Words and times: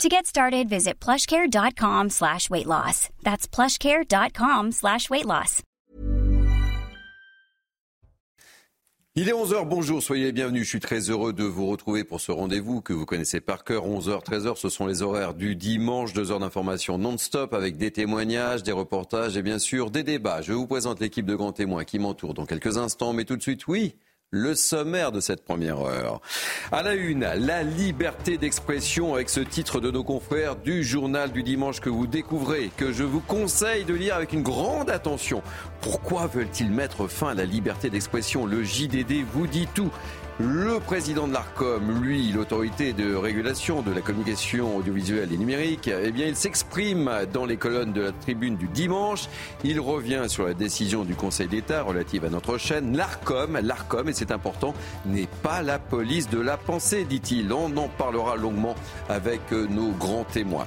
To 0.00 0.08
get 0.08 0.26
started, 0.26 0.68
visit 0.68 0.98
plushcare.com 0.98 2.10
slash 2.10 2.50
weight 2.50 2.66
loss. 2.66 3.08
That's 3.22 3.46
plushcare.com 3.46 4.72
slash 4.72 5.08
weight 5.10 5.26
loss. 5.26 5.62
Il 9.14 9.28
est 9.28 9.32
11h, 9.32 9.68
bonjour, 9.68 10.02
soyez 10.02 10.24
les 10.24 10.32
bienvenus. 10.32 10.64
Je 10.64 10.68
suis 10.70 10.80
très 10.80 11.10
heureux 11.10 11.34
de 11.34 11.44
vous 11.44 11.66
retrouver 11.66 12.02
pour 12.02 12.18
ce 12.22 12.32
rendez-vous 12.32 12.80
que 12.80 12.94
vous 12.94 13.04
connaissez 13.04 13.42
par 13.42 13.62
cœur. 13.62 13.86
11h, 13.86 14.24
13h, 14.24 14.56
ce 14.56 14.70
sont 14.70 14.86
les 14.86 15.02
horaires 15.02 15.34
du 15.34 15.54
dimanche. 15.54 16.14
Deux 16.14 16.32
heures 16.32 16.40
d'information 16.40 16.96
non-stop 16.96 17.52
avec 17.52 17.76
des 17.76 17.90
témoignages, 17.90 18.62
des 18.62 18.72
reportages 18.72 19.36
et 19.36 19.42
bien 19.42 19.58
sûr 19.58 19.90
des 19.90 20.02
débats. 20.02 20.40
Je 20.40 20.54
vous 20.54 20.66
présente 20.66 20.98
l'équipe 20.98 21.26
de 21.26 21.34
grands 21.34 21.52
témoins 21.52 21.84
qui 21.84 21.98
m'entoure 21.98 22.32
dans 22.32 22.46
quelques 22.46 22.78
instants, 22.78 23.12
mais 23.12 23.26
tout 23.26 23.36
de 23.36 23.42
suite, 23.42 23.68
oui, 23.68 23.94
le 24.34 24.54
sommaire 24.54 25.12
de 25.12 25.20
cette 25.20 25.44
première 25.44 25.80
heure. 25.80 26.22
À 26.72 26.82
la 26.82 26.94
une, 26.94 27.20
la 27.20 27.62
liberté 27.62 28.38
d'expression 28.38 29.14
avec 29.14 29.28
ce 29.28 29.40
titre 29.40 29.78
de 29.78 29.90
nos 29.90 30.02
confrères 30.02 30.56
du 30.56 30.82
journal 30.82 31.32
du 31.32 31.42
dimanche 31.42 31.80
que 31.80 31.90
vous 31.90 32.06
découvrez, 32.06 32.70
que 32.78 32.92
je 32.92 33.04
vous 33.04 33.20
conseille 33.20 33.84
de 33.84 33.92
lire 33.92 34.16
avec 34.16 34.32
une 34.32 34.42
grande 34.42 34.88
attention. 34.88 35.42
Pourquoi 35.82 36.28
veulent-ils 36.28 36.70
mettre 36.70 37.08
fin 37.08 37.28
à 37.28 37.34
la 37.34 37.44
liberté 37.44 37.90
d'expression? 37.90 38.46
Le 38.46 38.64
JDD 38.64 39.22
vous 39.34 39.46
dit 39.46 39.68
tout. 39.74 39.90
Le 40.40 40.80
président 40.80 41.28
de 41.28 41.34
l'ARCOM, 41.34 42.02
lui, 42.02 42.32
l'autorité 42.32 42.94
de 42.94 43.14
régulation 43.14 43.82
de 43.82 43.92
la 43.92 44.00
communication 44.00 44.78
audiovisuelle 44.78 45.30
et 45.30 45.36
numérique, 45.36 45.88
eh 45.88 46.10
bien, 46.10 46.26
il 46.26 46.36
s'exprime 46.36 47.10
dans 47.32 47.44
les 47.44 47.58
colonnes 47.58 47.92
de 47.92 48.00
la 48.00 48.12
tribune 48.12 48.56
du 48.56 48.66
dimanche. 48.66 49.28
Il 49.62 49.78
revient 49.78 50.24
sur 50.28 50.46
la 50.46 50.54
décision 50.54 51.04
du 51.04 51.14
Conseil 51.14 51.48
d'État 51.48 51.82
relative 51.82 52.24
à 52.24 52.30
notre 52.30 52.56
chaîne. 52.56 52.96
L'ARCOM, 52.96 53.58
l'ARCOM, 53.62 54.08
et 54.08 54.14
c'est 54.14 54.32
important, 54.32 54.72
n'est 55.04 55.28
pas 55.42 55.60
la 55.60 55.78
police 55.78 56.30
de 56.30 56.40
la 56.40 56.56
pensée, 56.56 57.04
dit-il. 57.04 57.52
On 57.52 57.76
en 57.76 57.88
parlera 57.88 58.36
longuement 58.36 58.74
avec 59.10 59.52
nos 59.52 59.90
grands 59.90 60.24
témoins. 60.24 60.66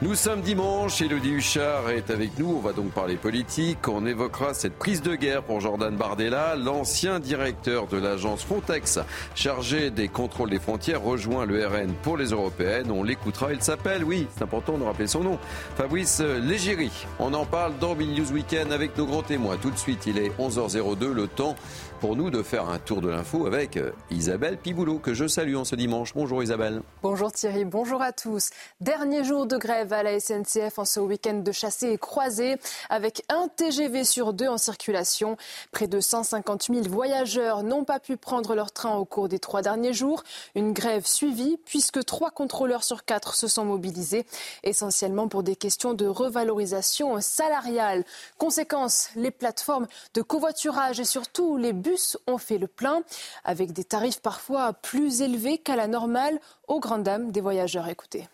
Nous 0.00 0.14
sommes 0.14 0.40
dimanche, 0.40 1.02
Elodie 1.02 1.32
Huchard 1.32 1.90
est 1.90 2.10
avec 2.10 2.38
nous. 2.38 2.54
On 2.56 2.60
va 2.60 2.72
donc 2.72 2.90
parler 2.92 3.16
politique. 3.16 3.86
On 3.88 4.06
évoquera 4.06 4.54
cette 4.54 4.78
prise 4.78 5.02
de 5.02 5.14
guerre 5.14 5.42
pour 5.42 5.60
Jordan 5.60 5.94
Bardella, 5.94 6.56
l'ancien 6.56 7.20
directeur 7.20 7.86
de 7.86 7.98
l'agence 7.98 8.42
Frontex 8.42 9.01
chargé 9.34 9.90
des 9.90 10.08
contrôles 10.08 10.50
des 10.50 10.58
frontières, 10.58 11.02
rejoint 11.02 11.46
le 11.46 11.66
RN 11.66 11.92
pour 12.02 12.16
les 12.16 12.26
européennes. 12.26 12.90
On 12.90 13.02
l'écoutera. 13.02 13.52
Il 13.52 13.62
s'appelle, 13.62 14.04
oui, 14.04 14.26
c'est 14.34 14.42
important 14.42 14.78
de 14.78 14.84
rappeler 14.84 15.06
son 15.06 15.20
nom, 15.20 15.38
Fabrice 15.76 16.20
Légéry. 16.20 16.90
On 17.18 17.34
en 17.34 17.44
parle 17.44 17.78
dans 17.78 17.94
Mini 17.94 18.20
News 18.20 18.32
Weekend 18.32 18.72
avec 18.72 18.96
nos 18.96 19.06
grands 19.06 19.22
témoins. 19.22 19.56
Tout 19.56 19.70
de 19.70 19.78
suite, 19.78 20.06
il 20.06 20.18
est 20.18 20.32
11h02, 20.38 21.12
le 21.12 21.26
temps 21.28 21.56
pour 22.02 22.16
nous 22.16 22.30
de 22.30 22.42
faire 22.42 22.68
un 22.68 22.80
tour 22.80 23.00
de 23.00 23.08
l'info 23.08 23.46
avec 23.46 23.76
euh, 23.76 23.92
Isabelle 24.10 24.56
Piboulot, 24.56 24.98
que 24.98 25.14
je 25.14 25.28
salue 25.28 25.54
en 25.54 25.64
ce 25.64 25.76
dimanche. 25.76 26.14
Bonjour 26.16 26.42
Isabelle. 26.42 26.82
Bonjour 27.00 27.30
Thierry, 27.30 27.64
bonjour 27.64 28.02
à 28.02 28.10
tous. 28.10 28.50
Dernier 28.80 29.22
jour 29.22 29.46
de 29.46 29.56
grève 29.56 29.92
à 29.92 30.02
la 30.02 30.18
SNCF 30.18 30.80
en 30.80 30.84
ce 30.84 30.98
week-end 30.98 31.34
de 31.34 31.52
chassé 31.52 31.90
et 31.90 31.98
croisé, 31.98 32.56
avec 32.90 33.22
un 33.28 33.46
TGV 33.46 34.02
sur 34.02 34.32
deux 34.32 34.48
en 34.48 34.58
circulation. 34.58 35.36
Près 35.70 35.86
de 35.86 36.00
150 36.00 36.70
000 36.72 36.88
voyageurs 36.88 37.62
n'ont 37.62 37.84
pas 37.84 38.00
pu 38.00 38.16
prendre 38.16 38.56
leur 38.56 38.72
train 38.72 38.96
au 38.96 39.04
cours 39.04 39.28
des 39.28 39.38
trois 39.38 39.62
derniers 39.62 39.92
jours. 39.92 40.24
Une 40.56 40.72
grève 40.72 41.06
suivie, 41.06 41.56
puisque 41.66 42.04
trois 42.04 42.32
contrôleurs 42.32 42.82
sur 42.82 43.04
quatre 43.04 43.36
se 43.36 43.46
sont 43.46 43.64
mobilisés, 43.64 44.26
essentiellement 44.64 45.28
pour 45.28 45.44
des 45.44 45.54
questions 45.54 45.94
de 45.94 46.06
revalorisation 46.06 47.20
salariale. 47.20 48.02
Conséquence, 48.38 49.10
les 49.14 49.30
plateformes 49.30 49.86
de 50.14 50.22
covoiturage 50.22 50.98
et 50.98 51.04
surtout 51.04 51.56
les 51.56 51.72
bus 51.72 51.91
ont 52.26 52.38
fait 52.38 52.58
le 52.58 52.66
plein, 52.66 53.02
avec 53.44 53.72
des 53.72 53.84
tarifs 53.84 54.20
parfois 54.20 54.72
plus 54.72 55.22
élevés 55.22 55.58
qu'à 55.58 55.76
la 55.76 55.86
normale, 55.86 56.38
aux 56.68 56.80
grandes 56.80 57.02
dames 57.04 57.32
des 57.32 57.40
voyageurs. 57.40 57.88
Écoutez. 57.88 58.28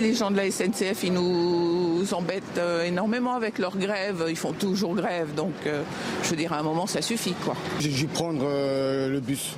Les 0.00 0.14
gens 0.14 0.30
de 0.30 0.36
la 0.36 0.48
SNCF, 0.48 1.02
ils 1.02 1.12
nous 1.12 2.04
embêtent 2.12 2.58
euh, 2.58 2.84
énormément 2.84 3.34
avec 3.34 3.58
leur 3.58 3.76
grève. 3.76 4.26
Ils 4.28 4.36
font 4.36 4.52
toujours 4.52 4.94
grève. 4.94 5.34
Donc, 5.34 5.54
euh, 5.66 5.82
je 6.22 6.30
veux 6.30 6.36
dire, 6.36 6.52
à 6.52 6.58
un 6.58 6.62
moment, 6.62 6.86
ça 6.86 7.02
suffit. 7.02 7.34
quoi. 7.44 7.56
J'ai 7.80 7.88
dû 7.88 8.06
prendre 8.06 8.42
euh, 8.44 9.08
le 9.08 9.18
bus. 9.18 9.56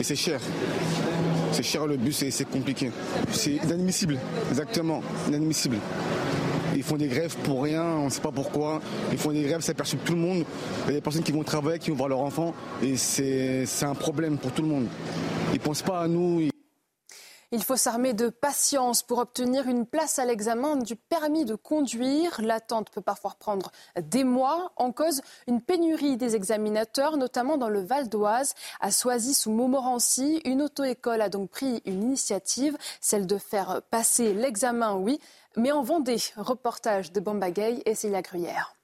Et 0.00 0.02
c'est 0.02 0.16
cher. 0.16 0.40
C'est 1.52 1.62
cher 1.62 1.86
le 1.86 1.96
bus 1.96 2.22
et 2.22 2.30
c'est 2.30 2.46
compliqué. 2.46 2.90
C'est 3.32 3.56
inadmissible. 3.56 4.18
Exactement. 4.50 5.02
Inadmissible. 5.28 5.76
Ils 6.76 6.82
font 6.82 6.96
des 6.96 7.08
grèves 7.08 7.34
pour 7.38 7.62
rien, 7.62 7.82
on 7.82 8.04
ne 8.04 8.10
sait 8.10 8.20
pas 8.20 8.30
pourquoi. 8.30 8.80
Ils 9.10 9.16
font 9.18 9.32
des 9.32 9.42
grèves, 9.42 9.62
ça 9.62 9.72
perturbe 9.72 10.04
tout 10.04 10.12
le 10.12 10.20
monde. 10.20 10.44
Il 10.84 10.88
y 10.88 10.90
a 10.90 10.94
des 10.96 11.00
personnes 11.00 11.22
qui 11.22 11.32
vont 11.32 11.42
travailler, 11.42 11.78
qui 11.78 11.90
vont 11.90 11.96
voir 11.96 12.10
leurs 12.10 12.20
enfants. 12.20 12.54
Et 12.82 12.96
c'est 12.96 13.66
un 13.82 13.94
problème 13.94 14.36
pour 14.36 14.52
tout 14.52 14.62
le 14.62 14.68
monde. 14.68 14.86
Ils 15.52 15.58
ne 15.58 15.64
pensent 15.64 15.82
pas 15.82 16.00
à 16.00 16.06
nous. 16.08 16.48
Il 17.52 17.62
faut 17.62 17.76
s'armer 17.76 18.12
de 18.12 18.28
patience 18.28 19.02
pour 19.02 19.18
obtenir 19.18 19.68
une 19.68 19.86
place 19.86 20.18
à 20.18 20.24
l'examen 20.24 20.76
du 20.76 20.96
permis 20.96 21.44
de 21.44 21.54
conduire. 21.54 22.40
L'attente 22.42 22.90
peut 22.90 23.00
parfois 23.00 23.34
prendre 23.38 23.70
des 23.98 24.24
mois. 24.24 24.72
En 24.76 24.90
cause, 24.90 25.22
une 25.46 25.62
pénurie 25.62 26.16
des 26.16 26.34
examinateurs, 26.34 27.16
notamment 27.16 27.56
dans 27.56 27.68
le 27.68 27.80
Val 27.80 28.08
d'Oise. 28.08 28.54
À 28.80 28.90
Soisy 28.90 29.40
ou 29.46 29.52
Montmorency, 29.52 30.42
une 30.44 30.60
auto-école 30.60 31.22
a 31.22 31.28
donc 31.28 31.48
pris 31.48 31.82
une 31.86 32.02
initiative, 32.02 32.76
celle 33.00 33.26
de 33.26 33.38
faire 33.38 33.80
passer 33.90 34.34
l'examen, 34.34 34.94
oui, 34.94 35.20
mais 35.56 35.72
en 35.72 35.82
Vendée, 35.82 36.22
reportage 36.36 37.12
de 37.12 37.20
Bambagay 37.20 37.82
et 37.86 37.94
Célia 37.94 38.22
Gruyère. 38.22 38.76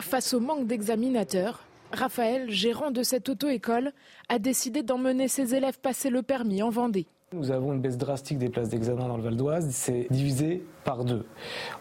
Face 0.00 0.34
au 0.34 0.40
manque 0.40 0.66
d'examinateurs, 0.66 1.64
Raphaël, 1.92 2.50
gérant 2.50 2.90
de 2.90 3.02
cette 3.02 3.28
auto-école, 3.28 3.92
a 4.28 4.38
décidé 4.38 4.82
d'emmener 4.82 5.28
ses 5.28 5.54
élèves 5.54 5.78
passer 5.78 6.08
le 6.10 6.22
permis 6.22 6.62
en 6.62 6.70
Vendée. 6.70 7.06
Nous 7.34 7.50
avons 7.50 7.72
une 7.72 7.80
baisse 7.80 7.96
drastique 7.96 8.36
des 8.36 8.50
places 8.50 8.68
d'examen 8.68 9.08
dans 9.08 9.16
le 9.16 9.22
Val 9.22 9.36
d'Oise. 9.36 9.68
C'est 9.70 10.06
divisé 10.10 10.62
par 10.84 11.02
deux. 11.02 11.24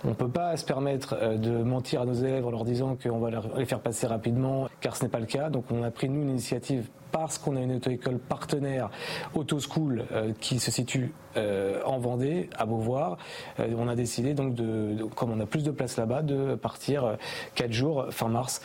On 0.06 0.10
ne 0.10 0.14
peut 0.14 0.30
pas 0.30 0.56
se 0.56 0.64
permettre 0.64 1.18
euh, 1.20 1.38
de 1.38 1.52
mentir 1.62 2.02
à 2.02 2.06
nos 2.06 2.14
élèves 2.14 2.48
en 2.48 2.52
leur 2.52 2.64
disant 2.64 2.96
qu'on 2.96 3.20
va 3.20 3.30
les 3.58 3.66
faire 3.66 3.82
passer 3.82 4.08
rapidement, 4.08 4.70
car 4.80 4.96
ce 4.96 5.04
n'est 5.04 5.10
pas 5.10 5.20
le 5.20 5.26
cas. 5.26 5.50
Donc 5.50 5.66
on 5.70 5.84
a 5.84 5.92
pris, 5.92 6.08
nous, 6.08 6.22
une 6.22 6.30
initiative 6.30 6.88
parce 7.12 7.38
qu'on 7.38 7.58
a 7.58 7.62
une 7.62 7.76
auto-école 7.76 8.18
partenaire 8.18 8.90
Auto 9.34 9.60
School 9.60 10.06
euh, 10.14 10.32
qui 10.40 10.58
se 10.60 10.72
situe 10.72 11.12
euh, 11.36 11.82
en 11.84 12.00
Vendée, 12.00 12.50
à 12.58 12.66
Beauvoir. 12.66 13.18
on 13.60 13.90
a 13.90 13.96
décidé 13.96 14.34
donc 14.34 14.56
de, 14.56 15.04
comme 15.16 15.32
on 15.32 15.40
a 15.42 15.46
plus 15.46 15.64
de 15.64 15.72
places 15.72 15.98
là-bas, 15.98 16.22
de 16.22 16.56
partir 16.56 17.18
quatre 17.56 17.74
jours 17.74 18.06
fin 18.12 18.30
mars 18.30 18.62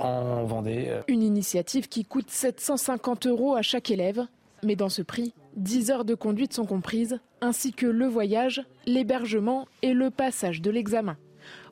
en 0.00 0.42
Vendée. 0.44 0.90
Une 1.06 1.22
initiative 1.22 1.88
qui 1.88 2.04
coûte 2.04 2.30
750 2.30 3.26
euros 3.26 3.54
à 3.54 3.62
chaque 3.62 3.92
élève, 3.92 4.26
mais 4.64 4.74
dans 4.74 4.88
ce 4.88 5.02
prix, 5.02 5.32
10 5.56 5.90
heures 5.90 6.04
de 6.04 6.14
conduite 6.14 6.52
sont 6.52 6.66
comprises, 6.66 7.18
ainsi 7.40 7.72
que 7.72 7.86
le 7.86 8.06
voyage, 8.06 8.62
l'hébergement 8.86 9.66
et 9.82 9.94
le 9.94 10.10
passage 10.10 10.60
de 10.60 10.70
l'examen. 10.70 11.16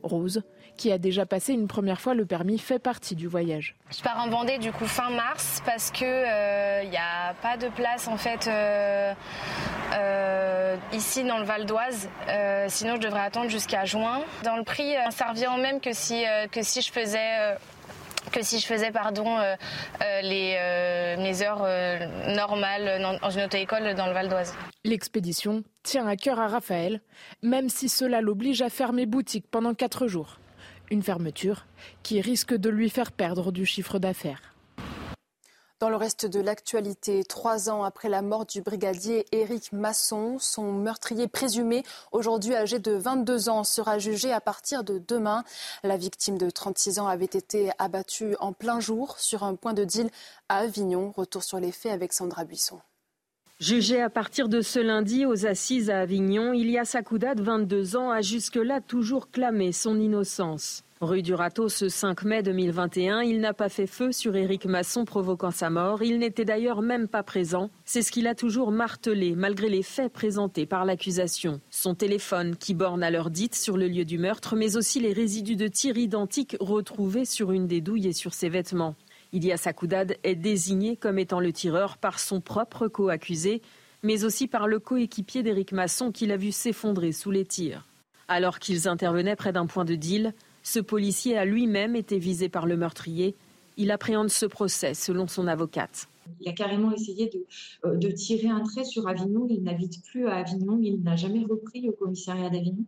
Rose, 0.02 0.42
qui 0.76 0.90
a 0.90 0.98
déjà 0.98 1.26
passé 1.26 1.52
une 1.52 1.68
première 1.68 2.00
fois 2.00 2.14
le 2.14 2.26
permis, 2.26 2.58
fait 2.58 2.78
partie 2.78 3.14
du 3.14 3.28
voyage. 3.28 3.76
Je 3.96 4.02
pars 4.02 4.18
en 4.18 4.28
Vendée 4.28 4.58
du 4.58 4.72
coup 4.72 4.86
fin 4.86 5.10
mars 5.10 5.62
parce 5.64 5.90
que 5.90 6.04
il 6.04 6.86
euh, 6.86 6.90
n'y 6.90 6.96
a 6.96 7.34
pas 7.42 7.56
de 7.56 7.68
place 7.68 8.08
en 8.08 8.16
fait 8.16 8.48
euh, 8.48 9.12
euh, 9.94 10.76
ici 10.92 11.22
dans 11.24 11.38
le 11.38 11.44
Val 11.44 11.66
d'Oise. 11.66 12.08
sinon 12.68 12.96
je 12.96 13.00
devrais 13.00 13.20
attendre 13.20 13.50
jusqu'à 13.50 13.84
juin. 13.84 14.22
Dans 14.42 14.56
le 14.56 14.64
prix, 14.64 14.94
ça 15.10 15.26
revient 15.26 15.48
au 15.54 15.60
même 15.60 15.80
que 15.80 15.92
si 15.92 16.24
que 16.50 16.62
si 16.62 16.80
je 16.80 16.90
faisais 16.90 17.56
que 18.30 18.42
si 18.42 18.58
je 18.58 18.66
faisais 18.66 18.90
pardon 18.90 19.38
euh, 19.38 19.54
euh, 20.02 20.20
euh, 20.24 21.16
mes 21.16 21.42
heures 21.42 21.66
normales 22.34 23.00
dans 23.20 23.30
une 23.30 23.44
auto-école 23.44 23.94
dans 23.94 24.06
le 24.06 24.12
Val 24.12 24.28
d'Oise. 24.28 24.54
L'expédition 24.84 25.62
tient 25.82 26.06
à 26.06 26.16
cœur 26.16 26.40
à 26.40 26.48
Raphaël, 26.48 27.00
même 27.42 27.68
si 27.68 27.88
cela 27.88 28.20
l'oblige 28.20 28.62
à 28.62 28.70
fermer 28.70 29.06
boutique 29.06 29.46
pendant 29.50 29.74
quatre 29.74 30.06
jours. 30.06 30.38
Une 30.90 31.02
fermeture 31.02 31.66
qui 32.02 32.20
risque 32.20 32.54
de 32.54 32.70
lui 32.70 32.90
faire 32.90 33.12
perdre 33.12 33.52
du 33.52 33.64
chiffre 33.66 33.98
d'affaires. 33.98 34.53
Dans 35.84 35.90
le 35.90 35.96
reste 35.96 36.24
de 36.24 36.40
l'actualité, 36.40 37.24
trois 37.24 37.68
ans 37.68 37.84
après 37.84 38.08
la 38.08 38.22
mort 38.22 38.46
du 38.46 38.62
brigadier 38.62 39.26
Éric 39.32 39.70
Masson, 39.74 40.38
son 40.38 40.72
meurtrier 40.72 41.28
présumé, 41.28 41.82
aujourd'hui 42.10 42.54
âgé 42.54 42.78
de 42.78 42.92
22 42.92 43.50
ans, 43.50 43.64
sera 43.64 43.98
jugé 43.98 44.32
à 44.32 44.40
partir 44.40 44.82
de 44.82 44.98
demain. 45.06 45.44
La 45.82 45.98
victime 45.98 46.38
de 46.38 46.48
36 46.48 47.00
ans 47.00 47.06
avait 47.06 47.26
été 47.26 47.70
abattue 47.78 48.34
en 48.40 48.54
plein 48.54 48.80
jour 48.80 49.18
sur 49.18 49.42
un 49.42 49.56
point 49.56 49.74
de 49.74 49.84
deal 49.84 50.08
à 50.48 50.60
Avignon. 50.60 51.12
Retour 51.14 51.42
sur 51.44 51.60
les 51.60 51.70
faits 51.70 51.92
avec 51.92 52.14
Sandra 52.14 52.46
Buisson. 52.46 52.80
Jugé 53.60 54.00
à 54.00 54.08
partir 54.08 54.48
de 54.48 54.62
ce 54.62 54.78
lundi 54.78 55.26
aux 55.26 55.44
assises 55.44 55.90
à 55.90 56.00
Avignon, 56.00 56.54
Ilias 56.54 56.92
Akouda, 56.94 57.34
de 57.34 57.42
22 57.42 57.96
ans, 57.96 58.10
a 58.10 58.22
jusque-là 58.22 58.80
toujours 58.80 59.30
clamé 59.30 59.70
son 59.72 60.00
innocence. 60.00 60.82
Rue 61.04 61.22
du 61.22 61.34
Râteau, 61.34 61.68
ce 61.68 61.88
5 61.88 62.24
mai 62.24 62.42
2021, 62.42 63.22
il 63.22 63.40
n'a 63.40 63.52
pas 63.52 63.68
fait 63.68 63.86
feu 63.86 64.12
sur 64.12 64.34
Éric 64.36 64.66
Masson 64.66 65.04
provoquant 65.04 65.50
sa 65.50 65.70
mort. 65.70 66.02
Il 66.02 66.18
n'était 66.18 66.44
d'ailleurs 66.44 66.82
même 66.82 67.08
pas 67.08 67.22
présent. 67.22 67.70
C'est 67.84 68.02
ce 68.02 68.10
qu'il 68.10 68.26
a 68.26 68.34
toujours 68.34 68.70
martelé, 68.70 69.34
malgré 69.34 69.68
les 69.68 69.82
faits 69.82 70.12
présentés 70.12 70.66
par 70.66 70.84
l'accusation. 70.84 71.60
Son 71.70 71.94
téléphone, 71.94 72.56
qui 72.56 72.74
borne 72.74 73.02
à 73.02 73.10
l'heure 73.10 73.30
dite 73.30 73.54
sur 73.54 73.76
le 73.76 73.88
lieu 73.88 74.04
du 74.04 74.18
meurtre, 74.18 74.56
mais 74.56 74.76
aussi 74.76 75.00
les 75.00 75.12
résidus 75.12 75.56
de 75.56 75.68
tir 75.68 75.96
identiques 75.96 76.56
retrouvés 76.60 77.24
sur 77.24 77.52
une 77.52 77.66
des 77.66 77.80
douilles 77.80 78.08
et 78.08 78.12
sur 78.12 78.34
ses 78.34 78.48
vêtements. 78.48 78.94
Ilia 79.32 79.56
Sakoudad 79.56 80.16
est 80.22 80.36
désigné 80.36 80.96
comme 80.96 81.18
étant 81.18 81.40
le 81.40 81.52
tireur 81.52 81.98
par 81.98 82.18
son 82.18 82.40
propre 82.40 82.88
co-accusé, 82.88 83.62
mais 84.02 84.24
aussi 84.24 84.46
par 84.46 84.68
le 84.68 84.78
coéquipier 84.78 85.42
d'Éric 85.42 85.72
Masson 85.72 86.12
qui 86.12 86.26
l'a 86.26 86.36
vu 86.36 86.52
s'effondrer 86.52 87.12
sous 87.12 87.30
les 87.30 87.44
tirs. 87.44 87.86
Alors 88.28 88.58
qu'ils 88.58 88.88
intervenaient 88.88 89.36
près 89.36 89.52
d'un 89.52 89.66
point 89.66 89.84
de 89.84 89.96
deal, 89.96 90.34
ce 90.64 90.80
policier 90.80 91.38
a 91.38 91.44
lui-même 91.44 91.94
été 91.94 92.18
visé 92.18 92.48
par 92.48 92.66
le 92.66 92.76
meurtrier. 92.76 93.36
Il 93.76 93.90
appréhende 93.90 94.30
ce 94.30 94.46
procès 94.46 94.94
selon 94.94 95.28
son 95.28 95.46
avocate. 95.46 96.08
Il 96.40 96.48
a 96.48 96.52
carrément 96.52 96.90
essayé 96.90 97.30
euh, 97.84 97.96
de, 97.96 98.08
tirer 98.08 98.48
un 98.48 98.62
trait 98.62 98.84
sur 98.84 99.06
Avignon. 99.06 99.46
Il 99.50 99.62
n'habite 99.62 100.02
plus 100.04 100.26
à 100.26 100.36
Avignon. 100.36 100.78
Il 100.82 101.02
n'a 101.02 101.16
jamais 101.16 101.44
repris 101.44 101.86
au 101.88 101.92
commissariat 101.92 102.48
d'Avignon. 102.48 102.84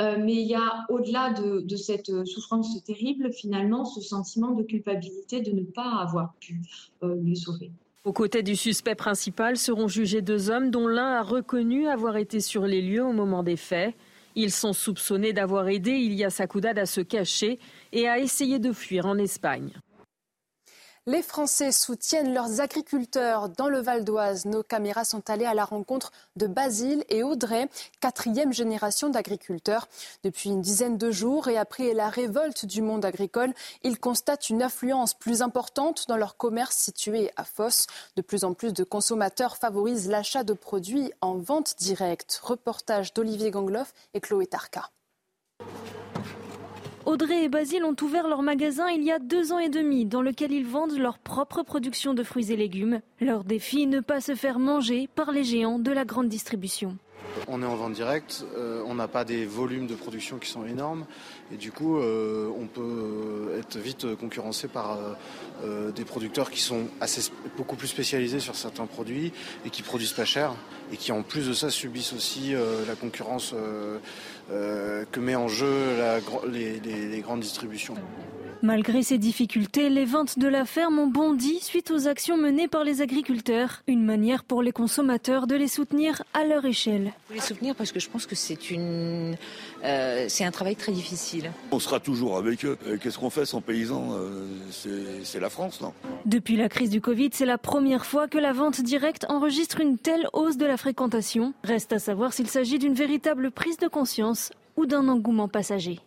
Euh, 0.00 0.18
mais 0.22 0.34
il 0.34 0.46
y 0.46 0.54
a, 0.54 0.86
au-delà 0.88 1.32
de, 1.32 1.76
cette 1.76 2.24
souffrance 2.26 2.82
terrible, 2.84 3.32
finalement, 3.32 3.84
ce 3.84 4.00
sentiment 4.00 4.52
de 4.52 4.62
culpabilité 4.62 5.40
de 5.40 5.50
ne 5.50 5.62
pas 5.62 6.00
avoir 6.00 6.34
pu 6.38 6.60
euh, 7.02 7.16
le 7.24 7.34
sauver. 7.34 7.72
Aux 8.04 8.12
côtés 8.12 8.44
du 8.44 8.54
suspect 8.54 8.94
principal 8.94 9.56
seront 9.56 9.88
jugés 9.88 10.22
deux 10.22 10.48
hommes 10.48 10.70
dont 10.70 10.86
l'un 10.86 11.14
a 11.14 11.22
reconnu 11.22 11.88
avoir 11.88 12.16
été 12.16 12.38
sur 12.38 12.66
les 12.66 12.80
lieux 12.80 13.04
au 13.04 13.12
moment 13.12 13.42
des 13.42 13.56
faits. 13.56 13.96
Ils 14.36 14.52
sont 14.52 14.74
soupçonnés 14.74 15.32
d'avoir 15.32 15.66
aidé 15.68 15.92
Ilia 15.92 16.28
Sakoudad 16.28 16.78
à 16.78 16.84
se 16.84 17.00
cacher 17.00 17.58
et 17.92 18.06
à 18.06 18.18
essayer 18.18 18.58
de 18.58 18.70
fuir 18.70 19.06
en 19.06 19.16
Espagne. 19.16 19.72
Les 21.08 21.22
Français 21.22 21.70
soutiennent 21.70 22.34
leurs 22.34 22.60
agriculteurs 22.60 23.48
dans 23.48 23.68
le 23.68 23.78
Val 23.78 24.02
d'Oise. 24.02 24.44
Nos 24.44 24.64
caméras 24.64 25.04
sont 25.04 25.30
allées 25.30 25.44
à 25.44 25.54
la 25.54 25.64
rencontre 25.64 26.10
de 26.34 26.48
Basile 26.48 27.04
et 27.08 27.22
Audrey, 27.22 27.68
quatrième 28.00 28.52
génération 28.52 29.08
d'agriculteurs. 29.08 29.86
Depuis 30.24 30.50
une 30.50 30.62
dizaine 30.62 30.98
de 30.98 31.12
jours 31.12 31.46
et 31.46 31.58
après 31.58 31.94
la 31.94 32.08
révolte 32.08 32.66
du 32.66 32.82
monde 32.82 33.04
agricole, 33.04 33.54
ils 33.84 34.00
constatent 34.00 34.50
une 34.50 34.62
affluence 34.62 35.14
plus 35.14 35.42
importante 35.42 36.08
dans 36.08 36.16
leur 36.16 36.36
commerce 36.36 36.76
situé 36.76 37.30
à 37.36 37.44
Fosse. 37.44 37.86
De 38.16 38.22
plus 38.22 38.42
en 38.42 38.52
plus 38.52 38.72
de 38.72 38.82
consommateurs 38.82 39.58
favorisent 39.58 40.08
l'achat 40.08 40.42
de 40.42 40.54
produits 40.54 41.12
en 41.20 41.36
vente 41.36 41.76
directe. 41.78 42.40
Reportage 42.42 43.14
d'Olivier 43.14 43.52
Gangloff 43.52 43.94
et 44.12 44.20
Chloé 44.20 44.48
Tarka. 44.48 44.90
Audrey 47.06 47.44
et 47.44 47.48
Basile 47.48 47.84
ont 47.84 47.94
ouvert 48.02 48.26
leur 48.26 48.42
magasin 48.42 48.88
il 48.88 49.04
y 49.04 49.12
a 49.12 49.20
deux 49.20 49.52
ans 49.52 49.60
et 49.60 49.68
demi, 49.68 50.06
dans 50.06 50.22
lequel 50.22 50.50
ils 50.50 50.66
vendent 50.66 50.98
leur 50.98 51.20
propre 51.20 51.62
production 51.62 52.14
de 52.14 52.24
fruits 52.24 52.50
et 52.50 52.56
légumes. 52.56 53.00
Leur 53.20 53.44
défi, 53.44 53.86
ne 53.86 54.00
pas 54.00 54.20
se 54.20 54.34
faire 54.34 54.58
manger 54.58 55.08
par 55.14 55.30
les 55.30 55.44
géants 55.44 55.78
de 55.78 55.92
la 55.92 56.04
grande 56.04 56.28
distribution. 56.28 56.98
On 57.48 57.62
est 57.62 57.66
en 57.66 57.76
vente 57.76 57.92
directe, 57.92 58.44
euh, 58.56 58.82
on 58.86 58.94
n'a 58.94 59.08
pas 59.08 59.24
des 59.24 59.44
volumes 59.44 59.86
de 59.86 59.94
production 59.94 60.38
qui 60.38 60.48
sont 60.48 60.66
énormes 60.66 61.06
et 61.52 61.56
du 61.56 61.70
coup 61.70 61.98
euh, 61.98 62.50
on 62.58 62.66
peut 62.66 63.54
être 63.58 63.76
vite 63.78 64.16
concurrencé 64.16 64.68
par 64.68 64.98
euh, 65.64 65.92
des 65.92 66.04
producteurs 66.04 66.50
qui 66.50 66.60
sont 66.60 66.84
assez, 67.00 67.30
beaucoup 67.56 67.76
plus 67.76 67.88
spécialisés 67.88 68.40
sur 68.40 68.56
certains 68.56 68.86
produits 68.86 69.32
et 69.64 69.70
qui 69.70 69.82
produisent 69.82 70.12
pas 70.12 70.24
cher 70.24 70.54
et 70.92 70.96
qui 70.96 71.12
en 71.12 71.22
plus 71.22 71.48
de 71.48 71.52
ça 71.52 71.68
subissent 71.68 72.12
aussi 72.12 72.54
la 72.86 72.94
concurrence 72.94 73.54
que 74.48 75.20
met 75.20 75.36
en 75.36 75.48
jeu 75.48 75.96
les 76.48 77.20
grandes 77.20 77.40
distributions. 77.40 77.94
Malgré 78.62 79.02
ces 79.02 79.18
difficultés, 79.18 79.90
les 79.90 80.04
ventes 80.04 80.38
de 80.38 80.48
la 80.48 80.64
ferme 80.64 80.98
ont 80.98 81.06
bondi 81.06 81.60
suite 81.60 81.90
aux 81.90 82.08
actions 82.08 82.36
menées 82.36 82.68
par 82.68 82.84
les 82.84 83.02
agriculteurs. 83.02 83.82
Une 83.86 84.04
manière 84.04 84.44
pour 84.44 84.62
les 84.62 84.72
consommateurs 84.72 85.46
de 85.46 85.54
les 85.54 85.68
soutenir 85.68 86.22
à 86.32 86.44
leur 86.44 86.64
échelle. 86.64 87.12
Les 87.32 87.40
soutenir 87.40 87.74
parce 87.74 87.92
que 87.92 88.00
je 88.00 88.08
pense 88.08 88.26
que 88.26 88.34
c'est 88.34 88.70
une, 88.70 89.36
euh, 89.84 90.26
c'est 90.28 90.44
un 90.44 90.50
travail 90.50 90.74
très 90.74 90.92
difficile. 90.92 91.52
On 91.70 91.78
sera 91.78 92.00
toujours 92.00 92.36
avec 92.36 92.64
eux. 92.64 92.78
Qu'est-ce 93.00 93.18
qu'on 93.18 93.30
fait 93.30 93.44
sans 93.44 93.60
paysans 93.60 94.14
euh, 94.14 94.46
C'est 95.22 95.40
la 95.40 95.50
France, 95.50 95.80
non? 95.80 95.92
Depuis 96.24 96.56
la 96.56 96.68
crise 96.68 96.90
du 96.90 97.00
Covid, 97.00 97.30
c'est 97.32 97.46
la 97.46 97.58
première 97.58 98.06
fois 98.06 98.26
que 98.26 98.38
la 98.38 98.52
vente 98.52 98.80
directe 98.80 99.26
enregistre 99.28 99.80
une 99.80 99.98
telle 99.98 100.26
hausse 100.32 100.56
de 100.56 100.66
la 100.66 100.76
fréquentation. 100.76 101.52
Reste 101.62 101.92
à 101.92 101.98
savoir 101.98 102.32
s'il 102.32 102.48
s'agit 102.48 102.78
d'une 102.78 102.94
véritable 102.94 103.50
prise 103.50 103.76
de 103.76 103.88
conscience 103.88 104.35
ou 104.76 104.86
d'un 104.86 105.08
engouement 105.08 105.48
passager. 105.48 106.00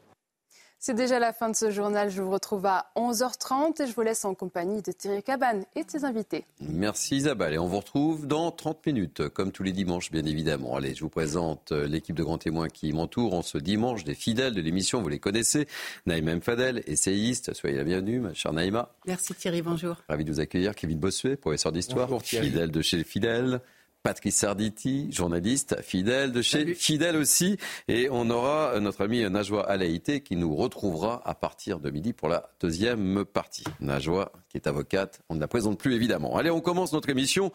C'est 0.81 0.93
déjà 0.93 1.19
la 1.19 1.33
fin 1.33 1.49
de 1.49 1.57
ce 1.57 1.71
journal. 1.71 2.09
Je 2.09 2.21
vous 2.21 2.31
retrouve 2.31 2.65
à 2.65 2.89
11h30 2.95 3.83
et 3.83 3.87
je 3.87 3.93
vous 3.93 4.01
laisse 4.01 4.23
en 4.23 4.33
compagnie 4.33 4.81
de 4.81 4.93
Thierry 4.93 5.21
Cabane 5.21 5.65
et 5.75 5.83
de 5.83 5.91
ses 5.91 6.05
invités. 6.05 6.45
Merci 6.61 7.17
Isabelle. 7.17 7.53
Et 7.53 7.57
on 7.57 7.67
vous 7.67 7.79
retrouve 7.79 8.27
dans 8.27 8.49
30 8.49 8.85
minutes, 8.85 9.27
comme 9.27 9.51
tous 9.51 9.63
les 9.63 9.73
dimanches, 9.73 10.09
bien 10.09 10.23
évidemment. 10.23 10.77
Allez, 10.77 10.95
je 10.95 11.01
vous 11.01 11.09
présente 11.09 11.73
euh, 11.73 11.85
l'équipe 11.85 12.15
de 12.15 12.23
grands 12.23 12.37
témoins 12.37 12.69
qui 12.69 12.93
m'entoure 12.93 13.33
en 13.33 13.41
ce 13.41 13.57
dimanche, 13.57 14.05
des 14.05 14.15
fidèles 14.15 14.53
de 14.53 14.61
l'émission. 14.61 15.01
Vous 15.01 15.09
les 15.09 15.19
connaissez. 15.19 15.67
Naïma 16.05 16.39
Fadel, 16.39 16.81
essayiste. 16.87 17.53
Soyez 17.53 17.75
la 17.75 17.83
bienvenue, 17.83 18.21
ma 18.21 18.33
chère 18.33 18.53
Naïma. 18.53 18.93
Merci 19.05 19.35
Thierry, 19.35 19.61
bonjour. 19.61 19.97
Ravi 20.07 20.23
de 20.23 20.31
vous 20.31 20.39
accueillir. 20.39 20.75
Kevin 20.75 20.97
Bossuet, 20.97 21.35
professeur 21.35 21.73
d'histoire, 21.73 22.09
fidèle 22.21 22.71
de 22.71 22.81
chez 22.81 22.95
les 22.95 23.03
fidèles. 23.03 23.59
Patrice 24.03 24.37
Sarditi, 24.37 25.11
journaliste 25.11 25.81
fidèle 25.81 26.31
de 26.31 26.41
chez 26.41 26.73
Fidèle 26.73 27.17
aussi. 27.17 27.57
Et 27.87 28.07
on 28.11 28.29
aura 28.29 28.79
notre 28.79 29.03
ami 29.03 29.29
Najwa 29.29 29.69
Alaïté 29.69 30.21
qui 30.21 30.35
nous 30.35 30.55
retrouvera 30.55 31.21
à 31.25 31.35
partir 31.35 31.79
de 31.79 31.89
midi 31.89 32.13
pour 32.13 32.29
la 32.29 32.49
deuxième 32.61 33.25
partie. 33.25 33.65
Najwa, 33.81 34.31
qui 34.47 34.57
est 34.57 34.67
avocate, 34.67 35.21
on 35.29 35.35
ne 35.35 35.39
la 35.39 35.47
présente 35.47 35.79
plus 35.79 35.93
évidemment. 35.93 36.37
Allez, 36.37 36.49
on 36.49 36.61
commence 36.61 36.93
notre 36.93 37.09
émission 37.09 37.51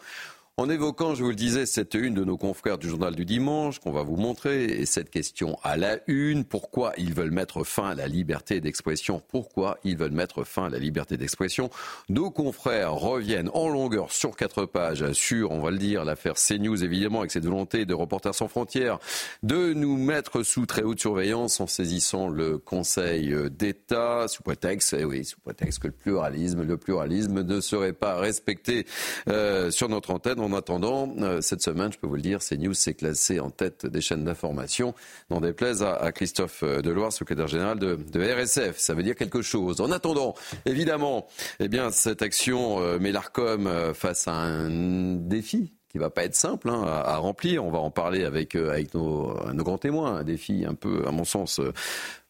en 0.57 0.69
évoquant, 0.69 1.15
je 1.15 1.23
vous 1.23 1.31
le 1.31 1.35
disais, 1.35 1.65
cette 1.65 1.95
une 1.95 2.13
de 2.13 2.23
nos 2.23 2.37
confrères 2.37 2.77
du 2.77 2.87
journal 2.87 3.13
du 3.13 3.25
dimanche 3.25 3.79
qu'on 3.79 3.91
va 3.91 4.03
vous 4.03 4.15
montrer, 4.15 4.63
et 4.63 4.85
cette 4.85 5.09
question 5.09 5.57
à 5.63 5.75
la 5.75 5.99
une, 6.07 6.45
pourquoi 6.45 6.93
ils 6.97 7.13
veulent 7.13 7.31
mettre 7.31 7.65
fin 7.65 7.89
à 7.89 7.93
la 7.93 8.07
liberté 8.07 8.61
d'expression 8.61 9.21
Pourquoi 9.27 9.77
ils 9.83 9.97
veulent 9.97 10.11
mettre 10.11 10.45
fin 10.45 10.67
à 10.67 10.69
la 10.69 10.79
liberté 10.79 11.17
d'expression. 11.17 11.69
Nos 12.07 12.31
confrères 12.31 12.93
reviennent 12.93 13.49
en 13.53 13.67
longueur 13.67 14.13
sur 14.13 14.37
quatre 14.37 14.63
pages 14.65 15.11
sur, 15.11 15.51
on 15.51 15.59
va 15.59 15.71
le 15.71 15.77
dire, 15.77 16.05
l'affaire 16.05 16.35
CNews, 16.35 16.85
évidemment, 16.85 17.19
avec 17.19 17.31
cette 17.31 17.43
volonté 17.43 17.85
de 17.85 17.93
Reporters 17.93 18.33
sans 18.33 18.47
frontières 18.47 18.99
de 19.43 19.73
nous 19.73 19.97
mettre 19.97 20.43
sous 20.43 20.65
très 20.65 20.83
haute 20.83 21.01
surveillance 21.01 21.59
en 21.59 21.67
saisissant 21.67 22.29
le 22.29 22.59
Conseil 22.59 23.35
d'État, 23.51 24.29
sous 24.29 24.41
prétexte, 24.41 24.95
eh 24.97 25.03
oui, 25.03 25.25
sous 25.25 25.39
prétexte 25.41 25.79
que 25.79 25.87
le 25.87 25.93
pluralisme, 25.93 26.63
le 26.63 26.77
pluralisme 26.77 27.43
ne 27.43 27.59
serait 27.59 27.91
pas 27.91 28.15
respecté 28.15 28.85
euh, 29.27 29.69
sur 29.69 29.89
notre 29.89 30.11
antenne 30.11 30.44
en 30.45 30.53
attendant, 30.53 31.13
euh, 31.19 31.41
cette 31.41 31.61
semaine, 31.61 31.91
je 31.91 31.97
peux 31.97 32.07
vous 32.07 32.15
le 32.15 32.21
dire, 32.21 32.39
CNews 32.39 32.73
s'est 32.73 32.93
classé 32.93 33.39
en 33.39 33.49
tête 33.49 33.85
des 33.85 33.99
chaînes 33.99 34.23
d'information, 34.23 34.93
n'en 35.29 35.41
déplaise 35.41 35.83
à, 35.83 36.11
Christophe 36.11 36.63
euh, 36.63 36.81
Deloire, 36.81 37.11
secrétaire 37.11 37.47
général 37.47 37.79
de, 37.79 37.97
RSF. 38.15 38.77
Ça 38.77 38.93
veut 38.93 39.03
dire 39.03 39.15
quelque 39.15 39.41
chose. 39.41 39.81
En 39.81 39.91
attendant, 39.91 40.35
évidemment, 40.65 41.27
eh 41.59 41.67
bien, 41.67 41.91
cette 41.91 42.21
action 42.21 42.79
euh, 42.79 42.99
met 42.99 43.11
l'ARCOM 43.11 43.93
face 43.93 44.27
à 44.27 44.33
un 44.33 44.69
défi 45.15 45.73
qui 45.89 45.97
va 45.97 46.09
pas 46.09 46.25
être 46.25 46.35
simple 46.35 46.69
hein, 46.69 46.83
à, 46.83 47.17
remplir. 47.17 47.65
On 47.65 47.71
va 47.71 47.79
en 47.79 47.91
parler 47.91 48.23
avec, 48.23 48.55
nos, 48.93 49.33
grands 49.53 49.77
témoins. 49.77 50.17
Un 50.17 50.23
défi 50.23 50.65
un 50.67 50.75
peu, 50.75 51.03
à 51.07 51.11
mon 51.11 51.23
sens, 51.23 51.59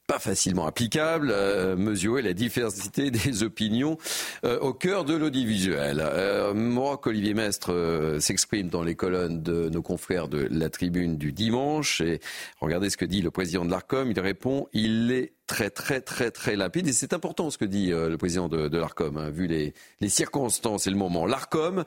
pas 0.07 0.19
facilement 0.19 0.67
applicable, 0.67 1.29
euh, 1.31 1.75
mesurer 1.75 2.21
la 2.21 2.33
diversité 2.33 3.11
des 3.11 3.43
opinions 3.43 3.97
euh, 4.43 4.59
au 4.59 4.73
cœur 4.73 5.05
de 5.05 5.15
l'audiovisuel. 5.15 5.99
Euh, 6.01 6.53
moi, 6.53 6.97
qu'Olivier 6.97 7.33
Mestre 7.33 7.71
euh, 7.71 8.19
s'exprime 8.19 8.69
dans 8.69 8.83
les 8.83 8.95
colonnes 8.95 9.41
de 9.41 9.69
nos 9.69 9.81
confrères 9.81 10.27
de 10.27 10.47
la 10.51 10.69
tribune 10.69 11.17
du 11.17 11.31
dimanche, 11.31 12.01
et 12.01 12.19
regardez 12.59 12.89
ce 12.89 12.97
que 12.97 13.05
dit 13.05 13.21
le 13.21 13.31
président 13.31 13.65
de 13.65 13.71
l'ARCOM, 13.71 14.11
il 14.11 14.19
répond, 14.19 14.67
il 14.73 15.11
est 15.11 15.33
très 15.47 15.69
très 15.69 16.01
très 16.01 16.31
très 16.31 16.55
limpide, 16.55 16.87
et 16.87 16.93
c'est 16.93 17.13
important 17.13 17.49
ce 17.49 17.57
que 17.57 17.65
dit 17.65 17.89
le 17.89 18.17
président 18.17 18.47
de, 18.47 18.77
l'ARCOM, 18.77 19.17
hein, 19.17 19.29
vu 19.29 19.47
les, 19.47 19.73
les 20.01 20.09
circonstances 20.09 20.87
et 20.87 20.89
le 20.89 20.97
moment. 20.97 21.25
L'ARCOM, 21.25 21.83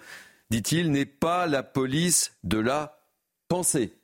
dit-il, 0.51 0.91
n'est 0.91 1.07
pas 1.07 1.47
la 1.47 1.63
police 1.63 2.33
de 2.45 2.59
la 2.59 3.01
pensée. 3.49 3.98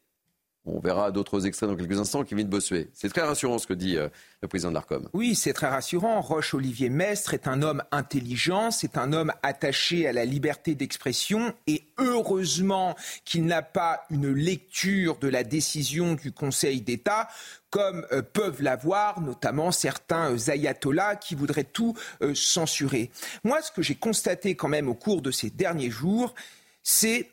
On 0.67 0.81
verra 0.81 1.13
d'autres 1.13 1.47
extraits 1.47 1.69
dans 1.69 1.77
quelques 1.77 1.99
instants. 1.99 2.25
Kevin 2.25 2.49
Bossuet. 2.49 2.89
C'est 2.95 3.11
très 3.11 3.21
rassurant 3.21 3.59
ce 3.59 3.67
que 3.67 3.75
dit 3.75 3.99
euh, 3.99 4.09
le 4.41 4.49
président 4.49 4.71
de 4.71 4.75
l'ARCOM. 4.75 5.11
Oui, 5.13 5.35
c'est 5.35 5.53
très 5.53 5.69
rassurant. 5.69 6.23
Roche-Olivier 6.23 6.89
Mestre 6.89 7.35
est 7.35 7.47
un 7.47 7.61
homme 7.61 7.83
intelligent, 7.93 8.71
c'est 8.71 8.97
un 8.97 9.13
homme 9.13 9.33
attaché 9.43 10.09
à 10.09 10.13
la 10.13 10.25
liberté 10.25 10.75
d'expression 10.75 11.53
et 11.67 11.85
heureusement 11.99 12.97
qu'il 13.27 13.45
n'a 13.45 13.61
pas 13.61 14.05
une 14.09 14.33
lecture 14.33 15.19
de 15.19 15.29
la 15.29 15.45
décision 15.45 16.15
du 16.15 16.33
Conseil 16.33 16.81
d'État 16.81 17.29
comme 17.69 18.07
euh, 18.13 18.23
peuvent 18.23 18.63
l'avoir 18.63 19.21
notamment 19.21 19.71
certains 19.71 20.33
euh, 20.33 20.51
ayatollahs 20.51 21.17
qui 21.17 21.35
voudraient 21.35 21.65
tout 21.65 21.95
censurer. 22.35 23.11
Moi, 23.43 23.61
ce 23.61 23.71
que 23.71 23.83
j'ai 23.83 23.97
constaté 23.97 24.55
quand 24.55 24.69
même 24.69 24.89
au 24.89 24.95
cours 24.95 25.21
de 25.21 25.31
ces 25.31 25.51
derniers 25.51 25.91
jours, 25.91 26.35
c'est 26.83 27.29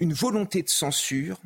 une 0.00 0.14
volonté 0.14 0.62
de 0.62 0.68
censure 0.68 1.38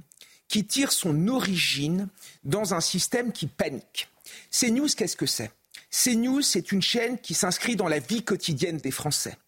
qui 0.50 0.64
tire 0.64 0.90
son 0.90 1.28
origine 1.28 2.08
dans 2.42 2.74
un 2.74 2.80
système 2.80 3.30
qui 3.30 3.46
panique. 3.46 4.08
CNews, 4.50 4.88
qu'est-ce 4.96 5.16
que 5.16 5.24
c'est? 5.24 5.52
CNews, 5.90 6.42
c'est 6.42 6.72
une 6.72 6.82
chaîne 6.82 7.18
qui 7.20 7.34
s'inscrit 7.34 7.76
dans 7.76 7.86
la 7.86 8.00
vie 8.00 8.24
quotidienne 8.24 8.78
des 8.78 8.90
Français. 8.90 9.38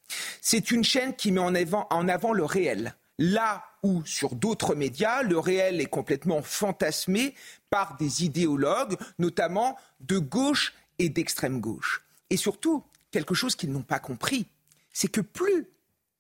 C'est 0.41 0.71
une 0.71 0.85
chaîne 0.85 1.17
qui 1.17 1.33
met 1.33 1.41
en 1.41 2.09
avant, 2.09 2.33
le 2.33 2.45
réel. 2.45 2.95
Là 3.19 3.65
où 3.83 4.05
sur 4.07 4.37
d'autres 4.37 4.77
médias, 4.77 5.25
le 5.25 5.41
réel 5.41 5.81
est 5.81 5.87
complètement 5.87 6.41
fantasmé 6.41 7.35
par 7.69 7.97
des 7.97 8.25
idéologues, 8.25 8.97
notamment 9.19 9.77
de 10.01 10.19
gauche 10.19 10.73
et 11.01 11.09
d'extrême 11.09 11.61
gauche. 11.61 12.05
Et 12.31 12.37
surtout, 12.37 12.85
quelque 13.11 13.35
chose 13.35 13.57
qu'ils 13.57 13.73
n'ont 13.73 13.83
pas 13.83 13.99
compris, 13.99 14.47
c'est 14.93 15.11
que 15.11 15.21
plus 15.21 15.67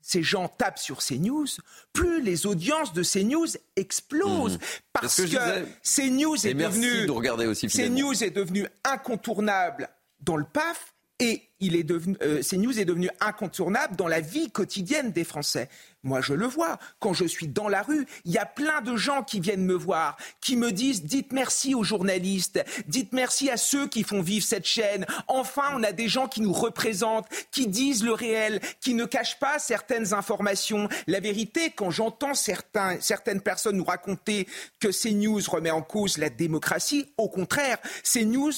ces 0.03 0.23
gens 0.23 0.49
tapent 0.49 0.79
sur 0.79 0.99
CNews, 0.99 1.47
plus 1.93 2.23
les 2.23 2.47
audiences 2.47 2.93
de 2.93 3.03
CNews 3.03 3.47
explosent. 3.77 4.59
Mmh. 4.59 4.61
Parce 4.93 5.17
que, 5.17 5.65
CNews, 5.83 6.47
est 6.47 6.55
devenu, 6.55 7.07
CNews 7.07 8.25
est 8.25 8.31
devenu 8.31 8.67
incontournable 8.85 9.89
dans 10.21 10.37
le 10.37 10.45
PAF 10.45 10.95
et 11.21 11.49
euh, 11.71 12.43
CNews 12.43 12.79
est 12.79 12.85
devenu 12.85 13.11
incontournable 13.21 13.97
dans 13.97 14.09
la 14.09 14.21
vie 14.21 14.51
quotidienne 14.51 15.13
des 15.13 15.25
Français. 15.25 15.69
Moi, 16.05 16.21
je 16.21 16.35
le 16.35 16.47
vois. 16.47 16.79
Quand 16.99 17.13
je 17.13 17.25
suis 17.25 17.47
dans 17.47 17.69
la 17.69 17.83
rue, 17.83 18.07
il 18.25 18.33
y 18.33 18.39
a 18.39 18.47
plein 18.47 18.81
de 18.81 18.97
gens 18.97 19.23
qui 19.23 19.39
viennent 19.39 19.65
me 19.65 19.75
voir, 19.75 20.17
qui 20.41 20.57
me 20.57 20.73
disent 20.73 21.05
dites 21.05 21.33
merci 21.33 21.77
aux 21.77 21.85
journalistes, 21.85 22.65
dites 22.89 23.13
merci 23.13 23.51
à 23.51 23.57
ceux 23.57 23.87
qui 23.87 24.03
font 24.03 24.21
vivre 24.21 24.45
cette 24.45 24.67
chaîne. 24.67 25.07
Enfin, 25.29 25.63
on 25.75 25.83
a 25.85 25.93
des 25.93 26.09
gens 26.09 26.27
qui 26.27 26.41
nous 26.41 26.53
représentent, 26.53 27.29
qui 27.53 27.69
disent 27.69 28.03
le 28.03 28.13
réel, 28.13 28.61
qui 28.81 28.95
ne 28.95 29.05
cachent 29.05 29.39
pas 29.39 29.61
certaines 29.61 30.13
informations. 30.13 30.89
La 31.07 31.21
vérité, 31.21 31.71
quand 31.71 31.91
j'entends 31.91 32.35
certaines 32.35 33.41
personnes 33.41 33.77
nous 33.77 33.85
raconter 33.85 34.49
que 34.81 34.89
CNews 34.89 35.43
remet 35.49 35.71
en 35.71 35.83
cause 35.83 36.19
la 36.19 36.31
démocratie, 36.31 37.13
au 37.17 37.29
contraire, 37.29 37.79
CNews, 38.03 38.53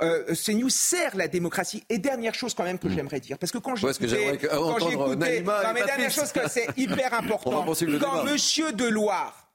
euh, 0.00 0.34
CNews 0.34 0.70
sert 0.70 1.14
la 1.14 1.28
démocratie. 1.28 1.84
Et 1.90 1.98
dernière 1.98 2.34
chose 2.34 2.45
quand 2.54 2.64
même 2.64 2.78
que 2.78 2.88
hmm. 2.88 2.94
j'aimerais 2.94 3.20
dire, 3.20 3.38
parce 3.38 3.52
que 3.52 3.58
quand 3.58 3.76
j'ai 3.76 3.88
écouté, 3.88 4.48
quand 4.50 4.78
j'ai 4.78 4.92
écouté, 4.92 5.42
non 5.42 5.72
mais 5.74 5.84
dernière 5.84 6.10
chose 6.10 6.32
que 6.32 6.48
c'est 6.48 6.68
hyper 6.76 7.14
important. 7.20 7.64
Quand 8.00 8.24
Monsieur 8.24 8.72
Deloire 8.72 9.50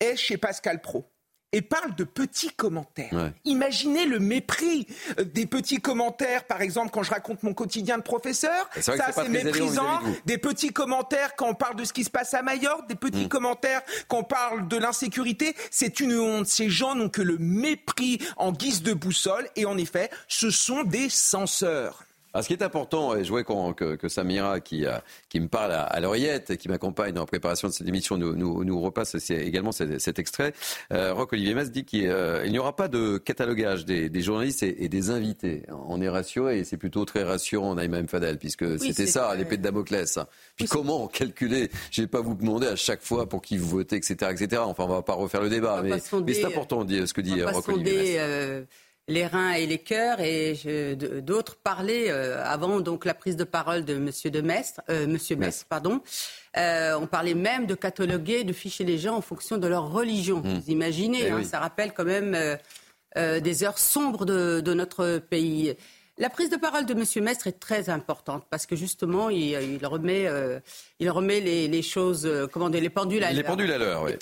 est 0.00 0.16
chez 0.16 0.36
Pascal 0.36 0.80
Pro, 0.80 1.06
et 1.52 1.62
parle 1.62 1.94
de 1.94 2.04
petits 2.04 2.50
commentaires. 2.50 3.32
Imaginez 3.44 4.04
le 4.04 4.18
mépris 4.18 4.86
euh, 5.18 5.24
des 5.24 5.46
petits 5.46 5.80
commentaires, 5.80 6.44
par 6.44 6.60
exemple, 6.60 6.90
quand 6.92 7.02
je 7.02 7.10
raconte 7.10 7.42
mon 7.42 7.54
quotidien 7.54 7.98
de 7.98 8.02
professeur. 8.02 8.68
Ça, 8.80 8.94
c'est 9.12 9.28
méprisant. 9.28 10.00
Des 10.26 10.38
petits 10.38 10.72
commentaires 10.72 11.34
quand 11.36 11.48
on 11.48 11.54
parle 11.54 11.76
de 11.76 11.84
ce 11.84 11.92
qui 11.92 12.04
se 12.04 12.10
passe 12.10 12.34
à 12.34 12.42
Mayotte, 12.42 12.86
des 12.88 12.94
petits 12.94 13.24
mm. 13.24 13.28
commentaires 13.28 13.80
quand 14.08 14.18
on 14.18 14.24
parle 14.24 14.68
de 14.68 14.76
l'insécurité. 14.76 15.54
C'est 15.70 16.00
une 16.00 16.18
honte. 16.18 16.46
Ces 16.46 16.68
gens 16.68 16.94
n'ont 16.94 17.08
que 17.08 17.22
le 17.22 17.38
mépris 17.38 18.18
en 18.36 18.52
guise 18.52 18.82
de 18.82 18.92
boussole. 18.92 19.48
Et 19.56 19.64
en 19.64 19.78
effet, 19.78 20.10
ce 20.28 20.50
sont 20.50 20.82
des 20.82 21.08
censeurs. 21.08 22.05
Alors, 22.36 22.44
ce 22.44 22.48
qui 22.48 22.52
est 22.52 22.62
important, 22.62 23.16
et 23.16 23.24
je 23.24 23.30
vois 23.30 23.44
que, 23.44 23.96
que, 23.96 24.08
Samira, 24.10 24.60
qui, 24.60 24.84
euh, 24.84 24.98
qui 25.30 25.40
me 25.40 25.48
parle 25.48 25.72
à, 25.72 25.98
l'oreillette, 26.00 26.58
qui 26.58 26.68
m'accompagne 26.68 27.14
dans 27.14 27.22
la 27.22 27.26
préparation 27.26 27.68
de 27.68 27.72
cette 27.72 27.88
émission, 27.88 28.18
nous, 28.18 28.36
nous, 28.36 28.62
nous 28.62 28.78
repasse 28.78 29.14
également 29.30 29.72
cet, 29.72 30.18
extrait. 30.18 30.52
Euh, 30.92 31.14
Roch-Olivier 31.14 31.54
Mas 31.54 31.70
dit 31.70 31.86
qu'il 31.86 32.06
euh, 32.06 32.46
n'y 32.46 32.58
aura 32.58 32.76
pas 32.76 32.88
de 32.88 33.16
catalogage 33.16 33.86
des, 33.86 34.20
journalistes 34.20 34.62
et, 34.62 34.86
des 34.90 35.08
invités. 35.08 35.62
On 35.88 36.02
est 36.02 36.10
rassuré, 36.10 36.58
et 36.58 36.64
c'est 36.64 36.76
plutôt 36.76 37.06
très 37.06 37.22
rassurant, 37.22 37.74
Naïma 37.74 38.06
Fadel, 38.06 38.36
puisque 38.36 38.78
c'était 38.78 39.06
ça, 39.06 39.34
l'épée 39.34 39.56
de 39.56 39.62
Damoclès. 39.62 40.18
Puis 40.56 40.66
comment 40.66 41.08
calculer? 41.08 41.70
Je 41.90 42.02
ne 42.02 42.06
vais 42.06 42.10
pas 42.10 42.20
vous 42.20 42.34
demander 42.34 42.66
à 42.66 42.76
chaque 42.76 43.00
fois 43.00 43.26
pour 43.26 43.40
qui 43.40 43.56
vous 43.56 43.78
votez, 43.78 43.96
etc. 43.96 44.30
etc. 44.30 44.60
Enfin, 44.62 44.84
on 44.84 44.88
ne 44.88 44.92
va 44.92 45.00
pas 45.00 45.14
refaire 45.14 45.40
le 45.40 45.48
débat, 45.48 45.80
mais, 45.82 46.00
c'est 46.00 46.44
important 46.44 46.86
ce 46.86 47.14
que 47.14 47.22
dit 47.22 47.42
Roch-Olivier 47.42 48.66
les 49.08 49.26
reins 49.26 49.52
et 49.52 49.66
les 49.66 49.78
cœurs 49.78 50.20
et 50.20 50.56
d'autres 50.96 51.56
parlaient 51.56 52.10
euh, 52.10 52.42
avant 52.44 52.80
donc 52.80 53.04
la 53.04 53.14
prise 53.14 53.36
de 53.36 53.44
parole 53.44 53.84
de 53.84 53.94
Monsieur 53.94 54.30
de 54.30 54.40
Mestre, 54.40 54.80
euh, 54.90 55.06
Monsieur 55.06 55.36
Mestre, 55.36 55.66
pardon. 55.68 56.00
Euh, 56.56 56.98
on 57.00 57.06
parlait 57.06 57.34
même 57.34 57.66
de 57.66 57.74
cataloguer, 57.74 58.42
de 58.42 58.52
ficher 58.52 58.84
les 58.84 58.98
gens 58.98 59.16
en 59.16 59.20
fonction 59.20 59.58
de 59.58 59.66
leur 59.66 59.90
religion. 59.92 60.38
Mmh. 60.38 60.58
Vous 60.58 60.70
imaginez, 60.70 61.26
eh 61.26 61.30
hein, 61.30 61.44
ça 61.44 61.60
rappelle 61.60 61.92
quand 61.92 62.04
même 62.04 62.36
des 63.16 63.64
heures 63.64 63.78
sombres 63.78 64.26
de, 64.26 64.74
notre 64.74 65.18
pays. 65.18 65.74
La 66.18 66.30
prise 66.30 66.50
de 66.50 66.56
parole 66.56 66.86
de 66.86 66.92
M. 66.94 67.24
Mestre 67.24 67.46
est 67.46 67.60
très 67.60 67.90
importante 67.90 68.44
parce 68.50 68.66
que 68.66 68.74
justement, 68.74 69.30
il, 69.30 69.86
remet, 69.86 70.28
il 70.98 71.10
remet 71.10 71.40
les, 71.40 71.82
choses, 71.82 72.28
comment 72.52 72.70
dire, 72.70 72.80
les 72.80 72.90
pendules 72.90 73.22
à 73.22 73.28
l'heure. 73.28 73.36
Les 73.36 73.42
pendules 73.42 73.72
à 73.72 73.78
l'heure, 73.78 74.02
oui. 74.02 74.12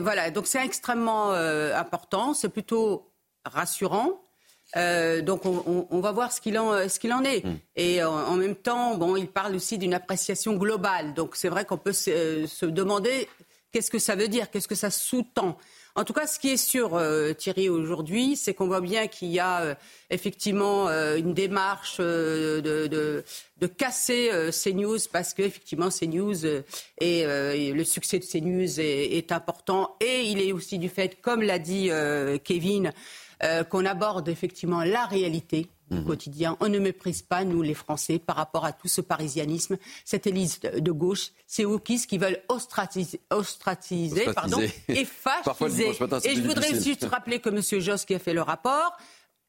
voilà, 0.00 0.30
donc 0.30 0.46
c'est 0.46 0.64
extrêmement 0.64 1.30
important. 1.30 2.34
C'est 2.34 2.50
plutôt 2.50 3.10
rassurant. 3.44 4.22
Euh, 4.76 5.20
donc 5.20 5.44
on, 5.44 6.00
va 6.00 6.12
voir 6.12 6.32
ce 6.32 6.40
qu'il 6.40 6.58
en, 6.58 6.88
ce 6.88 6.98
qu'il 6.98 7.12
en 7.12 7.24
est. 7.24 7.44
Mm. 7.44 7.56
Et 7.76 8.02
en, 8.02 8.34
même 8.36 8.56
temps, 8.56 8.96
bon, 8.96 9.16
il 9.16 9.28
parle 9.28 9.54
aussi 9.54 9.78
d'une 9.78 9.94
appréciation 9.94 10.54
globale. 10.54 11.14
Donc 11.14 11.36
c'est 11.36 11.48
vrai 11.48 11.64
qu'on 11.64 11.78
peut 11.78 11.92
se, 11.92 12.64
demander 12.64 13.28
qu'est-ce 13.72 13.90
que 13.90 13.98
ça 13.98 14.14
veut 14.14 14.28
dire, 14.28 14.50
qu'est-ce 14.50 14.68
que 14.68 14.74
ça 14.74 14.90
sous-tend? 14.90 15.56
En 15.94 16.04
tout 16.04 16.14
cas, 16.14 16.26
ce 16.26 16.38
qui 16.38 16.48
est 16.48 16.56
sûr, 16.56 16.94
euh, 16.94 17.34
Thierry, 17.34 17.68
aujourd'hui, 17.68 18.34
c'est 18.34 18.54
qu'on 18.54 18.66
voit 18.66 18.80
bien 18.80 19.08
qu'il 19.08 19.28
y 19.28 19.38
a 19.38 19.60
euh, 19.60 19.74
effectivement 20.08 20.88
une 20.88 21.34
démarche 21.34 21.98
de, 21.98 22.60
de, 22.60 23.66
casser 23.66 24.30
CNews 24.50 24.98
parce 25.12 25.34
qu'effectivement, 25.34 25.90
CNews 25.90 26.46
et, 26.98 27.24
le 27.26 27.84
succès 27.84 28.18
de 28.18 28.24
CNews 28.24 28.80
est, 28.80 29.18
est, 29.18 29.32
important. 29.32 29.96
Et 30.00 30.22
il 30.22 30.40
est 30.40 30.52
aussi 30.52 30.78
du 30.78 30.88
fait, 30.88 31.20
comme 31.20 31.42
l'a 31.42 31.58
dit 31.58 31.90
Kevin, 32.42 32.92
euh, 33.44 33.64
qu'on 33.64 33.84
aborde 33.84 34.28
effectivement 34.28 34.84
la 34.84 35.06
réalité 35.06 35.68
du 35.90 35.98
mhm. 35.98 36.06
quotidien. 36.06 36.56
On 36.60 36.68
ne 36.68 36.78
méprise 36.78 37.22
pas, 37.22 37.44
nous 37.44 37.62
les 37.62 37.74
Français, 37.74 38.18
par 38.18 38.36
rapport 38.36 38.64
à 38.64 38.72
tout 38.72 38.88
ce 38.88 39.00
parisianisme, 39.00 39.76
cette 40.04 40.26
élite 40.26 40.66
de 40.66 40.92
gauche, 40.92 41.32
ces 41.46 41.64
wokistes 41.64 42.08
qui 42.08 42.18
veulent 42.18 42.42
ostratiser, 42.48 43.20
pardon, 44.34 44.60
et 44.88 45.04
fasciser. 45.04 45.90
et 46.24 46.34
je 46.34 46.42
voudrais 46.42 46.80
juste 46.80 47.04
rappeler 47.04 47.40
que 47.40 47.48
M. 47.48 47.80
Joss, 47.80 48.04
qui 48.04 48.14
a 48.14 48.18
fait 48.18 48.34
le 48.34 48.42
rapport, 48.42 48.96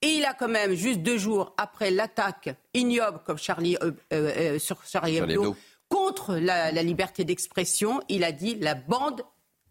et 0.02 0.18
il 0.18 0.26
a 0.26 0.34
quand 0.34 0.50
même, 0.50 0.74
juste 0.74 1.02
deux 1.02 1.18
jours 1.18 1.54
après 1.58 1.90
l'attaque 1.90 2.50
ignoble 2.74 3.20
comme 3.26 3.38
Charlie, 3.38 3.78
euh, 3.82 3.92
euh, 4.12 4.60
sur 4.60 4.84
Charlie 4.86 5.18
Hebdo, 5.18 5.56
contre 5.88 6.36
la, 6.36 6.72
liberté 6.84 7.24
d'expression, 7.24 8.02
il 8.10 8.24
a 8.24 8.32
dit 8.32 8.56
la 8.56 8.76
bande 8.76 9.22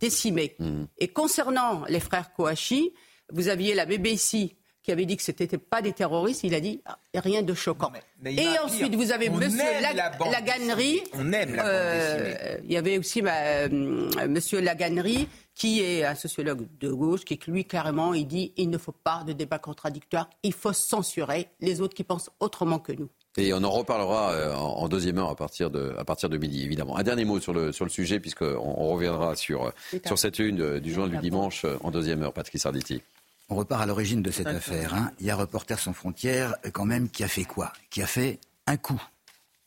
décimée. 0.00 0.56
Mhm. 0.58 0.86
Et 0.98 1.08
concernant 1.08 1.84
les 1.88 2.00
frères 2.00 2.32
Kouachi, 2.32 2.94
vous 3.32 3.48
aviez 3.48 3.74
la 3.74 3.86
BBC 3.86 4.54
qui 4.82 4.90
avait 4.90 5.06
dit 5.06 5.16
que 5.16 5.22
ce 5.22 5.30
n'était 5.30 5.58
pas 5.58 5.80
des 5.80 5.92
terroristes, 5.92 6.42
il 6.42 6.54
a 6.54 6.60
dit 6.60 6.80
ah, 6.84 6.98
rien 7.14 7.42
de 7.42 7.54
choquant. 7.54 7.92
et 8.24 8.58
ensuite, 8.58 8.94
vous 8.94 9.12
avez 9.12 9.30
Monsieur 9.30 9.62
Laganerie. 9.80 11.02
On 11.12 11.32
aime 11.32 11.54
la 11.54 11.66
euh, 11.66 12.56
Il 12.64 12.72
y 12.72 12.76
avait 12.76 12.98
aussi 12.98 13.22
bah, 13.22 13.68
Monsieur 14.28 14.60
Laganerie, 14.60 15.28
qui 15.54 15.82
est 15.82 16.04
un 16.04 16.16
sociologue 16.16 16.66
de 16.80 16.90
gauche, 16.90 17.24
qui 17.24 17.38
lui, 17.46 17.64
clairement, 17.64 18.12
il 18.12 18.26
dit 18.26 18.52
il 18.56 18.70
ne 18.70 18.78
faut 18.78 18.92
pas 18.92 19.22
de 19.24 19.32
débat 19.32 19.58
contradictoire, 19.58 20.28
il 20.42 20.52
faut 20.52 20.72
censurer 20.72 21.48
les 21.60 21.80
autres 21.80 21.94
qui 21.94 22.04
pensent 22.04 22.30
autrement 22.40 22.80
que 22.80 22.92
nous. 22.92 23.08
Et 23.38 23.54
on 23.54 23.62
en 23.62 23.70
reparlera 23.70 24.32
euh, 24.32 24.54
en 24.54 24.88
deuxième 24.88 25.16
heure 25.16 25.30
à 25.30 25.36
partir 25.36 25.70
de, 25.70 25.94
à 25.96 26.04
partir 26.04 26.28
de 26.28 26.36
midi, 26.36 26.64
évidemment. 26.64 26.98
Un 26.98 27.02
dernier 27.02 27.24
mot 27.24 27.40
sur 27.40 27.54
le, 27.54 27.72
sur 27.72 27.86
le 27.86 27.90
sujet, 27.90 28.20
puisqu'on 28.20 28.58
on 28.58 28.88
reviendra 28.92 29.36
sur, 29.36 29.72
sur 30.04 30.18
cette 30.18 30.38
une 30.38 30.80
du 30.80 30.92
journal 30.92 31.12
du 31.12 31.18
dimanche 31.18 31.64
en 31.82 31.90
deuxième 31.90 32.22
heure. 32.22 32.32
Patrick 32.32 32.60
Sarditi. 32.60 33.00
On 33.52 33.54
repart 33.54 33.82
à 33.82 33.86
l'origine 33.86 34.22
de 34.22 34.30
cette 34.30 34.46
affaire. 34.46 34.94
Hein. 34.94 35.12
Il 35.20 35.26
y 35.26 35.30
a 35.30 35.36
Reporters 35.36 35.78
sans 35.78 35.92
frontières, 35.92 36.54
euh, 36.64 36.70
quand 36.70 36.86
même, 36.86 37.10
qui 37.10 37.22
a 37.22 37.28
fait 37.28 37.44
quoi? 37.44 37.70
Qui 37.90 38.00
a 38.00 38.06
fait 38.06 38.40
un 38.66 38.78
coup. 38.78 39.00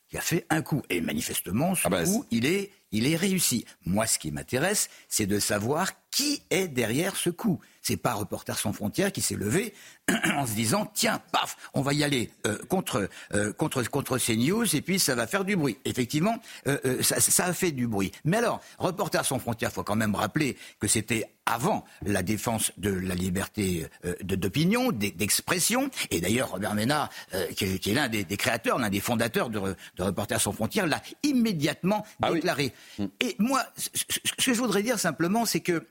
Qui 0.08 0.18
a 0.18 0.20
fait 0.20 0.44
un 0.50 0.60
coup. 0.60 0.82
Et 0.90 1.00
manifestement, 1.00 1.76
ce 1.76 1.82
ah 1.84 1.90
bah, 1.90 2.02
coup, 2.02 2.26
il 2.32 2.46
est, 2.46 2.72
il 2.90 3.06
est 3.06 3.14
réussi. 3.14 3.64
Moi, 3.84 4.08
ce 4.08 4.18
qui 4.18 4.32
m'intéresse, 4.32 4.88
c'est 5.08 5.26
de 5.26 5.38
savoir 5.38 5.92
qui 6.10 6.42
est 6.50 6.66
derrière 6.66 7.14
ce 7.14 7.30
coup. 7.30 7.60
C'est 7.86 7.96
pas 7.96 8.14
Reporters 8.14 8.58
sans 8.58 8.72
frontières 8.72 9.12
qui 9.12 9.20
s'est 9.20 9.36
levé 9.36 9.72
en 10.34 10.44
se 10.44 10.54
disant 10.54 10.90
tiens, 10.92 11.22
paf, 11.30 11.56
on 11.72 11.82
va 11.82 11.92
y 11.92 12.02
aller 12.02 12.32
euh, 12.44 12.58
contre, 12.68 13.08
euh, 13.32 13.52
contre, 13.52 13.88
contre 13.88 14.18
ces 14.18 14.36
news 14.36 14.64
et 14.74 14.80
puis 14.80 14.98
ça 14.98 15.14
va 15.14 15.28
faire 15.28 15.44
du 15.44 15.54
bruit. 15.54 15.78
Effectivement, 15.84 16.36
euh, 16.66 17.00
ça, 17.00 17.44
a 17.44 17.52
fait 17.52 17.70
du 17.70 17.86
bruit. 17.86 18.10
Mais 18.24 18.38
alors, 18.38 18.60
Reporters 18.78 19.24
sans 19.24 19.38
frontières, 19.38 19.70
faut 19.70 19.84
quand 19.84 19.94
même 19.94 20.16
rappeler 20.16 20.56
que 20.80 20.88
c'était 20.88 21.30
avant 21.46 21.84
la 22.04 22.24
défense 22.24 22.72
de 22.76 22.90
la 22.90 23.14
liberté 23.14 23.86
d'opinion, 24.20 24.90
d'expression. 24.90 25.88
Et 26.10 26.20
d'ailleurs, 26.20 26.50
Robert 26.50 26.74
Ménard, 26.74 27.08
qui 27.54 27.66
est, 27.66 27.94
l'un 27.94 28.08
des, 28.08 28.24
créateurs, 28.24 28.80
l'un 28.80 28.90
des 28.90 28.98
fondateurs 28.98 29.48
de, 29.48 29.76
Reporters 29.96 30.40
sans 30.40 30.50
frontières, 30.50 30.88
l'a 30.88 31.00
immédiatement 31.22 32.04
ah 32.20 32.32
déclaré. 32.32 32.72
Mm. 32.98 33.04
Et 33.20 33.36
moi, 33.38 33.62
ce 33.76 34.44
que 34.44 34.54
je 34.54 34.58
voudrais 34.58 34.82
dire 34.82 34.98
simplement, 34.98 35.44
c'est 35.46 35.60
que 35.60 35.86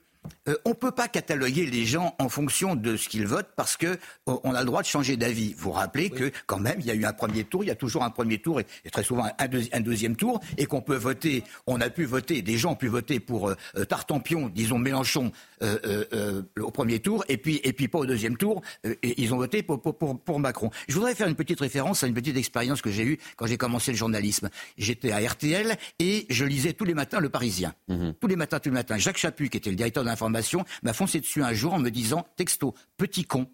euh, 0.47 0.55
on 0.65 0.69
ne 0.69 0.75
peut 0.75 0.91
pas 0.91 1.07
cataloguer 1.07 1.65
les 1.65 1.85
gens 1.85 2.15
en 2.19 2.29
fonction 2.29 2.75
de 2.75 2.97
ce 2.97 3.09
qu'ils 3.09 3.27
votent 3.27 3.51
parce 3.55 3.77
que 3.77 3.97
on 4.25 4.53
a 4.53 4.59
le 4.59 4.65
droit 4.65 4.81
de 4.81 4.87
changer 4.87 5.17
d'avis. 5.17 5.53
Vous 5.53 5.65
vous 5.65 5.71
rappelez 5.71 6.09
que 6.09 6.31
quand 6.45 6.59
même, 6.59 6.77
il 6.79 6.85
y 6.85 6.91
a 6.91 6.93
eu 6.93 7.05
un 7.05 7.13
premier 7.13 7.43
tour, 7.43 7.63
il 7.63 7.67
y 7.67 7.71
a 7.71 7.75
toujours 7.75 8.03
un 8.03 8.09
premier 8.09 8.37
tour 8.39 8.59
et, 8.59 8.65
très 8.91 9.03
souvent 9.03 9.27
un, 9.37 9.79
deuxième 9.79 10.15
tour, 10.15 10.39
et 10.57 10.65
qu'on 10.65 10.81
peut 10.81 10.95
voter. 10.95 11.43
On 11.67 11.81
a 11.81 11.89
pu 11.89 12.05
voter, 12.05 12.41
des 12.41 12.57
gens 12.57 12.71
ont 12.71 12.75
pu 12.75 12.87
voter 12.87 13.19
pour 13.19 13.49
euh, 13.49 13.55
euh, 13.77 13.85
Tartampion, 13.85 14.49
disons 14.49 14.77
Mélenchon, 14.77 15.31
au 15.61 16.71
premier 16.71 16.99
tour, 16.99 17.23
et 17.27 17.37
puis 17.37 17.59
et 17.63 17.73
puis 17.73 17.87
pas 17.87 17.99
au 17.99 18.05
deuxième 18.05 18.37
tour. 18.37 18.61
et 18.83 19.21
ils 19.21 19.33
ont 19.33 19.37
voté 19.37 19.63
pour, 19.63 19.81
pour, 19.81 20.39
Macron. 20.39 20.69
Je 20.87 20.95
voudrais 20.95 21.15
faire 21.15 21.27
une 21.27 21.35
petite 21.35 21.59
référence 21.59 22.03
à 22.03 22.07
une 22.07 22.13
petite 22.13 22.37
expérience 22.37 22.81
que 22.81 22.91
j'ai 22.91 23.03
eue 23.03 23.19
quand 23.37 23.45
j'ai 23.47 23.57
commencé 23.57 23.91
le 23.91 23.97
journalisme. 23.97 24.49
J'étais 24.77 25.11
à 25.11 25.19
RTL 25.19 25.77
et 25.99 26.25
je 26.29 26.45
lisais 26.45 26.73
tous 26.73 26.85
les 26.85 26.93
matins 26.93 27.19
Le 27.19 27.29
Parisien. 27.29 27.73
Mhm. 27.87 28.13
Tous 28.19 28.27
les 28.27 28.35
matins, 28.35 28.59
tous 28.59 28.69
les 28.69 28.75
matins. 28.75 28.97
Jacques 28.97 29.17
Chaput, 29.17 29.49
qui 29.49 29.57
était 29.57 29.69
le 29.69 29.75
directeur 29.75 30.03
d'information, 30.03 30.65
m'a 30.83 30.93
foncé 30.93 31.19
dessus 31.19 31.43
un 31.43 31.53
jour 31.53 31.73
en 31.73 31.79
me 31.79 31.89
disant, 31.89 32.25
texto, 32.35 32.73
petit 32.97 33.25
con, 33.25 33.47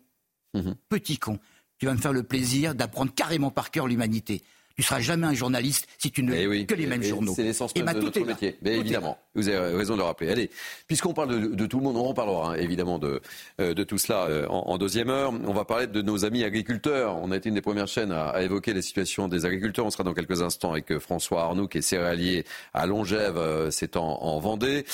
mhm. 0.54 0.76
petit 0.90 1.18
con, 1.18 1.40
tu 1.78 1.86
vas 1.86 1.94
me 1.94 2.00
faire 2.00 2.14
le 2.14 2.24
plaisir 2.24 2.76
d'apprendre 2.76 3.14
carrément 3.14 3.52
par 3.52 3.72
cœur 3.72 3.88
l'humanité. 3.88 4.44
Tu 4.76 4.84
seras 4.84 5.00
jamais 5.00 5.28
un 5.28 5.34
journaliste 5.34 5.88
si 5.98 6.12
tu 6.12 6.24
ne 6.24 6.34
eh 6.34 6.48
lis 6.48 6.66
que 6.66 6.76
les 6.76 6.88
mêmes 6.88 7.04
journaux. 7.04 7.34
C'est 7.36 7.44
l'essence 7.44 7.74
de, 7.74 7.82
notre 7.82 8.20
métier. 8.22 8.58
Mais 8.62 8.78
évidemment, 8.78 9.18
vous 9.36 9.48
avez 9.48 9.76
raison 9.76 9.94
de 9.94 10.00
le 10.00 10.04
rappeler. 10.04 10.30
Allez, 10.30 10.50
puisqu'on 10.88 11.14
parle 11.14 11.56
de, 11.56 11.66
tout 11.66 11.78
le 11.78 11.84
monde, 11.84 11.98
on 11.98 12.08
en 12.08 12.14
parlera 12.14 12.52
hein, 12.52 12.56
évidemment 12.56 13.00
de, 13.00 13.22
euh, 13.60 13.74
de 13.74 13.84
tout 13.84 13.98
cela 13.98 14.26
euh, 14.26 14.48
en, 14.48 14.78
deuxième 14.78 15.10
heure. 15.10 15.34
On 15.46 15.54
va 15.54 15.66
parler 15.66 15.88
de 15.88 16.02
nos 16.02 16.26
amis 16.26 16.44
agriculteurs. 16.44 17.18
On 17.22 17.32
a 17.32 17.38
été 17.38 17.50
une 17.50 17.56
des 17.56 17.62
premières 17.62 17.88
chaînes 17.88 18.12
à, 18.12 18.42
évoquer 18.42 18.74
la 18.74 18.82
situation 18.82 19.28
des 19.28 19.46
agriculteurs. 19.46 19.86
On 19.86 19.92
sera 19.92 20.04
dans 20.04 20.14
quelques 20.14 20.42
instants 20.42 20.72
avec 20.72 20.92
euh, 20.92 21.00
François 21.00 21.44
Arnoux, 21.44 21.68
qui 21.68 21.80
est 21.80 21.82
céréalier 21.82 22.46
à 22.74 22.86
Longève, 22.86 23.40
c'est 23.70 23.98
en, 23.98 24.40
Vendée. 24.40 24.86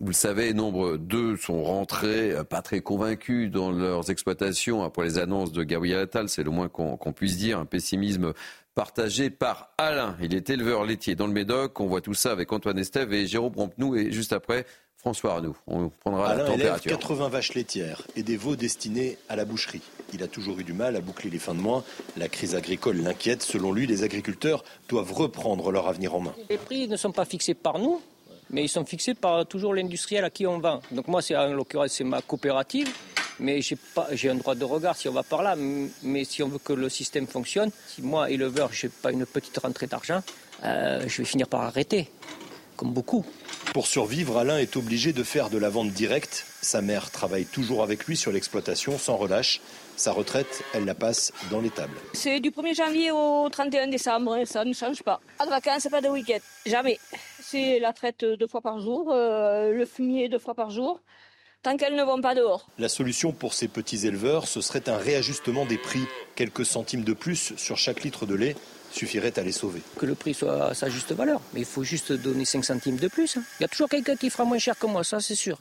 Vous 0.00 0.08
le 0.08 0.12
savez, 0.12 0.52
nombre 0.54 0.96
d'eux 0.96 1.36
sont 1.36 1.62
rentrés 1.62 2.34
pas 2.50 2.62
très 2.62 2.80
convaincus 2.80 3.50
dans 3.50 3.70
leurs 3.70 4.10
exploitations 4.10 4.82
après 4.82 5.04
les 5.04 5.18
annonces 5.18 5.52
de 5.52 5.62
Gabriel 5.62 6.00
Attal. 6.00 6.28
C'est 6.28 6.42
le 6.42 6.50
moins 6.50 6.68
qu'on 6.68 7.12
puisse 7.12 7.36
dire. 7.36 7.60
Un 7.60 7.64
pessimisme 7.64 8.32
partagé 8.74 9.30
par 9.30 9.70
Alain. 9.78 10.16
Il 10.20 10.34
est 10.34 10.50
éleveur 10.50 10.84
laitier 10.84 11.14
dans 11.14 11.28
le 11.28 11.32
Médoc. 11.32 11.78
On 11.78 11.86
voit 11.86 12.00
tout 12.00 12.12
ça 12.12 12.32
avec 12.32 12.52
Antoine 12.52 12.78
Estève 12.78 13.12
et 13.12 13.26
Jérôme 13.26 13.54
Rampenou. 13.56 13.94
Et 13.94 14.10
juste 14.10 14.32
après, 14.32 14.66
François 14.96 15.34
Arnoux. 15.34 15.56
On 15.68 15.90
prendra 15.90 16.30
Alain 16.30 16.42
la 16.42 16.50
température. 16.50 16.90
Élève 16.90 16.98
80 16.98 17.28
vaches 17.28 17.54
laitières 17.54 18.02
et 18.16 18.22
des 18.22 18.36
veaux 18.36 18.56
destinés 18.56 19.16
à 19.28 19.36
la 19.36 19.44
boucherie. 19.44 19.82
Il 20.12 20.22
a 20.22 20.28
toujours 20.28 20.58
eu 20.58 20.64
du 20.64 20.72
mal 20.72 20.96
à 20.96 21.00
boucler 21.00 21.30
les 21.30 21.38
fins 21.38 21.54
de 21.54 21.60
mois. 21.60 21.84
La 22.16 22.28
crise 22.28 22.54
agricole 22.54 22.96
l'inquiète. 22.96 23.42
Selon 23.42 23.72
lui, 23.72 23.86
les 23.86 24.02
agriculteurs 24.02 24.64
doivent 24.88 25.12
reprendre 25.12 25.70
leur 25.70 25.86
avenir 25.88 26.14
en 26.14 26.20
main. 26.20 26.34
Les 26.50 26.58
prix 26.58 26.88
ne 26.88 26.96
sont 26.96 27.12
pas 27.12 27.26
fixés 27.26 27.54
par 27.54 27.78
nous, 27.78 28.00
mais 28.50 28.64
ils 28.64 28.68
sont 28.68 28.84
fixés 28.84 29.14
par 29.14 29.46
toujours 29.46 29.74
l'industriel 29.74 30.24
à 30.24 30.30
qui 30.30 30.46
on 30.46 30.58
vend. 30.58 30.80
Donc 30.90 31.08
moi, 31.08 31.22
c'est 31.22 31.36
en 31.36 31.52
l'occurrence, 31.52 31.92
c'est 31.92 32.04
ma 32.04 32.22
coopérative 32.22 32.92
mais 33.40 33.60
j'ai 33.60 34.30
un 34.30 34.34
droit 34.36 34.54
de 34.54 34.64
regard 34.64 34.96
si 34.96 35.08
on 35.08 35.12
va 35.12 35.22
par 35.22 35.42
là. 35.42 35.56
Mais 36.02 36.24
si 36.24 36.42
on 36.42 36.48
veut 36.48 36.58
que 36.58 36.72
le 36.72 36.88
système 36.88 37.26
fonctionne, 37.26 37.70
si 37.88 38.02
moi, 38.02 38.30
éleveur, 38.30 38.72
je 38.72 38.86
n'ai 38.86 38.92
pas 39.02 39.12
une 39.12 39.26
petite 39.26 39.58
rentrée 39.58 39.86
d'argent, 39.86 40.22
euh, 40.64 41.04
je 41.06 41.18
vais 41.18 41.24
finir 41.24 41.48
par 41.48 41.62
arrêter, 41.62 42.10
comme 42.84 42.92
beaucoup. 42.92 43.24
Pour 43.72 43.86
survivre, 43.86 44.36
Alain 44.36 44.58
est 44.58 44.76
obligé 44.76 45.12
de 45.12 45.22
faire 45.22 45.48
de 45.48 45.58
la 45.58 45.70
vente 45.70 45.90
directe. 45.90 46.44
Sa 46.60 46.82
mère 46.82 47.10
travaille 47.10 47.46
toujours 47.46 47.82
avec 47.82 48.04
lui 48.04 48.16
sur 48.16 48.30
l'exploitation 48.30 48.98
sans 48.98 49.16
relâche. 49.16 49.60
Sa 49.96 50.12
retraite, 50.12 50.62
elle 50.74 50.84
la 50.84 50.94
passe 50.94 51.32
dans 51.50 51.60
les 51.60 51.70
tables. 51.70 51.96
C'est 52.12 52.40
du 52.40 52.50
1er 52.50 52.74
janvier 52.74 53.10
au 53.10 53.48
31 53.48 53.88
décembre, 53.88 54.44
ça 54.44 54.64
ne 54.64 54.72
change 54.72 55.02
pas. 55.02 55.20
Pas 55.38 55.46
de 55.46 55.50
vacances, 55.50 55.88
pas 55.90 56.00
de 56.00 56.08
week-end, 56.08 56.40
jamais. 56.66 56.98
C'est 57.40 57.78
la 57.78 57.92
traite 57.92 58.24
deux 58.24 58.46
fois 58.46 58.60
par 58.60 58.80
jour, 58.80 59.10
euh, 59.12 59.72
le 59.72 59.86
fumier 59.86 60.28
deux 60.28 60.38
fois 60.38 60.54
par 60.54 60.70
jour 60.70 61.00
tant 61.62 61.78
qu'elles 61.78 61.96
ne 61.96 62.02
vont 62.02 62.20
pas 62.20 62.34
dehors. 62.34 62.66
La 62.78 62.90
solution 62.90 63.32
pour 63.32 63.54
ces 63.54 63.68
petits 63.68 64.06
éleveurs, 64.06 64.46
ce 64.46 64.60
serait 64.60 64.86
un 64.90 64.98
réajustement 64.98 65.64
des 65.64 65.78
prix. 65.78 66.04
Quelques 66.34 66.66
centimes 66.66 67.04
de 67.04 67.14
plus 67.14 67.54
sur 67.56 67.78
chaque 67.78 68.04
litre 68.04 68.26
de 68.26 68.34
lait 68.34 68.54
suffirait 68.94 69.38
à 69.38 69.42
les 69.42 69.52
sauver. 69.52 69.80
Que 69.96 70.06
le 70.06 70.14
prix 70.14 70.34
soit 70.34 70.70
à 70.70 70.74
sa 70.74 70.88
juste 70.88 71.12
valeur, 71.12 71.40
mais 71.52 71.60
il 71.60 71.66
faut 71.66 71.84
juste 71.84 72.12
donner 72.12 72.44
5 72.44 72.64
centimes 72.64 72.96
de 72.96 73.08
plus. 73.08 73.36
Hein. 73.36 73.42
Il 73.60 73.62
y 73.62 73.66
a 73.66 73.68
toujours 73.68 73.88
quelqu'un 73.88 74.16
qui 74.16 74.30
fera 74.30 74.44
moins 74.44 74.58
cher 74.58 74.78
que 74.78 74.86
moi, 74.86 75.04
ça 75.04 75.20
c'est 75.20 75.34
sûr. 75.34 75.58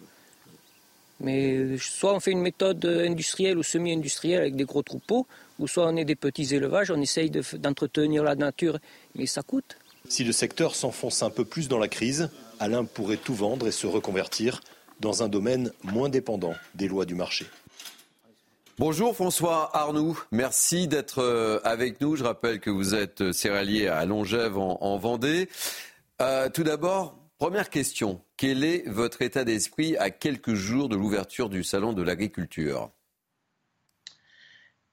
Mais 1.20 1.78
soit 1.78 2.14
on 2.14 2.20
fait 2.20 2.32
une 2.32 2.42
méthode 2.42 2.86
industrielle 2.86 3.58
ou 3.58 3.64
semi-industrielle 3.64 4.42
avec 4.42 4.56
des 4.56 4.66
gros 4.66 4.84
troupeaux, 4.84 5.26
ou 5.60 5.68
soit 5.68 5.88
on 5.88 5.96
est 5.96 6.06
des 6.06 6.16
petits 6.16 6.54
élevages, 6.54 6.92
on 6.92 7.02
essaye 7.02 7.30
d'entretenir 7.30 8.24
la 8.24 8.36
nature, 8.36 8.80
mais 9.16 9.26
ça 9.26 9.42
coûte. 9.42 9.78
Si 10.10 10.24
le 10.24 10.34
secteur 10.34 10.76
s'enfonce 10.76 11.24
un 11.24 11.30
peu 11.30 11.46
plus 11.46 11.70
dans 11.70 11.80
la 11.80 11.88
crise, 11.88 12.30
Alain 12.60 12.84
pourrait 12.84 13.18
tout 13.18 13.36
vendre 13.36 13.68
et 13.68 13.72
se 13.72 13.88
reconvertir 13.88 14.62
dans 15.00 15.24
un 15.24 15.30
domaine 15.30 15.72
moins 15.84 16.10
dépendant 16.10 16.56
des 16.76 16.88
lois 16.88 17.06
du 17.06 17.16
marché. 17.16 17.46
Bonjour 18.80 19.14
François 19.14 19.70
Arnoux, 19.78 20.20
merci 20.32 20.88
d'être 20.88 21.20
euh, 21.20 21.60
avec 21.64 22.02
nous. 22.02 22.16
Je 22.16 22.24
rappelle 22.24 22.60
que 22.60 22.72
vous 22.72 22.96
êtes 22.96 23.22
euh, 23.22 23.32
céréalier 23.32 23.86
à 23.88 24.04
Longève 24.06 24.58
en, 24.58 24.98
Vendée. 24.98 25.48
Euh, 26.24 26.50
tout 26.50 26.64
d'abord, 26.64 27.20
première 27.38 27.70
question, 27.70 28.20
quel 28.36 28.64
est 28.64 28.90
votre 28.90 29.22
état 29.22 29.44
d'esprit 29.44 29.96
à 29.98 30.10
quelques 30.10 30.56
jours 30.56 30.90
de 30.90 30.96
l'ouverture 30.96 31.50
du 31.50 31.64
Salon 31.64 31.94
de 31.94 32.02
l'agriculture? 32.02 32.90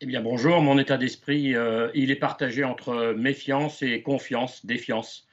Eh 0.03 0.07
bien, 0.07 0.21
bonjour. 0.21 0.61
Mon 0.61 0.79
état 0.79 0.99
d'esprit, 0.99 1.55
il 1.95 2.11
est 2.11 2.21
partagé 2.21 2.65
entre 2.65 3.15
méfiance 3.17 3.81
et 3.81 4.03
confiance, 4.03 4.65
défiance. 4.67 5.27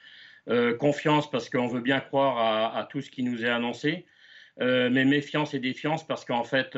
confiance 0.80 1.30
parce 1.30 1.50
qu'on 1.50 1.68
veut 1.68 1.82
bien 1.82 2.00
croire 2.00 2.76
à, 2.76 2.86
tout 2.86 3.02
ce 3.02 3.10
qui 3.10 3.24
nous 3.24 3.46
est 3.46 3.50
annoncé, 3.50 4.06
mais 4.60 5.06
méfiance 5.06 5.54
et 5.54 5.60
défiance 5.60 6.06
parce 6.06 6.26
qu'en 6.26 6.44
fait, 6.44 6.78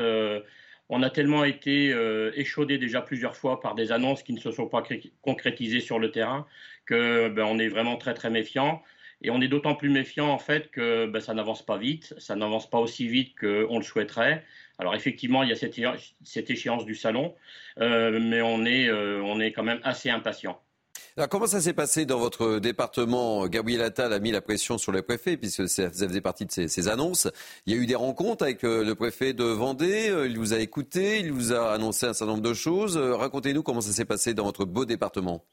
on 0.90 1.02
a 1.02 1.08
tellement 1.08 1.44
été 1.44 1.92
euh, 1.92 2.32
échaudé 2.34 2.76
déjà 2.76 3.00
plusieurs 3.00 3.36
fois 3.36 3.60
par 3.60 3.76
des 3.76 3.92
annonces 3.92 4.24
qui 4.24 4.32
ne 4.32 4.40
se 4.40 4.50
sont 4.50 4.66
pas 4.66 4.82
concrétisées 5.22 5.80
sur 5.80 6.00
le 6.00 6.10
terrain 6.10 6.46
que 6.84 7.28
ben, 7.28 7.44
on 7.44 7.58
est 7.60 7.68
vraiment 7.68 7.96
très 7.96 8.12
très 8.12 8.28
méfiant. 8.28 8.82
Et 9.22 9.30
on 9.30 9.40
est 9.40 9.48
d'autant 9.48 9.74
plus 9.74 9.90
méfiant 9.90 10.28
en 10.28 10.38
fait 10.38 10.70
que 10.70 11.06
ben, 11.06 11.20
ça 11.20 11.32
n'avance 11.32 11.64
pas 11.64 11.76
vite, 11.78 12.14
ça 12.18 12.34
n'avance 12.34 12.68
pas 12.68 12.78
aussi 12.78 13.06
vite 13.06 13.38
qu'on 13.38 13.78
le 13.78 13.84
souhaiterait. 13.84 14.44
Alors 14.78 14.94
effectivement, 14.96 15.44
il 15.44 15.50
y 15.50 15.52
a 15.52 15.56
cette, 15.56 15.78
cette 16.24 16.50
échéance 16.50 16.84
du 16.84 16.96
salon, 16.96 17.34
mais 17.78 18.40
on 18.42 18.64
est, 18.64 18.90
on 18.90 19.38
est 19.38 19.52
quand 19.52 19.62
même 19.62 19.80
assez 19.84 20.10
impatient. 20.10 20.60
Alors, 21.16 21.28
comment 21.28 21.46
ça 21.46 21.60
s'est 21.60 21.72
passé 21.72 22.06
dans 22.06 22.18
votre 22.18 22.58
département? 22.58 23.46
Gabriel 23.48 23.82
Attal 23.82 24.12
a 24.12 24.18
mis 24.20 24.30
la 24.30 24.40
pression 24.40 24.78
sur 24.78 24.92
les 24.92 25.02
préfets, 25.02 25.36
puisque 25.36 25.68
ça 25.68 25.90
faisait 25.90 26.20
partie 26.20 26.46
de 26.46 26.52
ses, 26.52 26.88
annonces. 26.88 27.28
Il 27.66 27.74
y 27.74 27.78
a 27.78 27.82
eu 27.82 27.86
des 27.86 27.96
rencontres 27.96 28.44
avec 28.44 28.64
euh, 28.64 28.84
le 28.84 28.94
préfet 28.94 29.32
de 29.32 29.44
Vendée, 29.44 30.08
euh, 30.08 30.28
il 30.28 30.38
vous 30.38 30.54
a 30.54 30.58
écouté, 30.58 31.18
il 31.18 31.32
vous 31.32 31.52
a 31.52 31.72
annoncé 31.72 32.06
un 32.06 32.12
certain 32.12 32.32
nombre 32.32 32.48
de 32.48 32.54
choses. 32.54 32.96
Euh, 32.96 33.16
racontez-nous 33.16 33.62
comment 33.62 33.80
ça 33.80 33.92
s'est 33.92 34.04
passé 34.04 34.34
dans 34.34 34.44
votre 34.44 34.64
beau 34.64 34.84
département. 34.84 35.44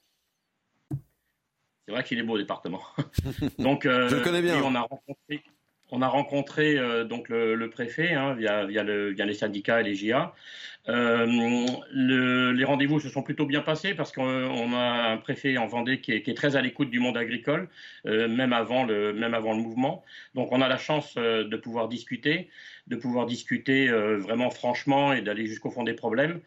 C'est 1.88 1.94
vrai 1.94 2.04
qu'il 2.04 2.20
est 2.20 2.24
beau, 2.24 2.36
le 2.36 2.44
département. 2.44 2.82
Donc, 3.60 3.84
Je 3.84 4.16
le 4.16 4.22
connais 4.22 4.42
bien. 4.42 4.62
on 4.64 4.76
a 4.76 4.82
rencontré, 4.82 5.44
on 5.92 6.02
a 6.02 6.08
rencontré 6.08 6.78
donc 7.06 7.30
le, 7.30 7.70
préfet 7.70 8.14
hein, 8.14 8.34
via, 8.34 8.66
via, 8.66 8.84
le, 8.84 9.12
via, 9.12 9.26
les 9.26 9.34
syndicats 9.34 9.82
et 9.82 9.84
les 9.84 9.96
GIA. 9.96 10.34
Euh, 10.90 11.66
les 11.92 12.64
rendez-vous 12.64 13.00
se 13.00 13.10
sont 13.10 13.22
plutôt 13.22 13.46
bien 13.46 13.62
passés 13.62 13.94
parce 13.94 14.12
qu'on 14.12 14.74
a 14.74 15.12
un 15.12 15.18
préfet 15.18 15.58
en 15.58 15.68
Vendée 15.68 16.00
qui 16.00 16.14
est, 16.14 16.38
très 16.38 16.56
à 16.56 16.62
l'écoute 16.62 16.90
du 16.90 17.00
monde 17.00 17.18
agricole, 17.18 17.68
euh, 18.06 18.28
même, 18.28 18.54
avant 18.54 18.86
le, 18.86 19.14
mouvement. 19.56 20.04
Donc 20.36 20.52
on 20.52 20.62
a 20.62 20.68
la 20.68 20.78
chance 20.78 21.16
euh, 21.18 21.44
de 21.44 21.58
pouvoir 21.58 21.90
discuter, 21.90 22.50
de 22.88 22.96
pouvoir 22.96 23.26
discuter 23.26 23.90
vraiment 23.90 24.50
franchement 24.50 25.14
et 25.14 25.22
d'aller 25.22 25.46
jusqu'au 25.46 25.72
fond 25.72 25.84
des 25.84 25.94
problèmes. 25.94 26.40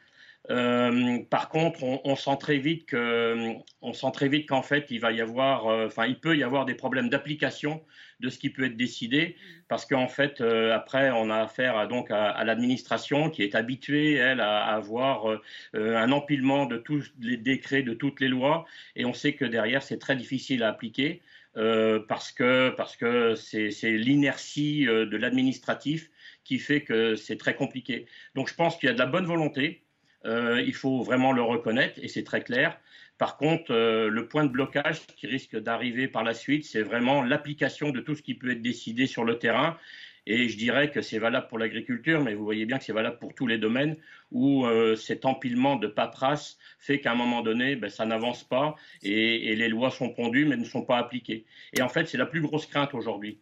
Par 0.48 1.48
contre, 1.48 1.82
on, 1.82 2.16
sent 2.16 2.36
très 2.40 2.58
vite 2.58 2.86
que, 2.86 3.54
sent 3.92 4.12
très 4.12 4.28
vite 4.28 4.48
qu'en 4.48 4.62
fait, 4.62 4.86
il 4.90 5.00
va 5.00 5.12
y 5.12 5.20
avoir, 5.20 5.66
enfin, 5.66 6.06
il 6.06 6.18
peut 6.18 6.36
y 6.36 6.42
avoir 6.42 6.64
des 6.64 6.74
problèmes 6.74 7.08
d'application 7.08 7.82
de 8.20 8.28
ce 8.28 8.38
qui 8.38 8.50
peut 8.50 8.64
être 8.64 8.76
décidé, 8.76 9.36
parce 9.68 9.86
qu'en 9.86 10.08
fait, 10.08 10.40
euh, 10.40 10.74
après, 10.74 11.10
on 11.10 11.30
a 11.30 11.38
affaire 11.38 11.76
à, 11.76 11.86
donc 11.86 12.10
à, 12.10 12.42
l'administration 12.44 13.30
qui 13.30 13.42
est 13.42 13.54
habituée, 13.54 14.14
elle, 14.14 14.40
à, 14.40 14.64
avoir 14.66 15.28
euh, 15.28 15.40
un 15.74 16.12
empilement 16.12 16.66
de 16.66 16.76
tous 16.76 17.12
les 17.20 17.36
décrets, 17.36 17.82
de 17.82 17.94
toutes 17.94 18.20
les 18.20 18.28
lois, 18.28 18.66
et 18.94 19.04
on 19.04 19.14
sait 19.14 19.32
que 19.34 19.44
derrière, 19.44 19.82
c'est 19.82 19.98
très 19.98 20.16
difficile 20.16 20.62
à 20.62 20.68
appliquer. 20.68 21.22
Euh, 21.56 21.98
parce 22.06 22.30
que 22.30 22.70
parce 22.76 22.96
que 22.96 23.34
c'est 23.34 23.90
l'inertie 23.90 24.84
de 24.84 25.16
l'administratif 25.16 26.08
qui 26.44 26.60
fait 26.60 26.84
que 26.84 27.16
c'est 27.16 27.36
très 27.38 27.56
compliqué. 27.56 28.06
Donc 28.36 28.48
je 28.48 28.54
pense 28.54 28.76
qu'il 28.76 28.86
y 28.86 28.90
a 28.90 28.94
de 28.94 29.00
la 29.00 29.06
bonne 29.06 29.26
volonté, 29.26 29.82
il 30.24 30.74
faut 30.74 31.02
vraiment 31.02 31.32
le 31.32 31.42
reconnaître 31.42 31.98
et 32.02 32.08
c'est 32.08 32.24
très 32.24 32.42
clair. 32.42 32.78
Par 33.20 33.36
contre, 33.36 33.70
euh, 33.74 34.08
le 34.08 34.28
point 34.28 34.44
de 34.44 34.48
blocage 34.48 35.06
qui 35.14 35.26
risque 35.26 35.54
d'arriver 35.54 36.08
par 36.08 36.24
la 36.24 36.32
suite, 36.32 36.64
c'est 36.64 36.80
vraiment 36.80 37.22
l'application 37.22 37.90
de 37.90 38.00
tout 38.00 38.14
ce 38.14 38.22
qui 38.22 38.32
peut 38.32 38.52
être 38.52 38.62
décidé 38.62 39.06
sur 39.06 39.26
le 39.26 39.38
terrain. 39.38 39.76
Et 40.24 40.48
je 40.48 40.56
dirais 40.56 40.90
que 40.90 41.02
c'est 41.02 41.18
valable 41.18 41.46
pour 41.48 41.58
l'agriculture, 41.58 42.22
mais 42.24 42.32
vous 42.32 42.44
voyez 42.44 42.64
bien 42.64 42.78
que 42.78 42.84
c'est 42.84 42.94
valable 42.94 43.18
pour 43.18 43.34
tous 43.34 43.46
les 43.46 43.58
domaines 43.58 43.96
où 44.30 44.64
euh, 44.64 44.96
cet 44.96 45.26
empilement 45.26 45.76
de 45.76 45.86
paperasse 45.86 46.56
fait 46.78 47.00
qu'à 47.00 47.12
un 47.12 47.14
moment 47.14 47.42
donné, 47.42 47.76
ben, 47.76 47.90
ça 47.90 48.06
n'avance 48.06 48.42
pas 48.42 48.74
et, 49.02 49.54
les 49.54 49.68
lois 49.68 49.90
sont 49.90 50.08
pondues 50.08 50.46
mais 50.46 50.56
ne 50.56 50.64
sont 50.64 50.86
pas 50.86 50.96
appliquées. 50.96 51.44
Et 51.74 51.82
en 51.82 51.90
fait, 51.90 52.06
c'est 52.06 52.16
la 52.16 52.26
plus 52.26 52.40
grosse 52.40 52.64
crainte 52.64 52.94
aujourd'hui. 52.94 53.38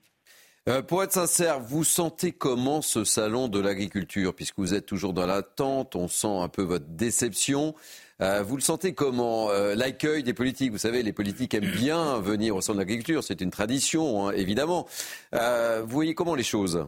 Euh, 0.69 0.83
pour 0.83 1.03
être 1.03 1.13
sincère, 1.13 1.61
vous 1.61 1.83
sentez 1.83 2.33
comment 2.33 2.83
ce 2.83 3.03
salon 3.03 3.49
de 3.49 3.59
l'agriculture 3.59 4.35
Puisque 4.35 4.59
vous 4.59 4.75
êtes 4.75 4.85
toujours 4.85 5.15
dans 5.15 5.25
l'attente, 5.25 5.97
on 5.97 6.09
sent 6.09 6.29
un 6.29 6.49
peu 6.49 6.61
votre 6.61 6.85
déception. 6.85 7.75
Euh, 8.21 8.43
vous 8.43 8.55
le 8.55 8.61
sentez 8.61 8.93
comment 8.93 9.49
euh, 9.49 9.75
L'accueil 9.75 10.23
des 10.23 10.35
politiques, 10.35 10.71
vous 10.71 10.77
savez, 10.79 11.03
les 11.03 11.15
politiques 11.15 11.55
aiment 11.55 11.71
bien 11.71 12.19
venir 12.21 12.55
au 12.55 12.61
salon 12.61 12.77
de 12.77 12.83
l'agriculture, 12.83 13.25
c'est 13.25 13.41
une 13.41 13.51
tradition, 13.51 14.29
hein, 14.29 14.33
évidemment. 14.33 14.87
vous 15.33 15.87
voyez 15.89 16.15
comment 16.15 16.35
les 16.35 16.43
choses? 16.43 16.87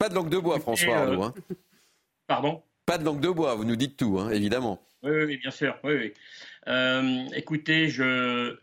Pas 0.00 0.08
de 0.08 0.14
langue 0.16 0.30
de 0.30 0.38
bois, 0.38 0.58
François 0.58 0.96
Arnaud. 0.96 1.22
Hein. 1.22 1.34
Pardon? 2.26 2.64
Pas 2.84 2.98
de 2.98 3.04
langue 3.04 3.20
de 3.20 3.28
bois, 3.28 3.54
vous 3.54 3.64
nous 3.64 3.76
dites 3.76 3.96
tout, 3.96 4.18
hein, 4.18 4.30
évidemment. 4.30 4.84
Oui, 5.04 5.22
oui, 5.24 5.36
bien 5.36 5.52
sûr. 5.52 5.78
Oui, 5.84 6.12
oui. 6.66 7.28
écoutez, 7.36 7.88
je, 7.88 8.58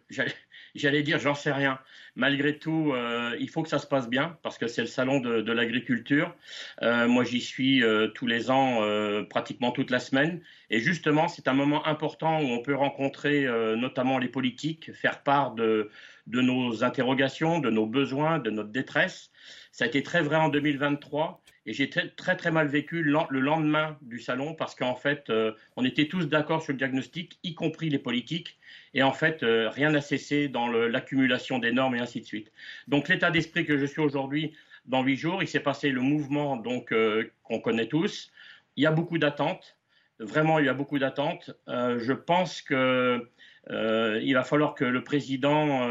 j'allais 0.76 1.04
dire, 1.04 1.20
j'en 1.20 1.36
sais 1.36 1.54
rien 1.54 1.80
malgré 2.18 2.58
tout, 2.58 2.92
euh, 2.94 3.38
il 3.40 3.50
faut 3.50 3.64
que 3.64 3.70
ça 3.70 3.80
se 3.80 3.88
passe 3.88 4.10
bien 4.10 4.38
parce 4.42 4.58
que 4.58 4.68
c'est 4.68 4.82
le 4.82 4.88
salon 4.88 5.20
de, 5.20 5.52
l'agriculture. 5.52 6.36
Euh, 6.82 7.08
moi, 7.08 7.24
j'y 7.24 7.40
suis 7.40 7.84
euh, 7.84 8.08
tous 8.10 8.28
les 8.28 8.52
ans, 8.52 8.82
pratiquement 9.30 9.72
toute 9.72 9.92
la 9.92 10.00
semaine. 10.00 10.42
Et 10.70 10.80
justement, 10.80 11.28
c'est 11.28 11.48
un 11.48 11.54
moment 11.54 11.86
important 11.86 12.42
où 12.42 12.48
on 12.48 12.62
peut 12.62 12.76
rencontrer 12.76 13.46
notamment 13.78 14.18
les 14.18 14.28
politiques, 14.28 14.92
faire 14.94 15.24
part 15.24 15.54
de, 15.54 15.90
de 16.26 16.42
nos 16.42 16.84
interrogations, 16.84 17.60
de 17.60 17.70
nos 17.70 17.86
besoins, 17.86 18.40
de 18.40 18.50
notre 18.50 18.70
détresse. 18.70 19.32
Ça 19.72 19.86
a 19.86 19.88
été 19.88 20.02
très 20.04 20.22
vrai 20.22 20.38
en 20.38 20.50
2023. 20.50 21.42
Et 21.68 21.74
j'ai 21.74 21.90
très, 21.90 22.36
très, 22.38 22.50
mal 22.50 22.68
vécu 22.68 23.04
le 23.04 23.40
lendemain 23.40 23.98
du 24.02 24.20
salon 24.20 24.56
parce 24.56 24.74
qu'en 24.74 24.96
fait, 24.96 25.32
on 25.76 25.84
était 25.84 26.08
tous 26.08 26.26
d'accord 26.28 26.64
sur 26.64 26.72
le 26.72 26.78
diagnostic, 26.78 27.38
y 27.44 27.54
compris 27.54 27.90
les 27.90 28.00
politiques. 28.00 28.58
Et 28.94 29.04
en 29.04 29.12
fait, 29.12 29.44
euh, 29.44 29.70
rien 29.70 29.92
n'a 29.92 30.02
cessé 30.02 30.48
dans 30.48 30.68
l'accumulation 30.68 31.60
des 31.60 31.72
normes 31.72 31.96
et 31.96 32.00
ainsi 32.00 32.20
de 32.20 32.26
suite. 32.26 32.52
Donc 32.88 33.10
l'état 33.10 33.30
d'esprit 33.30 33.64
que 33.64 33.78
je 33.78 33.86
suis 33.86 34.02
aujourd'hui, 34.02 34.54
dans 34.86 35.04
huit 35.04 35.18
jours, 35.18 35.44
il 35.44 35.48
s'est 35.48 35.60
passé 35.60 35.92
le 35.92 36.02
mouvement 36.02 36.56
donc 36.56 36.92
euh, 36.92 37.32
qu'on 37.44 37.60
connaît 37.60 37.88
tous. 37.88 38.32
Il 38.76 38.84
y 38.84 38.88
a 38.88 38.92
beaucoup 38.92 39.20
d'attentes. 39.20 39.78
Vraiment, 40.20 40.58
il 40.58 40.66
y 40.66 40.70
a 40.70 40.74
beaucoup 40.74 40.98
d'attentes. 40.98 41.52
Euh, 41.68 42.00
je 42.00 42.14
pense 42.14 42.62
que 42.62 43.30
il 43.70 44.34
va 44.34 44.44
falloir 44.44 44.76
que 44.76 44.86
le 44.86 45.04
président, 45.04 45.86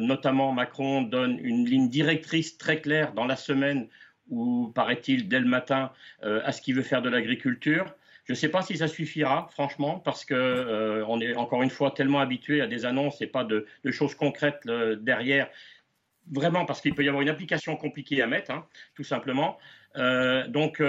notamment 0.00 0.50
Macron, 0.50 1.02
donne 1.02 1.38
une 1.38 1.64
ligne 1.66 1.88
directrice 1.88 2.58
très 2.58 2.80
claire 2.80 3.12
dans 3.12 3.26
la 3.26 3.36
semaine 3.36 3.86
ou 4.32 4.72
paraît-il 4.74 5.28
dès 5.28 5.38
le 5.38 5.46
matin 5.46 5.92
à 6.22 6.50
ce 6.50 6.60
qu'il 6.60 6.74
veut 6.74 6.82
faire 6.82 7.02
de 7.02 7.08
l'agriculture. 7.08 7.94
Je 8.24 8.32
ne 8.32 8.36
sais 8.36 8.48
pas 8.48 8.62
si 8.62 8.76
ça 8.76 8.86
suffira, 8.86 9.48
franchement, 9.52 9.98
parce 9.98 10.24
que 10.24 10.34
euh, 10.34 11.04
on 11.08 11.20
est 11.20 11.34
encore 11.34 11.62
une 11.62 11.70
fois 11.70 11.90
tellement 11.90 12.20
habitué 12.20 12.60
à 12.60 12.68
des 12.68 12.84
annonces 12.86 13.20
et 13.20 13.26
pas 13.26 13.44
de, 13.44 13.66
choses 13.90 14.14
concrètes 14.14 14.62
euh, 14.66 14.94
derrière. 14.96 15.48
Vraiment, 16.30 16.64
parce 16.64 16.80
qu'il 16.80 16.94
peut 16.94 17.02
y 17.02 17.08
avoir 17.08 17.22
une 17.22 17.28
application 17.28 17.76
compliquée 17.76 18.22
à 18.22 18.28
mettre, 18.28 18.52
hein, 18.52 18.64
tout 18.94 19.02
simplement. 19.02 19.58
Euh, 19.96 20.46
donc, 20.46 20.80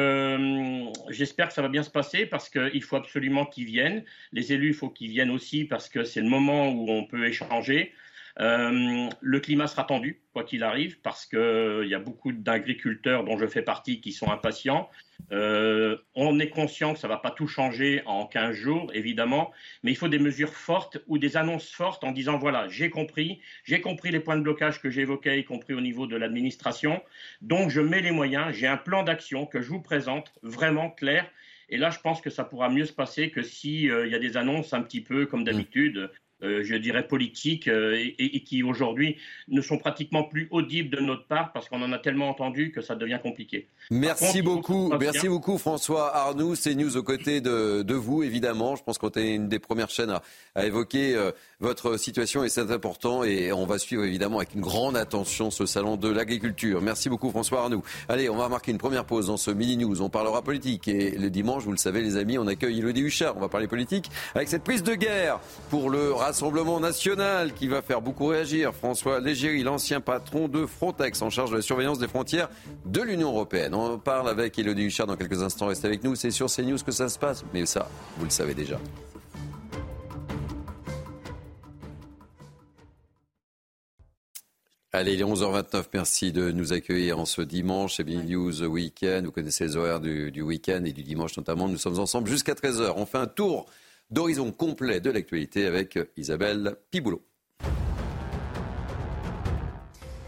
j'espère 1.10 1.48
que 1.48 1.54
ça 1.54 1.64
va 1.64 1.70
bien 1.70 1.82
se 1.82 1.90
passer 1.90 2.28
parce 2.28 2.50
qu'il 2.50 2.84
faut 2.84 2.98
absolument 2.98 3.48
qu'ils 3.48 3.66
viennent. 3.66 4.04
Les 4.32 4.54
élus, 4.54 4.70
il 4.70 4.74
faut 4.76 4.90
qu'ils 4.90 5.10
viennent 5.10 5.32
aussi 5.32 5.66
parce 5.66 5.90
que 5.90 6.04
c'est 6.04 6.22
le 6.22 6.30
moment 6.30 6.70
où 6.70 6.88
on 6.92 7.06
peut 7.06 7.26
échanger. 7.26 7.94
Euh, 8.40 9.10
le 9.22 9.40
climat 9.40 9.68
sera 9.68 9.84
tendu, 9.84 10.22
quoi 10.34 10.44
qu'il 10.44 10.64
arrive, 10.64 11.00
parce 11.02 11.26
qu'il 11.26 11.38
euh, 11.38 11.86
y 11.86 11.94
a 11.94 12.00
beaucoup 12.00 12.32
d'agriculteurs 12.32 13.24
dont 13.24 13.38
je 13.38 13.46
fais 13.46 13.62
partie 13.62 14.02
qui 14.02 14.12
sont 14.12 14.32
impatients. 14.32 14.90
Euh, 15.32 15.98
on 16.16 16.40
est 16.40 16.50
conscient 16.50 16.94
que 16.94 17.00
ça 17.00 17.08
ne 17.08 17.14
va 17.14 17.20
pas 17.20 17.30
tout 17.30 17.48
changer 17.48 18.02
en 18.06 18.26
15 18.26 18.56
jours, 18.56 18.92
évidemment, 18.94 19.52
mais 19.84 19.92
il 19.92 19.96
faut 19.96 20.08
des 20.08 20.20
mesures 20.20 20.54
fortes 20.54 20.98
ou 21.08 21.20
des 21.20 21.38
annonces 21.38 21.70
fortes 21.70 22.04
en 22.04 22.12
disant 22.12 22.38
voilà, 22.38 22.68
j'ai 22.70 22.90
compris, 22.90 23.40
j'ai 23.64 23.82
compris 23.82 24.10
les 24.12 24.20
points 24.20 24.38
de 24.38 24.42
blocage 24.42 24.82
que 24.82 24.90
j'évoquais, 24.90 25.40
y 25.40 25.46
compris 25.46 25.74
au 25.74 25.82
niveau 25.82 26.08
de 26.08 26.16
l'administration. 26.16 27.04
Donc 27.42 27.70
je 27.70 27.82
mets 27.82 28.02
les 28.02 28.12
moyens, 28.12 28.54
j'ai 28.56 28.68
un 28.68 28.78
plan 28.78 29.04
d'action 29.04 29.46
que 29.46 29.62
je 29.62 29.70
vous 29.70 29.82
présente 29.82 30.34
vraiment 30.42 30.90
clair. 30.90 31.30
Et 31.70 31.78
là, 31.78 31.90
je 31.90 32.00
pense 32.00 32.20
que 32.22 32.30
ça 32.30 32.44
pourra 32.44 32.70
mieux 32.70 32.86
se 32.86 32.94
passer 32.94 33.32
que 33.32 33.42
s'il 33.42 33.86
y 33.86 34.16
a 34.16 34.20
des 34.20 34.38
annonces 34.38 34.74
un 34.74 34.82
petit 34.82 35.02
peu 35.02 35.26
comme 35.26 35.44
d'habitude. 35.44 36.12
Euh, 36.44 36.62
je 36.64 36.76
dirais, 36.76 37.08
politiques 37.08 37.70
euh, 37.70 37.96
et, 38.20 38.44
qui 38.44 38.64
aujourd'hui 38.64 39.18
ne 39.48 39.62
sont 39.62 39.78
pratiquement 39.78 40.24
plus 40.24 40.50
audibles 40.52 40.90
de 40.90 41.02
notre 41.02 41.26
part 41.26 41.54
parce 41.54 41.70
qu'on 41.70 41.82
en 41.82 41.92
a 41.94 42.00
tellement 42.00 42.30
entendu 42.30 42.72
que 42.72 42.82
ça 42.82 42.96
devient 42.96 43.20
compliqué. 43.22 43.68
Merci 43.92 44.42
beaucoup, 44.42 44.92
merci 45.00 45.30
beaucoup 45.30 45.58
François 45.58 46.14
Arnoux, 46.14 46.56
c'est 46.56 46.76
News 46.76 46.98
aux 46.98 47.04
côtés 47.04 47.40
de, 47.40 47.94
vous 47.94 48.24
évidemment. 48.24 48.76
Je 48.76 48.84
pense 48.84 48.98
qu'on 48.98 49.10
est 49.12 49.36
une 49.36 49.48
des 49.48 49.60
premières 49.60 49.90
chaînes 49.90 50.20
à, 50.56 50.66
évoquer 50.66 51.16
euh, 51.16 51.32
votre 51.62 51.98
situation 51.98 52.44
et 52.44 52.50
c'est 52.50 52.72
important 52.72 53.24
et 53.24 53.54
on 53.54 53.66
va 53.66 53.78
suivre 53.78 54.04
évidemment 54.04 54.38
avec 54.38 54.54
une 54.54 54.62
grande 54.62 54.98
attention 54.98 55.50
ce 55.50 55.66
salon 55.66 55.96
de 55.96 56.10
l'agriculture. 56.10 56.82
Merci 56.82 57.08
beaucoup 57.08 57.30
François 57.30 57.62
Arnoux. 57.62 57.84
Allez, 58.10 58.30
on 58.30 58.36
va 58.36 58.50
marquer 58.50 58.72
une 58.72 58.78
première 58.78 59.06
pause 59.06 59.28
dans 59.28 59.38
ce 59.38 59.52
mini 59.52 59.78
news. 59.78 60.02
On 60.02 60.10
parlera 60.10 60.42
politique 60.42 60.90
et 60.90 61.12
le 61.12 61.30
dimanche, 61.30 61.64
vous 61.64 61.72
le 61.72 61.78
savez 61.78 62.02
les 62.02 62.18
amis, 62.18 62.38
on 62.38 62.48
accueille 62.48 62.80
Elodie 62.80 63.02
Huchard. 63.02 63.38
On 63.38 63.40
va 63.40 63.48
parler 63.50 63.68
politique 63.68 64.12
avec 64.36 64.50
cette 64.50 64.64
prise 64.64 64.84
de 64.84 64.96
guerre 64.96 65.40
pour 65.70 65.90
le 65.90 66.12
Rassemblement 66.12 66.33
national 66.80 67.54
qui 67.54 67.68
va 67.68 67.82
faire 67.82 68.02
beaucoup 68.02 68.28
réagir. 68.28 68.74
François 68.74 69.20
Légéry, 69.20 69.64
l'ancien 69.64 70.02
patron 70.02 70.48
de 70.48 70.66
Frontex 70.66 71.22
en 71.22 71.30
charge 71.30 71.52
de 71.52 71.58
la 71.58 71.62
surveillance 71.62 72.00
des 72.00 72.08
frontières 72.08 72.50
de 72.86 73.02
l'Union 73.02 73.30
européenne. 73.30 73.74
On 73.76 74.00
parle 74.00 74.30
avec 74.30 74.58
Elodie 74.58 74.84
Huchard 74.84 75.08
dans 75.08 75.16
quelques 75.16 75.42
instants. 75.44 75.68
Restez 75.68 75.88
avec 75.88 76.04
nous. 76.04 76.16
C'est 76.16 76.32
sur 76.32 76.48
CNews 76.48 76.78
que 76.86 76.92
ça 76.92 77.10
se 77.10 77.20
passe. 77.20 77.44
Mais 77.54 77.66
ça, 77.66 77.88
vous 78.18 78.26
le 78.26 78.32
savez 78.32 78.54
déjà. 78.54 78.80
Allez, 84.92 85.14
il 85.14 85.22
est 85.22 85.26
11h29. 85.26 85.86
Merci 85.94 86.32
de 86.32 86.52
nous 86.52 86.74
accueillir 86.74 87.20
en 87.20 87.26
ce 87.26 87.42
dimanche. 87.42 87.96
C'est 87.98 88.06
News 88.06 88.64
Weekend. 88.64 89.26
Vous 89.26 89.32
connaissez 89.32 89.66
les 89.66 89.76
horaires 89.76 90.00
du 90.00 90.42
week-end 90.42 90.84
et 90.86 90.92
du 90.92 91.04
dimanche 91.04 91.38
notamment. 91.38 91.68
Nous 91.68 91.78
sommes 91.78 92.00
ensemble 92.00 92.30
jusqu'à 92.30 92.54
13h. 92.54 92.94
On 92.96 93.06
fait 93.06 93.18
un 93.18 93.28
tour 93.28 93.66
d'horizon 94.10 94.52
complet 94.52 95.00
de 95.00 95.12
l'actualité 95.12 95.66
avec 95.66 96.00
Isabelle 96.18 96.76
Piboulot. 96.92 97.24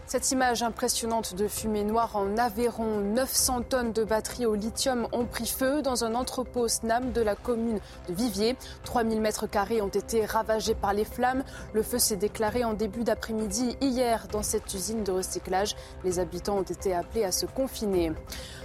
Cette 0.08 0.30
image 0.30 0.62
impressionnante 0.62 1.34
de 1.34 1.48
fumée 1.48 1.82
noire 1.82 2.14
en 2.14 2.38
Aveyron, 2.38 3.00
900 3.00 3.62
tonnes 3.62 3.92
de 3.92 4.04
batteries 4.04 4.46
au 4.46 4.54
lithium 4.54 5.08
ont 5.10 5.24
pris 5.24 5.48
feu 5.48 5.82
dans 5.82 6.04
un 6.04 6.14
entrepôt 6.14 6.68
SNAM 6.68 7.10
de 7.10 7.20
la 7.20 7.34
commune 7.34 7.80
de 8.08 8.14
Viviers. 8.14 8.54
3000 8.84 9.20
mètres 9.20 9.48
carrés 9.48 9.82
ont 9.82 9.88
été 9.88 10.24
ravagés 10.24 10.76
par 10.76 10.94
les 10.94 11.04
flammes. 11.04 11.42
Le 11.72 11.82
feu 11.82 11.98
s'est 11.98 12.14
déclaré 12.14 12.62
en 12.62 12.72
début 12.72 13.02
d'après-midi 13.02 13.76
hier 13.80 14.28
dans 14.30 14.44
cette 14.44 14.72
usine 14.72 15.02
de 15.02 15.10
recyclage. 15.10 15.74
Les 16.04 16.20
habitants 16.20 16.58
ont 16.58 16.62
été 16.62 16.94
appelés 16.94 17.24
à 17.24 17.32
se 17.32 17.46
confiner. 17.46 18.12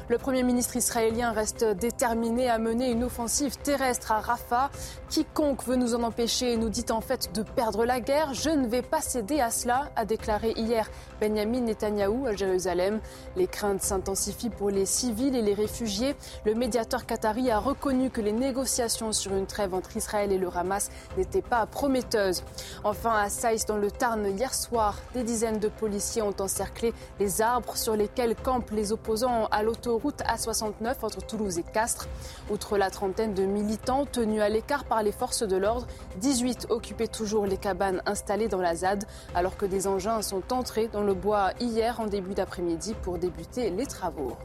Le 0.10 0.18
Premier 0.20 0.44
ministre 0.44 0.76
israélien 0.76 1.32
reste 1.32 1.64
déterminé 1.64 2.50
à 2.50 2.60
mener 2.60 2.92
une 2.92 3.04
offensive 3.04 3.58
terrestre 3.58 4.12
à 4.12 4.20
Rafah. 4.20 4.70
Quiconque 5.12 5.66
veut 5.66 5.76
nous 5.76 5.94
en 5.94 6.04
empêcher 6.04 6.56
nous 6.56 6.70
dit 6.70 6.86
en 6.90 7.02
fait 7.02 7.36
de 7.36 7.44
perdre 7.44 7.84
la 7.84 8.00
guerre. 8.00 8.34
Je 8.34 8.50
ne 8.50 8.66
vais 8.66 8.82
pas 8.82 9.02
céder 9.02 9.42
à 9.42 9.52
cela, 9.52 9.92
a 9.98 10.06
déclaré 10.06 10.54
hier 10.56 10.90
Benjamin 11.20 11.60
Netanyahou 11.60 12.28
à 12.28 12.34
Jérusalem. 12.34 13.02
Les 13.36 13.46
craintes 13.46 13.82
s'intensifient 13.82 14.50
pour 14.50 14.70
les 14.70 14.86
civils 14.86 15.36
et 15.36 15.42
les 15.42 15.54
réfugiés. 15.54 16.16
Le 16.46 16.56
médiateur 16.56 17.06
qatari 17.06 17.52
a 17.52 17.60
reconnu 17.60 18.10
que 18.10 18.22
les 18.22 18.32
négociations 18.32 19.12
sur 19.12 19.36
une 19.36 19.48
trêve 19.48 19.74
entre 19.74 19.98
Israël 19.98 20.32
et 20.32 20.38
le 20.38 20.48
Hamas 20.48 20.90
n'étaient 21.18 21.42
pas 21.42 21.66
prometteuses. 21.66 22.46
Enfin, 22.86 23.14
à 23.14 23.28
Saïs, 23.28 23.66
dans 23.66 23.76
le 23.76 23.92
Tarn, 23.92 24.26
hier 24.26 24.54
soir, 24.54 24.98
des 25.14 25.24
dizaines 25.24 25.60
de 25.60 25.68
policiers 25.68 26.22
ont 26.22 26.36
encerclé 26.40 26.94
les 27.20 27.42
arbres 27.42 27.76
sur 27.76 27.98
lesquels 27.98 28.34
campent 28.34 28.72
les 28.72 28.94
opposants 28.94 29.48
à 29.52 29.62
l'autoroute 29.62 30.22
route 30.22 30.22
A69 30.22 30.96
entre 31.02 31.20
Toulouse 31.28 31.60
et 31.60 31.64
Castres. 31.64 32.08
Outre 32.50 32.78
la 32.78 32.90
trentaine 32.90 33.34
de 33.34 33.44
militants 33.44 34.06
tenus 34.06 34.42
à 34.42 34.48
l'écart 34.48 34.86
par 34.86 35.01
les 35.04 35.12
forces 35.12 35.44
de 35.44 35.56
l'ordre, 35.58 35.88
18 36.18 36.68
occupaient 36.70 37.08
toujours 37.08 37.46
les 37.46 37.58
cabanes 37.58 38.02
installées 38.06 38.48
dans 38.48 38.62
la 38.62 38.76
ZAD, 38.76 39.06
alors 39.36 39.58
que 39.58 39.66
des 39.66 39.88
engins 39.88 40.22
sont 40.22 40.54
entrés 40.54 40.88
dans 40.88 41.04
le 41.04 41.14
bois 41.14 41.52
hier 41.60 42.00
en 42.00 42.08
début 42.08 42.34
d'après-midi 42.34 42.96
pour 43.02 43.18
débuter 43.18 43.70
les 43.70 43.86
travaux. 43.86 44.38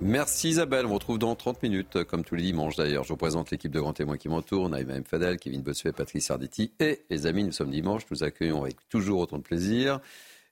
Merci 0.00 0.48
Isabelle, 0.48 0.86
on 0.86 0.88
vous 0.88 0.94
retrouve 0.94 1.18
dans 1.18 1.36
30 1.36 1.62
minutes, 1.62 2.02
comme 2.04 2.24
tous 2.24 2.34
les 2.34 2.42
dimanches 2.42 2.74
d'ailleurs. 2.74 3.04
Je 3.04 3.10
vous 3.10 3.16
présente 3.16 3.52
l'équipe 3.52 3.70
de 3.70 3.78
grands 3.78 3.92
témoins 3.92 4.16
qui 4.16 4.28
m'entoure, 4.28 4.68
Naïma 4.68 4.94
M. 4.94 5.04
Fadel, 5.04 5.38
Kevin 5.38 5.62
Bossuet, 5.62 5.92
Patrice 5.92 6.28
Arditi 6.30 6.72
et 6.80 7.02
les 7.08 7.26
amis, 7.26 7.44
nous 7.44 7.52
sommes 7.52 7.70
dimanche, 7.70 8.02
nous 8.10 8.24
accueillons 8.24 8.62
avec 8.62 8.76
toujours 8.88 9.20
autant 9.20 9.38
de 9.38 9.42
plaisir 9.42 10.00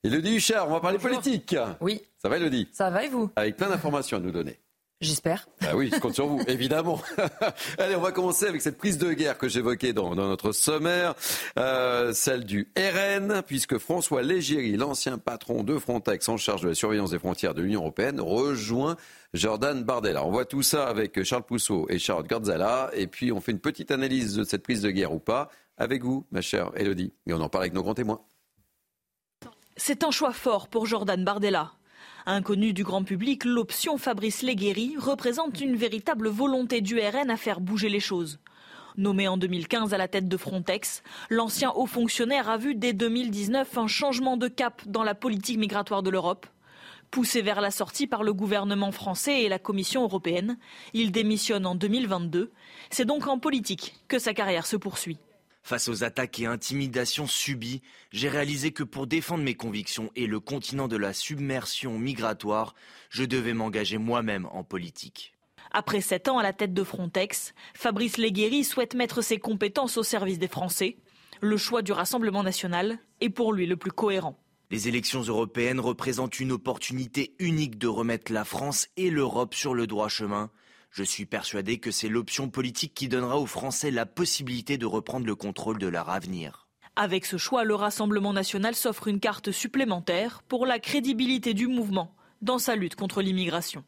Elodie 0.02 0.36
Huchard, 0.36 0.68
on 0.68 0.72
va 0.72 0.80
parler 0.80 0.98
politique. 0.98 1.54
Oui. 1.80 2.00
Ça 2.16 2.28
va 2.28 2.36
Elodie 2.36 2.68
Ça 2.72 2.88
va 2.88 3.04
et 3.04 3.08
vous? 3.08 3.30
Avec 3.36 3.56
plein 3.56 3.68
d'informations 3.68 4.16
à 4.16 4.20
nous 4.20 4.30
donner. 4.30 4.58
J'espère. 5.00 5.48
Bah 5.62 5.70
oui, 5.74 5.90
je 5.90 5.98
compte 5.98 6.14
sur 6.14 6.26
vous, 6.26 6.42
évidemment. 6.46 7.00
Allez, 7.78 7.96
on 7.96 8.02
va 8.02 8.12
commencer 8.12 8.46
avec 8.46 8.60
cette 8.60 8.76
prise 8.76 8.98
de 8.98 9.10
guerre 9.14 9.38
que 9.38 9.48
j'évoquais 9.48 9.94
dans, 9.94 10.14
notre 10.14 10.52
sommaire, 10.52 11.14
euh, 11.58 12.12
celle 12.12 12.44
du 12.44 12.70
RN, 12.76 13.40
puisque 13.46 13.78
François 13.78 14.22
Légéry, 14.22 14.76
l'ancien 14.76 15.16
patron 15.16 15.64
de 15.64 15.78
Frontex 15.78 16.28
en 16.28 16.36
charge 16.36 16.60
de 16.60 16.68
la 16.68 16.74
surveillance 16.74 17.12
des 17.12 17.18
frontières 17.18 17.54
de 17.54 17.62
l'Union 17.62 17.80
européenne, 17.80 18.20
rejoint 18.20 18.96
Jordan 19.32 19.82
Bardella. 19.84 20.22
On 20.22 20.30
voit 20.30 20.44
tout 20.44 20.62
ça 20.62 20.86
avec 20.86 21.22
Charles 21.22 21.44
Pousseau 21.44 21.86
et 21.88 21.98
Charles 21.98 22.26
Gordzala, 22.26 22.90
et 22.92 23.06
puis 23.06 23.32
on 23.32 23.40
fait 23.40 23.52
une 23.52 23.60
petite 23.60 23.90
analyse 23.92 24.34
de 24.34 24.44
cette 24.44 24.62
prise 24.62 24.82
de 24.82 24.90
guerre 24.90 25.14
ou 25.14 25.18
pas, 25.18 25.48
avec 25.78 26.04
vous, 26.04 26.26
ma 26.30 26.42
chère 26.42 26.72
Elodie, 26.76 27.14
et 27.26 27.32
on 27.32 27.40
en 27.40 27.48
parle 27.48 27.64
avec 27.64 27.72
nos 27.72 27.82
grands 27.82 27.94
témoins. 27.94 28.20
C'est 29.78 30.04
un 30.04 30.10
choix 30.10 30.34
fort 30.34 30.68
pour 30.68 30.84
Jordan 30.84 31.24
Bardella. 31.24 31.72
Inconnu 32.32 32.72
du 32.72 32.84
grand 32.84 33.02
public, 33.02 33.44
l'option 33.44 33.98
Fabrice 33.98 34.42
Leguéry 34.42 34.94
représente 34.96 35.60
une 35.60 35.74
véritable 35.74 36.28
volonté 36.28 36.80
du 36.80 37.00
RN 37.00 37.28
à 37.28 37.36
faire 37.36 37.60
bouger 37.60 37.88
les 37.88 37.98
choses. 37.98 38.38
Nommé 38.96 39.26
en 39.26 39.36
2015 39.36 39.94
à 39.94 39.98
la 39.98 40.06
tête 40.06 40.28
de 40.28 40.36
Frontex, 40.36 41.02
l'ancien 41.28 41.72
haut 41.74 41.86
fonctionnaire 41.86 42.48
a 42.48 42.56
vu 42.56 42.76
dès 42.76 42.92
2019 42.92 43.76
un 43.76 43.88
changement 43.88 44.36
de 44.36 44.46
cap 44.46 44.80
dans 44.86 45.02
la 45.02 45.16
politique 45.16 45.58
migratoire 45.58 46.04
de 46.04 46.10
l'Europe. 46.10 46.46
Poussé 47.10 47.42
vers 47.42 47.60
la 47.60 47.72
sortie 47.72 48.06
par 48.06 48.22
le 48.22 48.32
gouvernement 48.32 48.92
français 48.92 49.42
et 49.42 49.48
la 49.48 49.58
Commission 49.58 50.04
européenne, 50.04 50.56
il 50.94 51.10
démissionne 51.10 51.66
en 51.66 51.74
2022. 51.74 52.52
C'est 52.90 53.06
donc 53.06 53.26
en 53.26 53.40
politique 53.40 53.96
que 54.06 54.20
sa 54.20 54.34
carrière 54.34 54.66
se 54.66 54.76
poursuit. 54.76 55.18
Face 55.62 55.88
aux 55.88 56.04
attaques 56.04 56.40
et 56.40 56.46
intimidations 56.46 57.26
subies, 57.26 57.82
j'ai 58.12 58.28
réalisé 58.28 58.72
que 58.72 58.82
pour 58.82 59.06
défendre 59.06 59.44
mes 59.44 59.54
convictions 59.54 60.10
et 60.16 60.26
le 60.26 60.40
continent 60.40 60.88
de 60.88 60.96
la 60.96 61.12
submersion 61.12 61.98
migratoire, 61.98 62.74
je 63.10 63.24
devais 63.24 63.54
m'engager 63.54 63.98
moi-même 63.98 64.46
en 64.52 64.64
politique. 64.64 65.34
Après 65.70 66.00
sept 66.00 66.28
ans 66.28 66.38
à 66.38 66.42
la 66.42 66.52
tête 66.52 66.74
de 66.74 66.82
Frontex, 66.82 67.54
Fabrice 67.74 68.18
Leguéry 68.18 68.64
souhaite 68.64 68.94
mettre 68.94 69.22
ses 69.22 69.38
compétences 69.38 69.96
au 69.96 70.02
service 70.02 70.38
des 70.38 70.48
Français. 70.48 70.96
Le 71.40 71.56
choix 71.56 71.82
du 71.82 71.92
Rassemblement 71.92 72.42
national 72.42 72.98
est 73.20 73.30
pour 73.30 73.52
lui 73.52 73.66
le 73.66 73.76
plus 73.76 73.92
cohérent. 73.92 74.36
Les 74.70 74.88
élections 74.88 75.22
européennes 75.22 75.80
représentent 75.80 76.40
une 76.40 76.52
opportunité 76.52 77.34
unique 77.38 77.78
de 77.78 77.88
remettre 77.88 78.32
la 78.32 78.44
France 78.44 78.88
et 78.96 79.10
l'Europe 79.10 79.54
sur 79.54 79.74
le 79.74 79.86
droit 79.86 80.08
chemin. 80.08 80.50
Je 80.90 81.04
suis 81.04 81.24
persuadé 81.24 81.78
que 81.78 81.92
c'est 81.92 82.08
l'option 82.08 82.50
politique 82.50 82.94
qui 82.94 83.08
donnera 83.08 83.38
aux 83.38 83.46
Français 83.46 83.92
la 83.92 84.06
possibilité 84.06 84.76
de 84.76 84.86
reprendre 84.86 85.24
le 85.24 85.36
contrôle 85.36 85.78
de 85.78 85.86
leur 85.86 86.10
avenir. 86.10 86.66
Avec 86.96 87.26
ce 87.26 87.36
choix, 87.36 87.62
le 87.62 87.76
Rassemblement 87.76 88.32
national 88.32 88.74
s'offre 88.74 89.06
une 89.06 89.20
carte 89.20 89.52
supplémentaire 89.52 90.42
pour 90.48 90.66
la 90.66 90.80
crédibilité 90.80 91.54
du 91.54 91.68
mouvement 91.68 92.14
dans 92.42 92.58
sa 92.58 92.74
lutte 92.74 92.96
contre 92.96 93.22
l'immigration. 93.22 93.84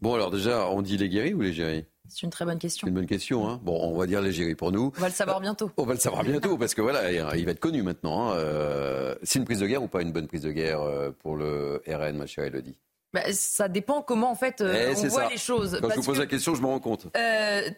Bon, 0.00 0.14
alors 0.14 0.32
déjà, 0.32 0.68
on 0.68 0.82
dit 0.82 0.96
l'égérie 0.96 1.32
ou 1.32 1.40
l'égérie 1.40 1.84
c'est 2.08 2.22
une 2.22 2.30
très 2.30 2.44
bonne 2.44 2.58
question. 2.58 2.86
C'est 2.86 2.88
une 2.88 2.94
bonne 2.94 3.06
question. 3.06 3.48
Hein. 3.48 3.60
Bon, 3.64 3.80
on 3.82 3.98
va 3.98 4.06
dire 4.06 4.20
l'égérie 4.20 4.54
pour 4.54 4.70
nous. 4.70 4.92
On 4.96 5.00
va 5.00 5.08
le 5.08 5.14
savoir 5.14 5.40
bientôt. 5.40 5.72
On 5.76 5.84
va 5.84 5.94
le 5.94 5.98
savoir 5.98 6.22
bientôt 6.22 6.56
parce 6.56 6.72
que 6.72 6.80
voilà, 6.80 7.10
il 7.36 7.44
va 7.44 7.50
être 7.50 7.58
connu 7.58 7.82
maintenant. 7.82 8.30
Hein. 8.30 8.36
Euh, 8.36 9.14
c'est 9.24 9.40
une 9.40 9.44
prise 9.44 9.58
de 9.58 9.66
guerre 9.66 9.82
ou 9.82 9.88
pas 9.88 10.02
une 10.02 10.12
bonne 10.12 10.28
prise 10.28 10.42
de 10.42 10.52
guerre 10.52 10.82
euh, 10.82 11.10
pour 11.10 11.36
le 11.36 11.82
RN, 11.88 12.16
ma 12.16 12.26
chère 12.26 12.44
Elodie 12.44 12.78
bah, 13.12 13.22
ça 13.32 13.68
dépend 13.68 14.02
comment 14.02 14.30
en 14.30 14.34
fait 14.34 14.60
euh, 14.60 14.94
eh, 14.94 14.98
on 14.98 15.08
voit 15.08 15.28
les 15.28 15.38
choses. 15.38 15.78
Quand 15.80 15.90
je 15.90 15.96
vous 15.96 16.02
pose 16.02 16.18
la 16.18 16.26
question, 16.26 16.54
je 16.54 16.60
me 16.60 16.66
rends 16.66 16.80
compte. 16.80 17.06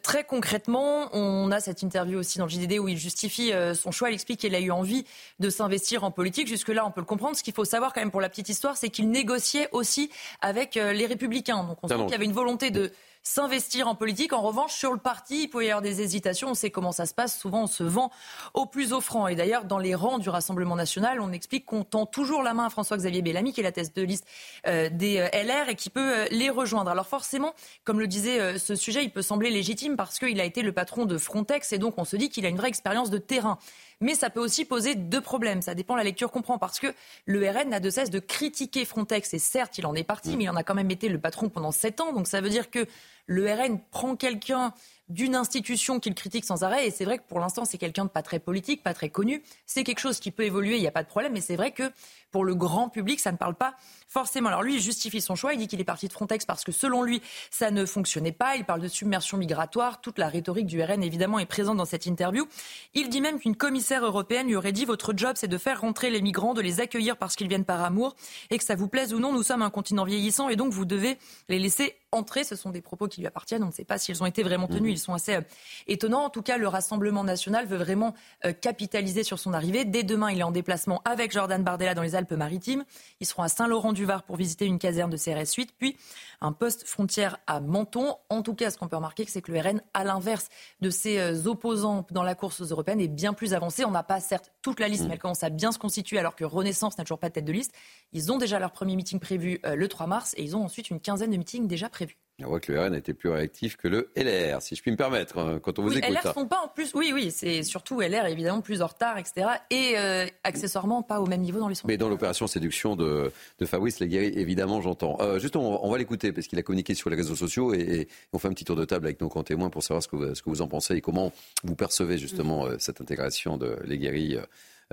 très 0.03 0.25
concrètement, 0.25 1.09
on 1.13 1.51
a 1.51 1.61
cette 1.61 1.83
interview 1.83 2.19
aussi 2.19 2.39
dans 2.39 2.45
le 2.45 2.51
JDD 2.51 2.79
où 2.79 2.89
il 2.89 2.99
justifie 2.99 3.53
son 3.75 3.91
choix. 3.91 4.11
Il 4.11 4.15
explique 4.15 4.41
qu'il 4.41 4.55
a 4.55 4.61
eu 4.61 4.71
envie 4.71 5.05
de 5.39 5.51
s'investir 5.51 6.05
en 6.05 6.11
politique. 6.11 6.49
Jusque-là, 6.49 6.87
on 6.87 6.91
peut 6.91 7.01
le 7.01 7.07
comprendre. 7.07 7.37
Ce 7.37 7.43
qu'il 7.43 7.55
faut 7.55 7.65
savoir 7.65 7.93
quand 7.93 8.01
même 8.01 8.11
pour 8.11 8.21
la 8.21 8.29
petite 8.29 8.49
histoire, 8.49 8.77
c'est 8.77 8.89
qu'il 8.89 9.11
négociait 9.11 9.69
aussi 9.73 10.11
avec 10.41 10.75
les 10.75 11.07
Républicains. 11.07 11.65
Donc 11.65 11.79
on 11.83 11.89
sent 11.89 11.95
qu'il 11.95 12.11
y 12.11 12.15
avait 12.15 12.25
une 12.25 12.33
volonté 12.33 12.71
de 12.71 12.93
s'investir 13.29 13.89
en 13.89 13.95
politique. 13.95 14.33
En 14.33 14.41
revanche, 14.41 14.73
sur 14.73 14.93
le 14.93 14.99
parti, 14.99 15.43
il 15.43 15.49
peut 15.49 15.63
y 15.63 15.69
avoir 15.69 15.83
des 15.83 16.01
hésitations. 16.01 16.49
On 16.49 16.55
sait 16.55 16.71
comment 16.71 16.93
ça 16.93 17.05
se 17.05 17.13
passe. 17.13 17.39
Souvent, 17.39 17.65
on 17.65 17.67
se 17.67 17.83
vend 17.83 18.11
au 18.55 18.65
plus 18.65 18.95
offrant. 18.95 19.29
Et 19.29 19.35
d'ailleurs, 19.35 19.67
dans 19.67 19.79
les 19.79 19.95
rangs 19.95 20.19
du 20.19 20.31
Rassemblement 20.31 20.77
national, 20.77 21.21
on 21.21 21.31
explique 21.31 21.67
qu'on 21.67 21.85
tend 21.85 22.07
toujours 22.07 22.43
la 22.43 22.55
main 22.55 22.65
à 22.65 22.71
François-Xavier 22.71 23.21
Bellamy, 23.21 23.53
qui 23.53 23.61
est 23.61 23.65
la 23.65 23.73
tête 23.73 23.95
de 23.95 24.03
liste 24.03 24.27
euh, 24.67 24.89
des 24.91 25.19
euh, 25.19 25.29
LR 25.33 25.69
et 25.69 25.75
qui 25.75 25.91
peut 25.91 26.21
euh, 26.21 26.25
les 26.31 26.49
rejoindre. 26.49 26.91
Alors 26.91 27.07
forcément, 27.07 27.55
comme 27.85 28.01
le 28.01 28.07
disait 28.07 28.59
ce 28.59 28.75
sujet, 28.75 29.05
il 29.05 29.11
peut 29.11 29.23
sembler 29.23 29.51
légitime 29.51 29.97
parce 29.97 30.19
qu'il 30.19 30.41
a 30.41 30.45
été 30.45 30.63
le 30.63 30.73
patron 30.73 31.05
de 31.05 31.19
Frontex 31.19 31.73
et 31.73 31.79
donc 31.79 31.99
on 31.99 32.05
se 32.05 32.17
dit 32.17 32.31
qu'il 32.31 32.47
a 32.47 32.49
une 32.49 32.57
vraie 32.57 32.69
expérience 32.69 33.11
de 33.11 33.19
terrain. 33.19 33.59
Mais 34.01 34.15
ça 34.15 34.31
peut 34.31 34.41
aussi 34.41 34.65
poser 34.65 34.95
deux 34.95 35.21
problèmes. 35.21 35.61
Ça 35.61 35.75
dépend 35.75 35.95
de 35.95 35.99
la 35.99 36.05
lecture 36.05 36.31
qu'on 36.31 36.43
prend. 36.43 36.59
Parce 36.59 36.79
que 36.79 36.89
le 37.27 37.49
RN 37.49 37.71
n'a 37.71 37.81
de 37.81 37.91
cesse 37.91 38.11
de 38.11 38.21
critiquer 38.21 38.85
Frontex. 38.85 39.35
Et 39.35 39.39
certes, 39.39 39.79
il 39.79 39.87
en 39.87 39.95
est 39.95 40.05
parti, 40.05 40.37
mais 40.37 40.45
il 40.45 40.51
en 40.51 40.57
a 40.57 40.63
quand 40.63 40.75
même 40.75 40.91
été 40.91 41.09
le 41.09 41.19
patron 41.19 41.49
pendant 41.49 41.73
sept 41.73 42.01
ans. 42.01 42.13
Donc 42.13 42.29
ça 42.29 42.41
veut 42.41 42.51
dire 42.51 42.71
que 42.71 42.87
le 43.27 43.53
RN 43.53 43.81
prend 43.91 44.17
quelqu'un 44.17 44.73
d'une 45.09 45.35
institution 45.35 46.01
qu'il 46.01 46.15
critique 46.15 46.45
sans 46.45 46.63
arrêt. 46.63 46.87
Et 46.87 46.91
c'est 46.91 47.05
vrai 47.05 47.19
que 47.19 47.25
pour 47.25 47.41
l'instant, 47.41 47.65
c'est 47.65 47.79
quelqu'un 47.79 48.05
de 48.05 48.11
pas 48.11 48.23
très 48.23 48.39
politique, 48.39 48.83
pas 48.83 48.95
très 48.95 49.09
connu. 49.09 49.43
C'est 49.67 49.83
quelque 49.83 50.01
chose 50.01 50.21
qui 50.21 50.31
peut 50.31 50.45
évoluer, 50.45 50.77
il 50.77 50.81
n'y 50.81 50.87
a 50.87 50.93
pas 50.93 51.03
de 51.03 51.09
problème. 51.09 51.33
Mais 51.33 51.41
c'est 51.41 51.57
vrai 51.57 51.73
que 51.73 51.91
pour 52.31 52.45
le 52.45 52.55
grand 52.55 52.89
public, 52.89 53.21
ça 53.21 53.33
ne 53.33 53.37
parle 53.37 53.55
pas 53.55 53.75
forcément. 54.09 54.49
Alors 54.49 54.63
lui, 54.63 54.77
il 54.77 54.81
justifie 54.81 55.21
son 55.21 55.35
choix. 55.35 55.53
Il 55.53 55.59
dit 55.59 55.69
qu'il 55.69 55.81
est 55.81 55.85
parti 55.85 56.09
de 56.09 56.13
Frontex 56.13 56.45
parce 56.45 56.65
que 56.65 56.73
selon 56.73 57.03
lui, 57.03 57.23
ça 57.51 57.71
ne 57.71 57.85
fonctionnait 57.85 58.33
pas. 58.33 58.57
Il 58.57 58.65
parle 58.65 58.81
de 58.81 58.89
submersion 58.89 59.37
migratoire. 59.37 60.01
Toute 60.01 60.19
la 60.19 60.29
rhétorique 60.29 60.67
du 60.67 60.83
RN, 60.83 61.03
évidemment, 61.03 61.39
est 61.39 61.47
présente 61.47 61.77
dans 61.77 61.85
cette 61.85 62.07
interview. 62.07 62.47
Il 62.95 63.09
dit 63.09 63.21
même 63.21 63.39
qu'une 63.39 63.57
commissaire 63.57 64.05
européenne 64.05 64.47
lui 64.47 64.57
aurait 64.57 64.73
dit 64.73 64.85
votre 64.85 65.13
job, 65.17 65.33
c'est 65.37 65.49
de 65.49 65.59
faire 65.59 65.81
rentrer 65.81 66.11
les 66.11 66.23
migrants, 66.23 66.55
de 66.55 66.63
les 66.63 66.81
accueillir 66.81 67.17
parce 67.17 67.37
qu'ils 67.37 67.49
viennent 67.49 67.65
par 67.65 67.83
amour 67.83 68.17
et 68.51 68.59
que 68.59 68.65
ça 68.65 68.75
vous 68.75 68.89
plaise 68.89 69.13
ou 69.13 69.19
non, 69.19 69.33
nous 69.33 69.43
sommes 69.43 69.63
un 69.63 69.71
continent 69.71 70.05
vieillissant 70.05 70.49
et 70.49 70.57
donc 70.57 70.73
vous 70.73 70.85
devez 70.85 71.19
les 71.49 71.59
laisser 71.59 71.97
entrer. 72.13 72.45
Ce 72.45 72.57
sont 72.57 72.71
des 72.71 72.81
propos 72.81 73.09
qui 73.09 73.21
lui 73.21 73.27
appartiennent. 73.27 73.63
On 73.63 73.69
ne 73.69 73.73
sait 73.73 73.85
pas 73.85 73.99
s'ils 73.99 74.23
ont 74.23 74.27
été 74.27 74.43
vraiment 74.43 74.67
tenus. 74.67 74.83
Mmh. 74.83 74.95
Ils 74.95 74.99
sont 74.99 75.15
assez 75.15 75.35
euh, 75.37 75.43
étonnants. 75.87 76.25
En 76.25 76.31
tout 76.31 76.43
cas, 76.43 76.57
le 76.57 76.69
Rassemblement 76.69 77.25
national 77.25 77.67
veut 77.67 77.77
vraiment 77.77 78.15
euh, 78.45 78.53
capitaliser 78.53 79.23
sur 79.23 79.39
son 79.39 79.53
arrivée. 79.53 79.85
Dès 79.85 80.03
demain, 80.03 80.31
il 80.31 80.41
est 80.41 80.45
en 80.45 80.51
déplacement 80.51 81.03
avec 81.05 81.33
Jordan 81.33 81.63
Bardella 81.63 81.95
dans 81.95 82.03
les 82.03 82.15
Alpes-Maritimes. 82.19 82.85
Ils 83.21 83.27
seront 83.27 83.43
à 83.43 83.49
Saint-Laurent-du-Var 83.49 84.25
pour 84.25 84.37
visiter 84.37 84.67
une 84.67 84.79
caserne 84.79 85.11
de 85.11 85.17
CRS 85.17 85.55
8, 85.57 85.75
puis 85.79 85.97
un 86.41 86.53
poste 86.53 86.87
frontière 86.87 87.39
à 87.47 87.61
Menton. 87.61 88.17
En 88.29 88.43
tout 88.43 88.55
cas, 88.55 88.71
ce 88.71 88.77
qu'on 88.77 88.89
peut 88.89 88.97
remarquer, 88.97 89.25
c'est 89.27 89.43
que 89.43 89.53
le 89.53 89.61
RN, 89.61 89.83
à 89.95 90.05
l'inverse 90.05 90.49
de 90.81 90.91
ses 90.91 91.19
euh, 91.19 91.47
opposants 91.47 92.07
dans 92.11 92.23
la 92.23 92.35
course 92.35 92.61
aux 92.61 92.67
européennes, 92.67 93.01
est 93.01 93.09
bien 93.09 93.33
plus 93.33 93.55
avancé. 93.55 93.85
On 93.85 93.91
n'a 93.91 94.03
pas 94.03 94.21
certes 94.21 94.53
toute 94.63 94.81
la 94.81 94.89
liste, 94.89 95.05
mmh. 95.05 95.09
mais 95.09 95.15
elle 95.15 95.21
commence 95.21 95.43
à 95.43 95.51
bien 95.51 95.73
se 95.73 95.79
constituer 95.79 96.19
alors 96.19 96.37
que 96.37 96.45
Renaissance 96.45 96.99
n'a 96.99 97.05
toujours 97.05 97.19
pas 97.19 97.29
de 97.29 97.35
tête 97.35 97.45
de 97.45 97.53
liste. 97.53 97.73
Ils 98.13 98.31
ont 98.31 98.39
déjà 98.39 98.59
leur 98.59 98.73
premier 98.73 98.97
meeting 98.97 99.19
prévu 99.19 99.61
le 99.65 99.89
3 99.89 100.07
mars 100.07 100.35
et 100.37 100.43
ils 100.43 100.57
ont 100.57 100.65
ensuite 100.65 100.91
une 100.91 101.01
quinzaine 101.01 101.31
de 101.31 101.37
meetings 101.37 101.67
déjà 101.67 101.89
prévus. 101.89 102.17
On 102.45 102.49
voit 102.49 102.61
que 102.61 102.71
le 102.71 102.81
RN 102.81 102.95
a 102.95 102.99
été 102.99 103.15
plus 103.15 103.31
réactif 103.31 103.77
que 103.77 103.89
le 103.89 104.11
LR, 104.17 104.63
si 104.63 104.77
je 104.77 104.83
puis 104.83 104.93
me 104.93 104.97
permettre, 104.97 105.39
hein, 105.39 105.59
quand 105.61 105.81
on 105.81 105.83
vous 105.83 105.91
oui, 105.91 105.99
écoute. 105.99 106.17
LR 106.25 106.35
sont 106.35 106.47
pas 106.47 106.61
en 106.65 106.69
plus, 106.69 106.93
oui, 106.95 107.11
oui, 107.13 107.33
c'est 107.33 107.65
surtout 107.65 108.01
LR 108.01 108.27
évidemment 108.27 108.61
plus 108.61 108.81
en 108.81 108.87
retard, 108.87 109.19
etc. 109.19 109.49
Et 109.71 109.95
euh, 109.97 110.25
accessoirement 110.45 111.03
pas 111.03 111.21
au 111.21 111.27
même 111.27 111.41
niveau 111.41 111.59
dans 111.59 111.69
les 111.69 111.75
sondages. 111.75 111.89
Mais 111.89 111.97
dans 111.97 112.09
l'opération 112.09 112.47
séduction 112.47 112.95
de, 112.95 113.33
de 113.59 113.67
Fabrice 113.67 113.99
Leguéry, 113.99 114.33
évidemment, 114.37 114.81
j'entends. 114.81 115.17
Euh, 115.21 115.41
justement, 115.41 115.85
on 115.85 115.91
va 115.91 115.99
l'écouter 115.99 116.33
parce 116.33 116.47
qu'il 116.47 116.61
a 116.61 116.63
communiqué 116.63 116.95
sur 116.95 117.11
les 117.11 117.17
réseaux 117.17 117.35
sociaux 117.35 117.75
et, 117.75 118.07
on 118.33 118.39
fait 118.39 118.47
un 118.47 118.53
petit 118.53 118.65
tour 118.65 118.77
de 118.77 118.85
table 118.85 119.07
avec 119.07 119.21
nos 119.21 119.29
grands 119.29 119.43
témoins 119.43 119.71
pour 119.71 119.83
savoir 119.83 120.03
ce 120.03 120.09
que, 120.09 120.15
vous, 120.15 120.35
ce 120.35 120.43
que 120.43 120.51
vous 120.51 120.63
en 120.63 120.69
pensez 120.69 120.95
et 120.95 121.01
comment 121.01 121.33
vous 121.65 121.75
percevez 121.75 122.19
justement 122.19 122.67
mm. 122.67 122.69
euh, 122.69 122.77
cette 122.79 123.01
intégration 123.01 123.57
de 123.57 123.77
Leguéry 123.85 124.39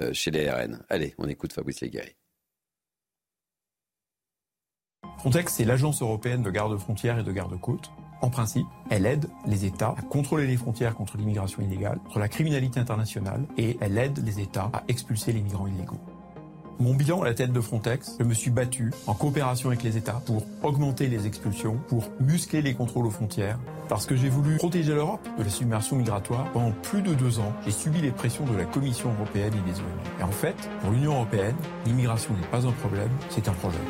euh, 0.02 0.12
chez 0.14 0.32
les 0.32 0.50
RN. 0.50 0.84
Allez, 0.90 1.14
on 1.20 1.28
écoute 1.28 1.54
Fabrice 1.54 1.82
Leguéry. 1.82 2.16
Frontex, 5.18 5.54
c'est 5.54 5.65
l'agence 5.65 6.02
européenne 6.02 6.44
de 6.44 6.52
garde-frontières 6.52 7.20
et 7.20 7.24
de 7.24 7.32
garde-côtes. 7.32 7.91
En 8.22 8.30
principe, 8.30 8.68
elle 8.89 9.06
aide 9.06 9.28
les 9.46 9.65
États 9.65 9.94
à 9.98 10.02
contrôler 10.02 10.48
les 10.48 10.58
frontières 10.58 10.96
contre 10.96 11.18
l'immigration 11.18 11.62
illégale, 11.62 12.00
contre 12.06 12.20
la 12.20 12.28
criminalité 12.28 12.80
internationale, 12.80 13.46
et 13.58 13.78
elle 13.82 13.98
aide 13.98 14.24
les 14.26 14.39
États 14.39 14.70
à 14.74 14.84
expulser 14.88 15.34
les 15.34 15.41
migrants 15.41 15.68
illégaux. 15.68 16.00
Mon 16.78 16.94
bilan 16.94 17.22
à 17.22 17.26
la 17.26 17.34
tête 17.34 17.54
de 17.54 17.62
Frontex, 17.62 18.18
je 18.20 18.26
me 18.26 18.34
suis 18.34 18.52
battu 18.52 18.91
en 19.08 19.13
coopération 19.13 19.70
avec 19.70 19.82
les 19.84 19.96
États 19.96 20.22
pour 20.26 20.44
augmenter 20.62 21.08
les 21.08 21.26
expulsions, 21.26 21.78
pour 21.88 22.04
muscler 22.20 22.62
les 22.62 22.74
contrôles 22.74 23.06
aux 23.06 23.12
frontières, 23.12 23.58
parce 23.88 24.06
que 24.06 24.18
j'ai 24.18 24.28
voulu 24.28 24.58
protéger 24.58 24.94
l'Europe 24.94 25.26
de 25.38 25.44
la 25.44 25.50
submersion 25.50 25.96
migratoire. 25.96 26.52
Pendant 26.52 26.72
plus 26.72 27.02
de 27.02 27.13
deux 27.13 27.39
ans, 27.39 27.54
j'ai 27.63 27.72
subi 27.72 28.02
les 28.02 28.12
pressions 28.12 28.46
de 28.46 28.58
la 28.58 28.65
Commission 28.65 29.13
européenne 29.13 29.54
et 29.54 29.72
des 29.72 29.80
ONG. 29.80 30.20
Et 30.20 30.24
en 30.24 30.32
fait, 30.32 30.56
pour 30.82 30.91
l'Union 30.91 31.13
européenne, 31.13 31.56
l'immigration 31.86 32.34
n'est 32.34 32.48
pas 32.48 32.68
un 32.68 32.74
problème, 32.74 33.12
c'est 33.30 33.48
un 33.48 33.54
problème. 33.54 33.82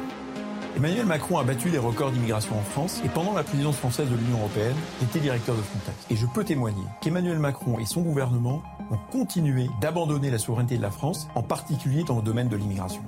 Emmanuel 0.77 1.05
Macron 1.05 1.37
a 1.37 1.43
battu 1.45 1.69
les 1.69 1.77
records 1.77 2.11
d'immigration 2.11 2.57
en 2.57 2.61
France 2.61 3.01
et 3.05 3.07
pendant 3.07 3.33
la 3.33 3.43
présidence 3.43 3.77
française 3.77 4.09
de 4.09 4.15
l'Union 4.15 4.39
européenne, 4.39 4.75
était 5.01 5.19
directeur 5.19 5.55
de 5.55 5.61
Frontex. 5.61 6.05
Et 6.09 6.17
je 6.17 6.25
peux 6.25 6.43
témoigner 6.43 6.83
qu'Emmanuel 7.01 7.39
Macron 7.39 7.79
et 7.79 7.85
son 7.85 8.01
gouvernement 8.01 8.61
ont 8.91 8.97
continué 9.09 9.69
d'abandonner 9.79 10.29
la 10.29 10.37
souveraineté 10.37 10.75
de 10.75 10.81
la 10.81 10.91
France, 10.91 11.29
en 11.33 11.43
particulier 11.43 12.03
dans 12.03 12.17
le 12.17 12.21
domaine 12.21 12.49
de 12.49 12.57
l'immigration. 12.57 13.01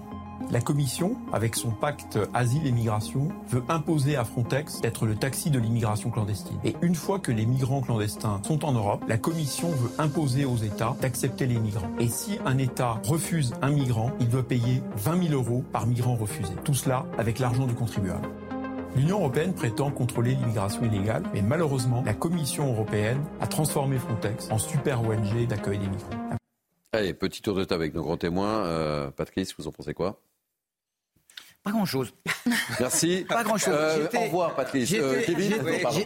La 0.52 0.62
Commission, 0.62 1.17
avec 1.34 1.56
son 1.56 1.71
pacte 1.71 2.17
Asile 2.34 2.65
et 2.65 2.71
Migration, 2.71 3.28
veut 3.50 3.63
imposer 3.67 4.15
à 4.15 4.23
Frontex 4.23 4.80
d'être 4.80 5.06
le 5.06 5.15
taxi 5.15 5.50
de 5.50 5.60
l'immigration 5.60 6.10
clandestine. 6.10 6.58
Et 6.63 6.76
une 6.82 6.95
fois 6.95 7.19
que 7.19 7.32
les 7.34 7.45
migrants 7.45 7.82
clandestins 7.82 8.39
sont 8.43 8.63
en 8.63 8.71
Europe, 8.71 9.04
la 9.08 9.17
Commission 9.17 9.69
veut 9.69 9.91
imposer 9.97 10.45
aux 10.45 10.56
États 10.56 10.95
d'accepter 11.02 11.47
les 11.47 11.60
migrants. 11.60 11.91
Et 12.00 12.08
si 12.08 12.39
un 12.45 12.58
État 12.58 13.02
refuse 13.04 13.54
un 13.62 13.71
migrant, 13.71 14.12
il 14.19 14.30
doit 14.30 14.47
payer 14.47 14.82
20 14.95 15.28
000 15.30 15.34
euros 15.34 15.63
par 15.73 15.86
migrant 15.86 16.15
refusé. 16.15 16.54
Tout 16.63 16.73
cela 16.73 17.06
avec 17.17 17.39
l'argent 17.39 17.67
du 17.67 17.73
contribuable. 17.73 18.28
L'Union 18.95 19.19
européenne 19.19 19.54
prétend 19.54 19.91
contrôler 19.91 20.36
l'immigration 20.36 20.84
illégale, 20.84 21.23
mais 21.34 21.41
malheureusement, 21.41 22.02
la 22.06 22.13
Commission 22.13 22.71
européenne 22.71 23.19
a 23.41 23.47
transformé 23.47 24.00
Frontex 24.00 24.50
en 24.50 24.58
super 24.58 25.02
ONG 25.02 25.45
d'accueil 25.47 25.78
des 25.78 25.88
migrants. 25.88 26.37
Allez, 26.91 27.13
petit 27.13 27.41
tour 27.41 27.56
de 27.56 27.63
table 27.63 27.84
avec 27.84 27.93
nos 27.93 28.04
grands 28.04 28.17
témoins. 28.17 28.65
Euh, 28.65 29.10
Patrice, 29.12 29.56
vous 29.58 29.67
en 29.67 29.71
pensez 29.71 29.93
quoi? 29.93 30.21
Pas 31.67 31.73
grand-chose. 31.73 32.13
Merci. 32.80 33.25
Pas 33.27 33.43
grand-chose. 33.43 33.73
Euh, 33.77 34.08
au 34.15 34.19
revoir, 34.21 34.56
Patrice. 34.56 34.89
Euh, 34.93 35.21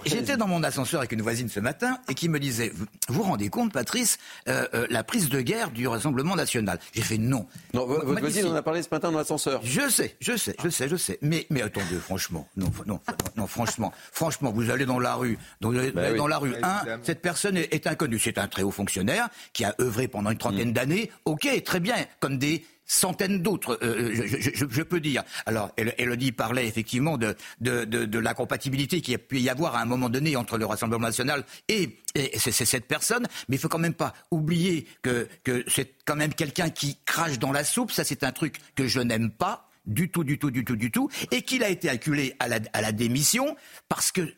j'étais 0.06 0.36
dans 0.36 0.48
mon 0.48 0.64
ascenseur 0.64 1.02
avec 1.02 1.12
une 1.12 1.22
voisine 1.22 1.50
ce 1.50 1.60
matin 1.60 2.00
et 2.10 2.16
qui 2.16 2.30
me 2.30 2.40
disait 2.40 2.72
Vous 3.08 3.14
vous 3.14 3.22
rendez 3.22 3.50
compte, 3.50 3.72
Patrice, 3.72 4.18
euh, 4.48 4.88
la 4.90 5.04
prise 5.04 5.30
de 5.30 5.40
guerre 5.42 5.70
du 5.70 5.88
Rassemblement 5.88 6.36
national 6.36 6.80
J'ai 6.94 7.04
fait 7.04 7.20
non. 7.20 7.46
Non, 7.76 7.86
votre 7.86 8.20
voisine 8.20 8.48
en 8.48 8.56
a 8.56 8.64
parlé 8.64 8.82
ce 8.82 8.88
matin 8.90 9.12
dans 9.12 9.20
l'ascenseur. 9.20 9.62
Je 9.64 9.88
sais, 9.88 10.16
je 10.20 10.36
sais, 10.36 10.56
je 10.64 10.70
sais, 10.70 10.90
je 10.90 10.96
sais. 10.96 11.20
Mais, 11.22 11.46
mais 11.52 11.62
attendez, 11.62 11.98
franchement, 11.98 12.48
non, 12.58 12.72
non, 12.88 13.00
non, 13.38 13.46
franchement, 13.46 13.94
franchement, 14.12 14.52
vous 14.52 14.72
allez 14.72 14.88
dans 14.88 15.00
la 15.00 15.14
rue, 15.14 15.38
dans, 15.60 15.70
bah 15.70 16.14
dans 16.14 16.28
la 16.28 16.40
rue, 16.40 16.56
un, 16.64 16.82
cette 17.04 17.22
personne 17.22 17.56
est, 17.56 17.72
est 17.72 17.86
inconnue. 17.86 18.18
C'est 18.18 18.40
un 18.40 18.48
très 18.48 18.64
haut 18.64 18.72
fonctionnaire 18.72 19.30
qui 19.54 19.64
a 19.64 19.76
œuvré 19.80 20.08
pendant 20.08 20.32
une 20.32 20.40
trentaine 20.40 20.70
mm. 20.70 20.74
d'années. 20.74 21.12
Ok, 21.26 21.48
très 21.64 21.80
bien, 21.80 21.98
comme 22.20 22.40
des 22.40 22.66
centaines 22.92 23.42
d'autres, 23.42 23.80
euh, 23.84 24.12
je, 24.54 24.84
peux 24.84 25.00
dire. 25.00 25.24
Alors, 25.46 25.72
Elodie 25.78 26.34
parlait 26.34 26.68
effectivement 26.68 27.18
de, 27.18 27.36
de, 27.62 28.20
la 28.20 28.34
compatibilité 28.34 29.02
qu'il 29.02 29.16
a 29.16 29.18
pu 29.18 29.40
y 29.40 29.50
avoir 29.50 29.76
à 29.76 29.82
un 29.82 29.86
moment 29.86 30.10
donné 30.10 30.36
entre 30.36 30.58
le 30.58 30.66
Rassemblement 30.66 31.08
national 31.08 31.46
et, 31.70 31.98
c'est 32.36 32.52
cette 32.52 32.88
personne, 32.88 33.26
mais 33.48 33.56
il 33.56 33.60
faut 33.60 33.70
quand 33.70 33.80
même 33.80 33.94
pas 33.94 34.14
oublier 34.32 34.86
que, 35.02 35.30
que 35.46 35.64
c'est 35.68 35.94
quand 36.04 36.18
même 36.18 36.34
quelqu'un 36.34 36.70
qui 36.70 36.98
crache 37.06 37.40
dans 37.40 37.54
la 37.54 37.64
soupe, 37.64 37.92
ça 37.92 38.04
c'est 38.04 38.26
un 38.26 38.34
truc 38.34 38.58
que 38.76 38.86
je 38.88 39.00
n'aime 39.00 39.32
pas 39.32 39.70
du 39.86 40.12
tout, 40.12 40.26
du 40.26 40.38
tout, 40.38 40.52
du 40.52 40.66
tout, 40.66 40.76
du 40.76 40.92
tout, 40.92 41.10
et 41.32 41.44
qu'il 41.44 41.64
a 41.64 41.70
été 41.70 41.88
acculé 41.88 42.36
à 42.40 42.50
la, 42.50 42.60
à 42.74 42.82
la 42.82 42.92
démission 42.92 43.56
parce 43.88 44.12
que 44.12 44.34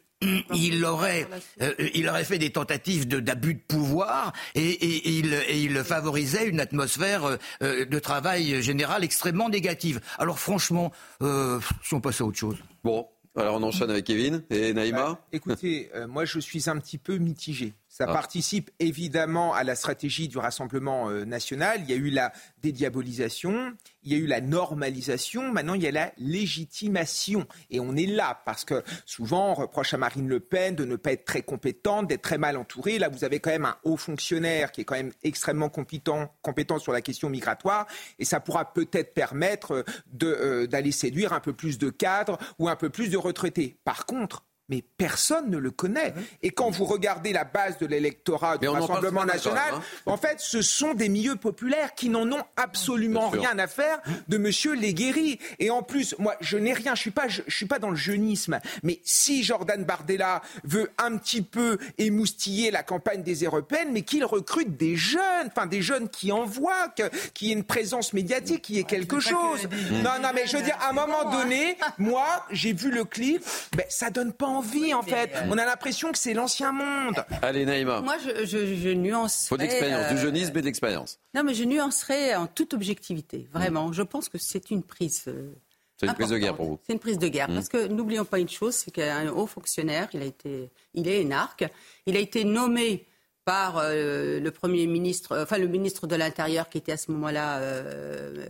il 0.54 0.86
aurait, 0.86 1.28
euh, 1.62 1.74
il 1.94 2.08
aurait 2.10 2.24
fait 2.24 2.38
des 2.38 2.52
tentatives 2.52 3.08
d'abus 3.08 3.56
de, 3.56 3.60
pouvoir 3.60 4.34
et, 4.56 5.18
il, 5.18 5.76
favorisait 5.84 6.48
une 6.48 6.60
atmosphère 6.60 7.26
euh, 7.26 7.38
euh, 7.62 7.86
de 7.86 8.00
travail 8.00 8.62
général 8.62 9.04
extrêmement 9.04 9.50
négative. 9.50 10.00
Alors 10.18 10.40
franchement, 10.40 10.92
si 11.22 11.94
on 11.94 12.02
passe 12.02 12.22
à 12.22 12.26
autre 12.26 12.38
chose. 12.38 12.58
Bon, 12.84 13.08
alors 13.36 13.56
on 13.56 13.64
enchaîne 13.64 13.90
avec 13.90 14.06
Kevin 14.06 14.44
et 14.50 14.74
Naïma. 14.74 14.98
Bah, 14.98 15.28
écoutez, 15.32 15.90
moi 16.08 16.26
je 16.26 16.40
suis 16.40 16.70
un 16.70 16.78
petit 16.78 16.98
peu 16.98 17.18
mitigé. 17.18 17.74
Ça 17.94 18.06
ah. 18.08 18.12
participe 18.12 18.72
évidemment 18.80 19.54
à 19.54 19.64
la 19.64 19.76
stratégie 19.76 20.28
du 20.28 20.40
Rassemblement 20.40 21.12
euh, 21.12 21.26
national. 21.26 21.80
Il 21.84 21.92
y 21.92 21.94
a 21.94 21.96
eu 21.96 22.10
la 22.10 22.34
dédiabolisation, 22.64 23.72
il 24.02 24.12
y 24.12 24.16
a 24.16 24.18
eu 24.18 24.26
la 24.26 24.42
normalisation, 24.42 25.52
maintenant 25.52 25.76
il 25.76 25.84
y 25.84 25.88
a 25.88 25.92
la 25.92 26.12
légitimation. 26.18 27.46
Et 27.70 27.80
on 27.80 27.96
est 27.96 28.08
là 28.08 28.42
parce 28.46 28.66
que 28.66 28.84
souvent 29.06 29.52
on 29.52 29.54
reproche 29.54 29.94
à 29.94 29.98
Marine 29.98 30.28
Le 30.28 30.40
Pen 30.40 30.74
de 30.76 30.86
ne 30.86 30.96
pas 30.96 31.12
être 31.12 31.24
très 31.24 31.44
compétente, 31.44 32.08
d'être 32.08 32.24
très 32.24 32.40
mal 32.40 32.58
entourée. 32.58 32.98
Là, 32.98 33.10
vous 33.10 33.26
avez 33.26 33.40
quand 33.40 33.52
même 33.52 33.66
un 33.66 33.78
haut 33.84 33.98
fonctionnaire 33.98 34.72
qui 34.72 34.82
est 34.82 34.86
quand 34.86 34.96
même 34.96 35.14
extrêmement 35.22 35.70
compétent, 35.70 36.34
compétent 36.42 36.80
sur 36.80 36.94
la 36.94 37.02
question 37.02 37.30
migratoire 37.30 37.86
et 38.18 38.26
ça 38.26 38.40
pourra 38.40 38.74
peut-être 38.74 39.14
permettre 39.14 39.86
euh, 40.24 40.66
d'aller 40.66 40.92
séduire 40.92 41.32
un 41.32 41.42
peu 41.42 41.54
plus 41.54 41.78
de 41.78 41.92
cadres 41.92 42.40
ou 42.58 42.70
un 42.70 42.76
peu 42.76 42.90
plus 42.90 43.10
de 43.10 43.18
retraités. 43.18 43.78
Par 43.84 44.08
contre, 44.08 44.44
mais 44.70 44.84
personne 44.98 45.50
ne 45.50 45.58
le 45.58 45.72
connaît. 45.72 46.14
Et 46.42 46.50
quand 46.50 46.70
vous 46.70 46.86
regardez 46.86 47.34
la 47.34 47.44
base 47.44 47.78
de 47.80 47.86
l'électorat 47.86 48.58
du 48.58 48.68
Rassemblement 48.68 49.26
national, 49.26 49.74
hein. 49.76 49.82
en 50.06 50.18
fait, 50.18 50.40
ce 50.40 50.62
sont 50.62 50.94
des 50.94 51.10
milieux 51.10 51.36
populaires 51.36 51.94
qui 51.96 52.10
n'en 52.10 52.32
ont 52.32 52.44
absolument 52.56 53.30
rien 53.30 53.58
à 53.60 53.68
faire 53.68 54.00
de 54.28 54.38
Monsieur 54.38 54.74
Léguéry. 54.74 55.40
Et 55.60 55.70
en 55.70 55.84
plus, 55.84 56.16
moi, 56.18 56.36
je 56.40 56.58
n'ai 56.58 56.74
rien, 56.74 56.96
je 56.96 57.02
suis 57.02 57.12
pas, 57.12 57.28
je, 57.28 57.42
suis 57.48 57.66
pas 57.66 57.80
dans 57.80 57.90
le 57.90 57.96
jeunisme. 57.96 58.60
Mais 58.84 59.00
si 59.04 59.44
Jordan 59.44 59.84
Bardella 59.84 60.42
veut 60.64 60.90
un 60.98 61.18
petit 61.18 61.42
peu 61.42 61.78
émoustiller 61.98 62.72
la 62.72 62.84
campagne 62.84 63.22
des 63.22 63.44
européennes, 63.44 63.90
mais 63.92 64.04
qu'il 64.04 64.24
recrute 64.24 64.78
des 64.78 64.96
jeunes, 64.96 65.48
enfin 65.48 65.68
des 65.68 65.82
jeunes 65.82 66.10
qui 66.10 66.32
envoient, 66.32 66.94
qui 67.34 67.50
ait 67.50 67.54
une 67.54 67.66
présence 67.66 68.14
médiatique, 68.14 68.62
qui 68.62 68.80
ait 68.80 68.84
quelque 68.84 69.20
chose. 69.20 69.68
Non, 69.92 70.22
non, 70.22 70.30
mais 70.34 70.48
je 70.48 70.58
veux 70.58 70.64
dire, 70.64 70.78
à 70.82 70.92
un 70.92 70.94
moment 70.94 71.30
donné, 71.30 71.78
moi, 71.98 72.46
j'ai 72.50 72.72
vu 72.72 72.92
le 72.92 73.04
clip, 73.04 73.44
ben, 73.76 73.86
ça 73.90 74.10
donne 74.10 74.32
pas 74.32 74.53
envie, 74.58 74.94
en 74.94 75.02
fait. 75.02 75.32
Euh, 75.36 75.48
On 75.50 75.58
a 75.58 75.66
l'impression 75.66 76.12
que 76.12 76.18
c'est 76.18 76.34
l'ancien 76.34 76.72
monde. 76.72 77.26
Allez, 77.42 77.66
Naïma. 77.66 78.02
Moi, 78.02 78.18
je, 78.20 78.46
je, 78.46 78.76
je 78.76 78.90
nuancerais... 78.90 79.50
Faut 79.50 79.58
d'expérience, 79.58 80.08
du 80.10 80.16
euh, 80.16 80.22
jeunisme 80.22 80.58
et 80.58 80.62
d'expérience. 80.62 81.20
Non, 81.34 81.44
mais 81.44 81.54
je 81.54 81.64
nuancerai 81.64 82.36
en 82.36 82.48
toute 82.48 82.74
objectivité. 82.74 83.48
Vraiment, 83.52 83.92
je 83.92 84.02
pense 84.02 84.30
que 84.30 84.38
c'est 84.38 84.72
une 84.72 84.84
prise... 84.84 85.24
Euh, 85.28 85.54
c'est 85.98 86.08
une 86.08 86.14
prise 86.14 86.30
de 86.30 86.38
guerre 86.38 86.56
pour 86.56 86.66
vous. 86.66 86.80
C'est 86.86 86.94
une 86.94 87.00
prise 87.00 87.20
de 87.20 87.28
guerre. 87.28 87.50
Mmh. 87.50 87.54
Parce 87.54 87.70
que 87.70 87.88
n'oublions 87.88 88.26
pas 88.26 88.40
une 88.40 88.50
chose, 88.50 88.76
c'est 88.76 88.92
qu'un 88.92 89.30
haut 89.30 89.48
fonctionnaire, 89.48 90.10
il, 90.14 90.22
a 90.22 90.26
été, 90.26 90.70
il 90.94 91.08
est 91.08 91.22
énarque, 91.22 91.66
il 92.06 92.18
a 92.18 92.20
été 92.20 92.44
nommé 92.44 93.06
par 93.46 93.78
euh, 93.78 94.40
le 94.40 94.52
premier 94.52 94.88
ministre, 94.88 95.38
enfin 95.42 95.58
le 95.58 95.68
ministre 95.68 96.08
de 96.08 96.16
l'Intérieur 96.16 96.70
qui 96.70 96.78
était 96.78 96.94
à 96.94 96.98
ce 96.98 97.12
moment-là 97.12 97.60
euh, 97.60 98.46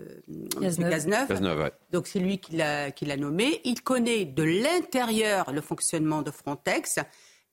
Cazeneuve. 0.61 1.71
Donc 1.91 2.07
c'est 2.07 2.19
lui 2.19 2.39
qui 2.39 2.55
l'a 2.55 3.17
nommé. 3.17 3.61
Il 3.63 3.81
connaît 3.81 4.25
de 4.25 4.43
l'intérieur 4.43 5.51
le 5.51 5.61
fonctionnement 5.61 6.21
de 6.21 6.31
Frontex. 6.31 6.99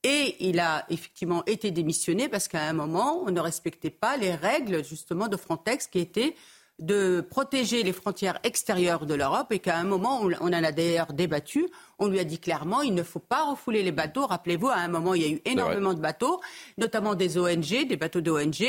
Et 0.03 0.49
il 0.49 0.61
a 0.61 0.87
effectivement 0.89 1.45
été 1.45 1.71
démissionné 1.71 2.31
parce 2.31 2.49
qu'à 2.49 2.63
un 2.63 2.73
moment, 2.73 3.23
on 3.23 3.31
ne 3.31 3.41
respectait 3.41 3.91
pas 3.91 4.17
les 4.17 4.35
règles 4.35 4.83
justement 4.83 5.29
de 5.29 5.37
Frontex 5.37 5.89
qui 5.89 5.99
étaient 5.99 6.35
de 6.81 7.21
protéger 7.21 7.83
les 7.83 7.93
frontières 7.93 8.41
extérieures 8.43 9.05
de 9.05 9.15
l'Europe 9.15 9.53
et 9.53 9.59
qu'à 9.59 9.77
un 9.77 9.85
moment, 9.85 10.23
on 10.23 10.33
en 10.33 10.53
a 10.53 10.73
d'ailleurs 10.73 11.13
débattu, 11.13 11.69
on 11.99 12.09
lui 12.09 12.19
a 12.19 12.25
dit 12.25 12.39
clairement, 12.39 12.81
il 12.81 12.95
ne 12.95 13.03
faut 13.03 13.21
pas 13.21 13.45
refouler 13.45 13.83
les 13.83 13.93
bateaux. 13.93 14.27
Rappelez-vous, 14.27 14.69
à 14.69 14.77
un 14.77 14.89
moment, 14.89 15.15
il 15.15 15.23
y 15.23 15.27
a 15.27 15.29
eu 15.29 15.41
énormément 15.45 15.93
de 15.93 16.01
bateaux, 16.01 16.41
notamment 16.79 17.15
des 17.15 17.37
ONG, 17.37 17.87
des 17.87 17.97
bateaux 17.97 18.23
d'ONG. 18.23 18.65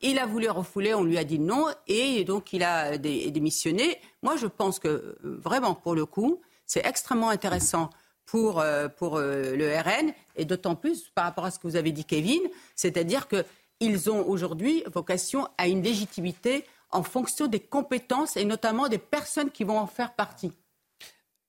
Il 0.00 0.18
a 0.18 0.26
voulu 0.26 0.48
refouler, 0.50 0.92
on 0.92 1.04
lui 1.04 1.18
a 1.18 1.24
dit 1.24 1.38
non, 1.38 1.66
et 1.86 2.24
donc 2.24 2.52
il 2.52 2.64
a 2.64 2.98
démissionné. 2.98 3.98
Moi, 4.22 4.36
je 4.36 4.46
pense 4.46 4.80
que 4.80 5.16
vraiment, 5.22 5.74
pour 5.74 5.94
le 5.94 6.04
coup, 6.04 6.40
c'est 6.66 6.84
extrêmement 6.84 7.28
intéressant 7.28 7.90
pour, 8.26 8.60
euh, 8.60 8.88
pour 8.88 9.18
euh, 9.18 9.54
le 9.54 9.68
RN, 9.76 10.12
et 10.34 10.44
d'autant 10.44 10.74
plus 10.74 11.10
par 11.14 11.24
rapport 11.24 11.44
à 11.44 11.52
ce 11.52 11.60
que 11.60 11.68
vous 11.68 11.76
avez 11.76 11.92
dit, 11.92 12.04
Kevin, 12.04 12.40
c'est-à-dire 12.74 13.28
qu'ils 13.28 14.10
ont 14.10 14.26
aujourd'hui 14.26 14.82
vocation 14.92 15.46
à 15.58 15.68
une 15.68 15.82
légitimité 15.82 16.64
en 16.92 17.02
fonction 17.02 17.46
des 17.46 17.60
compétences 17.60 18.36
et 18.36 18.44
notamment 18.44 18.88
des 18.88 18.98
personnes 18.98 19.50
qui 19.50 19.64
vont 19.64 19.78
en 19.78 19.86
faire 19.86 20.14
partie. 20.14 20.52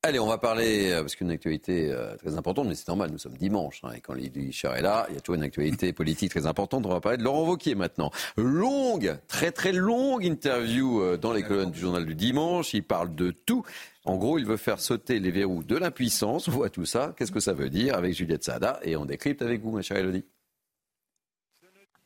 Allez, 0.06 0.20
on 0.20 0.28
va 0.28 0.38
parler, 0.38 0.92
euh, 0.92 1.00
parce 1.00 1.16
qu'une 1.16 1.32
actualité 1.32 1.90
euh, 1.90 2.18
très 2.18 2.36
importante, 2.36 2.68
mais 2.68 2.76
c'est 2.76 2.90
normal, 2.90 3.10
nous 3.10 3.18
sommes 3.18 3.38
dimanche, 3.38 3.80
hein, 3.84 3.92
et 3.96 4.02
quand 4.02 4.14
Lydie 4.14 4.52
Cher 4.52 4.76
est 4.76 4.82
là, 4.82 5.06
il 5.08 5.16
y 5.16 5.18
a 5.18 5.22
toujours 5.22 5.36
une 5.36 5.44
actualité 5.44 5.94
politique 5.94 6.30
très 6.30 6.46
importante. 6.46 6.86
On 6.86 6.90
va 6.90 7.00
parler 7.00 7.18
de 7.18 7.24
Laurent 7.24 7.48
Wauquiez 7.48 7.74
maintenant. 7.74 8.12
Longue, 8.36 9.18
très 9.30 9.54
très 9.54 9.72
longue 9.72 10.26
interview 10.26 11.02
euh, 11.02 11.16
dans 11.16 11.32
les 11.32 11.42
colonnes 11.42 11.72
du 11.72 11.80
journal 11.80 12.06
du 12.06 12.16
dimanche. 12.16 12.74
Il 12.74 12.84
parle 12.84 13.16
de 13.16 13.32
tout. 13.32 13.64
En 14.04 14.18
gros, 14.18 14.38
il 14.38 14.46
veut 14.46 14.58
faire 14.58 14.82
sauter 14.82 15.22
les 15.22 15.32
verrous 15.32 15.64
de 15.64 15.78
l'impuissance. 15.78 16.50
On 16.50 16.52
voit 16.52 16.70
tout 16.70 16.86
ça. 16.86 17.14
Qu'est-ce 17.18 17.32
que 17.32 17.40
ça 17.40 17.54
veut 17.54 17.70
dire 17.70 17.96
avec 17.96 18.14
Juliette 18.14 18.44
Sada 18.44 18.82
Et 18.84 18.98
on 18.98 19.06
décrypte 19.06 19.42
avec 19.42 19.62
vous, 19.62 19.72
ma 19.72 19.84
chère 19.84 19.96
Elodie. 19.96 20.26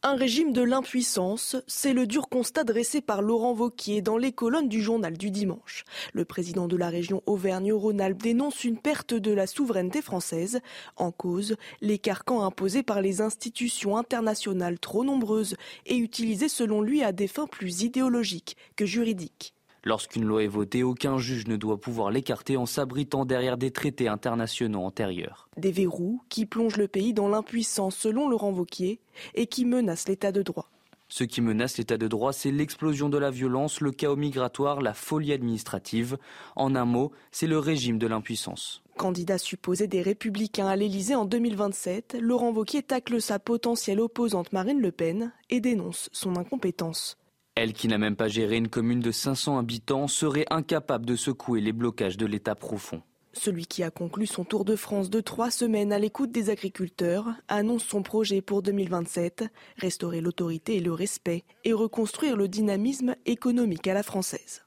Un 0.10 0.16
régime 0.16 0.54
de 0.54 0.62
l'impuissance, 0.62 1.58
c'est 1.68 1.92
le 1.92 2.08
dur 2.08 2.30
constat 2.30 2.64
dressé 2.64 3.02
par 3.02 3.22
Laurent 3.22 3.54
Vauquier 3.54 4.02
dans 4.02 4.16
les 4.16 4.32
colonnes 4.32 4.70
du 4.70 4.82
journal 4.82 5.18
du 5.18 5.32
dimanche. 5.32 5.84
Le 6.14 6.24
président 6.24 6.70
de 6.70 6.78
la 6.78 6.88
région 6.88 7.22
Auvergne-Rhône-Alpes 7.26 8.24
dénonce 8.24 8.64
une 8.64 8.78
perte 8.78 9.14
de 9.14 9.34
la 9.34 9.48
souveraineté 9.48 10.02
française. 10.02 10.62
En 10.96 11.12
cause, 11.12 11.58
les 11.82 12.00
carcans 12.00 12.46
imposés 12.46 12.84
par 12.84 13.02
les 13.02 13.20
institutions 13.20 13.98
internationales 13.98 14.80
trop 14.80 15.04
nombreuses 15.04 15.58
et 15.86 15.98
utilisés 15.98 16.48
selon 16.48 16.82
lui 16.82 17.04
à 17.04 17.12
des 17.12 17.28
fins 17.28 17.46
plus 17.46 17.82
idéologiques 17.82 18.56
que 18.78 18.86
juridiques. 18.86 19.57
Lorsqu'une 19.88 20.26
loi 20.26 20.44
est 20.44 20.48
votée, 20.48 20.84
aucun 20.84 21.18
juge 21.18 21.48
ne 21.48 21.56
doit 21.56 21.80
pouvoir 21.80 22.12
l'écarter 22.12 22.58
en 22.58 22.66
s'abritant 22.66 23.24
derrière 23.24 23.56
des 23.56 23.72
traités 23.72 24.10
internationaux 24.10 24.82
antérieurs. 24.82 25.48
Des 25.56 25.72
verrous 25.72 26.22
qui 26.28 26.46
plongent 26.46 26.76
le 26.76 26.90
pays 26.90 27.14
dans 27.14 27.30
l'impuissance 27.30 27.96
selon 27.96 28.28
Laurent 28.28 28.52
Vauquier 28.52 29.00
et 29.34 29.48
qui 29.48 29.64
menacent 29.64 30.10
l'état 30.10 30.34
de 30.34 30.42
droit. 30.42 30.70
Ce 31.08 31.24
qui 31.24 31.40
menace 31.40 31.78
l'état 31.78 31.98
de 31.98 32.10
droit, 32.10 32.34
c'est 32.34 32.52
l'explosion 32.52 33.08
de 33.08 33.18
la 33.18 33.32
violence, 33.32 33.80
le 33.80 33.92
chaos 33.92 34.18
migratoire, 34.18 34.82
la 34.82 34.94
folie 34.94 35.32
administrative. 35.32 36.18
En 36.58 36.76
un 36.76 36.84
mot, 36.84 37.14
c'est 37.32 37.48
le 37.48 37.58
régime 37.58 37.98
de 37.98 38.08
l'impuissance. 38.08 38.84
Candidat 38.98 39.38
supposé 39.38 39.88
des 39.88 40.02
Républicains 40.02 40.68
à 40.68 40.76
l'Élysée 40.76 41.16
en 41.16 41.24
2027, 41.24 42.18
Laurent 42.20 42.52
Vauquier 42.52 42.84
tacle 42.84 43.22
sa 43.22 43.40
potentielle 43.40 44.02
opposante 44.02 44.52
Marine 44.52 44.82
Le 44.82 44.92
Pen 44.92 45.32
et 45.50 45.62
dénonce 45.62 46.10
son 46.12 46.36
incompétence. 46.36 47.18
Elle, 47.60 47.74
qui 47.74 47.88
n'a 47.88 47.98
même 47.98 48.16
pas 48.16 48.28
géré 48.28 48.58
une 48.58 48.68
commune 48.68 49.00
de 49.00 49.12
500 49.12 49.58
habitants, 49.58 50.08
serait 50.08 50.46
incapable 50.52 51.08
de 51.08 51.16
secouer 51.16 51.60
les 51.60 51.72
blocages 51.72 52.16
de 52.16 52.28
l'État 52.28 52.54
profond. 52.54 53.02
Celui 53.34 53.66
qui 53.66 53.82
a 53.82 53.90
conclu 53.90 54.28
son 54.28 54.44
tour 54.44 54.64
de 54.64 54.76
France 54.76 55.10
de 55.10 55.22
trois 55.22 55.50
semaines 55.50 55.92
à 55.92 55.98
l'écoute 55.98 56.32
des 56.32 56.52
agriculteurs 56.52 57.26
annonce 57.48 57.84
son 57.84 58.04
projet 58.04 58.42
pour 58.42 58.62
2027, 58.62 59.46
restaurer 59.78 60.22
l'autorité 60.22 60.76
et 60.76 60.82
le 60.82 60.94
respect 60.94 61.46
et 61.64 61.74
reconstruire 61.74 62.38
le 62.38 62.48
dynamisme 62.48 63.16
économique 63.26 63.88
à 63.88 63.96
la 63.96 64.04
française. 64.04 64.62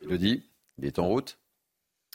Le 0.00 0.16
dit, 0.16 0.44
il 0.78 0.84
est 0.84 1.00
en 1.00 1.08
route 1.08 1.40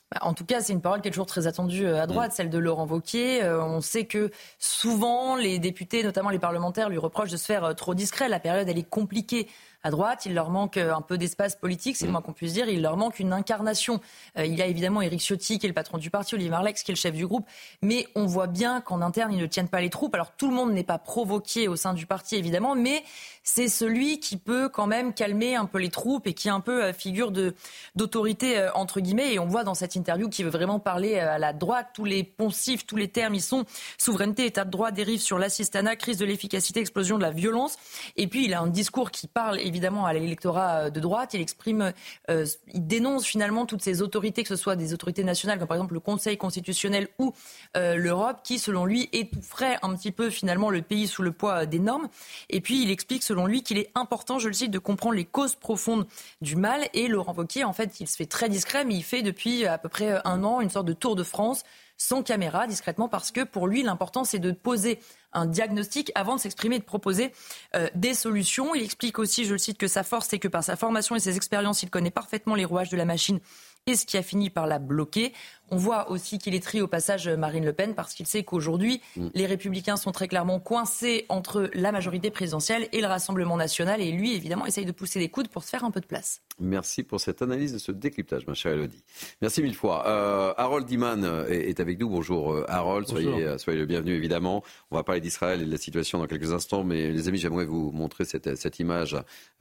Bah, 0.10 0.20
en 0.22 0.34
tout 0.34 0.46
cas, 0.46 0.62
c'est 0.62 0.72
une 0.72 0.82
parole 0.82 1.02
qui 1.02 1.10
est 1.10 1.12
toujours 1.12 1.26
très 1.26 1.48
attendue 1.48 1.86
à 1.88 2.08
droite, 2.08 2.32
mm. 2.32 2.36
celle 2.36 2.50
de 2.50 2.58
Laurent 2.58 2.86
Vauquier. 2.86 3.44
on 3.44 3.82
sait 3.82 4.06
que 4.06 4.32
souvent, 4.58 5.36
les 5.36 5.60
députés, 5.60 6.02
notamment 6.02 6.30
les 6.30 6.40
parlementaires, 6.40 6.90
lui 6.90 6.98
reprochent 6.98 7.32
de 7.32 7.38
se 7.38 7.46
faire 7.46 7.76
trop 7.76 7.94
discret. 7.94 8.30
La 8.30 8.40
période, 8.40 8.70
elle 8.70 8.78
est 8.78 8.90
compliquée 8.90 9.50
à 9.86 9.92
droite. 9.92 10.26
Il 10.26 10.34
leur 10.34 10.50
manque 10.50 10.78
euh, 10.78 10.94
un 10.94 11.02
peu 11.02 11.18
d'espace 11.18 11.56
politique, 11.56 11.96
c'est 11.96 12.06
le 12.06 12.10
mm. 12.10 12.14
moins 12.14 12.22
qu'on 12.22 12.34
puisse 12.34 12.54
dire. 12.54 12.68
Il 12.68 12.82
leur 12.82 12.98
manque 12.98 13.20
une 13.20 13.32
incarnation. 13.32 14.02
Euh, 14.38 14.46
il 14.46 14.56
y 14.56 14.62
a 14.62 14.66
évidemment 14.66 15.02
Éric 15.02 15.22
Ciotti 15.22 15.60
qui 15.60 15.68
est 15.68 15.70
le 15.70 15.76
patron 15.76 16.00
du 16.00 16.10
parti, 16.10 16.34
Olivier 16.34 16.50
Marlex 16.50 16.82
qui 16.84 16.92
est 16.92 16.96
le 16.96 17.00
chef 17.00 17.14
du 17.14 17.28
groupe. 17.28 17.46
Mais 17.84 18.08
on 18.16 18.26
voit 18.26 18.48
bien 18.48 18.82
qu'en 18.82 19.02
interne, 19.02 19.32
ils 19.32 19.40
ne 19.40 19.46
tiennent 19.46 19.70
pas 19.70 19.82
les 19.82 19.92
troupes. 19.92 20.16
Alors 20.16 20.32
tout 20.32 20.50
le 20.50 20.56
monde 20.56 20.74
n'est 20.74 20.84
pas 20.84 20.98
provoqué 20.98 21.68
au 21.68 21.76
sein 21.76 21.94
du 21.94 22.08
parti, 22.08 22.36
évidemment, 22.36 22.74
mais 22.76 23.04
c'est 23.46 23.70
celui 23.70 24.20
qui 24.20 24.36
peut 24.36 24.68
quand 24.68 24.88
même 24.88 25.14
calmer 25.14 25.56
un 25.56 25.66
peu 25.66 25.78
les 25.78 25.90
troupes 25.90 26.28
et 26.28 26.34
qui 26.34 26.50
est 26.50 26.52
un 26.52 26.60
peu 26.60 26.84
euh, 26.84 26.94
figure 26.94 27.32
de 27.32 27.56
d'autorité 27.96 28.68
entre 28.74 29.00
guillemets. 29.00 29.34
Et 29.34 29.40
on 29.40 29.46
voit 29.46 29.64
dans 29.64 29.76
cette 29.76 29.96
interview 29.96 30.28
qu'il 30.28 30.44
veut 30.44 30.52
vraiment 30.52 30.80
parler 30.80 31.20
à 31.20 31.38
la 31.38 31.54
droite. 31.54 31.90
Tous 31.94 32.04
les 32.04 32.24
poncifs, 32.24 32.86
tous 32.86 32.98
les 32.98 33.08
termes, 33.08 33.36
ils 33.36 33.42
sont 33.42 33.66
souveraineté, 33.98 34.46
état 34.48 34.66
de 34.66 34.72
droit, 34.72 34.92
dérive 34.92 35.22
sur 35.22 35.40
l'assistanat, 35.40 35.96
crise 35.96 36.18
de 36.18 36.26
l'efficacité, 36.26 36.80
explosion 36.80 37.18
de 37.18 37.24
la 37.24 37.32
violence. 37.32 37.78
Et 38.18 38.28
puis 38.28 38.46
il 38.46 38.54
a 38.54 38.62
un 38.62 38.68
discours 38.68 39.12
qui 39.12 39.28
parle 39.28 39.60
évidemment 39.60 40.06
à 40.06 40.14
l'électorat 40.14 40.90
de 40.90 41.00
droite. 41.00 41.34
Il 41.34 41.42
exprime, 41.42 41.94
euh, 42.30 42.46
il 42.74 42.88
dénonce 42.88 43.26
finalement 43.26 43.66
toutes 43.66 43.82
ces 43.82 44.02
autorités, 44.02 44.42
que 44.44 44.50
ce 44.50 44.56
soit 44.56 44.76
des 44.76 44.94
autorités 44.94 45.24
nationales 45.24 45.60
comme 45.60 45.68
par 45.68 45.78
exemple 45.78 45.94
le 45.94 46.00
Conseil 46.00 46.38
constitutionnel 46.38 47.08
ou 47.20 47.34
euh, 47.78 47.96
l'Europe, 47.96 48.40
qui 48.44 48.58
selon 48.58 48.86
lui 48.86 49.08
étoufferaient 49.14 49.78
un 49.84 49.96
petit 49.96 50.12
peu 50.12 50.30
finalement 50.30 50.72
le 50.72 50.82
pays 50.82 51.08
sous 51.08 51.22
le 51.22 51.32
poids 51.32 51.66
des 51.66 51.80
normes. 51.80 52.08
Et 52.50 52.62
puis 52.62 52.82
il 52.82 52.90
explique 52.90 53.24
selon 53.24 53.35
lui 53.44 53.62
qu'il 53.62 53.78
est 53.78 53.92
important, 53.96 54.40
je 54.40 54.48
le 54.48 54.54
cite, 54.54 54.72
de 54.72 54.80
comprendre 54.80 55.16
les 55.16 55.26
causes 55.26 55.56
profondes 55.56 56.08
du 56.42 56.56
mal. 56.56 56.88
Et 56.94 57.10
Laurent 57.10 57.34
Wauquiez, 57.34 57.66
en 57.66 57.74
fait, 57.74 58.00
il 58.00 58.08
se 58.08 58.16
fait 58.16 58.26
très 58.26 58.48
discret, 58.48 58.86
mais 58.86 58.96
il 58.96 59.04
fait 59.04 59.22
depuis 59.22 59.66
à 59.66 59.78
peu 59.78 59.90
près 59.90 60.22
un 60.24 60.44
an 60.46 60.62
une 60.62 60.70
sorte 60.70 60.88
de 60.88 60.94
tour 60.94 61.16
de 61.16 61.24
France 61.24 61.64
sans 61.98 62.24
caméra, 62.24 62.68
discrètement, 62.68 63.08
parce 63.08 63.32
que 63.32 63.44
pour 63.44 63.68
lui, 63.68 63.82
l'important, 63.84 64.24
c'est 64.24 64.40
de 64.40 64.52
poser 64.52 65.00
un 65.34 65.46
diagnostic 65.46 66.12
avant 66.16 66.36
de 66.36 66.42
s'exprimer 66.42 66.78
et 66.78 66.80
de 66.80 66.84
proposer 66.84 67.32
euh, 67.76 67.88
des 67.96 68.14
solutions. 68.14 68.76
Il 68.76 68.84
explique 68.84 69.20
aussi, 69.20 69.46
je 69.46 69.54
le 69.54 69.58
cite, 69.58 69.78
que 69.78 69.88
sa 69.88 70.04
force, 70.04 70.28
c'est 70.30 70.40
que 70.40 70.48
par 70.48 70.64
sa 70.64 70.76
formation 70.76 71.16
et 71.16 71.20
ses 71.20 71.36
expériences, 71.38 71.84
il 71.84 71.90
connaît 71.90 72.12
parfaitement 72.12 72.56
les 72.56 72.66
rouages 72.66 72.90
de 72.90 72.98
la 72.98 73.06
machine 73.06 73.40
et 73.88 73.96
ce 73.96 74.06
qui 74.06 74.18
a 74.18 74.24
fini 74.24 74.50
par 74.50 74.68
la 74.68 74.80
bloquer. 74.80 75.34
On 75.72 75.78
voit 75.78 76.12
aussi 76.12 76.38
qu'il 76.38 76.54
est 76.54 76.64
tri 76.64 76.82
au 76.82 76.88
passage 76.88 77.28
Marine 77.28 77.66
Le 77.66 77.74
Pen 77.74 77.96
parce 77.96 78.14
qu'il 78.14 78.28
sait 78.28 78.44
qu'aujourd'hui, 78.44 79.02
mm. 79.18 79.28
les 79.34 79.46
républicains 79.46 79.98
sont 79.98 80.12
très 80.12 80.28
clairement 80.28 80.60
coincés 80.60 81.26
entre 81.30 81.70
la 81.74 81.92
majorité 81.92 82.30
présidentielle 82.30 82.88
et 82.92 83.02
le 83.02 83.08
Rassemblement 83.08 83.58
national. 83.58 84.02
Et 84.02 84.12
lui, 84.12 84.36
évidemment, 84.36 84.66
essaye 84.66 84.86
de 84.86 84.92
pousser 84.92 85.20
les 85.20 85.30
coudes 85.30 85.48
pour 85.48 85.64
se 85.64 85.70
faire 85.70 85.84
un 85.84 85.92
peu 85.92 86.02
de 86.02 86.06
place. 86.06 86.42
Merci 86.60 87.04
pour 87.04 87.20
cette 87.20 87.42
analyse 87.42 87.74
de 87.74 87.78
ce 87.80 87.92
décryptage, 87.92 88.46
ma 88.48 88.54
chère 88.54 88.74
Elodie. 88.74 89.04
Merci 89.42 89.62
mille 89.62 89.76
fois. 89.76 90.08
Euh, 90.08 90.54
Harold 90.58 90.86
Diman 90.86 91.46
est, 91.50 91.80
avec 91.80 92.00
nous. 92.00 92.10
Bonjour 92.10 92.54
euh, 92.54 92.66
Harold, 92.68 93.08
Soyez, 93.08 93.44
euh, 93.44 93.58
soyez, 93.58 93.80
le 93.80 93.86
bienvenu 93.86 94.14
évidemment. 94.14 94.64
On 94.92 94.96
va 94.96 95.04
parler 95.04 95.22
d'Israël 95.22 95.62
et 95.62 95.66
de 95.66 95.72
la 95.72 95.78
situation 95.78 96.20
dans 96.20 96.28
quelques 96.28 96.54
instants, 96.54 96.84
mais 96.84 97.12
les 97.12 97.28
amis, 97.28 97.40
j'aimerais 97.40 97.66
vous 97.66 97.92
montrer 97.92 98.26
cette, 98.26 98.56
cette 98.56 98.80
image. 98.80 99.18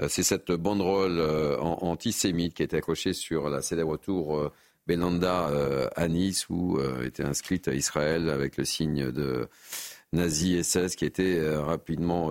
C'est 0.09 0.23
cette 0.23 0.53
banderole 0.53 1.21
antisémite 1.61 2.55
qui 2.55 2.63
a 2.63 2.65
été 2.65 2.77
accrochée 2.77 3.13
sur 3.13 3.49
la 3.49 3.63
célèbre 3.63 3.97
tour 3.97 4.51
Belanda 4.87 5.49
euh, 5.49 5.89
à 5.97 6.09
Nice 6.09 6.49
où 6.49 6.79
euh, 6.79 7.05
était 7.05 7.25
inscrite 7.25 7.69
à 7.69 7.75
Israël 7.75 8.29
avec 8.29 8.57
le 8.57 8.65
signe 8.65 9.11
de 9.11 9.49
nazi 10.13 10.63
SS 10.63 10.97
qui 10.97 11.05
était 11.05 11.39
euh, 11.39 11.61
rapidement 11.63 12.31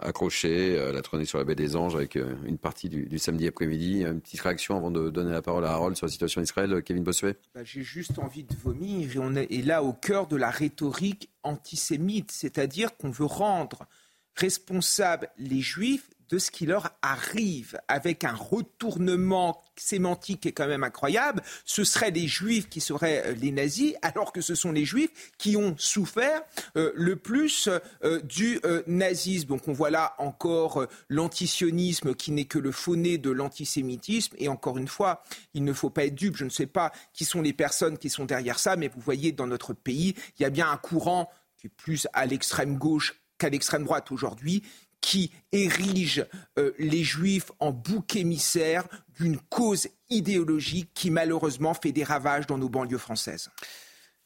accroché, 0.00 0.90
la 0.90 1.02
trônée 1.02 1.26
sur 1.26 1.36
la 1.36 1.44
baie 1.44 1.54
des 1.54 1.76
Anges 1.76 1.94
avec 1.94 2.14
une 2.16 2.56
partie 2.56 2.88
du, 2.88 3.18
samedi 3.18 3.46
après-midi. 3.46 4.04
Une 4.04 4.22
petite 4.22 4.40
réaction 4.40 4.74
avant 4.74 4.90
de 4.90 5.10
donner 5.10 5.32
la 5.32 5.42
parole 5.42 5.66
à 5.66 5.72
Harold 5.72 5.96
sur 5.96 6.06
la 6.06 6.10
situation 6.10 6.40
d'Israël, 6.40 6.82
Kevin 6.82 7.04
Bossuet? 7.04 7.36
Bah, 7.54 7.62
J'ai 7.62 7.82
juste 7.82 8.18
envie 8.18 8.44
de 8.44 8.54
vomir 8.54 9.14
et 9.14 9.18
on 9.18 9.34
est 9.34 9.62
là 9.62 9.82
au 9.82 9.92
cœur 9.92 10.28
de 10.28 10.36
la 10.36 10.48
rhétorique 10.48 11.28
antisémite, 11.42 12.32
c'est-à-dire 12.32 12.96
qu'on 12.96 13.10
veut 13.10 13.26
rendre 13.26 13.86
responsables 14.34 15.28
les 15.36 15.60
juifs 15.60 16.08
de 16.30 16.38
ce 16.38 16.50
qui 16.50 16.64
leur 16.64 16.90
arrive, 17.02 17.78
avec 17.88 18.24
un 18.24 18.34
retournement 18.34 19.60
sémantique 19.76 20.40
qui 20.42 20.48
est 20.48 20.52
quand 20.52 20.68
même 20.68 20.84
incroyable. 20.84 21.42
Ce 21.64 21.82
seraient 21.84 22.12
les 22.12 22.28
juifs 22.28 22.68
qui 22.68 22.80
seraient 22.80 23.22
euh, 23.26 23.32
les 23.32 23.50
nazis, 23.50 23.94
alors 24.02 24.32
que 24.32 24.40
ce 24.40 24.54
sont 24.54 24.72
les 24.72 24.84
juifs 24.84 25.10
qui 25.38 25.56
ont 25.56 25.74
souffert 25.76 26.42
euh, 26.76 26.92
le 26.94 27.16
plus 27.16 27.68
euh, 28.04 28.20
du 28.22 28.60
nazisme. 28.86 29.48
Donc 29.48 29.66
on 29.68 29.72
voit 29.72 29.90
là 29.90 30.14
encore 30.18 30.86
l'antisionisme 31.08 32.14
qui 32.14 32.30
n'est 32.30 32.44
que 32.44 32.58
le 32.58 32.72
faux-nez 32.72 33.18
de 33.18 33.30
l'antisémitisme. 33.30 34.34
Et 34.38 34.48
encore 34.48 34.78
une 34.78 34.88
fois, 34.88 35.22
il 35.54 35.64
ne 35.64 35.72
faut 35.72 35.90
pas 35.90 36.04
être 36.04 36.14
dupe. 36.14 36.36
Je 36.36 36.44
ne 36.44 36.50
sais 36.50 36.66
pas 36.66 36.92
qui 37.12 37.24
sont 37.24 37.42
les 37.42 37.52
personnes 37.52 37.98
qui 37.98 38.10
sont 38.10 38.24
derrière 38.24 38.58
ça, 38.58 38.76
mais 38.76 38.88
vous 38.88 39.00
voyez, 39.00 39.32
dans 39.32 39.46
notre 39.46 39.72
pays, 39.72 40.14
il 40.38 40.42
y 40.42 40.44
a 40.44 40.50
bien 40.50 40.70
un 40.70 40.76
courant 40.76 41.30
qui 41.56 41.66
est 41.66 41.70
plus 41.70 42.06
à 42.12 42.26
l'extrême 42.26 42.76
gauche 42.76 43.20
qu'à 43.38 43.48
l'extrême 43.48 43.84
droite 43.84 44.12
aujourd'hui, 44.12 44.62
qui 45.00 45.32
érige 45.52 46.24
euh, 46.58 46.72
les 46.78 47.02
juifs 47.02 47.50
en 47.58 47.72
bouc 47.72 48.16
émissaire 48.16 48.84
d'une 49.18 49.38
cause 49.38 49.88
idéologique 50.08 50.90
qui 50.94 51.10
malheureusement 51.10 51.74
fait 51.74 51.92
des 51.92 52.04
ravages 52.04 52.46
dans 52.46 52.58
nos 52.58 52.68
banlieues 52.68 52.98
françaises. 52.98 53.48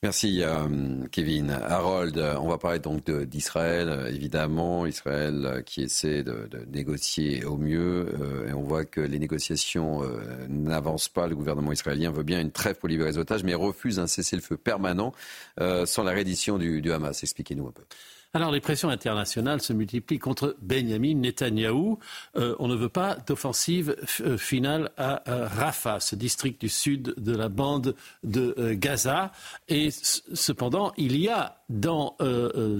Merci 0.03 0.43
euh, 0.43 1.07
Kevin. 1.13 1.51
Harold, 1.51 2.19
on 2.19 2.49
va 2.49 2.59
parler 2.59 2.79
donc 2.79 3.11
d'Israël, 3.11 4.07
évidemment. 4.13 4.85
Israël 4.85 5.47
euh, 5.47 5.63
qui 5.63 5.83
essaie 5.83 6.23
de, 6.23 6.47
négocier 6.71 7.47
au 7.47 7.57
mieux. 7.57 8.09
et 8.47 8.53
on 8.53 8.63
voit 8.63 8.85
que 8.85 9.01
les 9.01 9.19
négociations 9.19 10.03
n'avancent 10.49 11.09
pas. 11.09 11.27
Le 11.27 11.37
gouvernement 11.37 11.73
israélien 11.73 12.11
veut 12.11 12.23
bien 12.23 12.41
une 12.41 12.53
trêve 12.53 12.77
pour 12.77 12.91
libérer 12.91 13.13
les 13.13 13.19
otages, 13.19 13.45
mais 13.45 13.55
refuse 13.55 13.99
un 13.99 14.07
cessez-le-feu 14.07 14.59
permanent 14.59 15.13
sans 15.59 16.03
la 16.03 16.13
reddition 16.13 16.59
du 16.59 16.93
Hamas. 16.93 17.23
Expliquez-nous 17.23 17.69
un 17.69 17.73
peu. 17.73 17.85
Alors 18.37 18.51
les 18.51 18.61
pressions 18.61 18.89
internationales 18.89 19.61
se 19.61 19.73
multiplient 19.73 20.19
contre 20.19 20.57
Benjamin 20.61 21.15
Netanyahou. 21.15 22.01
Euh, 22.35 22.57
on 22.59 22.67
ne 22.67 22.75
veut 22.75 22.89
pas 22.89 23.15
d'offensive 23.15 23.95
euh, 24.23 24.37
finale 24.37 24.91
à 24.97 25.23
Rafah, 25.25 26.01
ce 26.01 26.17
district 26.17 26.61
du 26.61 26.69
sud 26.69 27.15
de 27.17 27.37
la 27.37 27.49
bande 27.49 27.95
de 28.25 28.57
euh, 28.59 28.75
Gaza. 28.77 29.31
Et 29.69 29.91
cependant, 29.93 30.93
il 30.97 31.17
y 31.17 31.29
a 31.29 31.61
dans 31.69 32.17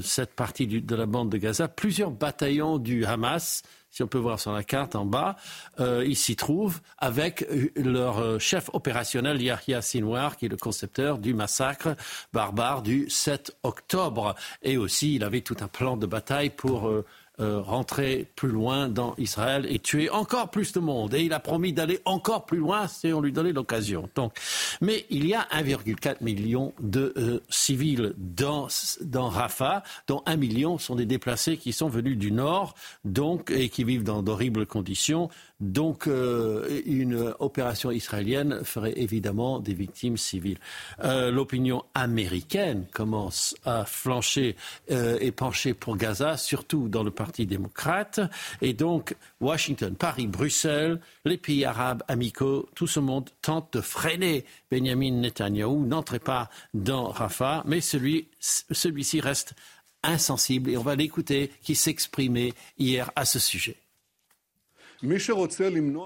cette 0.03 0.35
partie 0.35 0.67
de 0.67 0.97
la 0.97 1.07
bande 1.07 1.31
de 1.31 1.39
Gaza 1.39 1.69
plusieurs 1.69 2.11
bataillons 2.11 2.79
du 2.79 3.05
Hamas 3.05 3.63
si 3.95 4.03
on 4.03 4.09
peut 4.09 4.19
voir 4.19 4.41
sur 4.41 4.51
la 4.51 4.65
carte 4.65 4.97
en 4.97 5.05
bas, 5.05 5.37
euh, 5.79 6.05
ils 6.05 6.17
s'y 6.17 6.35
trouvent 6.35 6.81
avec 6.99 7.43
euh, 7.43 7.69
leur 7.77 8.19
euh, 8.19 8.39
chef 8.41 8.69
opérationnel 8.73 9.41
Yahya 9.41 9.83
Sinwar, 9.83 10.37
qui 10.37 10.47
est 10.47 10.49
le 10.49 10.57
concepteur 10.57 11.19
du 11.19 11.33
massacre 11.33 11.95
barbare 12.33 12.83
du 12.83 13.09
7 13.09 13.57
octobre. 13.63 14.35
Et 14.65 14.77
aussi, 14.77 15.15
il 15.15 15.23
avait 15.23 15.43
tout 15.43 15.57
un 15.61 15.69
plan 15.69 15.97
de 15.97 16.07
bataille 16.07 16.51
pour 16.51 16.89
euh, 16.89 17.05
rentrer 17.39 18.29
plus 18.37 18.51
loin 18.51 18.89
dans 18.89 19.15
Israël 19.19 19.67
et 19.69 19.79
tuer 19.79 20.09
encore 20.11 20.51
plus 20.51 20.73
de 20.73 20.81
monde. 20.81 21.15
Et 21.15 21.23
il 21.23 21.33
a 21.33 21.41
promis 21.41 21.73
d'aller 21.73 22.01
encore 22.05 22.47
plus 22.47 22.59
loin 22.59 22.87
si 22.87 23.13
on 23.13 23.21
lui 23.21 23.33
donnait 23.33 23.53
l'occasion. 23.53 24.09
Donc, 24.15 24.35
mais 24.81 25.07
il 25.11 25.27
y 25.27 25.35
a 25.35 25.47
1,4 25.53 26.23
million 26.23 26.73
de 26.81 27.13
euh, 27.17 27.41
civils 27.49 28.15
dans, 28.17 28.69
dans 29.01 29.29
Rafah, 29.29 29.83
dont 30.07 30.23
1 30.27 30.37
million 30.37 30.79
sont 30.79 30.95
des 30.95 31.07
déplacés 31.07 31.57
qui 31.57 31.73
sont 31.73 31.89
venus 31.89 32.19
du 32.19 32.33
nord, 32.33 32.75
donc 33.05 33.51
et 33.51 33.69
qui 33.69 33.85
vivent 33.85 34.05
dans 34.05 34.23
d'horribles 34.23 34.67
conditions. 34.67 35.29
Donc, 35.61 36.09
euh, 36.09 36.83
une 36.85 37.33
opération 37.39 37.91
israélienne 37.91 38.65
ferait 38.65 38.93
évidemment 38.97 39.61
des 39.61 39.73
victimes 39.73 40.17
civiles. 40.17 40.59
Euh, 41.03 41.31
l'opinion 41.31 41.85
américaine 41.95 42.87
commence 42.93 43.55
à 43.65 43.85
flancher 43.85 44.57
euh, 44.91 45.17
et 45.21 45.31
pencher 45.33 45.73
pour 45.73 45.97
Gaza, 45.97 46.37
surtout 46.37 46.89
dans 46.89 47.03
le 47.03 47.11
Parti 47.25 47.47
démocrate. 47.47 48.21
Et 48.61 48.75
donc, 48.75 49.17
Washington, 49.41 49.97
Paris, 49.97 50.27
Bruxelles, 50.27 51.01
les 51.25 51.39
pays 51.39 51.65
arabes 51.65 52.03
amicaux, 52.07 52.69
tout 52.75 52.87
ce 52.87 53.01
monde 53.01 53.31
tente 53.41 53.73
de 53.73 53.81
freiner 53.81 54.45
Benjamin 54.71 55.13
Netanyahu. 55.13 55.87
N'entrez 55.87 56.19
pas 56.19 56.51
dans 56.75 57.09
Rafah, 57.09 57.63
mais 57.67 57.81
celui, 57.81 58.29
celui-ci 58.41 59.23
reste 59.23 59.55
insensible. 60.03 60.69
Et 60.69 60.77
on 60.77 60.83
va 60.83 60.97
l'écouter 60.97 61.51
qui 61.63 61.75
s'exprimait 61.75 62.53
hier 62.77 63.11
à 63.17 63.25
ce 63.25 63.39
sujet. 63.39 63.77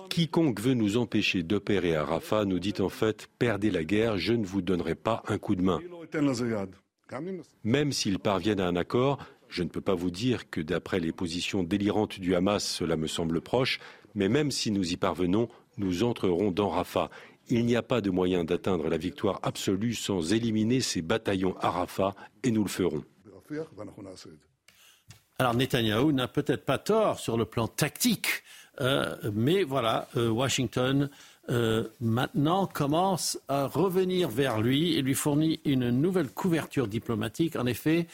Quiconque 0.08 0.60
veut 0.60 0.74
nous 0.74 0.98
empêcher 0.98 1.42
d'opérer 1.42 1.96
à 1.96 2.04
Rafah 2.04 2.44
nous 2.44 2.60
dit 2.60 2.74
en 2.78 2.88
fait 2.88 3.28
perdez 3.40 3.72
la 3.72 3.82
guerre, 3.82 4.18
je 4.18 4.34
ne 4.34 4.44
vous 4.44 4.62
donnerai 4.62 4.94
pas 4.94 5.24
un 5.26 5.38
coup 5.38 5.56
de 5.56 5.62
main. 5.62 5.80
Même 7.64 7.92
s'ils 7.92 8.18
parviennent 8.18 8.60
à 8.60 8.68
un 8.68 8.76
accord, 8.76 9.18
je 9.49 9.62
ne 9.62 9.68
peux 9.68 9.80
pas 9.80 9.94
vous 9.94 10.11
dire 10.11 10.51
que 10.51 10.61
d'après 10.61 11.01
les 11.01 11.12
positions 11.12 11.62
délirantes 11.62 12.20
du 12.20 12.34
Hamas, 12.34 12.64
cela 12.64 12.96
me 12.96 13.07
semble 13.07 13.40
proche, 13.40 13.80
mais 14.14 14.28
même 14.28 14.51
si 14.51 14.70
nous 14.70 14.92
y 14.92 14.96
parvenons, 14.96 15.49
nous 15.76 16.03
entrerons 16.03 16.51
dans 16.51 16.68
Rafah. 16.68 17.11
Il 17.49 17.64
n'y 17.64 17.76
a 17.76 17.82
pas 17.82 18.01
de 18.01 18.11
moyen 18.11 18.44
d'atteindre 18.44 18.88
la 18.88 18.99
victoire 18.99 19.40
absolue 19.42 19.94
sans 19.94 20.32
éliminer 20.32 20.80
ces 20.80 21.03
bataillons 21.03 21.57
à 21.61 21.70
Rafah, 21.70 22.14
et 22.42 22.51
nous 22.51 22.62
le 22.62 22.68
ferons. 22.68 23.05
Alors 25.38 25.55
Netanyahou 25.55 26.12
n'a 26.12 26.28
peut-être 26.28 26.64
pas 26.64 26.78
tort 26.78 27.18
sur 27.18 27.36
le 27.36 27.44
plan 27.44 27.68
tactique. 27.68 28.42
Euh, 28.80 29.16
mais 29.32 29.64
voilà, 29.64 30.09
euh, 30.16 30.28
Washington 30.28 31.09
euh, 31.51 31.84
maintenant 32.01 32.66
commence 32.66 33.38
à 33.49 33.66
revenir 33.66 34.28
vers 34.28 34.61
lui 34.61 34.96
et 34.96 35.03
lui 35.03 35.14
fournit 35.14 35.61
une 35.64 35.90
nouvelle 35.90 36.28
couverture 36.28 36.86
diplomatique. 36.86 37.57
En 37.57 37.66
effet, 37.66 38.07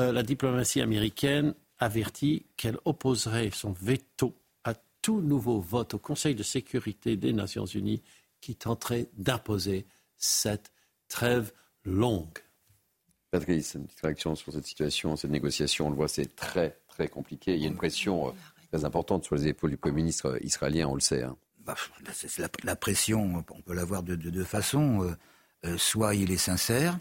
euh, 0.00 0.12
la 0.12 0.22
diplomatie 0.22 0.80
américaine 0.80 1.54
avertit 1.78 2.46
qu'elle 2.56 2.78
opposerait 2.84 3.50
son 3.52 3.72
veto 3.72 4.34
à 4.64 4.74
tout 5.02 5.20
nouveau 5.20 5.60
vote 5.60 5.94
au 5.94 5.98
Conseil 5.98 6.34
de 6.34 6.42
sécurité 6.42 7.16
des 7.16 7.32
Nations 7.32 7.66
Unies 7.66 8.02
qui 8.40 8.54
tenterait 8.54 9.08
d'imposer 9.16 9.86
cette 10.16 10.72
trêve 11.08 11.52
longue. 11.84 12.38
Patrice, 13.30 13.74
une 13.74 13.86
petite 13.86 14.00
réaction 14.00 14.34
sur 14.34 14.52
cette 14.52 14.66
situation, 14.66 15.16
cette 15.16 15.30
négociation. 15.30 15.88
On 15.88 15.90
le 15.90 15.96
voit, 15.96 16.08
c'est 16.08 16.34
très, 16.34 16.78
très 16.88 17.08
compliqué. 17.08 17.54
Il 17.54 17.62
y 17.62 17.64
a 17.64 17.68
une 17.68 17.76
pression 17.76 18.28
euh, 18.28 18.32
très 18.72 18.84
importante 18.84 19.24
sur 19.24 19.34
les 19.34 19.48
épaules 19.48 19.70
du 19.70 19.76
Premier 19.76 19.96
ministre 19.96 20.38
israélien, 20.42 20.88
on 20.88 20.94
le 20.94 21.00
sait. 21.00 21.22
Hein. 21.22 21.36
Bah, 21.60 21.74
la, 22.64 22.76
pression, 22.76 23.44
on 23.50 23.60
peut 23.60 23.74
l'avoir 23.74 24.02
de 24.02 24.14
deux 24.14 24.44
façons. 24.44 25.02
Euh, 25.02 25.14
euh, 25.64 25.76
soit 25.76 26.14
il 26.14 26.30
est 26.30 26.36
sincère, 26.36 26.98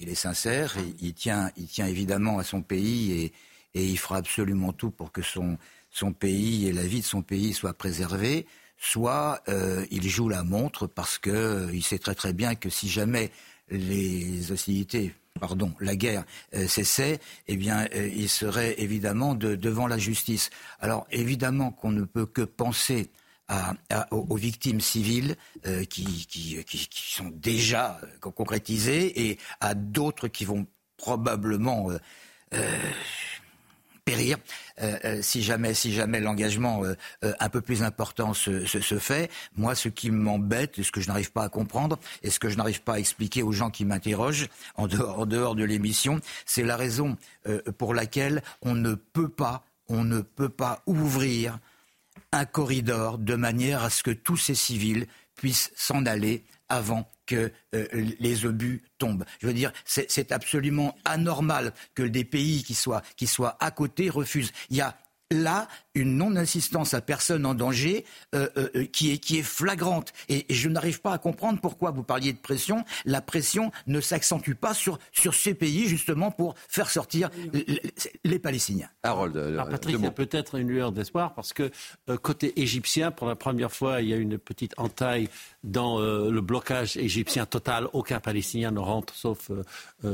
il 0.00 0.08
est 0.08 0.14
sincère, 0.14 0.76
il, 1.00 1.14
tient, 1.14 1.50
il 1.56 1.66
tient 1.66 1.86
évidemment 1.86 2.38
à 2.38 2.44
son 2.44 2.62
pays 2.62 3.12
et, 3.12 3.32
et 3.74 3.84
il 3.84 3.98
fera 3.98 4.16
absolument 4.16 4.72
tout 4.72 4.90
pour 4.90 5.12
que 5.12 5.22
son, 5.22 5.58
son 5.90 6.12
pays 6.12 6.66
et 6.66 6.72
la 6.72 6.84
vie 6.84 7.00
de 7.00 7.06
son 7.06 7.22
pays 7.22 7.52
soient 7.52 7.74
préservés 7.74 8.46
soit 8.82 9.42
il 9.90 10.08
joue 10.08 10.30
la 10.30 10.42
montre 10.42 10.86
parce 10.86 11.18
qu'il 11.18 11.84
sait 11.84 11.98
très 11.98 12.14
très 12.14 12.32
bien 12.32 12.54
que 12.54 12.70
si 12.70 12.88
jamais 12.88 13.30
les 13.68 14.50
hostilités 14.52 15.12
pardon, 15.38 15.72
la 15.80 15.96
guerre 15.96 16.24
euh, 16.54 16.66
cessait, 16.66 17.20
eh 17.48 17.56
bien, 17.56 17.86
euh, 17.94 18.10
il 18.14 18.28
serait 18.28 18.74
évidemment 18.78 19.34
devant 19.34 19.86
la 19.86 19.98
justice. 19.98 20.50
Alors, 20.80 21.06
évidemment 21.10 21.70
qu'on 21.70 21.92
ne 21.92 22.04
peut 22.04 22.26
que 22.26 22.42
penser 22.42 23.10
aux, 24.10 24.36
victimes 24.36 24.80
civiles 24.80 25.36
euh, 25.66 25.84
qui, 25.84 26.26
sont 26.90 27.30
déjà 27.34 28.00
concrétisées 28.20 29.28
et 29.28 29.38
à 29.60 29.74
d'autres 29.74 30.28
qui 30.28 30.44
vont 30.44 30.66
probablement 30.96 31.88
périr 34.10 34.38
euh, 34.82 34.98
euh, 35.04 35.22
si 35.22 35.42
jamais, 35.42 35.74
si 35.74 35.92
jamais 35.92 36.20
l'engagement 36.20 36.82
euh, 36.84 36.94
un 37.38 37.48
peu 37.48 37.60
plus 37.60 37.82
important 37.82 38.34
se, 38.34 38.50
fait. 38.98 39.30
Moi, 39.56 39.74
ce 39.74 39.88
qui 39.88 40.10
m'embête, 40.10 40.82
ce 40.82 40.90
que 40.90 41.00
je 41.00 41.08
n'arrive 41.08 41.32
pas 41.32 41.44
à 41.44 41.48
comprendre, 41.48 41.98
et 42.22 42.30
ce 42.30 42.38
que 42.38 42.48
je 42.48 42.56
n'arrive 42.56 42.82
pas 42.82 42.94
à 42.94 42.98
expliquer 42.98 43.42
aux 43.42 43.52
gens 43.52 43.70
qui 43.70 43.84
m'interrogent 43.84 44.48
en 44.76 44.86
dehors, 44.86 45.20
en 45.20 45.26
dehors 45.26 45.54
de 45.54 45.64
l'émission, 45.64 46.20
c'est 46.44 46.62
la 46.62 46.76
raison 46.76 47.16
pour 47.78 47.94
laquelle 47.94 48.42
on 48.62 48.74
ne 48.74 48.94
peut 48.94 49.28
pas, 49.28 49.64
on 49.88 50.04
ne 50.04 50.20
peut 50.20 50.48
pas 50.48 50.82
ouvrir 50.86 51.58
un 52.32 52.44
corridor 52.44 53.18
de 53.18 53.34
manière 53.34 53.82
à 53.82 53.90
ce 53.90 54.02
que 54.02 54.10
tous 54.10 54.36
ces 54.36 54.54
civils 54.54 55.06
puissent 55.34 55.72
s'en 55.74 56.06
aller 56.06 56.44
avant 56.68 57.10
que 57.26 57.52
euh, 57.74 57.86
les 58.18 58.44
obus 58.46 58.82
tombent. 58.98 59.24
Je 59.40 59.46
veux 59.46 59.54
dire, 59.54 59.72
c'est 59.84 60.32
absolument 60.32 60.96
anormal 61.04 61.72
que 61.94 62.02
des 62.02 62.24
pays 62.24 62.62
qui 62.62 62.74
soient, 62.74 63.02
qui 63.16 63.26
soient 63.26 63.56
à 63.60 63.70
côté 63.70 64.10
refusent. 64.10 64.52
Il 64.68 64.76
y 64.76 64.80
a 64.80 64.96
là 65.30 65.68
une 66.00 66.16
non-assistance 66.16 66.94
à 66.94 67.00
personne 67.00 67.46
en 67.46 67.54
danger 67.54 68.04
euh, 68.34 68.48
euh, 68.56 68.68
euh, 68.74 68.84
qui, 68.86 69.12
est, 69.12 69.18
qui 69.18 69.38
est 69.38 69.42
flagrante. 69.42 70.12
Et, 70.28 70.46
je 70.50 70.68
n'arrive 70.68 71.00
pas 71.00 71.12
à 71.12 71.18
comprendre 71.18 71.60
pourquoi 71.60 71.90
vous 71.90 72.02
parliez 72.02 72.32
de 72.32 72.38
pression. 72.38 72.84
La 73.04 73.20
pression 73.20 73.70
ne 73.86 74.00
s'accentue 74.00 74.54
pas 74.54 74.74
sur, 74.74 74.98
sur 75.12 75.34
ces 75.34 75.54
pays, 75.54 75.86
justement, 75.86 76.30
pour 76.30 76.54
faire 76.68 76.90
sortir 76.90 77.30
les, 78.24 78.38
Palestiniens. 78.38 78.88
Harold, 79.02 79.36
Alors, 79.36 79.68
Patrick, 79.68 79.96
il 79.98 80.04
y 80.04 80.06
a 80.06 80.10
peut-être 80.10 80.56
une 80.56 80.68
lueur 80.68 80.92
d'espoir 80.92 81.34
parce 81.34 81.52
que 81.52 81.70
côté 82.22 82.60
égyptien, 82.60 83.10
pour 83.10 83.26
la 83.26 83.36
première 83.36 83.70
fois, 83.70 84.00
il 84.00 84.08
y 84.08 84.14
a 84.14 84.16
une 84.16 84.38
petite 84.38 84.72
entaille 84.78 85.28
dans 85.62 85.98
le 86.00 86.40
blocage 86.40 86.96
égyptien 86.96 87.44
total. 87.44 87.88
Aucun 87.92 88.18
Palestinien 88.18 88.70
ne 88.70 88.80
rentre, 88.80 89.14
sauf 89.14 89.50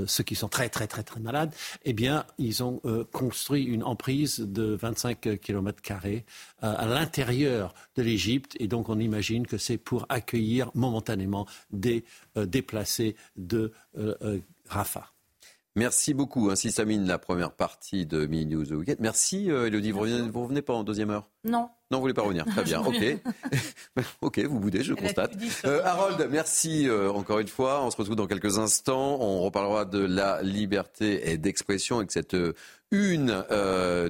ceux 0.06 0.24
qui 0.24 0.34
sont 0.34 0.48
très, 0.48 0.68
très, 0.68 0.88
très, 0.88 1.04
très 1.04 1.20
malades. 1.20 1.54
Eh 1.84 1.92
bien, 1.92 2.24
ils 2.38 2.64
ont 2.64 2.80
construit 3.12 3.64
une 3.64 3.84
emprise 3.84 4.40
de 4.40 4.74
25 4.74 5.38
km 5.40 5.75
carrés 5.80 6.24
euh, 6.62 6.74
à 6.76 6.86
l'intérieur 6.86 7.74
de 7.96 8.02
l'Égypte. 8.02 8.56
Et 8.60 8.68
donc, 8.68 8.88
on 8.88 8.98
imagine 8.98 9.46
que 9.46 9.58
c'est 9.58 9.78
pour 9.78 10.06
accueillir 10.08 10.70
momentanément 10.74 11.46
des 11.70 12.04
euh, 12.36 12.46
déplacés 12.46 13.16
de 13.36 13.72
euh, 13.98 14.38
Rafah. 14.68 15.12
Merci 15.74 16.14
beaucoup. 16.14 16.50
Ainsi 16.50 16.70
s'amine 16.70 17.06
la 17.06 17.18
première 17.18 17.52
partie 17.52 18.06
de 18.06 18.26
Mini 18.26 18.54
News 18.54 18.72
Weekend. 18.72 18.96
Merci 19.00 19.48
Elodie. 19.48 19.90
Vous 19.90 20.06
ne 20.06 20.30
revenez, 20.32 20.62
pas 20.62 20.72
en 20.72 20.84
deuxième 20.84 21.10
heure? 21.10 21.28
Non. 21.44 21.68
Non, 21.90 21.98
vous 21.98 22.02
voulez 22.02 22.14
pas 22.14 22.22
revenir. 22.22 22.44
Très 22.50 22.64
bien. 22.64 22.82
Ok. 22.82 22.96
ok, 24.20 24.38
vous 24.40 24.58
boudez, 24.58 24.82
je 24.82 24.92
constate. 24.94 25.32
Euh, 25.64 25.80
Harold, 25.84 26.28
merci 26.30 26.88
euh, 26.88 27.12
encore 27.12 27.38
une 27.38 27.48
fois. 27.48 27.84
On 27.84 27.90
se 27.90 27.96
retrouve 27.96 28.16
dans 28.16 28.26
quelques 28.26 28.58
instants. 28.58 29.18
On 29.20 29.40
reparlera 29.40 29.84
de 29.84 30.00
la 30.00 30.42
liberté 30.42 31.30
et 31.30 31.38
d'expression 31.38 31.98
avec 31.98 32.10
cette 32.10 32.34
euh, 32.34 32.54
une 32.90 33.44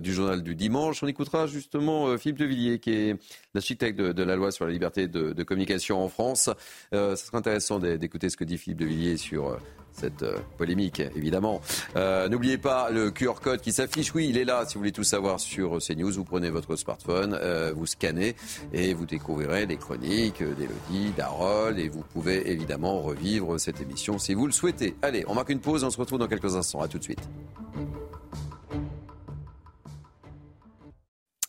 du 0.00 0.12
journal 0.12 0.42
du 0.42 0.54
dimanche. 0.54 1.02
On 1.02 1.06
écoutera 1.06 1.46
justement 1.46 2.16
Philippe 2.18 2.38
de 2.38 2.44
Villiers, 2.44 2.78
qui 2.78 2.92
est 2.92 3.16
l'architecte 3.54 3.98
de, 3.98 4.22
la 4.22 4.36
loi 4.36 4.52
sur 4.52 4.66
la 4.66 4.72
liberté 4.72 5.08
de, 5.08 5.42
communication 5.42 6.02
en 6.02 6.08
France. 6.08 6.50
ce 6.92 7.16
sera 7.16 7.38
intéressant 7.38 7.78
d'écouter 7.78 8.30
ce 8.30 8.36
que 8.36 8.44
dit 8.44 8.58
Philippe 8.58 8.80
de 8.80 8.86
Villiers 8.86 9.16
sur 9.16 9.58
cette 9.96 10.22
euh, 10.22 10.38
polémique, 10.58 11.00
évidemment. 11.00 11.60
Euh, 11.96 12.28
n'oubliez 12.28 12.58
pas 12.58 12.90
le 12.90 13.10
QR 13.10 13.34
code 13.42 13.60
qui 13.60 13.72
s'affiche. 13.72 14.14
Oui, 14.14 14.28
il 14.28 14.36
est 14.36 14.44
là. 14.44 14.64
Si 14.66 14.74
vous 14.74 14.80
voulez 14.80 14.92
tout 14.92 15.04
savoir 15.04 15.40
sur 15.40 15.78
CNews, 15.78 16.12
vous 16.12 16.24
prenez 16.24 16.50
votre 16.50 16.76
smartphone, 16.76 17.36
euh, 17.40 17.72
vous 17.74 17.86
scannez 17.86 18.36
et 18.72 18.94
vous 18.94 19.06
découvrirez 19.06 19.66
les 19.66 19.76
chroniques 19.76 20.42
d'Elodie, 20.42 21.12
d'Harold 21.16 21.78
et 21.78 21.88
vous 21.88 22.02
pouvez 22.02 22.50
évidemment 22.50 23.00
revivre 23.00 23.58
cette 23.58 23.80
émission 23.80 24.18
si 24.18 24.34
vous 24.34 24.46
le 24.46 24.52
souhaitez. 24.52 24.94
Allez, 25.02 25.24
on 25.28 25.34
marque 25.34 25.50
une 25.50 25.60
pause. 25.60 25.84
On 25.84 25.90
se 25.90 25.98
retrouve 25.98 26.18
dans 26.18 26.28
quelques 26.28 26.56
instants. 26.56 26.80
À 26.80 26.88
tout 26.88 26.98
de 26.98 27.04
suite. 27.04 27.22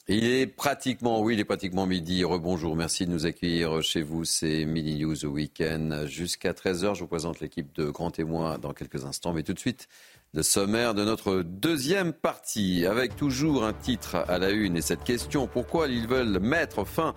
Il 0.09 0.23
est 0.23 0.47
pratiquement, 0.47 1.21
oui, 1.21 1.33
il 1.33 1.39
est 1.41 1.43
pratiquement 1.43 1.85
midi. 1.85 2.23
Rebonjour, 2.23 2.77
merci 2.77 3.05
de 3.05 3.11
nous 3.11 3.25
accueillir 3.25 3.83
chez 3.83 4.01
vous. 4.01 4.23
C'est 4.23 4.63
Mini 4.63 4.99
News 4.99 5.25
au 5.25 5.27
week-end 5.27 6.05
jusqu'à 6.05 6.53
13h. 6.53 6.95
Je 6.95 7.01
vous 7.01 7.07
présente 7.07 7.41
l'équipe 7.41 7.75
de 7.75 7.89
grands 7.89 8.09
témoins 8.09 8.57
dans 8.57 8.71
quelques 8.71 9.03
instants. 9.03 9.33
Mais 9.33 9.43
tout 9.43 9.53
de 9.53 9.59
suite, 9.59 9.89
le 10.33 10.43
sommaire 10.43 10.93
de 10.93 11.03
notre 11.03 11.41
deuxième 11.41 12.13
partie, 12.13 12.85
avec 12.85 13.17
toujours 13.17 13.65
un 13.65 13.73
titre 13.73 14.15
à 14.15 14.37
la 14.37 14.51
une 14.51 14.77
et 14.77 14.81
cette 14.81 15.03
question, 15.03 15.45
pourquoi 15.45 15.89
ils 15.89 16.07
veulent 16.07 16.39
mettre 16.39 16.85
fin 16.85 17.13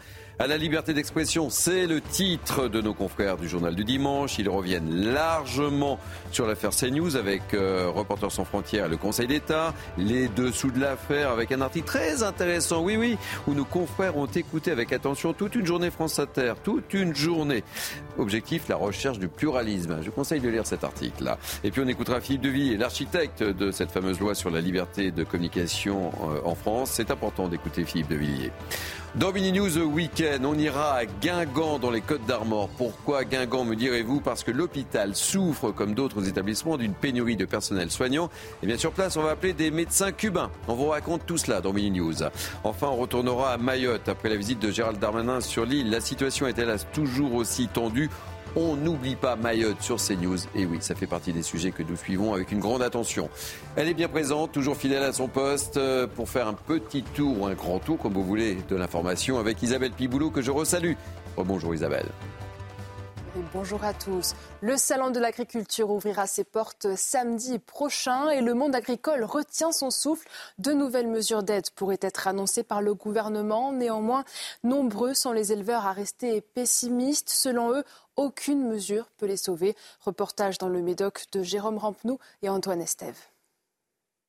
la 0.46 0.56
liberté 0.56 0.94
d'expression. 0.94 1.50
C'est 1.50 1.86
le 1.86 2.00
titre 2.00 2.68
de 2.68 2.80
nos 2.80 2.94
confrères 2.94 3.36
du 3.36 3.48
journal 3.48 3.74
du 3.74 3.84
dimanche. 3.84 4.38
Ils 4.38 4.48
reviennent 4.48 5.12
largement 5.12 5.98
sur 6.32 6.46
l'affaire 6.46 6.70
CNews 6.70 7.16
avec 7.16 7.52
euh, 7.52 7.90
Reporters 7.90 8.32
sans 8.32 8.44
frontières 8.44 8.86
et 8.86 8.88
le 8.88 8.96
Conseil 8.96 9.26
d'État. 9.26 9.74
Les 9.98 10.28
dessous 10.28 10.70
de 10.70 10.80
l'affaire 10.80 11.30
avec 11.30 11.52
un 11.52 11.60
article 11.60 11.86
très 11.86 12.22
intéressant, 12.22 12.82
oui, 12.82 12.96
oui, 12.96 13.18
où 13.46 13.54
nos 13.54 13.66
confrères 13.66 14.16
ont 14.16 14.26
écouté 14.26 14.70
avec 14.70 14.92
attention 14.92 15.34
toute 15.34 15.54
une 15.56 15.66
journée 15.66 15.90
France 15.90 16.18
Inter, 16.18 16.54
toute 16.62 16.94
une 16.94 17.14
journée. 17.14 17.62
Objectif, 18.18 18.68
la 18.68 18.76
recherche 18.76 19.18
du 19.18 19.28
pluralisme. 19.28 19.98
Je 20.00 20.06
vous 20.06 20.12
conseille 20.12 20.40
de 20.40 20.48
lire 20.48 20.66
cet 20.66 20.84
article-là. 20.84 21.38
Et 21.64 21.70
puis 21.70 21.82
on 21.84 21.88
écoutera 21.88 22.20
Philippe 22.20 22.42
Deville, 22.42 22.78
l'architecte 22.78 23.42
de 23.42 23.70
cette 23.70 23.90
fameuse 23.90 24.18
loi 24.18 24.34
sur 24.34 24.50
la 24.50 24.60
liberté 24.60 25.10
de 25.10 25.22
communication 25.24 26.12
euh, 26.22 26.40
en 26.44 26.54
France. 26.54 26.92
C'est 26.94 27.10
important 27.10 27.48
d'écouter 27.48 27.84
Philippe 27.84 28.08
Devilliers. 28.08 28.52
Dans 29.16 29.32
Mini 29.32 29.50
News 29.50 29.76
Weekend, 29.76 30.29
on 30.44 30.54
ira 30.54 30.94
à 30.94 31.04
Guingamp 31.06 31.78
dans 31.78 31.90
les 31.90 32.00
Côtes 32.00 32.24
d'Armor. 32.26 32.68
Pourquoi 32.76 33.24
Guingamp, 33.24 33.64
me 33.64 33.74
direz-vous? 33.74 34.20
Parce 34.20 34.44
que 34.44 34.50
l'hôpital 34.50 35.14
souffre, 35.14 35.70
comme 35.72 35.94
d'autres 35.94 36.28
établissements, 36.28 36.76
d'une 36.76 36.94
pénurie 36.94 37.36
de 37.36 37.44
personnel 37.44 37.90
soignant. 37.90 38.30
Et 38.62 38.66
bien 38.66 38.76
sur 38.76 38.92
place, 38.92 39.16
on 39.16 39.22
va 39.22 39.30
appeler 39.30 39.52
des 39.52 39.70
médecins 39.70 40.12
cubains. 40.12 40.50
On 40.68 40.74
vous 40.74 40.88
raconte 40.88 41.26
tout 41.26 41.38
cela 41.38 41.60
dans 41.60 41.72
Mini 41.72 42.00
News. 42.00 42.22
Enfin, 42.64 42.88
on 42.88 42.96
retournera 42.96 43.52
à 43.52 43.56
Mayotte 43.56 44.08
après 44.08 44.28
la 44.28 44.36
visite 44.36 44.60
de 44.60 44.70
Gérald 44.70 44.98
Darmanin 44.98 45.40
sur 45.40 45.64
l'île. 45.64 45.90
La 45.90 46.00
situation 46.00 46.46
est 46.46 46.58
hélas 46.58 46.86
toujours 46.92 47.34
aussi 47.34 47.68
tendue. 47.68 48.10
On 48.56 48.76
n'oublie 48.76 49.16
pas 49.16 49.36
Mayotte 49.36 49.80
sur 49.80 49.96
CNews. 49.96 50.38
Et 50.54 50.66
oui, 50.66 50.78
ça 50.80 50.94
fait 50.94 51.06
partie 51.06 51.32
des 51.32 51.42
sujets 51.42 51.70
que 51.70 51.82
nous 51.82 51.96
suivons 51.96 52.34
avec 52.34 52.50
une 52.52 52.60
grande 52.60 52.82
attention. 52.82 53.28
Elle 53.76 53.88
est 53.88 53.94
bien 53.94 54.08
présente, 54.08 54.52
toujours 54.52 54.76
fidèle 54.76 55.02
à 55.02 55.12
son 55.12 55.28
poste, 55.28 55.76
euh, 55.76 56.06
pour 56.06 56.28
faire 56.28 56.48
un 56.48 56.54
petit 56.54 57.02
tour 57.02 57.42
ou 57.42 57.46
un 57.46 57.54
grand 57.54 57.78
tour, 57.78 57.98
comme 57.98 58.12
vous 58.12 58.24
voulez, 58.24 58.58
de 58.68 58.76
l'information 58.76 59.38
avec 59.38 59.62
Isabelle 59.62 59.92
Piboulot, 59.92 60.30
que 60.30 60.42
je 60.42 60.50
resalue. 60.50 60.94
Bonjour 61.36 61.74
Isabelle 61.74 62.06
bonjour 63.52 63.84
à 63.84 63.92
tous. 63.92 64.34
Le 64.60 64.76
Salon 64.76 65.10
de 65.10 65.20
l'agriculture 65.20 65.90
ouvrira 65.90 66.26
ses 66.26 66.44
portes 66.44 66.94
samedi 66.96 67.58
prochain 67.58 68.28
et 68.30 68.40
le 68.40 68.54
monde 68.54 68.74
agricole 68.74 69.24
retient 69.24 69.72
son 69.72 69.90
souffle. 69.90 70.28
De 70.58 70.72
nouvelles 70.72 71.08
mesures 71.08 71.42
d'aide 71.42 71.70
pourraient 71.70 71.98
être 72.00 72.28
annoncées 72.28 72.62
par 72.62 72.82
le 72.82 72.94
gouvernement. 72.94 73.72
Néanmoins, 73.72 74.24
nombreux 74.64 75.14
sont 75.14 75.32
les 75.32 75.52
éleveurs 75.52 75.86
à 75.86 75.92
rester 75.92 76.40
pessimistes. 76.40 77.30
Selon 77.30 77.72
eux, 77.72 77.84
aucune 78.16 78.66
mesure 78.66 79.08
peut 79.18 79.26
les 79.26 79.36
sauver. 79.36 79.76
Reportage 80.00 80.58
dans 80.58 80.68
le 80.68 80.82
Médoc 80.82 81.26
de 81.32 81.42
Jérôme 81.42 81.78
Rampenou 81.78 82.18
et 82.42 82.48
Antoine 82.48 82.82
Estève. 82.82 83.29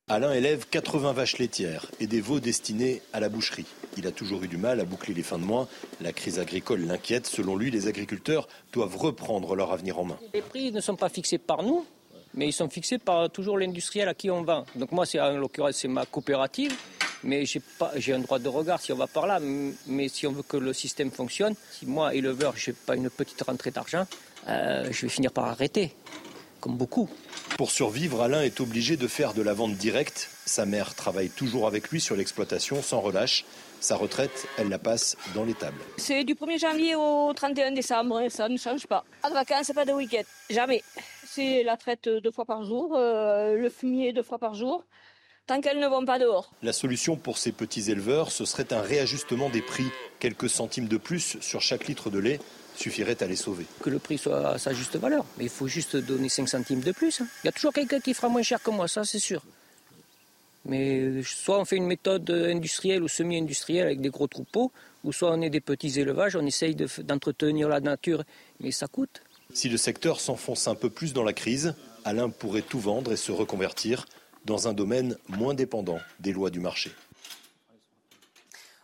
Alain 0.08 0.34
élève 0.34 0.66
80 0.68 1.12
vaches 1.14 1.38
laitières 1.38 1.86
et 1.98 2.06
des 2.06 2.20
veaux 2.20 2.38
destinés 2.38 3.00
à 3.14 3.20
la 3.20 3.30
boucherie. 3.30 3.64
Il 3.96 4.06
a 4.06 4.10
toujours 4.10 4.42
eu 4.42 4.46
du 4.46 4.58
mal 4.58 4.78
à 4.78 4.84
boucler 4.84 5.14
les 5.14 5.22
fins 5.22 5.38
de 5.38 5.44
mois. 5.44 5.68
La 6.02 6.12
crise 6.12 6.38
agricole 6.38 6.80
l'inquiète. 6.80 7.26
Selon 7.26 7.56
lui, 7.56 7.70
les 7.70 7.86
agriculteurs 7.86 8.46
doivent 8.74 8.96
reprendre 8.96 9.54
leur 9.54 9.72
avenir 9.72 9.98
en 9.98 10.04
main. 10.04 10.18
Les 10.34 10.42
prix 10.42 10.70
ne 10.70 10.82
sont 10.82 10.96
pas 10.96 11.08
fixés 11.08 11.38
par 11.38 11.62
nous, 11.62 11.86
mais 12.34 12.46
ils 12.48 12.52
sont 12.52 12.68
fixés 12.68 12.98
par 12.98 13.30
toujours 13.30 13.56
l'industriel 13.56 14.06
à 14.06 14.12
qui 14.12 14.30
on 14.30 14.42
vend. 14.42 14.66
Donc 14.74 14.92
moi, 14.92 15.06
c'est 15.06 15.18
en 15.18 15.38
l'occurrence, 15.38 15.76
c'est 15.76 15.88
ma 15.88 16.04
coopérative, 16.04 16.76
mais 17.22 17.44
j'ai 17.46 18.12
un 18.12 18.18
droit 18.18 18.38
de 18.38 18.48
regard 18.48 18.82
si 18.82 18.92
on 18.92 18.96
va 18.96 19.06
par 19.06 19.26
là. 19.26 19.40
Mais 19.86 20.08
si 20.08 20.26
on 20.26 20.32
veut 20.32 20.42
que 20.42 20.58
le 20.58 20.74
système 20.74 21.10
fonctionne, 21.10 21.54
si 21.70 21.86
moi, 21.86 22.14
éleveur, 22.14 22.54
j'ai 22.56 22.74
pas 22.74 22.96
une 22.96 23.08
petite 23.08 23.40
rentrée 23.40 23.70
d'argent, 23.70 24.06
euh, 24.48 24.88
je 24.90 25.02
vais 25.02 25.08
finir 25.08 25.32
par 25.32 25.46
arrêter 25.46 25.94
comme 26.62 26.76
beaucoup. 26.76 27.10
Pour 27.58 27.70
survivre, 27.70 28.22
Alain 28.22 28.42
est 28.42 28.60
obligé 28.60 28.96
de 28.96 29.08
faire 29.08 29.34
de 29.34 29.42
la 29.42 29.52
vente 29.52 29.74
directe. 29.74 30.30
Sa 30.46 30.64
mère 30.64 30.94
travaille 30.94 31.28
toujours 31.28 31.66
avec 31.66 31.90
lui 31.90 32.00
sur 32.00 32.16
l'exploitation 32.16 32.80
sans 32.82 33.00
relâche. 33.00 33.44
Sa 33.80 33.96
retraite, 33.96 34.46
elle 34.56 34.68
la 34.68 34.78
passe 34.78 35.16
dans 35.34 35.44
les 35.44 35.54
tables. 35.54 35.80
C'est 35.96 36.22
du 36.22 36.34
1er 36.34 36.60
janvier 36.60 36.94
au 36.94 37.32
31 37.34 37.72
décembre, 37.72 38.28
ça 38.30 38.48
ne 38.48 38.56
change 38.56 38.86
pas. 38.86 39.04
Pas 39.22 39.28
de 39.30 39.34
vacances, 39.34 39.72
pas 39.74 39.84
de 39.84 39.92
week-end, 39.92 40.22
jamais. 40.50 40.84
C'est 41.26 41.64
la 41.64 41.76
traite 41.76 42.08
deux 42.08 42.30
fois 42.30 42.44
par 42.44 42.64
jour, 42.64 42.94
euh, 42.96 43.56
le 43.56 43.68
fumier 43.68 44.12
deux 44.12 44.22
fois 44.22 44.38
par 44.38 44.54
jour, 44.54 44.84
tant 45.48 45.60
qu'elles 45.60 45.80
ne 45.80 45.88
vont 45.88 46.04
pas 46.04 46.20
dehors. 46.20 46.52
La 46.62 46.72
solution 46.72 47.16
pour 47.16 47.38
ces 47.38 47.50
petits 47.50 47.90
éleveurs, 47.90 48.30
ce 48.30 48.44
serait 48.44 48.72
un 48.72 48.82
réajustement 48.82 49.50
des 49.50 49.62
prix. 49.62 49.90
Quelques 50.20 50.48
centimes 50.48 50.86
de 50.86 50.96
plus 50.96 51.38
sur 51.40 51.60
chaque 51.60 51.88
litre 51.88 52.08
de 52.08 52.20
lait 52.20 52.38
suffirait 52.82 53.22
à 53.22 53.26
les 53.26 53.36
sauver. 53.36 53.66
Que 53.80 53.90
le 53.90 53.98
prix 53.98 54.18
soit 54.18 54.50
à 54.54 54.58
sa 54.58 54.72
juste 54.72 54.96
valeur. 54.96 55.24
Mais 55.38 55.44
il 55.44 55.50
faut 55.50 55.68
juste 55.68 55.96
donner 55.96 56.28
5 56.28 56.48
centimes 56.48 56.80
de 56.80 56.92
plus. 56.92 57.20
hein. 57.20 57.26
Il 57.42 57.46
y 57.46 57.48
a 57.48 57.52
toujours 57.52 57.72
quelqu'un 57.72 58.00
qui 58.00 58.12
fera 58.14 58.28
moins 58.28 58.42
cher 58.42 58.62
que 58.62 58.70
moi, 58.70 58.88
ça 58.88 59.04
c'est 59.04 59.18
sûr. 59.18 59.42
Mais 60.64 61.22
soit 61.24 61.58
on 61.58 61.64
fait 61.64 61.76
une 61.76 61.86
méthode 61.86 62.30
industrielle 62.30 63.02
ou 63.02 63.08
semi-industrielle 63.08 63.86
avec 63.86 64.00
des 64.00 64.10
gros 64.10 64.28
troupeaux, 64.28 64.70
ou 65.02 65.12
soit 65.12 65.32
on 65.32 65.40
est 65.42 65.50
des 65.50 65.60
petits 65.60 65.98
élevages, 65.98 66.36
on 66.36 66.46
essaye 66.46 66.74
de 66.76 66.86
d'entretenir 67.02 67.68
la 67.68 67.80
nature, 67.80 68.22
mais 68.60 68.70
ça 68.70 68.86
coûte. 68.86 69.22
Si 69.52 69.68
le 69.68 69.76
secteur 69.76 70.20
s'enfonce 70.20 70.68
un 70.68 70.76
peu 70.76 70.88
plus 70.88 71.12
dans 71.12 71.24
la 71.24 71.32
crise, 71.32 71.74
Alain 72.04 72.30
pourrait 72.30 72.62
tout 72.62 72.78
vendre 72.78 73.12
et 73.12 73.16
se 73.16 73.32
reconvertir 73.32 74.06
dans 74.44 74.68
un 74.68 74.72
domaine 74.72 75.16
moins 75.28 75.54
dépendant 75.54 75.98
des 76.20 76.32
lois 76.32 76.50
du 76.50 76.60
marché. 76.60 76.92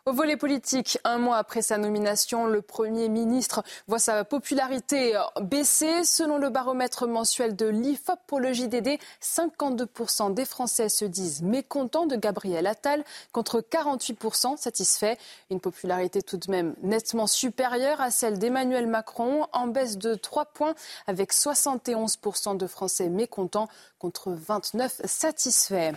Au 0.09 0.13
volet 0.15 0.39
politique, 0.39 0.99
un 1.05 1.19
mois 1.19 1.37
après 1.37 1.61
sa 1.61 1.77
nomination, 1.77 2.47
le 2.47 2.63
Premier 2.63 3.11
ministre 3.11 3.63
voit 3.89 3.99
sa 3.99 4.25
popularité 4.25 5.21
baisser. 5.43 6.03
Selon 6.03 6.39
le 6.39 6.49
baromètre 6.49 7.07
mensuel 7.07 7.55
de 7.55 7.67
l'IFOP 7.67 8.19
pour 8.27 8.41
le 8.41 8.55
JDD, 8.55 8.99
52% 9.21 10.33
des 10.33 10.47
Français 10.47 10.89
se 10.89 11.05
disent 11.05 11.43
mécontents 11.43 12.07
de 12.07 12.17
Gabriel 12.17 12.67
Attal 12.67 13.05
contre 13.33 13.61
48% 13.61 14.57
satisfaits. 14.57 15.19
Une 15.51 15.61
popularité 15.61 16.23
tout 16.23 16.39
de 16.39 16.51
même 16.51 16.75
nettement 16.81 17.27
supérieure 17.27 18.01
à 18.01 18.11
celle 18.11 18.39
d'Emmanuel 18.39 18.87
Macron, 18.87 19.47
en 19.53 19.67
baisse 19.67 19.99
de 19.99 20.15
3 20.15 20.47
points 20.47 20.75
avec 21.07 21.35
71% 21.35 22.57
de 22.57 22.67
Français 22.67 23.11
mécontents 23.11 23.69
contre 23.99 24.31
29 24.31 25.03
satisfaits. 25.05 25.93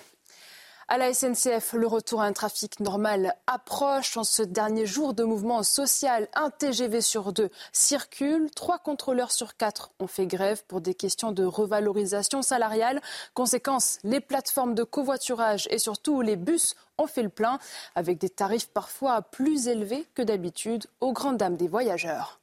À 0.88 0.98
la 0.98 1.14
SNCF, 1.14 1.74
le 1.74 1.88
retour 1.88 2.22
à 2.22 2.26
un 2.26 2.34
trafic 2.34 2.80
normal 2.80 3.36
approche. 3.48 4.18
En 4.18 4.24
ce 4.24 4.42
dernier 4.42 4.86
jour 4.86 5.14
de 5.14 5.24
mouvement 5.24 5.64
social, 5.64 6.28
un 6.34 6.50
TGV 6.50 7.02
sur 7.02 7.32
deux 7.32 7.50
circule. 7.72 8.50
Trois 8.52 8.80
contrôleurs 8.80 9.32
sur 9.32 9.56
quatre 9.56 9.92
ont 10.00 10.08
fait 10.08 10.28
grève 10.28 10.64
pour 10.68 10.82
des 10.82 10.94
questions 10.94 11.32
de 11.32 11.46
revalorisation 11.46 12.42
salariale. 12.42 13.00
Conséquence, 13.34 14.00
les 14.04 14.20
plateformes 14.20 14.76
de 14.76 14.84
covoiturage 14.84 15.68
et 15.70 15.78
surtout 15.78 16.22
les 16.22 16.36
bus 16.36 16.76
ont 16.98 17.08
fait 17.08 17.24
le 17.24 17.30
plein, 17.30 17.60
avec 17.96 18.18
des 18.18 18.30
tarifs 18.30 18.70
parfois 18.70 19.22
plus 19.22 19.68
élevés 19.68 20.08
que 20.14 20.22
d'habitude, 20.22 20.88
aux 21.00 21.14
grandes 21.14 21.38
dames 21.38 21.58
des 21.58 21.68
voyageurs. 21.68 22.41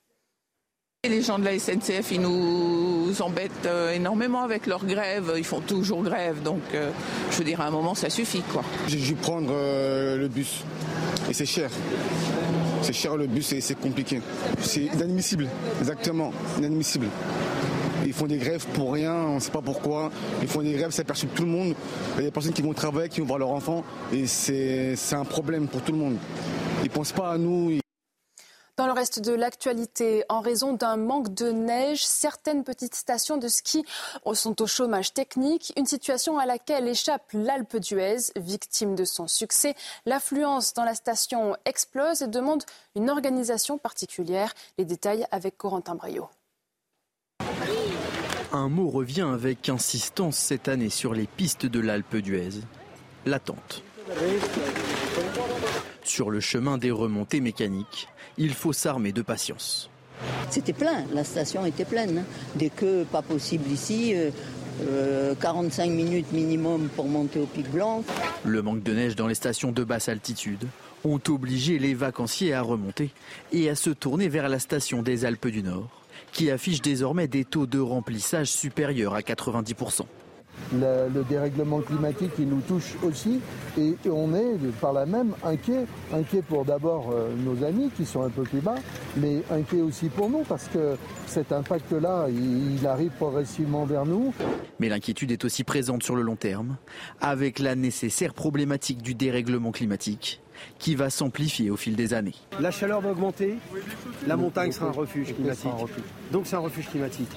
Les 1.07 1.23
gens 1.23 1.39
de 1.39 1.45
la 1.45 1.57
SNCF, 1.57 2.11
ils 2.11 2.21
nous 2.21 3.13
embêtent 3.23 3.67
euh, 3.67 3.93
énormément 3.93 4.43
avec 4.43 4.67
leur 4.67 4.85
grève. 4.85 5.33
Ils 5.37 5.45
font 5.45 5.61
toujours 5.61 6.03
grève, 6.03 6.43
donc 6.43 6.61
euh, 6.75 6.91
je 7.31 7.37
veux 7.37 7.45
dire, 7.45 7.61
à 7.61 7.67
un 7.67 7.71
moment, 7.71 7.95
ça 7.95 8.11
suffit, 8.11 8.43
quoi. 8.53 8.65
J'ai 8.89 8.99
dû 8.99 9.15
prendre 9.15 9.51
euh, 9.53 10.17
le 10.17 10.27
bus 10.27 10.65
et 11.31 11.35
c'est 11.35 11.47
cher. 11.47 11.71
C'est 12.83 12.93
cher 12.93 13.17
le 13.17 13.29
bus 13.29 13.53
et 13.53 13.61
c'est 13.61 13.79
compliqué. 13.79 14.21
C'est 14.61 14.87
inadmissible, 14.87 15.47
exactement, 15.79 16.33
inadmissible. 16.59 17.07
Ils 18.05 18.13
font 18.13 18.27
des 18.27 18.39
grèves 18.39 18.67
pour 18.75 18.93
rien, 18.93 19.15
on 19.15 19.35
ne 19.37 19.41
sait 19.41 19.53
pas 19.53 19.63
pourquoi. 19.63 20.11
Ils 20.43 20.49
font 20.49 20.63
des 20.63 20.73
grèves, 20.73 20.91
ça 20.91 21.05
perturbe 21.05 21.31
tout 21.33 21.45
le 21.45 21.51
monde. 21.51 21.75
Il 22.17 22.17
y 22.17 22.23
a 22.23 22.27
des 22.27 22.33
personnes 22.33 22.53
qui 22.53 22.63
vont 22.63 22.75
travailler, 22.75 23.09
qui 23.09 23.21
vont 23.21 23.27
voir 23.29 23.39
leurs 23.39 23.53
enfants 23.53 23.85
et 24.13 24.27
c'est 24.27 24.97
un 25.13 25.25
problème 25.25 25.69
pour 25.69 25.81
tout 25.81 25.93
le 25.93 25.99
monde. 25.99 26.17
Ils 26.83 26.91
pensent 26.91 27.13
pas 27.13 27.31
à 27.31 27.39
nous. 27.39 27.79
Dans 28.79 28.87
le 28.87 28.93
reste 28.93 29.19
de 29.19 29.33
l'actualité, 29.33 30.23
en 30.29 30.41
raison 30.41 30.73
d'un 30.73 30.97
manque 30.97 31.35
de 31.35 31.51
neige, 31.51 32.07
certaines 32.07 32.63
petites 32.63 32.95
stations 32.95 33.37
de 33.37 33.49
ski 33.49 33.85
sont 34.35 34.63
au 34.63 34.69
chômage 34.69 35.13
technique, 35.13 35.73
une 35.77 35.85
situation 35.85 36.39
à 36.39 36.47
laquelle 36.47 36.87
échappe 36.87 37.29
l'Alpe 37.33 37.79
d'Huez, 37.79 38.31
victime 38.37 38.95
de 38.95 39.05
son 39.05 39.27
succès. 39.27 39.75
L'affluence 40.07 40.75
dans 40.75 40.85
la 40.85 40.95
station 40.95 41.57
explose 41.65 42.23
et 42.23 42.29
demande 42.29 42.63
une 42.95 43.11
organisation 43.11 43.79
particulière. 43.79 44.55
Les 44.79 44.85
détails 44.85 45.27
avec 45.33 45.59
Corentin 45.59 45.97
Brio. 45.97 46.29
Un 48.53 48.69
mot 48.69 48.91
revient 48.91 49.29
avec 49.29 49.69
insistance 49.69 50.37
cette 50.37 50.69
année 50.69 50.91
sur 50.91 51.15
les 51.15 51.27
pistes 51.27 51.67
de 51.67 51.81
l'Alpe 51.81 52.15
d'Huez. 52.15 52.61
L'attente. 53.27 53.83
Sur 56.09 56.31
le 56.31 56.41
chemin 56.41 56.79
des 56.79 56.91
remontées 56.91 57.43
mécaniques, 57.43 58.09
il 58.39 58.55
faut 58.55 58.73
s'armer 58.73 59.13
de 59.13 59.21
patience. 59.21 59.91
C'était 60.49 60.73
plein, 60.73 61.05
la 61.13 61.23
station 61.23 61.67
était 61.67 61.85
pleine. 61.85 62.21
hein. 62.21 62.25
Dès 62.57 62.71
que 62.71 63.05
pas 63.05 63.21
possible 63.21 63.71
ici, 63.71 64.15
euh, 64.15 64.31
euh, 64.89 65.35
45 65.39 65.91
minutes 65.91 66.33
minimum 66.33 66.89
pour 66.97 67.05
monter 67.09 67.39
au 67.41 67.45
Pic 67.45 67.71
Blanc. 67.71 68.03
Le 68.43 68.63
manque 68.63 68.83
de 68.83 68.95
neige 68.95 69.17
dans 69.17 69.27
les 69.27 69.35
stations 69.35 69.71
de 69.71 69.85
basse 69.85 70.09
altitude 70.09 70.67
ont 71.05 71.21
obligé 71.29 71.79
les 71.79 71.93
vacanciers 71.93 72.55
à 72.55 72.63
remonter 72.63 73.11
et 73.53 73.69
à 73.69 73.75
se 73.75 73.91
tourner 73.91 74.29
vers 74.29 74.49
la 74.49 74.61
station 74.61 75.03
des 75.03 75.27
Alpes 75.27 75.49
du 75.49 75.63
Nord, 75.63 75.91
qui 76.33 76.51
affiche 76.51 76.81
désormais 76.81 77.29
des 77.29 77.45
taux 77.45 77.67
de 77.67 77.81
remplissage 77.81 78.49
supérieurs 78.51 79.15
à 79.15 79.21
90%. 79.21 80.07
Le, 80.73 81.09
le 81.15 81.25
dérèglement 81.25 81.81
climatique, 81.81 82.33
il 82.39 82.49
nous 82.49 82.61
touche 82.61 82.97
aussi 83.03 83.41
et 83.79 83.95
on 84.11 84.35
est 84.35 84.57
par 84.81 84.93
là 84.93 85.07
même 85.07 85.33
inquiet. 85.43 85.87
Inquiet 86.13 86.43
pour 86.43 86.65
d'abord 86.67 87.11
euh, 87.11 87.31
nos 87.37 87.65
amis 87.65 87.91
qui 87.97 88.05
sont 88.05 88.23
un 88.23 88.29
peu 88.29 88.43
plus 88.43 88.61
bas, 88.61 88.75
mais 89.17 89.43
inquiet 89.51 89.81
aussi 89.81 90.09
pour 90.11 90.29
nous 90.29 90.43
parce 90.47 90.69
que 90.69 90.97
cet 91.27 91.53
impact-là, 91.53 92.27
il, 92.29 92.77
il 92.77 92.87
arrive 92.87 93.13
progressivement 93.13 93.85
vers 93.87 94.05
nous. 94.05 94.35
Mais 94.79 94.89
l'inquiétude 94.91 95.31
est 95.31 95.45
aussi 95.45 95.65
présente 95.65 96.03
sur 96.03 96.17
le 96.17 96.23
long 96.23 96.37
terme, 96.37 96.77
avec 97.21 97.59
la 97.59 97.75
nécessaire 97.75 98.35
problématique 98.35 99.01
du 99.01 99.15
dérèglement 99.15 99.73
climatique, 99.73 100.43
qui 100.79 100.95
va 100.97 101.09
s'amplifier 101.09 101.71
au 101.71 101.77
fil 101.77 101.97
des 101.97 102.13
années. 102.15 102.35
La 102.61 102.71
chaleur 102.71 103.01
va 103.01 103.13
augmenter, 103.13 103.55
la 104.27 104.37
montagne 104.37 104.73
sera 104.73 104.89
un 104.89 104.93
refuge 104.93 105.35
climatique. 105.35 105.71
Donc 106.31 106.47
c'est 106.47 106.57
un 106.57 106.61
refuge 106.61 106.89
climatique. 106.91 107.31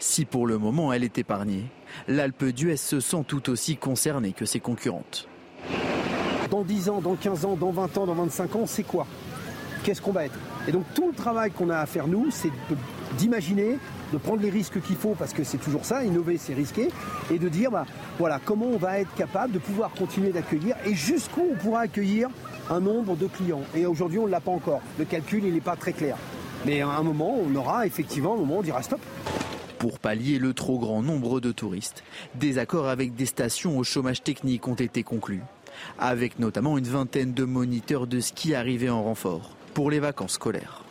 Si 0.00 0.24
pour 0.24 0.46
le 0.46 0.58
moment 0.58 0.92
elle 0.92 1.04
est 1.04 1.18
épargnée, 1.18 1.66
l'Alpe 2.08 2.44
d'Huez 2.44 2.76
se 2.76 3.00
sent 3.00 3.24
tout 3.26 3.50
aussi 3.50 3.76
concernée 3.76 4.32
que 4.32 4.46
ses 4.46 4.60
concurrentes. 4.60 5.28
Dans 6.50 6.62
10 6.62 6.88
ans, 6.90 7.00
dans 7.00 7.14
15 7.14 7.44
ans, 7.44 7.56
dans 7.56 7.70
20 7.70 7.98
ans, 7.98 8.06
dans 8.06 8.14
25 8.14 8.56
ans, 8.56 8.66
c'est 8.66 8.82
quoi? 8.82 9.06
Qu'est-ce 9.82 10.00
qu'on 10.00 10.12
va 10.12 10.24
être? 10.24 10.38
Et 10.66 10.72
donc 10.72 10.84
tout 10.94 11.08
le 11.08 11.14
travail 11.14 11.50
qu'on 11.50 11.68
a 11.68 11.78
à 11.78 11.86
faire 11.86 12.06
nous, 12.06 12.30
c'est 12.30 12.50
d'imaginer, 13.18 13.78
de 14.12 14.18
prendre 14.18 14.40
les 14.40 14.50
risques 14.50 14.80
qu'il 14.80 14.96
faut, 14.96 15.14
parce 15.18 15.32
que 15.32 15.44
c'est 15.44 15.58
toujours 15.58 15.84
ça, 15.84 16.04
innover 16.04 16.38
c'est 16.38 16.54
risquer, 16.54 16.88
et 17.30 17.38
de 17.38 17.48
dire, 17.48 17.70
bah, 17.70 17.84
voilà, 18.18 18.40
comment 18.42 18.66
on 18.66 18.78
va 18.78 19.00
être 19.00 19.14
capable 19.14 19.52
de 19.52 19.58
pouvoir 19.58 19.90
continuer 19.90 20.30
d'accueillir, 20.30 20.76
et 20.86 20.94
jusqu'où 20.94 21.42
on 21.52 21.56
pourra 21.56 21.80
accueillir 21.80 22.28
un 22.70 22.80
nombre 22.80 23.16
de 23.16 23.26
clients. 23.26 23.62
Et 23.74 23.84
aujourd'hui, 23.84 24.18
on 24.18 24.26
ne 24.26 24.30
l'a 24.30 24.40
pas 24.40 24.52
encore. 24.52 24.80
Le 24.98 25.04
calcul, 25.04 25.44
il 25.44 25.52
n'est 25.52 25.60
pas 25.60 25.76
très 25.76 25.92
clair. 25.92 26.16
Mais 26.64 26.80
à 26.80 26.88
un 26.88 27.02
moment, 27.02 27.36
on 27.38 27.54
aura 27.54 27.86
effectivement 27.86 28.34
un 28.34 28.38
moment 28.38 28.56
où 28.56 28.58
on 28.60 28.62
dira 28.62 28.82
stop. 28.82 29.00
Pour 29.84 29.98
pallier 29.98 30.38
le 30.38 30.54
trop 30.54 30.78
grand 30.78 31.02
nombre 31.02 31.40
de 31.40 31.52
touristes, 31.52 32.04
des 32.36 32.56
accords 32.56 32.88
avec 32.88 33.16
des 33.16 33.26
stations 33.26 33.76
au 33.76 33.84
chômage 33.84 34.22
technique 34.22 34.66
ont 34.66 34.76
été 34.76 35.02
conclus, 35.02 35.42
avec 35.98 36.38
notamment 36.38 36.78
une 36.78 36.86
vingtaine 36.86 37.34
de 37.34 37.44
moniteurs 37.44 38.06
de 38.06 38.18
ski 38.18 38.54
arrivés 38.54 38.88
en 38.88 39.02
renfort 39.02 39.54
pour 39.74 39.90
les 39.90 40.00
vacances 40.00 40.32
scolaires. 40.32 40.83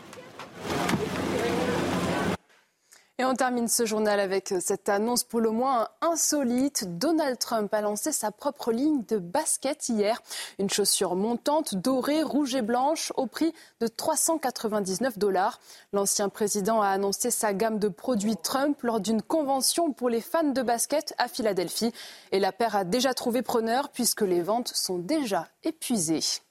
Et 3.20 3.26
on 3.26 3.36
termine 3.36 3.68
ce 3.68 3.86
journal 3.86 4.20
avec 4.20 4.56
cette 4.60 4.90
annonce 4.90 5.24
pour 5.24 5.40
le 5.40 5.52
moins 5.52 5.88
insolite. 6.02 6.98
Donald 6.98 7.38
Trump 7.38 7.72
a 7.72 7.82
lancé 7.82 8.12
sa 8.12 8.32
propre 8.32 8.72
ligne 8.72 9.04
de 9.08 9.20
basket 9.20 9.88
hier. 9.88 10.20
Une 10.58 10.72
chaussure 10.72 11.16
montante, 11.16 11.76
dorée, 11.76 12.24
rouge 12.24 12.56
et 12.56 12.64
blanche, 12.64 13.14
au 13.16 13.28
prix 13.28 13.54
de 13.82 13.88
399 13.88 15.20
dollars. 15.20 15.60
L'ancien 15.92 16.28
président 16.30 16.82
a 16.82 16.88
annoncé 16.88 17.30
sa 17.30 17.54
gamme 17.54 17.78
de 17.78 17.88
produits 17.88 18.36
Trump 18.36 18.82
lors 18.82 19.00
d'une 19.00 19.22
convention 19.22 19.94
pour 19.94 20.10
les 20.10 20.22
fans 20.22 20.44
de 20.44 20.62
basket 20.64 21.14
à 21.20 21.28
Philadelphie. 21.28 21.94
Et 22.32 22.40
la 22.40 22.52
paire 22.52 22.76
a 22.76 22.84
déjà 22.84 23.14
trouvé 23.14 23.44
preneur 23.44 23.90
puisque 23.90 24.22
les 24.22 24.42
ventes 24.42 24.70
sont 24.70 24.98
déjà 24.98 25.48
épuisées. 25.64 26.42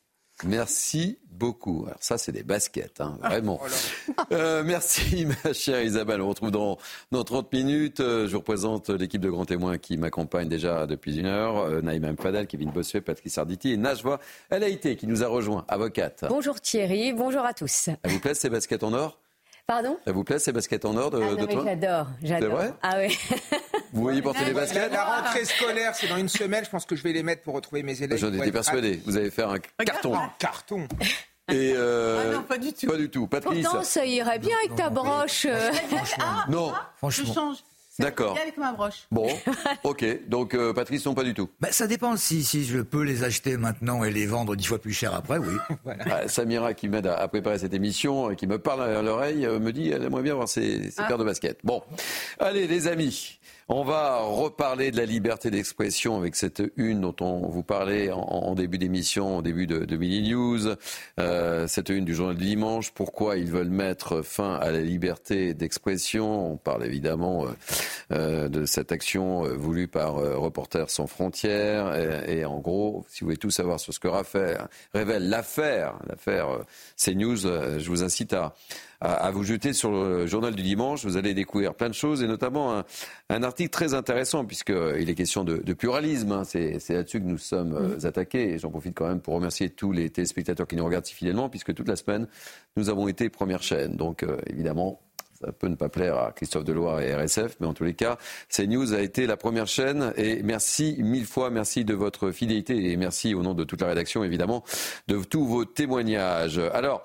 Merci 0.45 1.19
beaucoup. 1.31 1.85
Alors 1.87 2.03
ça, 2.03 2.19
c'est 2.19 2.33
des 2.33 2.43
baskets, 2.43 3.01
hein, 3.01 3.19
vraiment. 3.23 3.61
Euh, 4.33 4.63
merci, 4.65 5.27
ma 5.45 5.53
chère 5.53 5.83
Isabelle. 5.83 6.21
On 6.21 6.27
se 6.27 6.31
retrouve 6.31 6.51
dans, 6.51 6.79
dans 7.11 7.25
30 7.25 7.53
minutes. 7.53 8.01
Euh, 8.01 8.29
je 8.29 8.37
représente 8.37 8.91
l'équipe 8.91 9.21
de 9.21 9.31
grands 9.31 9.45
témoins 9.45 9.79
qui 9.79 9.97
m'accompagne 9.97 10.49
déjà 10.49 10.87
depuis 10.87 11.19
une 11.19 11.27
heure. 11.27 11.59
Euh, 11.59 11.81
Naïma 11.81 12.13
Mfadel, 12.13 12.47
Kevin 12.47 12.71
Bossuet, 12.71 13.01
Patrice 13.01 13.39
Arditi 13.39 13.73
et 13.73 13.77
Najwa 13.77 14.21
El 14.51 14.65
Haïté 14.65 14.97
qui 14.97 15.07
nous 15.07 15.23
a 15.23 15.29
rejoint, 15.29 15.65
avocate. 15.69 16.25
Bonjour 16.29 16.61
Thierry, 16.61 17.13
bonjour 17.13 17.45
à 17.45 17.55
tous. 17.55 17.71
Ça 17.71 17.93
vous 18.05 18.21
plaît 18.21 18.35
ces 18.35 18.51
baskets 18.51 18.83
en 18.83 18.93
or? 18.93 19.22
Pardon 19.73 19.97
Ça 20.05 20.13
vous 20.13 20.23
plaît 20.25 20.39
ces 20.39 20.53
baskets 20.53 20.85
en 20.85 20.95
or 20.97 21.11
de, 21.11 21.23
ah, 21.23 21.35
de 21.35 21.47
toi 21.47 21.63
J'adore, 21.65 22.07
j'adore. 22.23 22.41
C'est 22.61 22.67
vrai 22.67 22.75
Ah 22.83 22.95
oui. 22.99 23.19
Vous 23.95 24.03
voyez 24.03 24.21
porter 24.21 24.45
les 24.45 24.53
baskets 24.53 24.93
La 24.93 25.05
rentrée 25.05 25.47
scolaire, 25.47 25.95
c'est 25.95 26.09
dans 26.09 26.19
une 26.19 26.29
semaine. 26.29 26.63
Je 26.65 26.69
pense 26.71 26.85
que 26.85 26.95
je 26.95 27.03
vais 27.03 27.13
les 27.15 27.23
mettre 27.23 27.41
pour 27.43 27.55
retrouver 27.55 27.83
mes 27.83 28.03
élèves. 28.03 28.19
J'en 28.19 28.33
étais 28.33 28.53
persuadé. 28.53 29.01
Vous 29.07 29.17
allez 29.17 29.31
faire 29.31 29.49
un 29.51 29.59
carton. 29.85 30.15
Un 30.15 30.31
carton. 30.39 30.87
Et 31.51 31.73
euh, 31.75 32.21
Ah 32.23 32.35
non, 32.37 32.43
pas 32.43 32.59
du 32.59 32.73
tout. 32.73 32.87
Pas 32.87 32.97
du 32.99 33.09
tout. 33.11 33.27
Patrice 33.27 33.65
Pourtant, 33.65 33.83
ça 33.83 34.05
irait 34.05 34.39
bien 34.39 34.57
avec 34.65 34.77
ta 34.77 34.91
broche. 34.91 35.47
euh. 35.47 35.71
Ah, 36.21 36.45
Non. 36.49 36.73
je 37.09 37.25
change. 37.25 37.57
D'accord. 38.03 38.37
avec 38.41 38.57
ma 38.57 38.73
broche. 38.73 39.07
Bon, 39.11 39.29
ok. 39.85 40.29
Donc 40.29 40.55
euh, 40.55 40.73
Patrice, 40.73 41.05
non 41.07 41.15
pas 41.15 41.25
du 41.25 41.35
tout. 41.35 41.49
Bah, 41.61 41.69
ça 41.71 41.87
dépend. 41.87 42.17
Si, 42.17 42.43
si 42.45 42.65
je 42.65 42.79
peux 42.81 43.03
les 43.03 43.25
acheter 43.25 43.57
maintenant 43.57 44.05
et 44.05 44.11
les 44.11 44.27
vendre 44.27 44.55
dix 44.57 44.67
fois 44.67 44.79
plus 44.79 44.93
cher 44.93 45.15
après, 45.15 45.39
oui. 45.39 45.55
Ah, 46.11 46.29
Samira, 46.29 46.75
qui 46.75 46.89
m'aide 46.89 47.07
à, 47.07 47.17
à 47.19 47.29
préparer 47.29 47.59
cette 47.59 47.75
émission, 47.75 48.31
et 48.31 48.37
qui 48.37 48.47
me 48.47 48.59
parle 48.59 48.83
à 48.83 49.03
l'oreille, 49.03 49.47
euh, 49.47 49.59
me 49.59 49.73
dit 49.73 49.91
elle 49.91 50.03
aimerait 50.05 50.23
bien 50.23 50.35
voir 50.35 50.49
ses, 50.49 50.91
ses 50.91 50.95
Ah. 50.99 51.05
paires 51.09 51.19
de 51.19 51.25
baskets. 51.25 51.59
Bon, 51.65 51.83
allez 52.39 52.67
les 52.67 52.89
amis, 52.89 53.39
on 53.69 53.85
va 53.85 54.21
reparler 54.21 54.91
de 54.91 54.97
la 54.97 55.07
liberté 55.07 55.51
d'expression 55.51 56.17
avec 56.17 56.37
cette 56.37 56.63
une 56.77 57.01
dont 57.01 57.15
on 57.21 57.49
vous 57.49 57.63
parlait 57.63 58.11
en, 58.11 58.55
début 58.55 58.79
d'émission, 58.79 59.39
en 59.39 59.43
début 59.43 59.67
de, 59.67 59.97
Mini 59.97 60.31
News. 60.31 60.77
Euh, 61.21 61.67
cette 61.67 61.89
une 61.89 62.05
du 62.05 62.15
journal 62.15 62.37
du 62.37 62.45
dimanche. 62.45 62.93
Pourquoi 62.93 63.37
ils 63.37 63.51
veulent 63.51 63.71
mettre 63.71 64.23
fin 64.23 64.55
à 64.57 64.71
la 64.71 64.81
liberté 64.81 65.55
d'expression 65.55 66.53
On 66.53 66.57
parle 66.57 66.85
évidemment 66.85 67.47
euh, 67.47 67.49
euh, 68.13 68.49
de 68.49 68.67
cette 68.67 68.93
action 68.93 69.45
euh, 69.45 69.55
voulue 69.55 69.89
par 69.89 70.15
Reporters 70.15 70.91
sans 70.91 71.07
frontières. 71.07 71.95
Et, 72.29 72.45
en 72.45 72.59
gros, 72.59 73.05
si 73.09 73.21
vous 73.21 73.27
voulez 73.27 73.37
tout 73.37 73.51
savoir 73.51 73.81
sur 73.81 73.95
ce 73.95 74.01
que 74.01 74.09
révèle 74.93 75.29
l'affaire, 75.29 75.95
l'affaire 76.09 76.49
CNews, 76.97 77.37
je 77.37 77.87
vous 77.89 78.03
incite 78.03 78.33
à, 78.33 78.55
à, 79.03 79.15
à 79.27 79.31
vous 79.31 79.43
jeter 79.43 79.73
sur 79.73 79.91
le 79.91 80.27
journal 80.27 80.55
du 80.55 80.63
dimanche. 80.63 81.05
Vous 81.05 81.17
allez 81.17 81.35
découvrir 81.35 81.75
plein 81.75 81.89
de 81.89 81.95
choses 81.95 82.23
et 82.23 82.27
notamment 82.27 82.79
un, 82.79 82.85
un 83.29 83.43
article 83.43 83.71
très 83.71 83.95
intéressant 83.95 84.45
puisqu'il 84.45 85.11
est 85.11 85.15
question 85.15 85.45
de, 85.45 85.57
de 85.59 85.73
pluralisme. 85.75 86.33
hein. 86.33 86.45
C'est 86.45 86.79
c'est 86.79 86.95
là-dessus 86.95 87.21
que 87.21 87.27
nous 87.27 87.39
sommes 87.39 87.75
euh, 87.75 88.07
attaqués 88.07 88.53
et 88.55 88.59
j'en 88.59 88.71
profite 88.71 88.95
quand 88.95 89.09
même 89.09 89.21
pour 89.21 89.35
remercier 89.35 89.71
tous 89.71 89.93
les 89.93 90.09
téléspectateurs 90.11 90.67
qui 90.67 90.77
nous 90.77 90.85
regardent 90.85 91.07
si 91.07 91.15
fidèlement 91.15 91.49
puisque 91.49 91.75
toute 91.75 91.89
la 91.89 91.97
semaine, 91.97 92.29
nous 92.77 92.89
avons 92.89 93.09
été 93.09 93.29
première 93.29 93.63
chaîne. 93.63 93.97
Donc 93.97 94.23
euh, 94.23 94.37
évidemment, 94.47 95.01
ça 95.41 95.51
peut 95.51 95.67
ne 95.67 95.75
pas 95.75 95.89
plaire 95.89 96.17
à 96.19 96.31
Christophe 96.31 96.63
Deloire 96.63 97.01
et 97.01 97.13
RSF, 97.17 97.57
mais 97.59 97.67
en 97.67 97.75
tous 97.75 97.83
les 97.83 97.95
cas, 97.95 98.17
CNews 98.49 98.95
a 98.95 99.01
été 99.01 99.27
la 99.27 99.37
première 99.37 99.67
chaîne. 99.67 100.13
Et 100.17 100.41
merci 100.45 100.97
mille 101.01 101.27
fois, 101.27 101.51
merci 101.51 101.85
de 101.85 101.95
votre 101.95 102.31
fidélité 102.31 102.93
et 102.93 102.97
merci 102.97 103.35
au 103.35 103.43
nom 103.43 103.53
de 103.53 103.65
toute 103.65 103.81
la 103.81 103.89
rédaction, 103.89 104.23
évidemment, 104.23 104.63
de 105.09 105.19
tous 105.25 105.45
vos 105.45 105.65
témoignages. 105.65 106.59
Alors, 106.73 107.03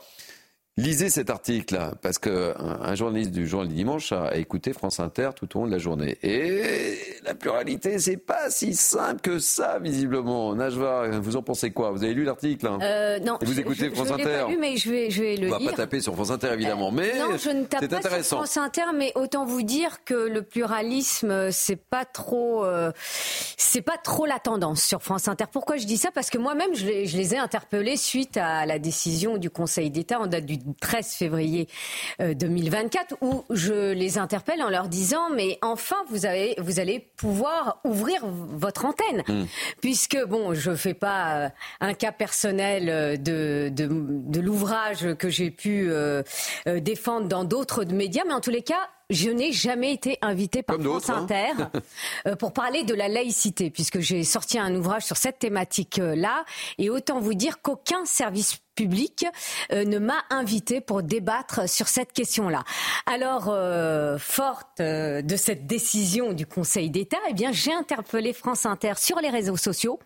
lisez 0.77 1.09
cet 1.09 1.29
article, 1.29 1.77
parce 2.01 2.19
qu'un 2.19 2.53
un 2.57 2.95
journaliste 2.95 3.31
du 3.31 3.47
journal 3.47 3.67
du 3.67 3.73
dimanche 3.75 4.11
a 4.11 4.35
écouté 4.37 4.73
France 4.73 4.99
Inter 4.99 5.31
tout 5.35 5.57
au 5.57 5.61
long 5.61 5.65
de 5.67 5.71
la 5.71 5.77
journée. 5.79 6.17
Et 6.23 6.97
la 7.25 7.33
pluralité, 7.33 7.97
c'est 7.99 8.17
pas 8.17 8.49
si 8.49 8.73
simple 8.75 9.21
que 9.21 9.39
ça, 9.39 9.79
visiblement. 9.79 10.53
Najwa, 10.55 11.19
vous 11.19 11.35
en 11.35 11.41
pensez 11.41 11.71
quoi? 11.71 11.91
Vous 11.91 12.03
avez 12.03 12.13
lu 12.13 12.23
l'article 12.23 12.67
hein? 12.67 12.79
Euh, 12.81 13.19
non, 13.19 13.37
Et 13.41 13.45
vous 13.45 13.59
écoutez 13.59 13.89
je, 13.89 13.95
France 13.95 14.07
je 14.09 14.13
Inter 14.13 14.23
pas 14.23 14.47
lu, 14.47 14.57
mais 14.59 14.77
je 14.77 14.89
vais, 14.91 15.09
je 15.09 15.21
vais 15.23 15.35
le 15.35 15.47
On 15.47 15.51
va 15.51 15.57
lire. 15.59 15.71
pas 15.71 15.77
taper 15.77 15.99
sur 15.99 16.13
France 16.13 16.29
Inter, 16.31 16.51
évidemment, 16.53 16.91
mais 16.91 17.11
Euh, 17.15 17.31
non, 17.31 17.37
je 17.37 17.49
ne 17.49 17.63
tape 17.63 17.87
pas 17.87 18.23
sur. 18.23 18.37
France 18.37 18.57
Inter, 18.57 18.83
mais 18.95 19.11
autant 19.15 19.45
vous 19.45 19.63
dire 19.63 20.03
que 20.05 20.13
le 20.13 20.43
pluralisme, 20.43 21.51
c'est 21.51 21.75
pas 21.75 22.05
trop, 22.05 22.63
euh, 22.65 22.91
c'est 23.57 23.81
pas 23.81 23.97
trop 23.97 24.25
la 24.25 24.39
tendance 24.39 24.83
sur 24.83 25.01
France 25.01 25.27
Inter. 25.27 25.45
Pourquoi 25.51 25.77
je 25.77 25.85
dis 25.85 25.97
ça? 25.97 26.09
Parce 26.13 26.29
que 26.29 26.37
moi-même, 26.37 26.73
je, 26.75 26.85
les- 26.85 27.07
je 27.07 27.17
les 27.17 27.33
ai 27.33 27.37
interpellés 27.37 27.97
suite 27.97 28.37
à 28.37 28.65
la 28.65 28.77
décision 28.79 29.37
du 29.37 29.49
Conseil 29.49 29.89
d'État 29.89 30.19
en 30.19 30.27
date 30.27 30.45
du 30.45 30.57
13 30.81 31.07
février 31.13 31.67
euh, 32.21 32.33
2024, 32.33 33.15
où 33.21 33.43
je 33.49 33.91
les 33.91 34.17
interpelle 34.17 34.61
en 34.61 34.69
leur 34.69 34.87
disant 34.87 35.29
mais 35.35 35.57
enfin 35.61 35.97
vous 36.09 36.25
avez, 36.25 36.55
vous 36.59 36.79
allez 36.79 36.99
pouvoir 36.99 37.79
ouvrir 37.83 38.21
votre 38.25 38.85
antenne, 38.85 39.23
puisque 39.81 40.17
bon, 40.25 40.53
je 40.53 40.75
fais 40.75 40.93
pas 40.93 41.37
euh, 41.37 41.49
un 41.79 41.93
cas 41.93 42.11
personnel 42.11 42.89
euh, 42.89 43.17
de 43.17 43.69
de, 43.69 43.87
de 43.89 44.39
l'ouvrage 44.39 45.15
que 45.15 45.29
j'ai 45.29 45.51
pu 45.51 45.89
euh, 45.89 46.23
euh, 46.67 46.79
défendre 46.79 47.27
dans 47.27 47.43
d'autres 47.43 47.85
médias, 47.85 48.23
mais 48.27 48.33
en 48.33 48.41
tous 48.41 48.51
les 48.51 48.63
cas. 48.63 48.89
Je 49.09 49.29
n'ai 49.29 49.53
jamais 49.53 49.93
été 49.93 50.17
invitée 50.21 50.63
par 50.63 50.75
Comme 50.75 50.83
France 50.85 51.09
hein. 51.09 51.23
Inter 51.23 51.53
euh, 52.27 52.35
pour 52.35 52.51
parler 52.51 52.83
de 52.83 52.93
la 52.93 53.07
laïcité, 53.07 53.69
puisque 53.69 54.01
j'ai 54.01 54.25
sorti 54.25 54.59
un 54.59 54.75
ouvrage 54.75 55.03
sur 55.03 55.15
cette 55.15 55.39
thématique-là. 55.39 56.43
Et 56.77 56.89
autant 56.89 57.21
vous 57.21 57.33
dire 57.33 57.61
qu'aucun 57.61 58.03
service 58.03 58.57
public 58.77 59.25
euh, 59.73 59.83
ne 59.83 59.99
m'a 59.99 60.23
invité 60.29 60.79
pour 60.79 61.03
débattre 61.03 61.67
sur 61.67 61.89
cette 61.89 62.13
question-là. 62.13 62.63
Alors, 63.07 63.47
euh, 63.49 64.17
forte 64.17 64.79
euh, 64.79 65.21
de 65.21 65.35
cette 65.35 65.65
décision 65.67 66.31
du 66.31 66.45
Conseil 66.45 66.89
d'État, 66.89 67.17
eh 67.29 67.33
bien, 67.33 67.51
j'ai 67.51 67.73
interpellé 67.73 68.31
France 68.31 68.65
Inter 68.65 68.93
sur 68.95 69.19
les 69.19 69.29
réseaux 69.29 69.57
sociaux 69.57 69.99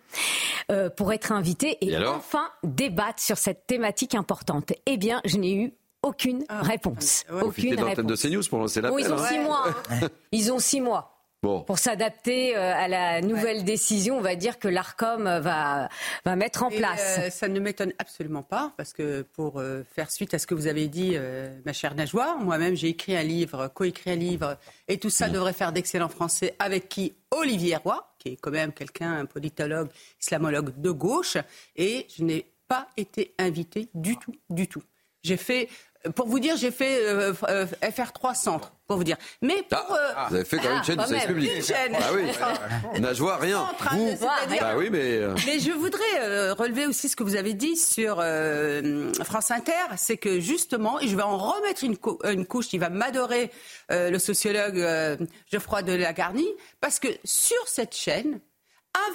pour 0.96 1.12
être 1.12 1.34
invitée 1.34 1.78
et, 1.82 1.90
Et 1.90 1.96
alors? 1.98 2.16
enfin 2.16 2.48
débattre 2.64 3.22
sur 3.22 3.38
cette 3.38 3.68
thématique 3.68 4.16
importante. 4.16 4.72
Eh 4.86 4.96
bien, 4.96 5.20
je 5.26 5.36
n'ai 5.38 5.54
eu 5.54 5.74
aucune 6.02 6.46
réponse. 6.50 7.26
Profitez 7.28 7.68
Aucune 7.68 7.76
de 7.76 7.82
l'antenne 7.82 8.06
de 8.08 8.14
réponse. 8.14 8.22
CNews 8.22 8.44
pour 8.50 8.60
lancer 8.60 8.82
Bon, 8.82 8.98
ils 8.98 9.12
ont 9.12 9.18
hein. 9.20 9.28
six 9.28 9.40
mois. 9.40 9.66
hein. 9.90 10.00
Ils 10.32 10.52
ont 10.54 10.60
six 10.60 10.80
mois. 10.80 11.21
Bon. 11.44 11.62
Pour 11.64 11.80
s'adapter 11.80 12.56
euh, 12.56 12.74
à 12.76 12.88
la 12.88 13.20
nouvelle 13.22 13.64
décision, 13.64 14.18
on 14.18 14.22
va 14.22 14.36
dire 14.36 14.60
que 14.60 14.68
l'ARCOM 14.68 15.24
va, 15.24 15.89
va 16.24 16.36
mettre 16.36 16.62
en 16.62 16.70
Et, 16.70 16.78
place. 16.78 17.18
euh, 17.18 17.30
ça 17.32 17.48
ne 17.48 17.60
m'étonne 17.60 17.94
absolument 17.98 18.44
pas, 18.44 18.74
parce 18.78 18.94
que 18.94 19.24
pour 19.24 19.60
euh, 19.60 19.84
faire 19.96 20.12
suite 20.12 20.36
à 20.36 20.39
ce 20.39 20.46
que 20.46 20.54
vous 20.54 20.68
avez 20.68 20.88
dit, 20.88 21.14
euh, 21.16 21.50
ma 21.66 21.74
chère 21.74 21.96
Najwa, 21.96 22.36
moi-même 22.39 22.76
j'ai 22.76 22.89
écrit 22.89 23.18
un 23.18 23.24
livre, 23.24 23.70
coécrit 23.70 24.12
un 24.12 24.16
livre, 24.18 24.56
et 24.88 25.00
tout 25.00 25.10
ça 25.10 25.30
devrait 25.30 25.54
faire 25.54 25.72
d'excellents 25.72 26.10
Français, 26.10 26.54
avec 26.60 26.89
qui 26.89 27.16
Olivier 27.32 27.76
Roy, 27.78 28.08
qui 28.20 28.30
est 28.30 28.36
quand 28.36 28.52
même 28.52 28.72
quelqu'un, 28.72 29.12
un 29.12 29.26
politologue, 29.26 29.89
islamologue 30.22 30.80
de 30.80 30.92
gauche, 30.92 31.38
et 31.76 32.06
je 32.16 32.24
n'ai 32.24 32.46
pas 32.68 32.88
été 32.98 33.34
invité 33.39 33.89
du 33.96 34.16
tout, 34.16 34.36
du 34.52 34.68
tout. 34.68 34.84
J'ai 35.24 35.38
fait, 35.38 35.70
pour 36.16 36.28
vous 36.28 36.40
dire, 36.40 36.58
j'ai 36.58 36.72
fait 36.72 36.98
euh, 37.06 37.34
euh, 37.48 37.66
FR3 37.84 38.34
Centre, 38.36 38.74
pour 38.88 38.98
vous 38.98 39.04
dire. 39.04 39.18
Mais 39.42 39.64
pour... 39.70 39.80
euh, 39.94 40.14
Vous 40.30 40.36
avez 40.36 40.46
fait 40.46 40.58
quand 40.58 40.64
même 40.70 40.78
une 40.78 40.84
chaîne 40.84 40.96
du 40.98 41.02
quand 41.04 41.08
service 41.08 41.26
public. 41.28 41.52
Une 41.58 41.64
chaîne. 41.64 41.96
Ah 41.96 42.10
oui. 42.14 43.00
Najwa, 43.00 43.38
rien. 43.38 43.60
Hein, 43.60 43.96
Vous 44.18 44.26
Bah 44.60 44.74
oui, 44.78 44.90
mais. 44.90 45.18
euh, 45.18 45.36
mais 45.46 45.60
je 45.60 45.72
voudrais 45.72 46.02
euh, 46.22 46.54
relever 46.56 46.88
aussi 46.88 47.08
ce 47.08 47.16
que 47.16 47.24
vous 47.24 47.36
avez 47.36 47.54
dit 47.54 47.76
sur 47.78 48.18
euh, 48.20 49.14
France 49.24 49.52
Inter, 49.52 49.72
c'est 49.98 50.18
que 50.18 50.40
justement, 50.40 51.00
et 51.00 51.08
je 51.08 51.16
vais 51.16 51.22
en 51.22 51.38
remettre 51.38 51.84
une, 51.84 51.98
cou- 51.98 52.18
une 52.24 52.46
couche 52.48 52.68
qui 52.68 52.80
va 52.80 52.90
m'adorer, 52.90 53.52
euh, 53.92 54.10
le 54.10 54.18
sociologue 54.18 54.80
euh, 54.80 55.18
Geoffroy 55.52 55.84
de 55.84 55.94
Lagarnie, 55.94 56.50
parce 56.80 57.00
que 57.00 57.10
sur 57.24 57.68
cette 57.68 57.96
chaîne, 57.96 58.40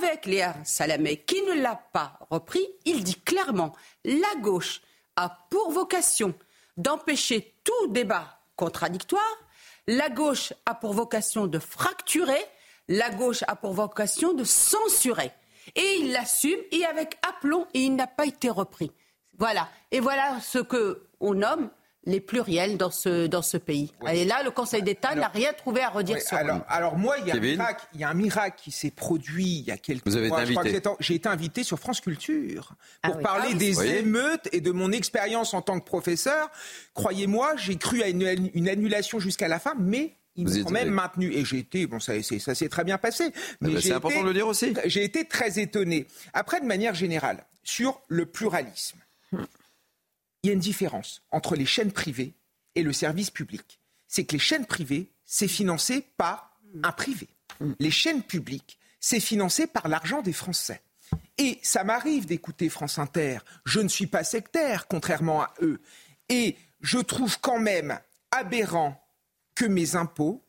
avec 0.01 0.25
Léa 0.25 0.55
Salamé, 0.65 1.17
qui 1.19 1.43
ne 1.43 1.61
l'a 1.61 1.79
pas 1.93 2.19
repris, 2.31 2.65
il 2.87 3.05
dit 3.05 3.17
clairement, 3.21 3.75
la 4.05 4.41
gauche 4.41 4.81
a 5.17 5.47
pour 5.51 5.71
vocation 5.71 6.35
d'empêcher 6.77 7.55
tout 7.65 7.89
débat 7.89 8.39
contradictoire, 8.57 9.23
la 9.87 10.09
gauche 10.09 10.53
a 10.67 10.75
pour 10.75 10.93
vocation 10.93 11.47
de 11.47 11.59
fracturer, 11.59 12.45
la 12.89 13.11
gauche 13.11 13.45
a 13.47 13.57
pour 13.57 13.73
vocation 13.73 14.33
de 14.35 14.45
censurer. 14.45 15.33
Et 15.75 15.99
il 16.01 16.13
l'assume, 16.13 16.61
et 16.71 16.85
avec 16.85 17.19
aplomb, 17.29 17.67
et 17.75 17.81
il 17.81 17.97
n'a 17.97 18.07
pas 18.07 18.27
été 18.27 18.51
repris. 18.51 18.93
Voilà. 19.39 19.69
Et 19.91 20.01
voilà 20.01 20.41
ce 20.41 20.59
que 20.59 21.07
on 21.21 21.35
nomme 21.35 21.71
les 22.07 22.21
pluriels 22.21 22.77
dans 22.77 22.91
ce, 22.91 23.27
dans 23.27 23.43
ce 23.43 23.57
pays. 23.57 23.93
Et 24.13 24.25
là, 24.25 24.43
le 24.45 24.51
Conseil 24.51 24.83
d'État 24.83 25.15
n'a 25.15 25.29
rien 25.29 25.53
trouvé 25.53 25.83
à 25.83 25.91
redire 25.91 26.17
Oui, 26.17 26.23
sur 26.23 26.37
alors, 26.37 26.57
lui. 26.59 26.65
alors 26.69 26.97
moi, 26.97 27.17
il 27.19 27.27
y, 27.27 27.31
a 27.33 27.35
un 27.35 27.41
miracle, 27.41 27.87
il 27.95 28.01
y 28.01 28.05
a 28.05 28.09
un 28.09 28.15
miracle 28.15 28.57
qui 28.63 28.71
s'est 28.71 28.93
produit 28.93 29.59
il 29.59 29.65
y 29.65 29.71
a 29.73 29.77
quelques 29.77 30.07
Vous 30.07 30.17
avez 30.17 30.29
été 30.29 30.53
mois. 30.53 30.63
J'ai 31.01 31.15
été 31.15 31.29
invité 31.29 31.65
sur 31.65 31.79
France 31.79 32.01
Culture 32.01 32.75
Ah 33.03 33.09
pour 33.09 33.17
oui. 33.17 33.23
parler 33.23 33.49
Ah 33.51 33.53
oui, 33.53 33.59
des 33.59 33.85
émeutes 33.99 34.49
et 34.53 34.61
de 34.61 34.71
mon 34.71 34.93
expérience 34.93 35.53
en 35.53 35.63
tant 35.63 35.79
que 35.81 35.85
professeur. 35.85 36.49
Croyez-moi, 36.95 37.57
j'ai 37.57 37.77
cru 37.77 38.03
à 38.03 38.09
une, 38.09 38.51
une 38.55 38.69
annulation 38.69 39.19
jusqu'à 39.19 39.49
la 39.49 39.59
fin, 39.59 39.75
mais 39.79 40.17
ils 40.37 40.63
sont 40.63 40.71
même 40.71 40.91
maintenus. 40.91 41.35
Et 41.35 41.45
j'ai 41.45 41.59
été, 41.59 41.87
bon, 41.87 41.99
ça, 41.99 42.13
ça 42.23 42.55
s'est 42.55 42.69
très 42.69 42.85
bien 42.85 42.99
passé. 42.99 43.33
Mais, 43.61 43.81
c'est 43.81 43.93
important 43.93 44.23
de 44.23 44.29
le 44.29 44.35
dire 44.35 44.47
aussi. 44.47 44.75
J'ai 44.85 45.03
été 45.03 45.27
très 45.27 45.59
étonné. 45.59 46.07
Après, 46.35 46.61
de 46.61 46.67
manière 46.67 46.95
générale, 46.95 47.45
sur 47.65 48.01
le 48.09 48.27
pluralisme, 48.27 48.99
il 50.47 50.51
y 50.51 50.53
a 50.53 50.55
une 50.55 50.61
différence 50.61 51.23
entre 51.33 51.57
les 51.57 51.67
chaînes 51.67 51.91
privées 51.91 52.33
et 52.77 52.85
le 52.85 52.93
service 52.93 53.33
public. 53.33 53.81
C'est 54.07 54.25
que 54.25 54.35
les 54.35 54.39
chaînes 54.39 54.65
privées, 54.65 55.11
c'est 55.25 55.49
financé 55.49 56.07
par 56.17 56.57
un 56.85 56.93
privé. 56.93 57.27
Les 57.81 57.91
chaînes 57.91 58.23
publiques, 58.23 58.79
c'est 59.01 59.19
financé 59.19 59.67
par 59.67 59.89
l'argent 59.89 60.23
des 60.23 60.33
Français. 60.33 60.83
Et 61.37 61.59
ça 61.65 61.83
m'arrive 61.83 62.27
d'écouter 62.27 62.69
France 62.69 63.01
Inter. 63.01 63.39
Je 63.65 63.81
ne 63.81 63.89
suis 63.89 64.07
pas 64.07 64.23
sectaire, 64.23 64.87
contrairement 64.87 65.43
à 65.43 65.53
eux. 65.63 65.81
Et 66.29 66.57
je 66.81 66.99
trouve 66.99 67.41
quand 67.41 67.59
même 67.59 67.99
aberrant 68.31 69.05
que 69.57 69.65
mes 69.65 69.97
impôts 69.97 70.45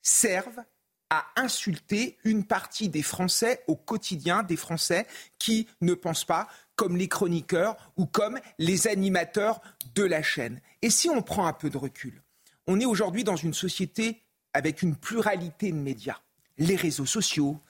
servent 0.00 0.64
à 1.10 1.26
insulter 1.36 2.16
une 2.24 2.44
partie 2.46 2.88
des 2.88 3.02
Français 3.02 3.64
au 3.66 3.76
quotidien, 3.76 4.44
des 4.44 4.56
Français 4.56 5.06
qui 5.38 5.68
ne 5.82 5.92
pensent 5.92 6.24
pas 6.24 6.48
comme 6.80 6.96
les 6.96 7.08
chroniqueurs 7.08 7.76
ou 7.98 8.06
comme 8.06 8.40
les 8.58 8.88
animateurs 8.88 9.60
de 9.94 10.02
la 10.02 10.22
chaîne. 10.22 10.62
Et 10.80 10.88
si 10.88 11.10
on 11.10 11.20
prend 11.20 11.46
un 11.46 11.52
peu 11.52 11.68
de 11.68 11.76
recul, 11.76 12.22
on 12.66 12.80
est 12.80 12.86
aujourd'hui 12.86 13.22
dans 13.22 13.36
une 13.36 13.52
société 13.52 14.22
avec 14.54 14.80
une 14.80 14.96
pluralité 14.96 15.72
de 15.72 15.76
médias. 15.76 16.20
Les 16.56 16.76
réseaux 16.76 17.04
sociaux, 17.04 17.60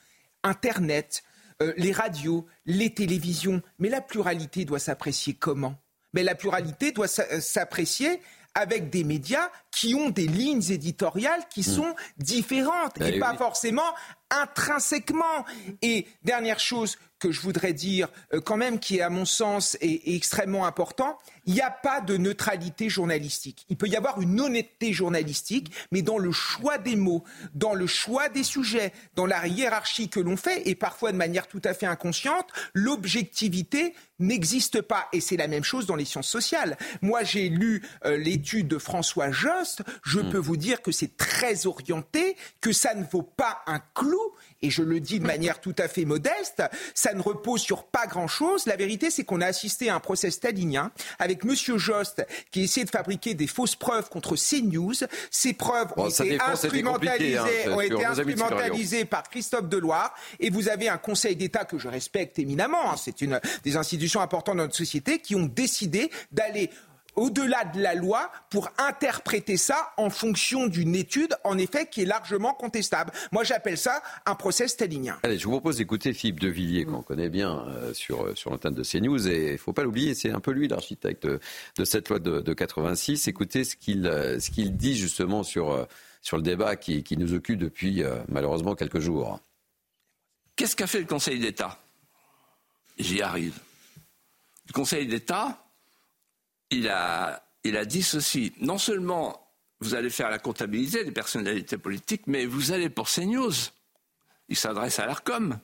Internet, 0.43 1.23
euh, 1.61 1.73
les 1.75 1.91
radios, 1.91 2.45
les 2.65 2.93
télévisions. 2.93 3.61
Mais 3.79 3.89
la 3.89 3.99
pluralité 3.99 4.63
doit 4.63 4.79
s'apprécier 4.79 5.33
comment? 5.33 5.75
Mais 6.13 6.23
la 6.23 6.33
pluralité 6.33 6.93
doit 6.93 7.07
euh, 7.19 7.41
s'apprécier 7.41 8.21
avec 8.55 8.89
des 8.89 9.03
médias 9.03 9.49
qui 9.71 9.93
ont 9.93 10.09
des 10.09 10.27
lignes 10.27 10.71
éditoriales 10.71 11.41
qui 11.49 11.61
hmm. 11.61 11.75
sont 11.75 11.95
différentes 12.17 13.01
et 13.01 13.19
pas 13.19 13.35
forcément 13.35 13.93
intrinsèquement. 14.29 15.45
Et 15.81 16.07
dernière 16.23 16.61
chose 16.61 16.97
que 17.21 17.31
je 17.31 17.39
voudrais 17.39 17.71
dire, 17.71 18.09
euh, 18.33 18.41
quand 18.41 18.57
même, 18.57 18.79
qui 18.79 18.97
est 18.97 19.01
à 19.01 19.09
mon 19.09 19.25
sens 19.25 19.77
est, 19.79 20.01
extrêmement 20.15 20.65
important, 20.65 21.17
il 21.45 21.53
n'y 21.53 21.61
a 21.61 21.69
pas 21.69 22.01
de 22.01 22.17
neutralité 22.17 22.89
journalistique. 22.89 23.65
Il 23.69 23.77
peut 23.77 23.87
y 23.87 23.95
avoir 23.95 24.19
une 24.19 24.41
honnêteté 24.41 24.91
journalistique, 24.91 25.71
mais 25.91 26.01
dans 26.01 26.17
le 26.17 26.31
choix 26.31 26.77
des 26.77 26.95
mots, 26.95 27.23
dans 27.53 27.73
le 27.73 27.87
choix 27.87 28.27
des 28.27 28.43
sujets, 28.43 28.91
dans 29.15 29.25
la 29.25 29.47
hiérarchie 29.47 30.09
que 30.09 30.19
l'on 30.19 30.35
fait, 30.35 30.67
et 30.67 30.75
parfois 30.75 31.11
de 31.11 31.17
manière 31.17 31.47
tout 31.47 31.61
à 31.63 31.73
fait 31.73 31.85
inconsciente, 31.85 32.47
l'objectivité 32.73 33.93
n'existe 34.19 34.81
pas. 34.81 35.07
Et 35.13 35.21
c'est 35.21 35.37
la 35.37 35.47
même 35.47 35.63
chose 35.63 35.85
dans 35.85 35.95
les 35.95 36.05
sciences 36.05 36.27
sociales. 36.27 36.77
Moi, 37.01 37.23
j'ai 37.23 37.49
lu 37.49 37.83
euh, 38.05 38.17
l'étude 38.17 38.67
de 38.67 38.77
François 38.77 39.31
Jost. 39.31 39.83
Je 40.03 40.19
hmm. 40.19 40.29
peux 40.29 40.37
vous 40.37 40.57
dire 40.57 40.81
que 40.81 40.91
c'est 40.91 41.17
très 41.17 41.67
orienté, 41.67 42.35
que 42.61 42.71
ça 42.71 42.95
ne 42.95 43.03
vaut 43.03 43.23
pas 43.23 43.61
un 43.67 43.79
clou 43.93 44.19
et 44.61 44.69
je 44.69 44.83
le 44.83 44.99
dis 44.99 45.19
de 45.19 45.25
manière 45.25 45.59
tout 45.59 45.75
à 45.77 45.87
fait 45.87 46.05
modeste, 46.05 46.63
ça 46.93 47.13
ne 47.13 47.21
repose 47.21 47.61
sur 47.61 47.83
pas 47.83 48.07
grand-chose. 48.07 48.65
La 48.65 48.75
vérité, 48.75 49.09
c'est 49.09 49.23
qu'on 49.23 49.41
a 49.41 49.47
assisté 49.47 49.89
à 49.89 49.95
un 49.95 49.99
procès 49.99 50.31
stalinien 50.31 50.91
avec 51.19 51.43
Monsieur 51.43 51.77
Jost 51.77 52.25
qui 52.51 52.63
essayait 52.63 52.85
de 52.85 52.91
fabriquer 52.91 53.33
des 53.33 53.47
fausses 53.47 53.75
preuves 53.75 54.09
contre 54.09 54.35
CNews. 54.35 54.93
Ces 55.29 55.53
preuves 55.53 55.93
ont 55.97 56.09
été 56.09 56.39
instrumentalisées, 56.39 57.37
hein, 57.37 57.71
ont 57.71 57.81
été 57.81 58.05
instrumentalisées 58.05 59.05
par 59.05 59.23
Christophe 59.23 59.67
Deloire. 59.67 60.13
Et 60.39 60.49
vous 60.49 60.69
avez 60.69 60.89
un 60.89 60.97
Conseil 60.97 61.35
d'État 61.35 61.65
que 61.65 61.77
je 61.77 61.87
respecte 61.87 62.39
éminemment. 62.39 62.91
Hein. 62.91 62.95
c'est 62.97 63.21
une 63.21 63.39
des 63.63 63.77
institutions 63.77 64.21
importantes 64.21 64.55
de 64.55 64.61
notre 64.61 64.75
société 64.75 65.19
qui 65.19 65.35
ont 65.35 65.45
décidé 65.45 66.11
d'aller 66.31 66.69
au-delà 67.15 67.65
de 67.65 67.81
la 67.81 67.95
loi 67.95 68.31
pour 68.49 68.69
interpréter 68.77 69.57
ça 69.57 69.93
en 69.97 70.09
fonction 70.09 70.67
d'une 70.67 70.95
étude, 70.95 71.35
en 71.43 71.57
effet, 71.57 71.87
qui 71.89 72.01
est 72.01 72.05
largement 72.05 72.53
contestable. 72.53 73.11
Moi, 73.31 73.43
j'appelle 73.43 73.77
ça 73.77 74.01
un 74.25 74.35
procès 74.35 74.67
stalinien. 74.67 75.19
Allez, 75.23 75.37
je 75.37 75.45
vous 75.45 75.51
propose 75.51 75.77
d'écouter 75.77 76.13
Philippe 76.13 76.39
de 76.39 76.49
Villiers, 76.49 76.85
qu'on 76.85 77.01
connaît 77.01 77.29
bien 77.29 77.65
euh, 77.67 77.93
sur, 77.93 78.25
euh, 78.25 78.35
sur 78.35 78.51
l'antenne 78.51 78.73
de 78.73 78.83
CNews. 78.83 79.27
Et 79.27 79.47
il 79.47 79.51
ne 79.53 79.57
faut 79.57 79.73
pas 79.73 79.83
l'oublier, 79.83 80.13
c'est 80.13 80.31
un 80.31 80.39
peu 80.39 80.51
lui 80.51 80.67
l'architecte 80.67 81.27
de, 81.27 81.85
cette 81.85 82.09
loi 82.09 82.19
de, 82.19 82.39
de 82.39 82.53
86. 82.53 83.27
Écoutez 83.27 83.63
ce 83.63 83.75
qu'il 83.75 84.07
euh, 84.07 84.39
ce 84.39 84.49
qu'il 84.49 84.75
dit 84.75 84.95
justement 84.95 85.43
sur, 85.43 85.87
sur 86.21 86.37
le 86.37 86.43
débat 86.43 86.75
qui, 86.75 87.03
qui 87.03 87.17
nous 87.17 87.33
occupe 87.33 87.59
depuis 87.59 88.03
malheureusement 88.27 88.75
quelques 88.75 88.99
jours. 88.99 89.39
Qu'est-ce 90.55 90.75
qu'a 90.75 90.87
fait 90.87 90.99
le 90.99 91.05
Conseil 91.05 91.39
d'État? 91.39 91.79
J'y 92.97 93.21
arrive. 93.21 93.57
Le 94.67 94.73
Conseil 94.73 95.07
d'État 95.07 95.63
il 96.71 96.89
a, 96.89 97.43
il 97.63 97.77
a 97.77 97.85
dit 97.85 98.01
ceci. 98.01 98.53
Non 98.59 98.77
seulement 98.77 99.47
vous 99.79 99.95
allez 99.95 100.09
faire 100.09 100.29
la 100.29 100.39
comptabilité 100.39 101.03
des 101.03 101.11
personnalités 101.11 101.77
politiques, 101.77 102.23
mais 102.27 102.45
vous 102.45 102.71
allez 102.71 102.89
pour 102.89 103.09
CNews. 103.09 103.53
Il 104.49 104.55
s'adresse 104.55 104.99
à 104.99 105.05
l'ARCOM, 105.05 105.59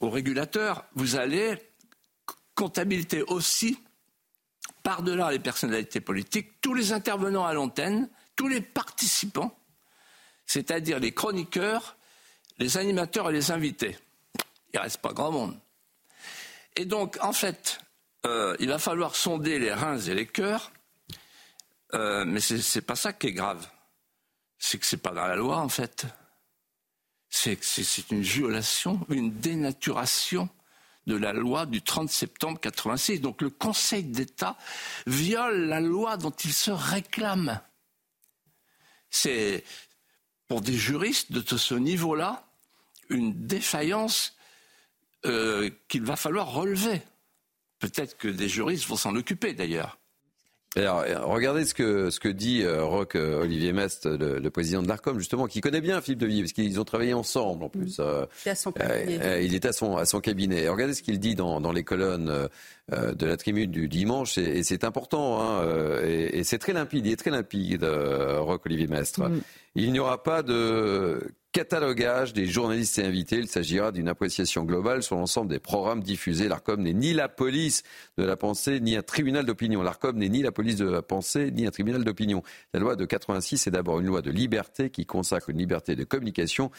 au 0.00 0.10
régulateur. 0.10 0.84
Vous 0.94 1.16
allez 1.16 1.56
comptabilité 2.54 3.22
aussi, 3.22 3.78
par-delà 4.82 5.30
les 5.30 5.38
personnalités 5.38 6.00
politiques, 6.00 6.60
tous 6.60 6.74
les 6.74 6.92
intervenants 6.92 7.44
à 7.44 7.52
l'antenne, 7.52 8.08
tous 8.36 8.48
les 8.48 8.60
participants, 8.60 9.56
c'est-à-dire 10.46 10.98
les 10.98 11.12
chroniqueurs, 11.12 11.96
les 12.58 12.76
animateurs 12.76 13.30
et 13.30 13.32
les 13.32 13.50
invités. 13.50 13.96
Il 14.72 14.76
ne 14.76 14.82
reste 14.82 14.98
pas 14.98 15.12
grand 15.12 15.30
monde. 15.30 15.58
Et 16.76 16.84
donc, 16.84 17.18
en 17.20 17.32
fait, 17.32 17.78
euh, 18.26 18.56
il 18.58 18.68
va 18.68 18.78
falloir 18.78 19.16
sonder 19.16 19.58
les 19.58 19.72
reins 19.72 19.98
et 19.98 20.14
les 20.14 20.26
cœurs, 20.26 20.72
euh, 21.94 22.24
mais 22.24 22.40
ce 22.40 22.54
n'est 22.54 22.82
pas 22.82 22.96
ça 22.96 23.12
qui 23.12 23.28
est 23.28 23.32
grave. 23.32 23.66
C'est 24.58 24.78
que 24.78 24.86
ce 24.86 24.96
n'est 24.96 25.02
pas 25.02 25.12
dans 25.12 25.26
la 25.26 25.36
loi, 25.36 25.58
en 25.58 25.68
fait. 25.68 26.06
C'est 27.28 27.62
c'est 27.62 28.10
une 28.10 28.22
violation, 28.22 29.04
une 29.10 29.32
dénaturation 29.40 30.48
de 31.06 31.16
la 31.16 31.32
loi 31.32 31.66
du 31.66 31.82
30 31.82 32.08
septembre 32.08 32.60
86. 32.60 33.20
Donc 33.20 33.42
le 33.42 33.50
Conseil 33.50 34.04
d'État 34.04 34.56
viole 35.06 35.66
la 35.66 35.80
loi 35.80 36.16
dont 36.16 36.30
il 36.30 36.52
se 36.52 36.70
réclame. 36.70 37.60
C'est 39.10 39.64
pour 40.48 40.60
des 40.60 40.76
juristes 40.76 41.32
de 41.32 41.56
ce 41.56 41.74
niveau-là 41.74 42.46
une 43.08 43.46
défaillance 43.46 44.36
euh, 45.26 45.70
qu'il 45.88 46.02
va 46.02 46.16
falloir 46.16 46.52
relever. 46.52 47.02
Peut-être 47.84 48.16
que 48.16 48.28
des 48.28 48.48
juristes 48.48 48.86
vont 48.86 48.96
s'en 48.96 49.14
occuper 49.14 49.52
d'ailleurs. 49.52 49.98
Alors, 50.76 51.04
regardez 51.26 51.64
ce 51.64 51.74
que, 51.74 52.10
ce 52.10 52.18
que 52.18 52.28
dit 52.28 52.62
euh, 52.62 52.84
Roch 52.84 53.14
euh, 53.14 53.42
Olivier 53.42 53.72
Mest, 53.72 54.06
le, 54.06 54.48
président 54.50 54.82
de 54.82 54.88
l'ARCOM, 54.88 55.18
justement, 55.18 55.46
qui 55.46 55.60
connaît 55.60 55.80
bien 55.80 56.00
Philippe 56.00 56.20
de 56.20 56.26
Villiers, 56.26 56.42
parce 56.42 56.52
qu'ils 56.52 56.80
ont 56.80 56.84
travaillé 56.84 57.14
ensemble 57.14 57.64
en 57.64 57.68
plus. 57.68 57.98
Euh, 58.00 58.26
à 58.46 58.54
son 58.54 58.72
il 59.40 59.54
est 59.54 59.64
à 59.66 59.72
son, 59.72 59.96
à 59.96 60.04
son 60.04 60.20
cabinet. 60.20 60.68
regardez 60.68 60.94
ce 60.94 61.02
qu'il 61.02 61.20
dit 61.20 61.34
dans, 61.34 61.60
dans 61.60 61.72
les 61.72 61.84
colonnes 61.84 62.48
de 62.90 63.26
la 63.26 63.36
tribune 63.36 63.70
du 63.70 63.88
dimanche, 63.88 64.36
et, 64.36 64.62
c'est 64.62 64.84
important, 64.84 65.40
hein, 65.40 65.64
et, 66.04 66.42
c'est 66.44 66.58
très 66.58 66.72
limpide, 66.72 67.06
il 67.06 67.12
est 67.12 67.16
très 67.16 67.30
limpide, 67.30 67.84
Roch 67.84 68.62
Olivier 68.66 68.88
Mestre. 68.88 69.28
Mm. 69.28 69.40
Il 69.74 69.92
n'y 69.92 69.98
aura 69.98 70.22
pas 70.22 70.42
de 70.42 71.34
catalogage 71.54 72.32
des 72.32 72.46
journalistes 72.46 72.98
et 72.98 73.04
invités. 73.04 73.38
Il 73.38 73.48
s'agira 73.48 73.92
d'une 73.92 74.08
appréciation 74.08 74.64
globale 74.64 75.02
sur 75.02 75.16
l'ensemble 75.16 75.48
des 75.48 75.60
programmes 75.60 76.02
diffusés. 76.02 76.48
L'ARCOM 76.48 76.82
n'est 76.82 76.92
ni 76.92 77.12
la 77.12 77.28
police 77.28 77.82
de 78.18 78.24
la 78.24 78.36
pensée, 78.36 78.80
ni 78.80 78.96
un 78.96 79.02
tribunal 79.02 79.46
d'opinion. 79.46 79.82
L'ARCOM 79.82 80.16
n'est 80.16 80.28
ni 80.28 80.42
la 80.42 80.52
police 80.52 80.76
de 80.76 80.88
la 80.88 81.02
pensée, 81.02 81.50
ni 81.52 81.66
un 81.66 81.70
tribunal 81.70 82.04
d'opinion. 82.04 82.42
La 82.72 82.80
loi 82.80 82.96
de 82.96 83.04
86 83.04 83.66
est 83.66 83.70
d'abord 83.70 84.00
une 84.00 84.06
loi 84.06 84.20
de 84.20 84.30
liberté 84.30 84.90
qui 84.90 85.06
consacre 85.06 85.50
une 85.50 85.58
liberté 85.58 85.96
de 85.96 86.04
communication 86.04 86.70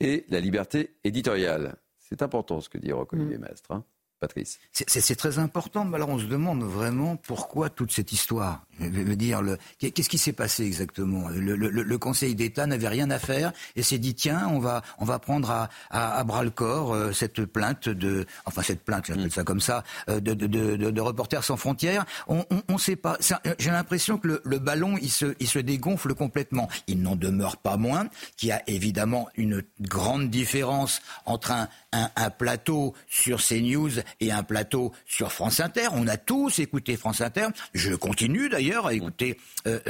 et 0.00 0.24
la 0.28 0.40
liberté 0.40 0.94
éditoriale. 1.04 1.76
C'est 1.98 2.22
important 2.22 2.60
ce 2.60 2.68
que 2.68 2.78
dit 2.78 2.92
Rocco 2.92 3.16
mmh. 3.16 3.36
Mestre. 3.38 3.72
Hein. 3.72 3.84
Patrice. 4.22 4.60
C'est 4.72 5.16
très 5.16 5.40
important, 5.40 5.92
alors 5.92 6.08
on 6.08 6.18
se 6.18 6.26
demande 6.26 6.62
vraiment 6.62 7.16
pourquoi 7.16 7.70
toute 7.70 7.90
cette 7.90 8.12
histoire. 8.12 8.62
Je 8.78 8.86
veux 8.86 9.16
dire, 9.16 9.42
qu'est-ce 9.80 10.08
qui 10.08 10.16
s'est 10.16 10.32
passé 10.32 10.64
exactement? 10.64 11.28
Le, 11.28 11.98
Conseil 11.98 12.36
d'État 12.36 12.66
n'avait 12.66 12.88
rien 12.88 13.10
à 13.10 13.18
faire 13.18 13.52
et 13.74 13.82
s'est 13.82 13.98
dit 13.98 14.14
tiens, 14.14 14.48
on 14.52 14.60
va, 14.60 14.82
on 14.98 15.04
va 15.04 15.18
prendre 15.18 15.50
à, 15.50 15.68
à, 15.90 16.22
bras 16.22 16.44
le 16.44 16.50
corps 16.50 16.94
euh, 16.94 17.12
cette 17.12 17.44
plainte 17.44 17.88
de, 17.88 18.26
enfin 18.44 18.62
cette 18.62 18.84
plainte, 18.84 19.06
j'appelle 19.06 19.26
mm. 19.26 19.30
ça 19.30 19.44
comme 19.44 19.60
ça, 19.60 19.82
euh, 20.08 20.20
de, 20.20 20.34
de, 20.34 20.46
de, 20.46 21.00
Reporters 21.00 21.42
sans 21.42 21.56
frontières. 21.56 22.04
On 22.28 22.44
ne 22.68 22.78
sait 22.78 22.96
pas. 22.96 23.18
J'ai 23.58 23.70
l'impression 23.70 24.18
que 24.18 24.40
le, 24.44 24.58
ballon, 24.58 24.96
il 25.02 25.10
se, 25.10 25.34
il 25.40 25.48
se 25.48 25.58
dégonfle 25.58 26.14
complètement. 26.14 26.68
Il 26.86 27.02
n'en 27.02 27.16
demeure 27.16 27.56
pas 27.56 27.76
moins 27.76 28.06
qu'il 28.36 28.50
y 28.50 28.52
a 28.52 28.62
évidemment 28.68 29.28
une 29.36 29.64
grande 29.80 30.30
différence 30.30 31.02
entre 31.26 31.50
un, 31.50 31.68
un, 31.92 32.10
un 32.14 32.30
plateau 32.30 32.94
sur 33.08 33.42
CNews 33.42 33.90
et 34.20 34.32
un 34.32 34.42
plateau 34.42 34.92
sur 35.06 35.32
France 35.32 35.60
Inter. 35.60 35.88
On 35.92 36.06
a 36.08 36.16
tous 36.16 36.58
écouté 36.58 36.96
France 36.96 37.20
Inter. 37.20 37.48
Je 37.74 37.94
continue 37.94 38.48
d'ailleurs 38.48 38.86
à 38.86 38.94
écouter, 38.94 39.38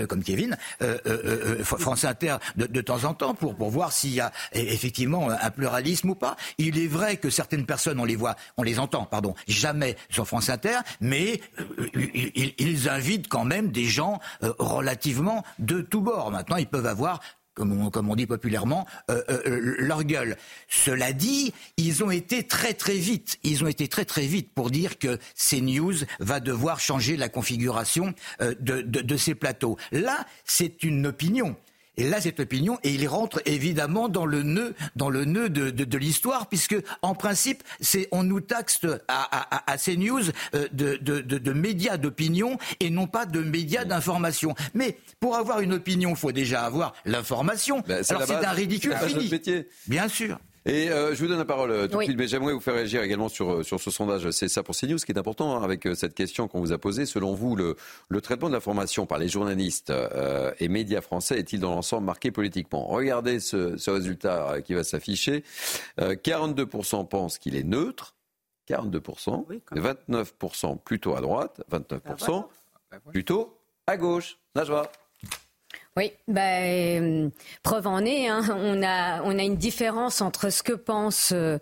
comme 0.08 0.22
Kevin, 0.22 0.56
France 1.62 2.04
Inter 2.04 2.36
de, 2.56 2.80
temps 2.80 3.04
en 3.04 3.14
temps 3.14 3.34
pour, 3.34 3.54
pour 3.54 3.70
voir 3.70 3.92
s'il 3.92 4.14
y 4.14 4.20
a 4.20 4.32
effectivement 4.52 5.30
un 5.30 5.50
pluralisme 5.50 6.10
ou 6.10 6.14
pas. 6.14 6.36
Il 6.58 6.78
est 6.78 6.86
vrai 6.86 7.16
que 7.16 7.30
certaines 7.30 7.66
personnes, 7.66 8.00
on 8.00 8.04
les 8.04 8.16
voit, 8.16 8.36
on 8.56 8.62
les 8.62 8.78
entend, 8.78 9.04
pardon, 9.04 9.34
jamais 9.48 9.96
sur 10.10 10.26
France 10.26 10.48
Inter, 10.48 10.78
mais 11.00 11.40
ils, 11.94 12.88
invitent 12.88 13.28
quand 13.28 13.44
même 13.44 13.70
des 13.70 13.84
gens 13.84 14.20
relativement 14.58 15.44
de 15.58 15.80
tous 15.80 16.00
bords. 16.00 16.30
Maintenant, 16.30 16.56
ils 16.56 16.66
peuvent 16.66 16.86
avoir 16.86 17.20
comme 17.54 18.10
on, 18.10 18.16
dit 18.16 18.26
populairement, 18.26 18.86
euh, 19.10 19.22
euh, 19.28 19.74
leur 19.78 20.04
gueule. 20.04 20.36
Cela 20.68 21.12
dit, 21.12 21.52
ils 21.76 22.02
ont 22.02 22.10
été 22.10 22.44
très 22.44 22.74
très 22.74 22.96
vite, 22.96 23.38
ils 23.42 23.62
ont 23.62 23.66
été 23.68 23.88
très 23.88 24.04
très 24.04 24.26
vite 24.26 24.52
pour 24.54 24.70
dire 24.70 24.98
que 24.98 25.18
CNews 25.36 26.04
va 26.20 26.40
devoir 26.40 26.80
changer 26.80 27.16
la 27.16 27.28
configuration 27.28 28.14
euh, 28.40 28.54
de, 28.60 28.80
de 28.82 29.16
ces 29.16 29.34
plateaux. 29.34 29.76
Là, 29.90 30.26
c'est 30.44 30.82
une 30.82 31.06
opinion. 31.06 31.56
Et 31.98 32.08
là, 32.08 32.20
cette 32.20 32.40
opinion, 32.40 32.78
et 32.84 32.90
il 32.90 33.06
rentre 33.06 33.42
évidemment 33.44 34.08
dans 34.08 34.24
le 34.24 34.42
nœud, 34.42 34.74
dans 34.96 35.10
le 35.10 35.24
nœud 35.26 35.50
de, 35.50 35.70
de, 35.70 35.84
de 35.84 35.98
l'histoire, 35.98 36.48
puisque 36.48 36.76
en 37.02 37.14
principe, 37.14 37.62
c'est 37.80 38.08
on 38.12 38.22
nous 38.22 38.40
taxe 38.40 38.80
à, 39.08 39.66
à, 39.68 39.70
à 39.70 39.76
CNews 39.76 40.22
euh, 40.54 40.68
de, 40.72 40.96
de, 40.96 41.20
de 41.20 41.52
médias 41.52 41.98
d'opinion 41.98 42.58
et 42.80 42.88
non 42.88 43.06
pas 43.06 43.26
de 43.26 43.40
médias 43.40 43.84
d'information. 43.84 44.54
Mais 44.72 44.96
pour 45.20 45.36
avoir 45.36 45.60
une 45.60 45.74
opinion, 45.74 46.10
il 46.10 46.16
faut 46.16 46.32
déjà 46.32 46.64
avoir 46.64 46.94
l'information. 47.04 47.82
Ben, 47.86 48.02
Alors 48.08 48.22
c'est 48.26 48.44
un 48.44 48.52
ridicule 48.52 48.96
fini. 48.96 49.30
Bien 49.86 50.08
sûr. 50.08 50.38
Et 50.64 50.90
euh, 50.90 51.14
je 51.14 51.20
vous 51.20 51.28
donne 51.28 51.38
la 51.38 51.44
parole 51.44 51.72
euh, 51.72 51.88
tout 51.88 51.98
de 51.98 52.04
suite, 52.04 52.16
mais 52.16 52.28
j'aimerais 52.28 52.52
vous 52.52 52.60
faire 52.60 52.74
réagir 52.74 53.02
également 53.02 53.28
sur, 53.28 53.52
euh, 53.52 53.62
sur 53.64 53.80
ce 53.80 53.90
sondage. 53.90 54.30
C'est 54.30 54.48
ça 54.48 54.62
pour 54.62 54.76
CNews, 54.76 54.98
ce 54.98 55.06
qui 55.06 55.12
est 55.12 55.18
important 55.18 55.56
hein, 55.56 55.62
avec 55.62 55.88
cette 55.94 56.14
question 56.14 56.46
qu'on 56.46 56.60
vous 56.60 56.72
a 56.72 56.78
posée. 56.78 57.04
Selon 57.04 57.34
vous, 57.34 57.56
le, 57.56 57.76
le 58.08 58.20
traitement 58.20 58.48
de 58.48 58.54
l'information 58.54 59.04
par 59.04 59.18
les 59.18 59.28
journalistes 59.28 59.92
et 60.58 60.68
médias 60.68 61.00
français 61.00 61.38
est-il 61.38 61.60
dans 61.60 61.74
l'ensemble 61.74 62.06
marqué 62.06 62.30
politiquement? 62.30 62.86
Regardez 62.86 63.40
ce, 63.40 63.76
ce, 63.76 63.90
résultat 63.90 64.60
qui 64.62 64.74
va 64.74 64.84
s'afficher. 64.84 65.42
42% 65.98 67.08
pensent 67.08 67.38
qu'il 67.38 67.56
est 67.56 67.64
neutre. 67.64 68.14
42%, 68.68 69.44
29% 69.72 70.78
plutôt 70.78 71.16
à 71.16 71.20
droite, 71.20 71.62
29% 71.70 71.98
ah, 72.00 72.48
bah, 72.90 72.98
plutôt 73.10 73.58
à 73.86 73.96
gauche. 73.96 74.38
Najwa 74.54 74.90
oui, 75.96 76.12
ben, 76.26 77.30
preuve 77.62 77.86
en 77.86 78.02
est, 78.04 78.26
hein, 78.26 78.42
on, 78.50 78.82
a, 78.82 79.22
on 79.24 79.38
a 79.38 79.42
une 79.42 79.56
différence 79.56 80.22
entre 80.22 80.48
ce 80.48 80.62
que 80.62 80.72
pense 80.72 81.32
euh, 81.34 81.58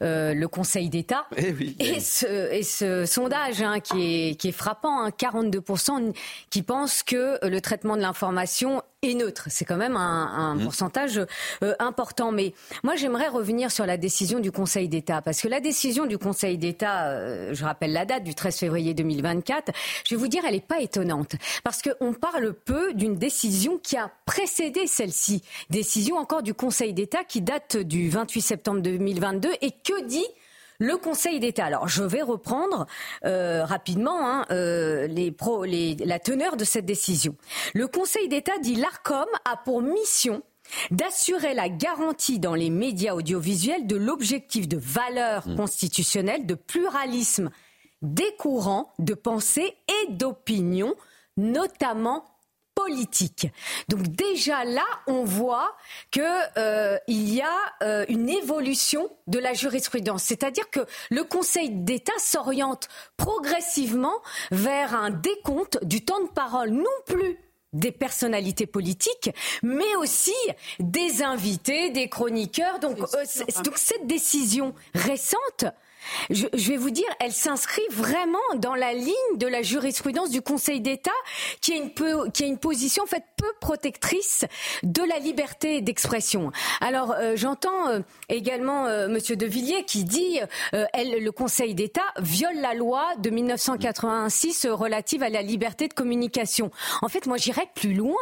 euh, 0.00 0.32
le 0.32 0.48
Conseil 0.48 0.88
d'État 0.88 1.26
eh 1.36 1.54
et, 1.78 2.00
ce, 2.00 2.50
et 2.50 2.62
ce 2.62 3.04
sondage 3.04 3.60
hein, 3.60 3.80
qui, 3.80 4.30
est, 4.30 4.34
qui 4.36 4.48
est 4.48 4.52
frappant. 4.52 5.04
Hein, 5.04 5.10
42% 5.10 6.14
qui 6.48 6.62
pensent 6.62 7.02
que 7.02 7.38
le 7.46 7.60
traitement 7.60 7.96
de 7.96 8.00
l'information 8.00 8.82
est 9.10 9.14
neutre. 9.14 9.46
C'est 9.48 9.64
quand 9.64 9.76
même 9.76 9.96
un, 9.96 10.54
mmh. 10.54 10.62
pourcentage 10.62 11.20
euh, 11.62 11.74
important. 11.78 12.32
Mais 12.32 12.54
moi, 12.82 12.96
j'aimerais 12.96 13.28
revenir 13.28 13.70
sur 13.70 13.86
la 13.86 13.96
décision 13.96 14.40
du 14.40 14.52
Conseil 14.52 14.88
d'État. 14.88 15.22
Parce 15.22 15.40
que 15.40 15.48
la 15.48 15.60
décision 15.60 16.06
du 16.06 16.18
Conseil 16.18 16.58
d'État, 16.58 17.08
euh, 17.08 17.54
je 17.54 17.64
rappelle 17.64 17.92
la 17.92 18.04
date 18.04 18.24
du 18.24 18.34
13 18.34 18.56
février 18.56 18.94
2024, 18.94 19.72
je 20.04 20.14
vais 20.14 20.20
vous 20.20 20.28
dire, 20.28 20.42
elle 20.46 20.54
n'est 20.54 20.60
pas 20.60 20.80
étonnante. 20.80 21.36
Parce 21.62 21.82
qu'on 21.82 22.12
parle 22.12 22.52
peu 22.52 22.94
d'une 22.94 23.16
décision 23.16 23.78
qui 23.78 23.96
a 23.96 24.10
précédé 24.26 24.86
celle-ci. 24.86 25.42
Décision 25.70 26.16
encore 26.16 26.42
du 26.42 26.54
Conseil 26.54 26.92
d'État 26.92 27.24
qui 27.24 27.40
date 27.40 27.76
du 27.76 28.08
28 28.08 28.40
septembre 28.40 28.80
2022. 28.80 29.50
Et 29.60 29.70
que 29.70 30.04
dit 30.06 30.26
le 30.78 30.96
Conseil 30.96 31.40
d'État. 31.40 31.66
Alors, 31.66 31.88
je 31.88 32.02
vais 32.02 32.22
reprendre 32.22 32.86
euh, 33.24 33.64
rapidement 33.64 34.28
hein, 34.28 34.44
euh, 34.50 35.06
les 35.06 35.34
la 36.04 36.18
teneur 36.18 36.56
de 36.56 36.64
cette 36.64 36.86
décision. 36.86 37.36
Le 37.74 37.86
Conseil 37.86 38.28
d'État 38.28 38.58
dit 38.62 38.76
l'ARCOM 38.76 39.26
a 39.44 39.56
pour 39.56 39.82
mission 39.82 40.42
d'assurer 40.90 41.54
la 41.54 41.68
garantie 41.68 42.38
dans 42.38 42.54
les 42.54 42.70
médias 42.70 43.14
audiovisuels 43.14 43.86
de 43.86 43.96
l'objectif 43.96 44.66
de 44.66 44.78
valeur 44.78 45.46
mmh. 45.46 45.56
constitutionnelle, 45.56 46.46
de 46.46 46.54
pluralisme 46.54 47.50
des 48.02 48.34
courants 48.38 48.92
de 48.98 49.14
pensée 49.14 49.74
et 49.88 50.12
d'opinion, 50.12 50.94
notamment 51.36 52.24
politique. 52.74 53.48
Donc 53.88 54.02
déjà 54.02 54.64
là, 54.64 54.84
on 55.06 55.24
voit 55.24 55.76
que 56.10 56.20
euh, 56.58 56.98
il 57.06 57.32
y 57.32 57.40
a 57.40 57.58
euh, 57.82 58.04
une 58.08 58.28
évolution 58.28 59.10
de 59.26 59.38
la 59.38 59.54
jurisprudence, 59.54 60.24
c'est-à-dire 60.24 60.68
que 60.70 60.80
le 61.10 61.24
Conseil 61.24 61.70
d'État 61.70 62.12
s'oriente 62.18 62.88
progressivement 63.16 64.20
vers 64.50 64.94
un 64.94 65.10
décompte 65.10 65.84
du 65.84 66.04
temps 66.04 66.22
de 66.22 66.28
parole, 66.28 66.70
non 66.70 66.84
plus 67.06 67.38
des 67.74 67.92
personnalités 67.92 68.66
politiques, 68.66 69.30
mais 69.62 69.96
aussi 69.96 70.34
des 70.78 71.22
invités, 71.22 71.90
des 71.90 72.08
chroniqueurs. 72.08 72.78
Donc, 72.78 72.98
euh, 73.00 73.62
donc 73.64 73.76
cette 73.76 74.06
décision 74.06 74.74
récente 74.94 75.66
je, 76.30 76.46
vais 76.68 76.76
vous 76.76 76.90
dire, 76.90 77.08
elle 77.20 77.32
s'inscrit 77.32 77.82
vraiment 77.90 78.38
dans 78.56 78.74
la 78.74 78.92
ligne 78.92 79.12
de 79.36 79.46
la 79.46 79.62
jurisprudence 79.62 80.30
du 80.30 80.42
Conseil 80.42 80.80
d'État, 80.80 81.10
qui 81.60 81.72
a 81.72 81.76
une 81.76 81.90
qui 82.32 82.44
a 82.44 82.46
une 82.46 82.58
position 82.58 83.04
en 83.04 83.06
fait 83.06 83.22
peu 83.36 83.50
protectrice 83.60 84.44
de 84.82 85.02
la 85.02 85.18
liberté 85.18 85.80
d'expression. 85.80 86.50
Alors 86.80 87.12
euh, 87.12 87.34
j'entends 87.36 87.88
euh, 87.88 88.00
également 88.28 88.86
euh, 88.86 89.08
Monsieur 89.08 89.36
De 89.36 89.46
Villiers 89.46 89.84
qui 89.84 90.04
dit, 90.04 90.40
elle, 90.92 91.22
le 91.22 91.32
Conseil 91.32 91.74
d'État 91.74 92.02
viole 92.18 92.56
la 92.60 92.74
loi 92.74 93.06
de 93.18 93.30
1986 93.30 94.66
relative 94.70 95.22
à 95.22 95.28
la 95.28 95.42
liberté 95.42 95.88
de 95.88 95.94
communication. 95.94 96.70
En 97.02 97.08
fait, 97.08 97.26
moi 97.26 97.36
j'irais 97.36 97.68
plus 97.74 97.94
loin. 97.94 98.14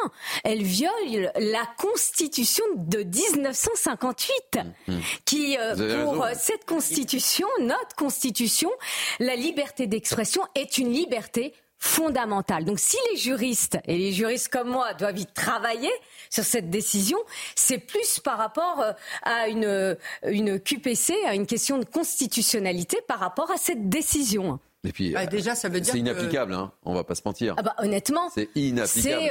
Elle 0.44 0.62
viole 0.62 1.32
la 1.36 1.64
Constitution 1.78 2.64
de 2.76 3.02
1958, 3.02 4.34
mmh, 4.54 4.92
mmh. 4.92 5.00
qui 5.24 5.56
pour 6.04 6.26
cette 6.38 6.64
Constitution 6.64 7.48
notre 7.72 7.96
Constitution, 7.96 8.70
la 9.18 9.36
liberté 9.36 9.86
d'expression 9.86 10.42
est 10.54 10.78
une 10.78 10.92
liberté 10.92 11.54
fondamentale. 11.78 12.64
Donc 12.64 12.78
si 12.78 12.96
les 13.10 13.16
juristes, 13.18 13.78
et 13.86 13.98
les 13.98 14.12
juristes 14.12 14.48
comme 14.48 14.68
moi, 14.68 14.94
doivent 14.94 15.18
y 15.18 15.26
travailler 15.26 15.90
sur 16.30 16.44
cette 16.44 16.70
décision, 16.70 17.18
c'est 17.56 17.78
plus 17.78 18.20
par 18.20 18.38
rapport 18.38 18.80
euh, 18.80 18.92
à 19.22 19.48
une, 19.48 19.96
une 20.24 20.60
QPC, 20.60 21.14
à 21.26 21.34
une 21.34 21.46
question 21.46 21.78
de 21.78 21.84
constitutionnalité 21.84 22.98
par 23.08 23.18
rapport 23.18 23.50
à 23.50 23.56
cette 23.56 23.88
décision. 23.88 24.60
Et 24.84 24.92
puis, 24.92 25.10
bah, 25.10 25.26
déjà, 25.26 25.54
ça 25.54 25.68
veut 25.68 25.80
dire 25.80 25.92
c'est 25.92 26.00
inapplicable, 26.00 26.54
hein, 26.54 26.72
on 26.84 26.94
va 26.94 27.04
pas 27.04 27.14
se 27.14 27.22
mentir. 27.24 27.54
Ah 27.56 27.62
bah, 27.62 27.74
honnêtement, 27.78 28.30
c'est 28.34 28.48
inapplicable. 28.56 29.22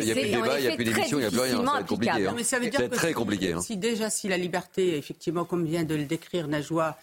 il 0.00 0.04
n'y 0.04 0.10
a, 0.10 0.14
plus 0.14 0.28
de 0.28 0.34
débat, 0.34 0.58
il 0.58 0.66
n'y 0.66 0.72
a 0.72 0.76
plus 0.76 0.84
d'émission, 0.84 1.18
il 1.18 1.20
n'y 1.20 1.26
a 1.26 1.30
plus 1.30 1.40
rien. 1.40 1.56
Ça 1.56 1.72
va 1.72 1.80
être 1.80 1.86
compliqué. 1.86 2.26
Hein. 2.26 2.34
ça 2.42 2.58
veut 2.58 2.70
dire 2.70 2.90
très 2.90 3.12
compliqué. 3.12 3.54
Si, 3.60 3.76
déjà, 3.76 4.08
si 4.08 4.28
la 4.28 4.38
liberté, 4.38 4.96
effectivement, 4.96 5.44
comme 5.44 5.66
vient 5.66 5.84
de 5.84 5.94
le 5.94 6.04
décrire 6.04 6.48
Najwa, 6.48 6.96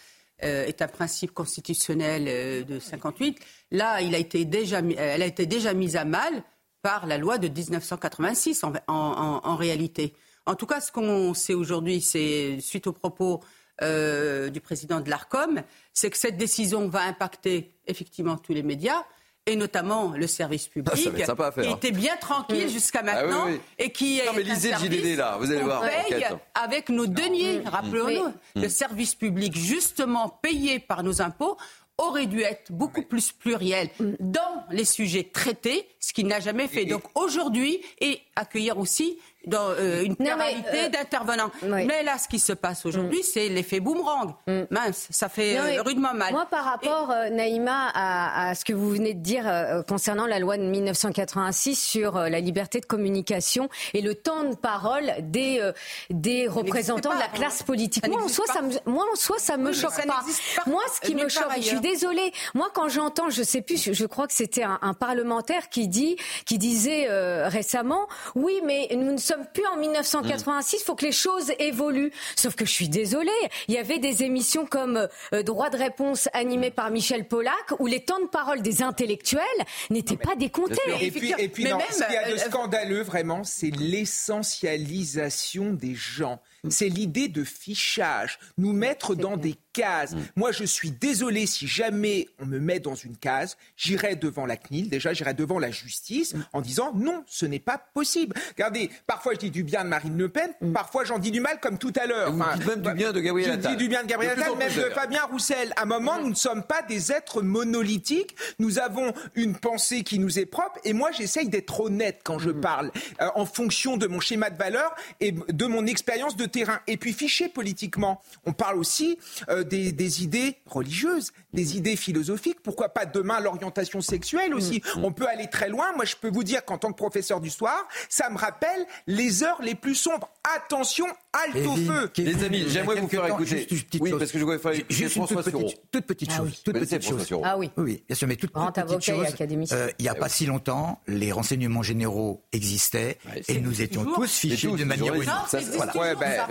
euh, 0.44 0.66
est 0.66 0.82
un 0.82 0.88
principe 0.88 1.32
constitutionnel 1.32 2.26
euh, 2.28 2.64
de 2.64 2.80
58. 2.80 3.40
Là, 3.72 4.02
déjà, 4.46 4.80
elle 4.80 5.22
a 5.22 5.26
été 5.26 5.46
déjà 5.46 5.74
mise 5.74 5.96
à 5.96 6.04
mal 6.04 6.44
par 6.82 7.08
la 7.08 7.18
loi 7.18 7.38
de 7.38 7.48
1986 7.48 8.64
en, 8.64 8.74
en, 8.88 9.56
réalité. 9.56 10.14
En 10.46 10.56
tout 10.56 10.66
cas, 10.66 10.82
ce 10.82 10.92
qu'on 10.92 11.34
sait 11.34 11.54
aujourd'hui, 11.54 12.02
c'est 12.02 12.60
suite 12.60 12.86
aux 12.86 12.94
propos 12.94 13.42
euh, 13.82 14.50
du 14.50 14.62
président 14.62 15.00
de 15.00 15.10
l'ARCOM, 15.10 15.62
c'est 15.94 16.10
que 16.10 16.18
cette 16.18 16.38
décision 16.38 16.88
va 16.90 17.04
impacter 17.04 17.74
effectivement 17.88 18.38
tous 18.38 18.54
les 18.54 18.62
médias 18.62 19.04
et 19.46 19.56
notamment 19.56 20.14
le 20.16 20.28
service 20.28 20.68
public, 20.68 21.08
ah, 21.08 21.52
qui 21.62 21.70
était 21.70 21.92
bien 21.92 22.18
tranquille 22.18 22.66
mm. 22.66 22.70
jusqu'à 22.70 23.00
ah 23.02 23.04
maintenant 23.04 23.48
et 23.78 23.92
qui 23.92 24.20
est 24.20 24.26
non, 24.26 24.32
mais 24.36 24.44
lisez 24.44 24.74
un 24.74 24.80
service 24.80 25.18
là, 25.18 25.38
vous 25.40 25.52
allez 25.52 25.62
voir. 25.62 25.82
Paye 25.82 26.26
avec 26.56 26.90
nos 26.90 27.06
deniers, 27.06 27.60
mm. 27.60 27.68
rappelons-nous, 27.68 28.30
mm. 28.30 28.62
le 28.62 28.70
service 28.70 29.14
public 29.14 29.56
justement 29.56 30.30
payé 30.30 30.80
par 30.80 31.04
nos 31.04 31.22
impôts 31.22 31.58
aurait 31.98 32.26
dû 32.26 32.42
être 32.42 32.72
beaucoup 32.72 33.04
plus 33.04 33.32
pluriel 33.32 33.90
dans 34.20 34.66
les 34.70 34.84
sujets 34.84 35.24
traités, 35.32 35.88
ce 36.00 36.12
qu'il 36.12 36.28
n'a 36.28 36.40
jamais 36.40 36.68
fait. 36.68 36.86
Donc 36.86 37.04
aujourd'hui, 37.16 37.82
et 38.02 38.20
accueillir 38.36 38.78
aussi 38.78 39.18
dans 39.48 39.70
euh, 39.70 40.04
une 40.04 40.16
pluralité 40.16 40.86
euh, 40.86 40.90
d'intervenants. 40.90 41.52
Mais 41.64 42.04
là, 42.04 42.18
ce 42.18 42.28
qui 42.28 42.40
se 42.40 42.54
passe 42.54 42.86
aujourd'hui, 42.86 43.20
mm. 43.20 43.24
c'est 43.24 43.50
l'effet 43.50 43.80
boomerang. 43.80 44.34
Mm. 44.48 44.62
Mince, 44.72 45.08
ça 45.10 45.30
fait 45.30 45.58
euh, 45.58 45.82
rudement 45.82 46.14
mal. 46.14 46.34
Moi, 46.34 46.46
par 46.50 46.66
rapport, 46.66 47.14
Naïma, 47.32 47.90
à, 47.94 48.50
à, 48.50 48.56
ce 48.56 48.66
que 48.66 48.74
vous 48.74 48.90
venez 48.90 49.14
de 49.14 49.20
dire 49.20 49.46
concernant 49.88 50.26
la 50.26 50.40
loi 50.40 50.58
de 50.58 50.64
1986 50.64 51.76
sur 51.76 52.14
la 52.16 52.40
liberté 52.40 52.80
de 52.80 52.86
communication 52.86 53.70
et 53.94 54.02
le 54.02 54.16
temps 54.16 54.44
de 54.44 54.56
parole 54.56 55.12
des, 55.20 55.72
des 56.10 56.48
représentants 56.48 57.14
de 57.14 57.20
la 57.20 57.28
classe 57.28 57.64
politique. 57.64 58.08
Moi 58.08 58.24
en, 58.24 58.28
soi, 58.28 58.46
ça 58.48 58.62
me, 58.62 58.72
moi, 58.86 59.06
en 59.12 59.16
soi, 59.16 59.38
ça 59.40 59.58
me 59.58 59.72
choque 59.74 60.06
pas. 60.06 60.24
Moi, 60.68 60.82
ce 60.94 61.08
qui 61.08 61.16
me 61.16 61.30
choque, 61.30 61.52
je 61.58 61.62
suis 61.62 61.80
désolée. 61.80 62.32
Moi, 62.54 62.70
quand 62.74 62.90
j'entends, 62.90 63.30
je 63.30 63.44
sais 63.44 63.62
plus, 63.62 63.94
je 63.94 64.06
crois 64.06 64.28
que 64.28 64.34
c'était 64.34 64.64
un, 64.64 64.80
un, 64.82 64.94
parlementaire 64.94 65.70
qui 65.70 65.88
dit, 65.88 66.16
qui 66.46 66.58
disait 66.58 67.08
récemment, 67.48 68.08
oui, 68.36 68.62
mais 68.64 68.90
nous 68.96 69.12
ne 69.12 69.18
sommes 69.18 69.35
plus 69.54 69.66
en 69.68 69.78
1986, 69.78 70.78
il 70.82 70.84
faut 70.84 70.96
que 70.96 71.06
les 71.06 71.12
choses 71.12 71.52
évoluent. 71.60 72.12
Sauf 72.36 72.56
que 72.56 72.66
je 72.66 72.72
suis 72.72 72.90
désolée, 72.90 73.32
il 73.68 73.74
y 73.74 73.78
avait 73.78 74.00
des 74.00 74.24
émissions 74.24 74.66
comme 74.66 75.08
euh, 75.34 75.44
Droit 75.44 75.70
de 75.70 75.78
réponse 75.78 76.30
animé 76.34 76.72
par 76.72 76.92
Michel 76.92 77.28
Pollack 77.28 77.74
où 77.80 77.88
les 77.88 78.04
temps 78.04 78.20
de 78.20 78.28
parole 78.28 78.62
des 78.62 78.82
intellectuels 78.82 79.42
n'étaient 79.90 80.18
pas 80.18 80.36
décomptés. 80.36 80.82
Et 81.02 81.12
puis, 81.12 81.34
et 81.38 81.50
puis 81.50 81.66
non, 81.66 81.80
ce 81.90 82.04
qu'il 82.04 82.14
y 82.14 82.18
a 82.18 82.32
de 82.32 82.38
scandaleux 82.38 83.04
vraiment, 83.04 83.44
c'est 83.44 83.72
l'essentialisation 83.72 85.74
des 85.74 85.96
gens. 85.96 86.42
C'est 86.70 86.90
l'idée 86.90 87.28
de 87.28 87.44
fichage, 87.44 88.40
nous 88.58 88.74
mettre 88.74 89.16
dans 89.16 89.38
des 89.38 89.56
Mm. 89.78 90.18
Moi, 90.36 90.52
je 90.52 90.64
suis 90.64 90.92
désolé 90.92 91.46
si 91.46 91.68
jamais 91.68 92.28
on 92.40 92.46
me 92.46 92.60
met 92.60 92.80
dans 92.80 92.96
une 92.96 93.18
case, 93.18 93.58
j'irai 93.76 94.16
devant 94.16 94.46
la 94.46 94.58
CNIL, 94.58 94.90
déjà, 94.90 95.14
j'irai 95.14 95.34
devant 95.34 95.60
la 95.60 95.72
justice 95.72 96.34
mm. 96.34 96.46
en 96.54 96.62
disant 96.62 96.94
non, 96.96 97.24
ce 97.28 97.46
n'est 97.46 97.60
pas 97.60 97.78
possible. 97.78 98.36
Regardez, 98.56 98.90
parfois 99.08 99.34
je 99.34 99.40
dis 99.40 99.52
du 99.52 99.64
bien 99.64 99.84
de 99.84 99.90
Marine 99.90 100.18
Le 100.18 100.30
Pen, 100.30 100.52
mm. 100.62 100.74
parfois 100.74 101.04
j'en 101.04 101.20
dis 101.20 101.32
du 101.32 101.42
mal 101.42 101.60
comme 101.60 101.78
tout 101.78 101.94
à 101.96 102.06
l'heure. 102.06 102.34
Enfin, 102.34 102.58
même 102.66 102.82
du 102.82 102.94
bien 102.94 103.12
de 103.12 103.20
Gabriel 103.20 103.52
Attal. 103.52 103.72
Je 103.72 103.78
dis 103.78 103.84
du 103.84 103.90
bien 103.90 104.04
de 104.04 104.08
Gabriel 104.08 104.40
Attal, 104.40 104.56
même 104.58 104.74
de 104.74 104.90
Fabien 104.94 105.24
Roussel. 105.26 105.74
À 105.76 105.84
un 105.84 105.86
moment, 105.86 106.20
nous 106.20 106.30
ne 106.30 106.36
sommes 106.36 106.64
pas 106.64 106.82
des 106.82 107.12
êtres 107.12 107.42
monolithiques. 107.42 108.36
Nous 108.60 108.80
avons 108.80 109.14
une 109.36 109.56
pensée 109.56 110.04
qui 110.04 110.20
nous 110.20 110.40
est 110.40 110.46
propre. 110.46 110.80
Et 110.84 110.94
moi, 110.94 111.12
j'essaye 111.12 111.50
d'être 111.50 111.80
honnête 111.80 112.22
quand 112.24 112.40
je 112.40 112.52
parle, 112.52 112.92
euh, 113.22 113.30
en 113.36 113.46
fonction 113.46 113.98
de 113.98 114.08
mon 114.08 114.20
schéma 114.20 114.50
de 114.50 114.58
valeur 114.58 114.96
et 115.20 115.32
de 115.32 115.66
mon 115.66 115.86
expérience 115.86 116.36
de 116.36 116.46
terrain. 116.46 116.80
Et 116.88 116.98
puis, 116.98 117.14
fiché 117.14 117.50
politiquement, 117.50 118.22
on 118.46 118.54
parle 118.54 118.78
aussi 118.78 119.18
euh, 119.50 119.64
des, 119.66 120.24
idées 120.24 120.58
religieuses, 120.66 121.32
des 121.54 121.78
idées 121.78 121.96
philosophiques. 121.96 122.62
Pourquoi 122.64 122.90
pas 122.90 123.06
demain 123.06 123.40
l'orientation 123.40 124.02
sexuelle 124.02 124.54
aussi? 124.54 124.82
Mm. 124.96 125.06
On 125.06 125.12
peut 125.12 125.28
aller 125.28 125.48
très 125.50 125.70
loin. 125.70 125.94
Moi, 125.96 126.06
je 126.06 126.16
peux 126.16 126.30
vous 126.30 126.44
dire 126.44 126.64
qu'en 126.66 126.78
tant 126.78 126.92
que 126.92 126.98
professeur 126.98 127.42
du 127.42 127.50
soir, 127.50 127.88
ça 128.10 128.30
me 128.30 128.38
rappelle 128.38 128.86
les 129.08 129.44
heures 129.44 129.62
les 129.62 129.76
plus 129.76 129.96
sombres. 129.96 130.30
Attention, 130.56 131.06
halte 131.34 131.66
au 131.66 131.76
feu. 131.76 132.12
Les 132.18 132.44
amis, 132.44 132.66
j'aimerais 132.68 133.02
vous 133.02 133.08
faire 133.08 133.26
écouter. 133.28 133.68
oui, 134.00 134.12
parce 134.18 134.32
que 134.32 134.40
je 134.40 134.44
voudrais 134.44 134.60
faire 134.60 134.72
écouter 134.72 135.10
François 135.10 135.44
toute 135.44 135.54
petite, 135.54 135.82
toute 135.92 136.06
petite 136.06 136.30
ah 136.34 136.38
chose. 136.38 136.64
Toute 136.64 136.80
petite 136.80 137.06
chose. 137.06 137.28
Ah 137.44 137.58
oui. 137.58 137.72
Oui, 137.78 138.04
bien 138.08 138.16
sûr, 138.16 138.28
mais 138.28 138.36
toute, 138.36 138.52
petite 138.52 139.02
chose. 139.02 139.26
Euh, 139.72 139.90
il 140.00 140.04
n'y 140.04 140.10
a 140.10 140.14
ah 140.16 140.20
pas 140.20 140.30
si 140.30 140.46
longtemps, 140.46 141.02
les 141.08 141.32
renseignements 141.32 141.84
généraux 141.84 142.44
existaient 142.52 143.18
et 143.48 143.60
nous 143.60 143.82
étions 143.82 144.06
tous 144.06 144.32
fichés 144.32 144.72
de 144.72 144.84
manière 144.84 145.14
unique. 145.14 145.30
Voilà. 145.76 146.48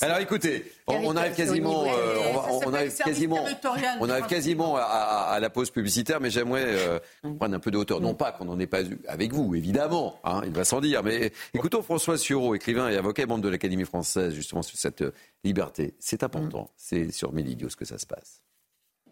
Alors 0.00 0.18
écoutez, 0.18 0.72
on, 0.86 1.16
arrive 1.16 1.34
quasiment, 1.34 1.84
euh, 1.86 2.16
on, 2.64 2.72
arrive 2.72 2.94
quasiment, 2.96 3.44
on 4.00 4.08
arrive 4.08 4.26
quasiment 4.26 4.76
à, 4.76 5.38
la 5.40 5.50
pause 5.50 5.70
publicitaire, 5.70 6.20
mais 6.20 6.30
j'aimerais 6.30 6.64
euh, 6.66 6.98
prendre 7.38 7.54
un 7.54 7.60
peu 7.60 7.70
de 7.70 7.78
hauteur. 7.78 8.00
Non 8.00 8.14
pas 8.14 8.32
qu'on 8.32 8.44
n'en 8.44 8.58
ait 8.58 8.66
pas 8.66 8.82
eu 8.82 8.98
avec 9.08 9.32
vous, 9.32 9.54
évidemment, 9.54 10.18
hein, 10.24 10.42
il 10.44 10.52
va 10.52 10.64
sans 10.64 10.80
dire, 10.80 11.02
mais 11.02 11.32
écoutons 11.54 11.82
François 11.82 12.18
Sureau, 12.18 12.54
écrivain 12.54 12.88
et 12.88 12.96
avocat, 12.96 13.26
membre 13.26 13.44
de 13.44 13.48
l'Académie 13.48 13.84
française, 13.84 14.34
justement 14.34 14.62
sur 14.62 14.78
cette 14.78 15.02
euh, 15.02 15.12
liberté. 15.44 15.94
C'est 15.98 16.22
important. 16.22 16.70
C'est 16.76 17.12
sur 17.12 17.32
ce 17.34 17.76
que 17.76 17.84
ça 17.84 17.98
se 17.98 18.06
passe. 18.06 18.42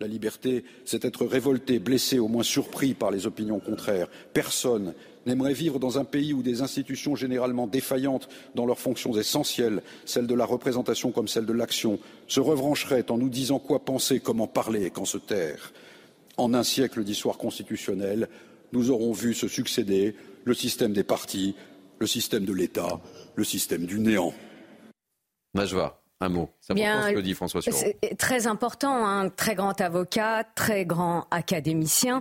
La 0.00 0.06
liberté, 0.08 0.64
c'est 0.84 1.04
être 1.04 1.26
révolté, 1.26 1.78
blessé, 1.78 2.18
au 2.18 2.28
moins 2.28 2.42
surpris 2.42 2.94
par 2.94 3.10
les 3.10 3.26
opinions 3.26 3.60
contraires. 3.60 4.08
Personne 4.32 4.94
n'aimerait 5.26 5.52
vivre 5.52 5.78
dans 5.78 5.98
un 5.98 6.04
pays 6.04 6.32
où 6.32 6.42
des 6.42 6.62
institutions 6.62 7.14
généralement 7.14 7.66
défaillantes 7.66 8.28
dans 8.54 8.66
leurs 8.66 8.78
fonctions 8.78 9.16
essentielles, 9.16 9.82
celles 10.04 10.26
de 10.26 10.34
la 10.34 10.44
représentation 10.44 11.10
comme 11.10 11.28
celles 11.28 11.46
de 11.46 11.52
l'action, 11.52 11.98
se 12.26 12.40
rebrancheraient 12.40 13.10
en 13.10 13.18
nous 13.18 13.28
disant 13.28 13.58
quoi 13.58 13.84
penser, 13.84 14.20
comment 14.20 14.46
parler 14.46 14.84
et 14.84 14.90
quand 14.90 15.04
se 15.04 15.18
taire. 15.18 15.72
En 16.36 16.54
un 16.54 16.62
siècle 16.62 17.04
d'histoire 17.04 17.38
constitutionnelle, 17.38 18.28
nous 18.72 18.90
aurons 18.90 19.12
vu 19.12 19.34
se 19.34 19.48
succéder 19.48 20.16
le 20.44 20.54
système 20.54 20.92
des 20.92 21.04
partis, 21.04 21.54
le 21.98 22.06
système 22.06 22.44
de 22.44 22.52
l'État, 22.52 23.00
le 23.36 23.44
système 23.44 23.86
du 23.86 24.00
néant. 24.00 24.34
Un 26.22 26.28
mot. 26.28 26.50
C'est 26.60 26.72
important 26.72 27.08
ce 27.08 27.14
que 27.14 27.20
dit 27.20 27.34
François 27.34 27.60
C'est 27.62 28.16
très 28.16 28.46
important, 28.46 29.04
un 29.04 29.28
très 29.28 29.56
grand 29.56 29.80
avocat, 29.80 30.44
très 30.54 30.86
grand 30.86 31.26
académicien. 31.32 32.20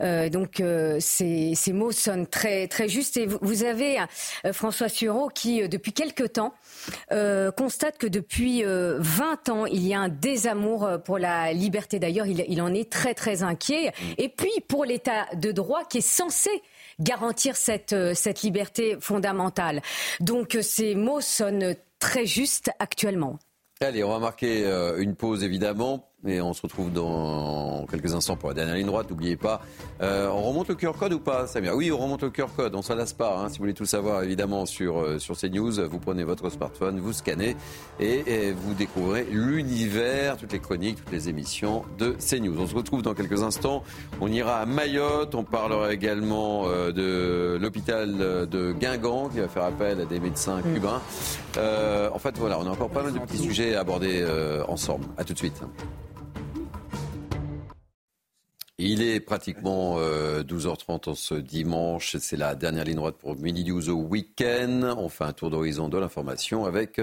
Euh, 0.00 0.30
donc 0.30 0.60
euh, 0.60 0.96
ces, 1.00 1.54
mots 1.74 1.92
sonnent 1.92 2.26
très 2.26 2.66
très 2.66 2.88
justes. 2.88 3.18
Et 3.18 3.26
vous, 3.26 3.62
avez 3.64 4.00
euh, 4.00 4.54
François 4.54 4.88
Sureau 4.88 5.28
qui, 5.28 5.68
depuis 5.68 5.92
quelque 5.92 6.24
temps, 6.24 6.54
constate 7.58 7.98
que 7.98 8.06
depuis 8.06 8.64
20 8.64 9.48
ans, 9.50 9.66
il 9.66 9.86
y 9.86 9.92
a 9.92 10.00
un 10.00 10.08
désamour 10.08 10.88
pour 11.04 11.18
la 11.18 11.52
liberté. 11.52 11.98
D'ailleurs, 11.98 12.26
il, 12.26 12.46
il, 12.48 12.62
en 12.62 12.72
est 12.72 12.90
très 12.90 13.12
très 13.12 13.42
inquiet. 13.42 13.88
Mm. 13.88 14.04
Et 14.16 14.28
puis 14.30 14.52
pour 14.66 14.86
l'État 14.86 15.26
de 15.34 15.52
droit 15.52 15.84
qui 15.84 15.98
est 15.98 16.00
censé 16.00 16.50
garantir 17.00 17.56
cette, 17.56 17.94
cette 18.14 18.40
liberté 18.40 18.96
fondamentale. 18.98 19.82
Donc 20.20 20.56
ces 20.62 20.94
mots 20.94 21.20
sonnent 21.20 21.74
très 22.02 22.26
juste 22.26 22.70
actuellement. 22.80 23.38
Allez, 23.80 24.02
on 24.02 24.10
va 24.10 24.18
marquer 24.18 24.66
euh, 24.66 25.00
une 25.00 25.14
pause 25.14 25.44
évidemment. 25.44 26.11
Et 26.26 26.40
on 26.40 26.52
se 26.52 26.62
retrouve 26.62 26.92
dans 26.92 27.84
quelques 27.90 28.14
instants 28.14 28.36
pour 28.36 28.50
la 28.50 28.54
dernière 28.54 28.76
ligne 28.76 28.86
droite. 28.86 29.10
N'oubliez 29.10 29.36
pas, 29.36 29.60
euh, 30.00 30.28
on 30.28 30.42
remonte 30.42 30.68
le 30.68 30.76
QR 30.76 30.92
code 30.92 31.14
ou 31.14 31.18
pas, 31.18 31.48
Samir? 31.48 31.74
Oui, 31.74 31.90
on 31.90 31.98
remonte 31.98 32.22
le 32.22 32.30
QR 32.30 32.46
code. 32.56 32.76
On 32.76 32.82
s'en 32.82 32.94
lasse 32.94 33.12
pas. 33.12 33.36
Hein. 33.36 33.48
Si 33.48 33.58
vous 33.58 33.64
voulez 33.64 33.74
tout 33.74 33.86
savoir, 33.86 34.22
évidemment, 34.22 34.64
sur, 34.64 35.00
euh, 35.00 35.18
sur 35.18 35.36
CNews, 35.36 35.88
vous 35.88 35.98
prenez 35.98 36.22
votre 36.22 36.48
smartphone, 36.48 37.00
vous 37.00 37.12
scannez 37.12 37.56
et, 37.98 38.52
vous 38.52 38.74
découvrez 38.74 39.26
l'univers, 39.30 40.36
toutes 40.36 40.52
les 40.52 40.60
chroniques, 40.60 40.98
toutes 40.98 41.12
les 41.12 41.28
émissions 41.28 41.84
de 41.98 42.12
CNews. 42.12 42.56
On 42.60 42.66
se 42.68 42.74
retrouve 42.74 43.02
dans 43.02 43.14
quelques 43.14 43.42
instants. 43.42 43.82
On 44.20 44.28
ira 44.28 44.58
à 44.58 44.66
Mayotte. 44.66 45.34
On 45.34 45.42
parlera 45.42 45.92
également 45.92 46.66
euh, 46.66 46.92
de 46.92 47.58
l'hôpital 47.60 48.16
de 48.48 48.72
Guingamp 48.72 49.28
qui 49.30 49.40
va 49.40 49.48
faire 49.48 49.64
appel 49.64 50.00
à 50.00 50.04
des 50.04 50.20
médecins 50.20 50.60
mm. 50.60 50.74
cubains. 50.74 51.02
en 52.14 52.18
fait, 52.20 52.38
voilà, 52.38 52.60
on 52.60 52.66
a 52.66 52.70
encore 52.70 52.90
pas 52.90 53.02
mal 53.02 53.12
de 53.12 53.18
petits 53.18 53.38
sujets 53.38 53.74
à 53.74 53.80
aborder 53.80 54.24
ensemble. 54.68 55.06
À 55.16 55.24
tout 55.24 55.32
de 55.32 55.38
suite. 55.38 55.60
Il 58.84 59.00
est 59.00 59.20
pratiquement 59.20 59.96
12h30 60.00 61.08
euh, 61.08 61.10
en 61.12 61.14
ce 61.14 61.34
dimanche. 61.34 62.16
C'est 62.18 62.36
la 62.36 62.56
dernière 62.56 62.82
ligne 62.82 62.96
droite 62.96 63.14
pour 63.16 63.36
Mini 63.36 63.62
News 63.62 63.88
au 63.88 63.94
week-end. 63.94 64.96
On 64.98 65.08
fait 65.08 65.22
un 65.22 65.32
tour 65.32 65.50
d'horizon 65.50 65.88
de 65.88 65.98
l'information 65.98 66.64
avec 66.64 67.00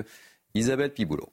Isabelle 0.53 0.93
Piboulot. 0.93 1.31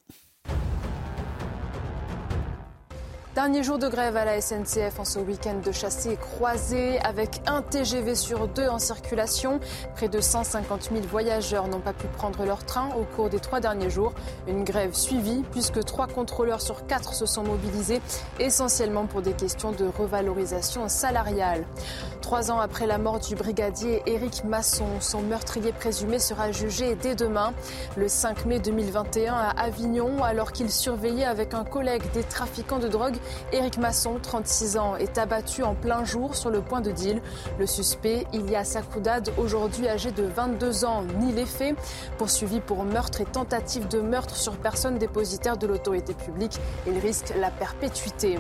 Dernier 3.37 3.63
jour 3.63 3.77
de 3.77 3.87
grève 3.87 4.17
à 4.17 4.25
la 4.25 4.41
SNCF 4.41 4.99
en 4.99 5.05
ce 5.05 5.19
week-end 5.19 5.61
de 5.63 5.71
chassé 5.71 6.17
croisé 6.17 6.99
avec 7.01 7.43
un 7.47 7.61
TGV 7.61 8.15
sur 8.15 8.49
deux 8.49 8.67
en 8.67 8.79
circulation. 8.79 9.61
Près 9.95 10.09
de 10.09 10.23
150 10.23 10.89
000 10.91 11.03
voyageurs 11.11 11.69
n'ont 11.69 11.81
pas 11.81 11.93
pu 11.93 12.07
prendre 12.07 12.47
leur 12.47 12.65
train 12.65 12.89
au 12.99 13.05
cours 13.05 13.29
des 13.29 13.39
trois 13.39 13.61
derniers 13.61 13.91
jours. 13.91 14.15
Une 14.49 14.65
grève 14.65 14.95
suivie 14.95 15.45
puisque 15.53 15.85
trois 15.85 16.07
contrôleurs 16.07 16.63
sur 16.63 16.87
quatre 16.87 17.13
se 17.13 17.27
sont 17.27 17.43
mobilisés 17.43 18.01
essentiellement 18.41 19.05
pour 19.05 19.21
des 19.21 19.35
questions 19.35 19.71
de 19.71 19.85
revalorisation 19.85 20.89
salariale. 20.89 21.67
Trois 22.23 22.51
ans 22.51 22.59
après 22.59 22.87
la 22.89 22.99
mort 22.99 23.21
du 23.21 23.37
brigadier 23.37 24.03
Éric 24.07 24.43
Masson, 24.45 24.99
son 24.99 25.21
meurtrier 25.21 25.71
présumé 25.73 26.19
sera 26.19 26.51
jugé 26.51 26.97
dès 26.97 27.15
demain, 27.15 27.53
le 27.97 28.09
5 28.09 28.47
mai 28.47 28.59
2021 28.59 29.33
à 29.33 29.51
Avignon, 29.51 30.25
alors 30.25 30.51
qu'il 30.51 30.69
surveillait 30.69 31.25
avec 31.25 31.55
un 31.55 31.63
collègue 31.63 32.03
des 32.15 32.25
trafiquants 32.25 32.81
de 32.81 32.89
drogue 32.89 33.15
Éric 33.53 33.79
Masson, 33.79 34.19
36 34.23 34.77
ans, 34.77 34.97
est 34.97 35.19
abattu 35.19 35.63
en 35.63 35.75
plein 35.75 36.05
jour 36.05 36.35
sur 36.35 36.51
le 36.51 36.61
point 36.61 36.81
de 36.81 36.91
deal. 36.91 37.21
Le 37.59 37.67
suspect, 37.67 38.27
Ilias 38.33 38.77
Akoudad, 38.77 39.31
aujourd'hui 39.39 39.89
âgé 39.89 40.11
de 40.11 40.25
22 40.25 40.85
ans, 40.85 41.03
nie 41.19 41.33
les 41.33 41.47
faits. 41.47 41.77
Poursuivi 42.19 42.61
pour 42.61 42.85
meurtre 42.85 43.21
et 43.21 43.25
tentative 43.25 43.89
de 43.89 44.01
meurtre 44.01 44.37
sur 44.37 44.57
personne 44.57 44.99
dépositaire 44.99 45.57
de 45.57 45.67
l'autorité 45.67 46.15
publique, 46.15 46.59
il 46.87 46.99
risque 46.99 47.33
la 47.39 47.51
perpétuité. 47.51 48.39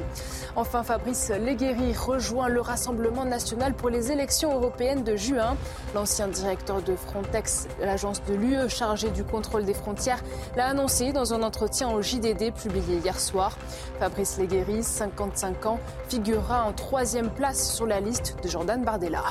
Enfin, 0.56 0.82
Fabrice 0.82 1.30
Leguéry 1.30 1.92
rejoint 1.92 2.48
le 2.48 2.60
Rassemblement 2.60 3.24
national 3.24 3.74
pour 3.74 3.90
les 3.90 4.12
élections 4.12 4.54
européennes 4.54 5.04
de 5.04 5.16
juin. 5.16 5.56
L'ancien 5.94 6.28
directeur 6.28 6.82
de 6.82 6.96
Frontex, 6.96 7.68
l'agence 7.80 8.22
de 8.24 8.34
l'UE 8.34 8.68
chargée 8.68 9.10
du 9.10 9.24
contrôle 9.24 9.64
des 9.64 9.74
frontières, 9.74 10.22
l'a 10.56 10.66
annoncé 10.66 11.12
dans 11.12 11.34
un 11.34 11.42
entretien 11.42 11.90
au 11.90 12.02
JDD 12.02 12.52
publié 12.52 12.98
hier 12.98 13.18
soir. 13.18 13.56
Fabrice 13.98 14.38
55 14.82 15.66
ans, 15.66 15.80
figurera 16.08 16.64
en 16.64 16.72
troisième 16.72 17.30
place 17.30 17.74
sur 17.74 17.86
la 17.86 18.00
liste 18.00 18.36
de 18.42 18.48
Jordan 18.48 18.84
Bardella. 18.84 19.22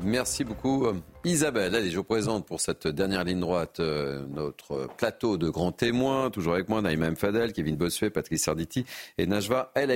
Merci 0.00 0.44
beaucoup 0.44 0.86
Isabelle. 1.26 1.74
Allez, 1.74 1.90
je 1.90 1.96
vous 1.96 2.04
présente 2.04 2.44
pour 2.44 2.60
cette 2.60 2.86
dernière 2.86 3.24
ligne 3.24 3.40
droite 3.40 3.80
euh, 3.80 4.26
notre 4.28 4.88
plateau 4.98 5.38
de 5.38 5.48
grands 5.48 5.72
témoins. 5.72 6.28
Toujours 6.28 6.52
avec 6.52 6.68
moi, 6.68 6.82
Naïma 6.82 7.06
M. 7.06 7.14
Kevin 7.50 7.76
Bossuet, 7.76 8.10
Patrice 8.10 8.42
Sarditi 8.42 8.84
et 9.16 9.26
Najwa 9.26 9.72
El. 9.74 9.90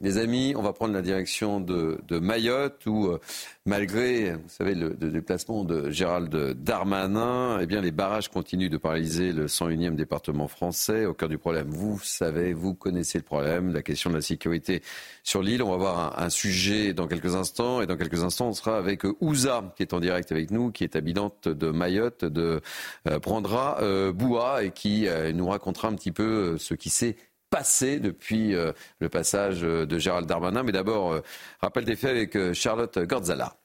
Les 0.00 0.18
amis, 0.18 0.54
on 0.56 0.62
va 0.62 0.72
prendre 0.72 0.92
la 0.92 1.02
direction 1.02 1.60
de, 1.60 2.00
Mayotte 2.10 2.84
où, 2.86 3.06
euh, 3.06 3.20
malgré, 3.64 4.32
vous 4.32 4.48
savez, 4.48 4.74
le, 4.74 4.90
déplacement 4.94 5.62
de 5.62 5.88
Gérald 5.90 6.34
Darmanin, 6.54 7.60
eh 7.60 7.66
bien, 7.66 7.80
les 7.80 7.92
barrages 7.92 8.28
continuent 8.28 8.70
de 8.70 8.76
paralyser 8.76 9.30
le 9.30 9.46
101e 9.46 9.94
département 9.94 10.48
français. 10.48 11.06
Au 11.06 11.14
cœur 11.14 11.28
du 11.28 11.38
problème, 11.38 11.68
vous 11.68 12.00
savez, 12.02 12.54
vous 12.54 12.74
connaissez 12.74 13.18
le 13.18 13.24
problème, 13.24 13.72
la 13.72 13.82
question 13.82 14.10
de 14.10 14.16
la 14.16 14.20
sécurité 14.20 14.82
sur 15.22 15.42
l'île. 15.42 15.62
On 15.62 15.70
va 15.70 15.76
voir 15.76 16.18
un, 16.18 16.24
un 16.24 16.28
sujet 16.28 16.92
dans 16.92 17.06
quelques 17.06 17.36
instants 17.36 17.82
et 17.82 17.86
dans 17.86 17.96
quelques 17.96 18.24
instants, 18.24 18.48
on 18.48 18.52
sera 18.52 18.76
avec 18.78 19.02
Ouza 19.20 19.72
qui 19.76 19.84
est 19.84 19.94
en 19.94 20.00
direct 20.00 20.32
avec 20.32 20.50
nous, 20.50 20.71
qui 20.72 20.84
est 20.84 20.96
habitante 20.96 21.48
de 21.48 21.70
Mayotte, 21.70 22.24
de 22.24 22.60
euh, 23.08 23.18
Prendra 23.18 23.78
euh, 23.80 24.12
Boua, 24.12 24.64
et 24.64 24.70
qui 24.70 25.06
euh, 25.06 25.32
nous 25.32 25.48
racontera 25.48 25.88
un 25.88 25.94
petit 25.94 26.12
peu 26.12 26.58
ce 26.58 26.74
qui 26.74 26.90
s'est 26.90 27.16
passé 27.50 28.00
depuis 28.00 28.54
le 28.54 29.08
passage 29.10 29.60
de 29.60 29.98
Gérald 29.98 30.26
Darmanin. 30.26 30.62
Mais 30.62 30.72
d'abord, 30.72 31.20
rappel 31.60 31.84
des 31.84 31.96
faits 31.96 32.10
avec 32.10 32.54
Charlotte 32.54 32.98
Gordzala. 33.00 33.58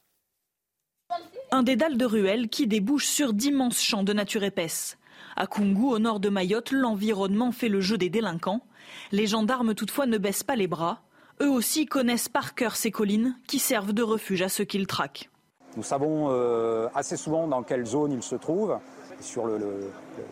Un 1.50 1.62
dédale 1.62 1.96
de 1.96 2.04
ruelles 2.04 2.50
qui 2.50 2.66
débouche 2.66 3.06
sur 3.06 3.32
d'immenses 3.32 3.80
champs 3.80 4.02
de 4.02 4.12
nature 4.12 4.44
épaisse. 4.44 4.98
À 5.36 5.46
Kungu, 5.46 5.86
au 5.86 5.98
nord 5.98 6.20
de 6.20 6.28
Mayotte, 6.28 6.70
l'environnement 6.70 7.50
fait 7.50 7.70
le 7.70 7.80
jeu 7.80 7.96
des 7.96 8.10
délinquants. 8.10 8.60
Les 9.10 9.26
gendarmes, 9.26 9.74
toutefois, 9.74 10.04
ne 10.04 10.18
baissent 10.18 10.42
pas 10.42 10.56
les 10.56 10.66
bras. 10.66 11.02
Eux 11.40 11.50
aussi 11.50 11.86
connaissent 11.86 12.28
par 12.28 12.54
cœur 12.54 12.76
ces 12.76 12.90
collines 12.90 13.38
qui 13.46 13.58
servent 13.58 13.92
de 13.92 14.02
refuge 14.02 14.42
à 14.42 14.48
ceux 14.48 14.64
qu'ils 14.64 14.86
traquent. 14.86 15.30
Nous 15.76 15.82
savons 15.82 16.28
euh, 16.30 16.88
assez 16.94 17.16
souvent 17.16 17.46
dans 17.46 17.62
quelle 17.62 17.86
zone 17.86 18.12
il 18.12 18.22
se 18.22 18.34
trouve, 18.34 18.78
sur 19.20 19.48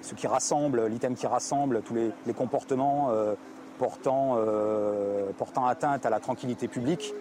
ce 0.03 0.15
qui 0.15 0.27
rassemble, 0.27 0.87
l'item 0.87 1.15
qui 1.15 1.27
rassemble 1.27 1.83
tous 1.83 1.95
les, 1.95 2.33
comportements 2.33 3.11
euh, 3.11 3.35
portant, 3.79 4.37
euh, 4.39 5.31
portant 5.37 5.67
atteinte 5.67 6.07
à 6.07 6.11
la 6.11 6.21
tranquillité 6.21 6.69
publique 6.69 7.15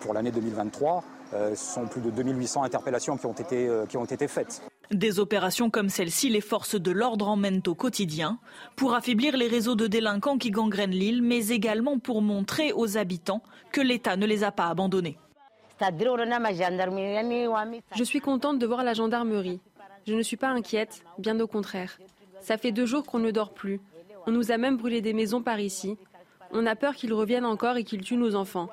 pour 0.00 0.14
l'année 0.14 0.30
2023. 0.30 1.02
ce 1.32 1.54
sont 1.56 1.86
plus 1.86 2.00
de 2.00 2.10
2800 2.10 2.62
interpellations 2.62 3.16
qui 3.16 3.26
ont 3.26 3.32
été, 3.32 3.68
qui 3.88 3.96
ont 3.96 4.04
été 4.04 4.28
faites. 4.28 4.62
Des 4.92 5.18
opérations 5.18 5.70
comme 5.70 5.88
celle-ci, 5.88 6.28
les 6.28 6.40
forces 6.40 6.80
de 6.80 6.90
l'ordre 6.92 7.28
emmènent 7.28 7.62
au 7.66 7.74
quotidien 7.74 8.38
pour 8.76 8.94
affaiblir 8.94 9.36
les 9.36 9.48
réseaux 9.48 9.74
de 9.74 9.88
délinquants 9.88 10.38
qui 10.38 10.52
gangrènent 10.52 10.90
l'île, 10.90 11.22
mais 11.22 11.48
également 11.48 11.98
pour 11.98 12.22
montrer 12.22 12.72
aux 12.72 12.96
habitants 12.96 13.42
que 13.72 13.80
l'État 13.80 14.16
ne 14.16 14.26
les 14.26 14.44
a 14.44 14.52
pas 14.52 14.66
abandonnés. 14.66 15.18
Je 17.96 18.04
suis 18.04 18.20
contente 18.20 18.58
de 18.58 18.66
voir 18.66 18.84
la 18.84 18.94
gendarmerie. 18.94 19.60
Je 20.06 20.14
ne 20.14 20.22
suis 20.22 20.36
pas 20.36 20.48
inquiète, 20.48 21.04
bien 21.18 21.38
au 21.40 21.46
contraire. 21.46 21.98
Ça 22.40 22.58
fait 22.58 22.72
deux 22.72 22.86
jours 22.86 23.04
qu'on 23.04 23.18
ne 23.18 23.30
dort 23.30 23.54
plus. 23.54 23.80
On 24.26 24.30
nous 24.30 24.50
a 24.52 24.58
même 24.58 24.76
brûlé 24.76 25.00
des 25.00 25.12
maisons 25.12 25.42
par 25.42 25.60
ici. 25.60 25.96
On 26.52 26.66
a 26.66 26.76
peur 26.76 26.94
qu'ils 26.94 27.12
reviennent 27.12 27.44
encore 27.44 27.76
et 27.76 27.84
qu'ils 27.84 28.02
tuent 28.02 28.16
nos 28.16 28.34
enfants. 28.34 28.68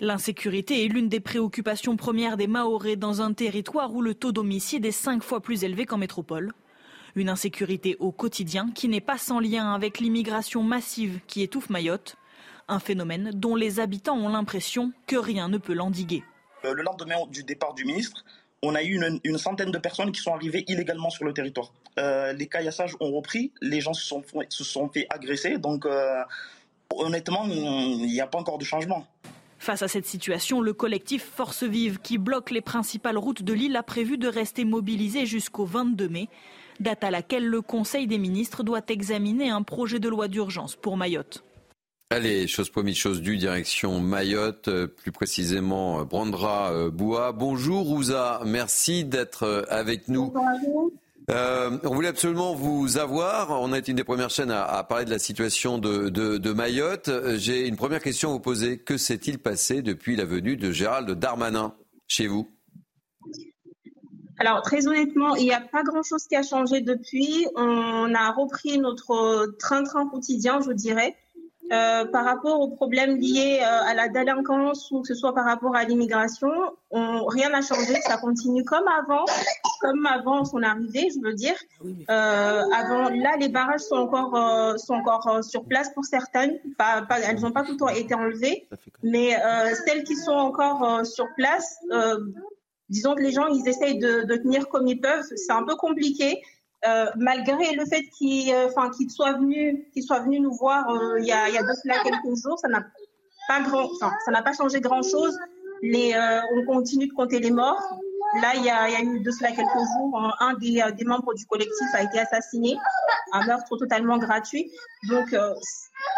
L'insécurité 0.00 0.84
est 0.84 0.88
l'une 0.88 1.08
des 1.08 1.20
préoccupations 1.20 1.96
premières 1.96 2.36
des 2.36 2.46
Mahorais 2.46 2.96
dans 2.96 3.20
un 3.20 3.32
territoire 3.32 3.92
où 3.92 4.02
le 4.02 4.14
taux 4.14 4.32
d'homicide 4.32 4.84
est 4.84 4.92
cinq 4.92 5.22
fois 5.22 5.40
plus 5.40 5.64
élevé 5.64 5.86
qu'en 5.86 5.98
métropole. 5.98 6.52
Une 7.14 7.28
insécurité 7.28 7.96
au 7.98 8.12
quotidien 8.12 8.70
qui 8.74 8.88
n'est 8.88 9.00
pas 9.00 9.18
sans 9.18 9.40
lien 9.40 9.74
avec 9.74 9.98
l'immigration 9.98 10.62
massive 10.62 11.20
qui 11.26 11.42
étouffe 11.42 11.68
Mayotte. 11.68 12.16
Un 12.68 12.78
phénomène 12.78 13.30
dont 13.34 13.56
les 13.56 13.80
habitants 13.80 14.16
ont 14.16 14.28
l'impression 14.28 14.92
que 15.06 15.16
rien 15.16 15.48
ne 15.48 15.58
peut 15.58 15.74
l'endiguer. 15.74 16.22
Euh, 16.64 16.74
le 16.74 16.82
lendemain 16.82 17.16
du 17.30 17.42
départ 17.42 17.74
du 17.74 17.84
ministre, 17.84 18.24
on 18.62 18.74
a 18.74 18.82
eu 18.82 19.00
une, 19.24 19.38
centaine 19.38 19.70
de 19.70 19.78
personnes 19.78 20.12
qui 20.12 20.20
sont 20.20 20.32
arrivées 20.32 20.64
illégalement 20.68 21.10
sur 21.10 21.24
le 21.24 21.32
territoire. 21.32 21.72
Euh, 21.98 22.32
les 22.32 22.46
caillassages 22.46 22.94
ont 23.00 23.10
repris, 23.10 23.52
les 23.60 23.80
gens 23.80 23.92
se 23.92 24.06
sont, 24.06 24.22
se 24.48 24.64
sont 24.64 24.88
fait 24.88 25.06
agresser, 25.10 25.58
donc 25.58 25.84
euh, 25.84 26.22
honnêtement, 26.94 27.44
il 27.46 28.06
n'y 28.06 28.20
a 28.20 28.26
pas 28.26 28.38
encore 28.38 28.58
de 28.58 28.64
changement. 28.64 29.06
Face 29.58 29.82
à 29.82 29.88
cette 29.88 30.06
situation, 30.06 30.60
le 30.60 30.72
collectif 30.72 31.24
Force 31.24 31.62
Vive, 31.62 31.98
qui 32.00 32.18
bloque 32.18 32.50
les 32.50 32.60
principales 32.60 33.18
routes 33.18 33.42
de 33.42 33.52
l'île, 33.52 33.76
a 33.76 33.82
prévu 33.82 34.18
de 34.18 34.28
rester 34.28 34.64
mobilisé 34.64 35.26
jusqu'au 35.26 35.64
22 35.64 36.08
mai, 36.08 36.28
date 36.80 37.04
à 37.04 37.10
laquelle 37.10 37.46
le 37.46 37.62
Conseil 37.62 38.06
des 38.06 38.18
ministres 38.18 38.62
doit 38.62 38.82
examiner 38.88 39.50
un 39.50 39.62
projet 39.62 40.00
de 40.00 40.08
loi 40.08 40.28
d'urgence 40.28 40.76
pour 40.76 40.96
Mayotte. 40.96 41.44
Allez, 42.12 42.46
chose 42.46 42.68
promise, 42.68 42.98
chose 42.98 43.22
due, 43.22 43.38
direction 43.38 43.98
Mayotte, 43.98 44.68
euh, 44.68 44.86
plus 44.86 45.12
précisément 45.12 46.00
euh, 46.00 46.04
Brandra 46.04 46.70
euh, 46.70 46.90
Bois. 46.90 47.32
Bonjour 47.32 47.90
Ouza, 47.90 48.42
merci 48.44 49.06
d'être 49.06 49.64
avec 49.70 50.08
nous. 50.08 50.30
on 51.30 51.94
voulait 51.94 52.08
absolument 52.08 52.54
vous 52.54 52.98
avoir. 52.98 53.62
On 53.62 53.72
a 53.72 53.78
été 53.78 53.92
une 53.92 53.96
des 53.96 54.04
premières 54.04 54.28
chaînes 54.28 54.50
à, 54.50 54.84
parler 54.84 55.06
de 55.06 55.10
la 55.10 55.18
situation 55.18 55.78
de, 55.78 56.52
Mayotte. 56.52 57.08
J'ai 57.36 57.66
une 57.66 57.76
première 57.76 58.02
question 58.02 58.28
à 58.28 58.32
vous 58.32 58.40
poser. 58.40 58.76
Que 58.76 58.98
s'est-il 58.98 59.38
passé 59.38 59.80
depuis 59.80 60.14
la 60.14 60.26
venue 60.26 60.58
de 60.58 60.70
Gérald 60.70 61.10
Darmanin 61.12 61.74
chez 62.08 62.26
vous? 62.26 62.46
Alors 64.38 64.60
très 64.60 64.86
honnêtement, 64.86 65.34
il 65.36 65.44
n'y 65.44 65.54
a 65.54 65.62
pas 65.62 65.82
grand-chose 65.82 66.26
qui 66.26 66.36
a 66.36 66.42
changé 66.42 66.82
depuis. 66.82 67.46
On 67.56 68.14
a 68.14 68.32
repris 68.32 68.78
notre 68.78 69.54
train-train 69.58 70.08
quotidien, 70.08 70.60
je 70.60 70.72
dirais. 70.72 71.16
Euh, 71.72 72.04
par 72.04 72.26
rapport 72.26 72.60
aux 72.60 72.68
problèmes 72.68 73.16
liés 73.16 73.60
euh, 73.62 73.90
à 73.90 73.94
la 73.94 74.08
délinquance 74.08 74.90
ou 74.90 75.00
que 75.00 75.08
ce 75.08 75.14
soit 75.14 75.34
par 75.34 75.46
rapport 75.46 75.74
à 75.74 75.84
l'immigration, 75.84 76.50
rien 76.90 77.48
n'a 77.48 77.62
changé. 77.62 77.94
Ça 78.02 78.18
continue 78.18 78.62
comme 78.62 78.86
avant, 78.88 79.24
comme 79.80 80.04
avant 80.04 80.44
son 80.44 80.62
arrivée, 80.62 81.08
je 81.14 81.26
veux 81.26 81.32
dire. 81.32 81.54
Euh, 82.10 82.62
avant, 82.76 83.08
là, 83.08 83.36
les 83.40 83.48
barrages 83.48 83.80
sont 83.80 83.96
encore 83.96 84.78
sont 84.78 84.94
encore 84.94 85.42
sur 85.42 85.64
place 85.64 85.90
pour 85.94 86.04
certaines. 86.04 86.58
Elles 87.26 87.40
n'ont 87.40 87.52
pas 87.52 87.64
tout 87.64 87.72
le 87.72 87.78
temps 87.78 87.88
été 87.88 88.14
enlevées, 88.14 88.68
mais 89.02 89.34
celles 89.86 90.04
qui 90.04 90.16
sont 90.16 90.32
encore 90.32 91.06
sur 91.06 91.26
place, 91.36 91.78
disons 92.90 93.14
que 93.14 93.22
les 93.22 93.32
gens 93.32 93.46
ils 93.46 93.66
essayent 93.66 93.98
de 93.98 94.36
tenir 94.36 94.68
comme 94.68 94.86
ils 94.86 95.00
peuvent. 95.00 95.24
C'est 95.36 95.52
un 95.52 95.62
peu 95.62 95.76
compliqué. 95.76 96.42
Euh, 96.84 97.06
malgré 97.16 97.76
le 97.76 97.86
fait 97.86 98.02
qu'il 98.18 98.52
euh, 98.52 98.66
enfin, 98.66 98.90
soit 99.08 99.34
venu, 99.34 99.88
qu'il 99.92 100.02
soit 100.02 100.18
venu 100.18 100.40
nous 100.40 100.52
voir 100.52 100.90
euh, 100.90 101.20
il 101.20 101.26
y, 101.26 101.30
a, 101.30 101.48
il 101.48 101.54
y 101.54 101.58
quelques 101.58 102.36
jours, 102.42 102.58
ça 102.58 102.68
n'a 102.68 104.42
pas 104.42 104.52
changé 104.52 104.80
grand 104.80 105.02
chose. 105.02 105.38
On 105.84 106.64
continue 106.66 107.06
de 107.06 107.12
compter 107.12 107.38
les 107.38 107.52
morts. 107.52 107.80
Là, 108.40 108.52
il 108.56 108.64
y 108.64 108.70
a, 108.70 109.00
eu 109.00 109.20
de 109.20 109.30
cela 109.30 109.52
quelques 109.52 109.68
jours, 109.68 110.34
un 110.40 110.54
des, 110.54 110.82
des, 110.96 111.04
membres 111.04 111.34
du 111.34 111.44
collectif 111.46 111.86
a 111.92 112.02
été 112.02 112.18
assassiné, 112.18 112.76
un 113.32 113.46
meurtre 113.46 113.76
totalement 113.76 114.16
gratuit. 114.18 114.72
Donc, 115.08 115.36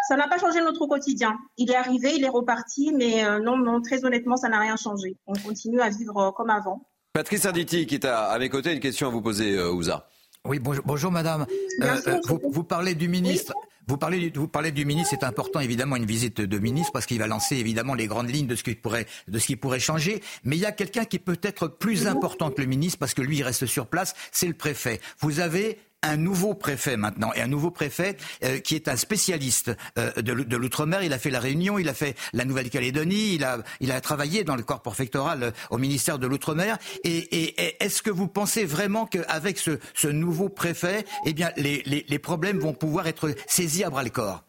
ça 0.08 0.16
n'a 0.16 0.28
pas 0.28 0.38
changé 0.38 0.60
notre 0.60 0.86
quotidien. 0.86 1.36
Il 1.58 1.70
est 1.70 1.76
arrivé, 1.76 2.12
il 2.14 2.24
est 2.24 2.28
reparti, 2.28 2.92
mais 2.92 3.22
non, 3.40 3.58
non, 3.58 3.82
très 3.82 4.04
honnêtement, 4.04 4.36
ça 4.36 4.48
n'a 4.48 4.60
rien 4.60 4.76
changé. 4.76 5.16
On 5.26 5.34
continue 5.34 5.80
à 5.80 5.90
vivre 5.90 6.32
comme 6.36 6.50
avant. 6.50 6.86
Patrice 7.12 7.44
Arditi, 7.46 7.86
qui 7.86 7.96
est 7.96 8.04
à, 8.04 8.26
à, 8.26 8.38
mes 8.38 8.48
côtés, 8.48 8.72
une 8.72 8.80
question 8.80 9.08
à 9.08 9.10
vous 9.10 9.22
poser, 9.22 9.60
Ouza. 9.60 10.06
Oui, 10.46 10.58
bonjour, 10.58 10.84
bonjour 10.84 11.10
madame. 11.10 11.46
Euh, 11.80 11.96
euh, 12.06 12.20
vous, 12.28 12.38
vous, 12.52 12.64
parlez 12.64 12.94
du 12.94 13.08
ministre. 13.08 13.54
Vous 13.86 13.96
parlez, 13.96 14.30
vous 14.34 14.46
parlez 14.46 14.72
du 14.72 14.84
ministre, 14.84 15.16
c'est 15.18 15.24
important 15.24 15.60
évidemment 15.60 15.96
une 15.96 16.04
visite 16.04 16.42
de 16.42 16.58
ministre 16.58 16.92
parce 16.92 17.06
qu'il 17.06 17.18
va 17.18 17.26
lancer 17.26 17.56
évidemment 17.56 17.94
les 17.94 18.06
grandes 18.06 18.28
lignes 18.28 18.46
de 18.46 18.54
ce 18.54 18.62
qui 18.62 18.74
pourrait, 18.74 19.06
de 19.26 19.38
ce 19.38 19.46
qui 19.46 19.56
pourrait 19.56 19.80
changer. 19.80 20.22
Mais 20.44 20.56
il 20.56 20.60
y 20.60 20.66
a 20.66 20.72
quelqu'un 20.72 21.06
qui 21.06 21.18
peut 21.18 21.38
être 21.42 21.68
plus 21.68 22.06
important 22.06 22.50
que 22.50 22.60
le 22.60 22.66
ministre 22.66 22.98
parce 22.98 23.14
que 23.14 23.22
lui 23.22 23.38
il 23.38 23.42
reste 23.42 23.64
sur 23.64 23.86
place, 23.86 24.14
c'est 24.32 24.46
le 24.46 24.52
préfet. 24.52 25.00
Vous 25.20 25.40
avez 25.40 25.78
un 26.04 26.16
nouveau 26.16 26.54
préfet 26.54 26.96
maintenant, 26.96 27.32
et 27.34 27.40
un 27.40 27.46
nouveau 27.46 27.70
préfet 27.70 28.16
euh, 28.44 28.58
qui 28.58 28.74
est 28.74 28.88
un 28.88 28.96
spécialiste 28.96 29.72
euh, 29.98 30.12
de 30.22 30.56
l'outre-mer. 30.56 31.02
Il 31.02 31.12
a 31.12 31.18
fait 31.18 31.30
la 31.30 31.40
Réunion, 31.40 31.78
il 31.78 31.88
a 31.88 31.94
fait 31.94 32.14
la 32.32 32.44
Nouvelle-Calédonie, 32.44 33.34
il 33.34 33.44
a, 33.44 33.58
il 33.80 33.90
a 33.90 34.00
travaillé 34.00 34.44
dans 34.44 34.56
le 34.56 34.62
corps 34.62 34.82
préfectoral 34.82 35.42
euh, 35.42 35.50
au 35.70 35.78
ministère 35.78 36.18
de 36.18 36.26
l'outre-mer. 36.26 36.78
Et, 37.04 37.82
est-ce 37.82 38.02
que 38.02 38.10
vous 38.10 38.28
pensez 38.28 38.64
vraiment 38.64 39.06
qu'avec 39.06 39.58
ce, 39.58 39.78
ce 39.94 40.08
nouveau 40.08 40.48
préfet, 40.48 41.04
eh 41.24 41.32
bien, 41.32 41.50
les 41.56 42.18
problèmes 42.18 42.58
vont 42.58 42.74
pouvoir 42.74 43.06
être 43.06 43.34
saisis 43.46 43.84
à 43.84 43.90
bras 43.90 44.02
le 44.02 44.10
corps? 44.10 44.44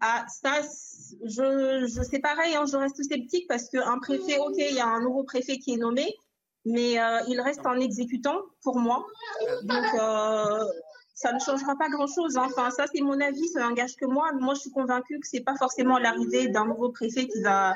Ah, 0.00 0.24
ça, 0.42 0.62
je, 1.24 1.86
je 1.86 2.02
c'est 2.02 2.20
pareil, 2.20 2.54
hein, 2.54 2.64
je 2.70 2.76
reste 2.76 3.02
sceptique 3.02 3.46
parce 3.48 3.68
qu'un 3.68 3.98
préfet, 3.98 4.38
ok, 4.38 4.54
il 4.56 4.76
y 4.76 4.80
a 4.80 4.86
un 4.86 5.00
nouveau 5.00 5.24
préfet 5.24 5.58
qui 5.58 5.74
est 5.74 5.76
nommé, 5.76 6.14
mais 6.64 7.00
euh, 7.00 7.20
il 7.28 7.40
reste 7.40 7.66
en 7.66 7.78
exécutant 7.78 8.38
pour 8.62 8.78
moi. 8.78 9.06
Donc, 9.62 9.84
euh, 9.94 10.64
ça 11.14 11.32
ne 11.32 11.38
changera 11.38 11.74
pas 11.76 11.88
grand-chose. 11.88 12.36
Hein. 12.36 12.46
Enfin, 12.46 12.70
ça, 12.70 12.84
c'est 12.92 13.02
mon 13.02 13.20
avis, 13.20 13.46
ça 13.48 13.60
n'engage 13.60 13.96
que 13.96 14.06
moi. 14.06 14.30
Moi, 14.32 14.54
je 14.54 14.60
suis 14.60 14.70
convaincue 14.70 15.18
que 15.20 15.26
c'est 15.26 15.42
pas 15.42 15.56
forcément 15.56 15.98
l'arrivée 15.98 16.48
d'un 16.48 16.66
nouveau 16.66 16.90
préfet 16.90 17.26
qui 17.28 17.42
va, 17.42 17.74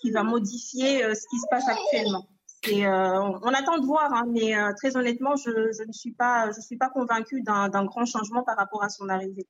qui 0.00 0.10
va 0.10 0.22
modifier 0.22 1.04
euh, 1.04 1.14
ce 1.14 1.26
qui 1.28 1.38
se 1.38 1.46
passe 1.50 1.68
actuellement. 1.68 2.26
Et, 2.68 2.86
on 2.86 3.48
attend 3.48 3.78
de 3.78 3.86
voir, 3.86 4.14
hein, 4.14 4.24
mais 4.28 4.54
très 4.76 4.96
honnêtement, 4.96 5.34
je, 5.34 5.50
je, 5.50 5.82
ne 5.82 5.92
suis 5.92 6.12
pas, 6.12 6.52
je 6.52 6.60
suis 6.60 6.76
pas 6.76 6.90
convaincue 6.90 7.42
d'un 7.42 7.84
grand 7.84 8.06
changement 8.06 8.44
par 8.44 8.56
rapport 8.56 8.84
à 8.84 8.88
son 8.88 9.08
arrivée. 9.08 9.48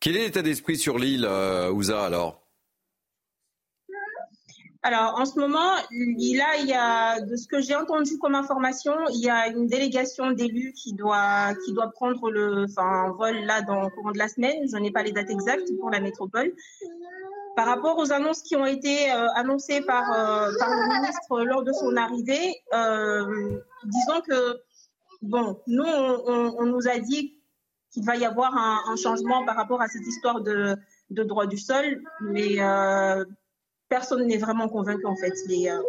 Quel 0.00 0.16
est 0.16 0.24
l'état 0.24 0.42
d'esprit 0.42 0.76
sur 0.76 0.98
l'île, 0.98 1.28
Ouza, 1.72 2.04
alors? 2.04 2.39
Alors, 4.82 5.20
en 5.20 5.26
ce 5.26 5.38
moment, 5.38 5.74
a, 5.74 5.82
il 5.90 6.66
y 6.66 6.72
a, 6.72 7.20
de 7.20 7.36
ce 7.36 7.46
que 7.46 7.60
j'ai 7.60 7.74
entendu 7.74 8.16
comme 8.18 8.34
information, 8.34 8.94
il 9.12 9.20
y 9.20 9.28
a 9.28 9.48
une 9.48 9.66
délégation 9.66 10.30
d'élus 10.30 10.72
qui 10.72 10.94
doit, 10.94 11.54
qui 11.66 11.74
doit 11.74 11.90
prendre 11.90 12.30
le, 12.30 12.64
enfin, 12.64 13.08
un 13.08 13.12
vol 13.12 13.36
là 13.44 13.60
dans 13.60 13.82
le 13.82 13.90
courant 13.90 14.12
de 14.12 14.18
la 14.18 14.28
semaine. 14.28 14.66
Je 14.72 14.76
n'ai 14.78 14.90
pas 14.90 15.02
les 15.02 15.12
dates 15.12 15.28
exactes 15.28 15.68
pour 15.78 15.90
la 15.90 16.00
métropole. 16.00 16.54
Par 17.56 17.66
rapport 17.66 17.98
aux 17.98 18.10
annonces 18.10 18.40
qui 18.40 18.56
ont 18.56 18.64
été 18.64 19.12
euh, 19.12 19.26
annoncées 19.34 19.82
par, 19.82 20.10
euh, 20.12 20.50
par 20.58 20.70
le 20.70 20.94
ministre 20.94 21.42
lors 21.42 21.62
de 21.62 21.72
son 21.72 21.94
arrivée, 21.96 22.54
euh, 22.72 23.60
disons 23.84 24.20
que, 24.26 24.62
bon, 25.20 25.60
nous, 25.66 25.84
on, 25.84 26.54
on, 26.58 26.64
nous 26.64 26.88
a 26.88 26.98
dit 26.98 27.36
qu'il 27.90 28.04
va 28.06 28.16
y 28.16 28.24
avoir 28.24 28.56
un, 28.56 28.78
un, 28.88 28.96
changement 28.96 29.44
par 29.44 29.56
rapport 29.56 29.82
à 29.82 29.88
cette 29.88 30.06
histoire 30.06 30.40
de, 30.40 30.74
de 31.10 31.22
droit 31.22 31.46
du 31.46 31.58
sol, 31.58 32.00
mais 32.20 32.60
euh, 32.60 33.24
personne 33.90 34.26
n'est 34.26 34.38
vraiment 34.38 34.68
convaincu 34.68 35.04
en 35.04 35.16
fait. 35.16 35.34
Euh, 35.50 35.82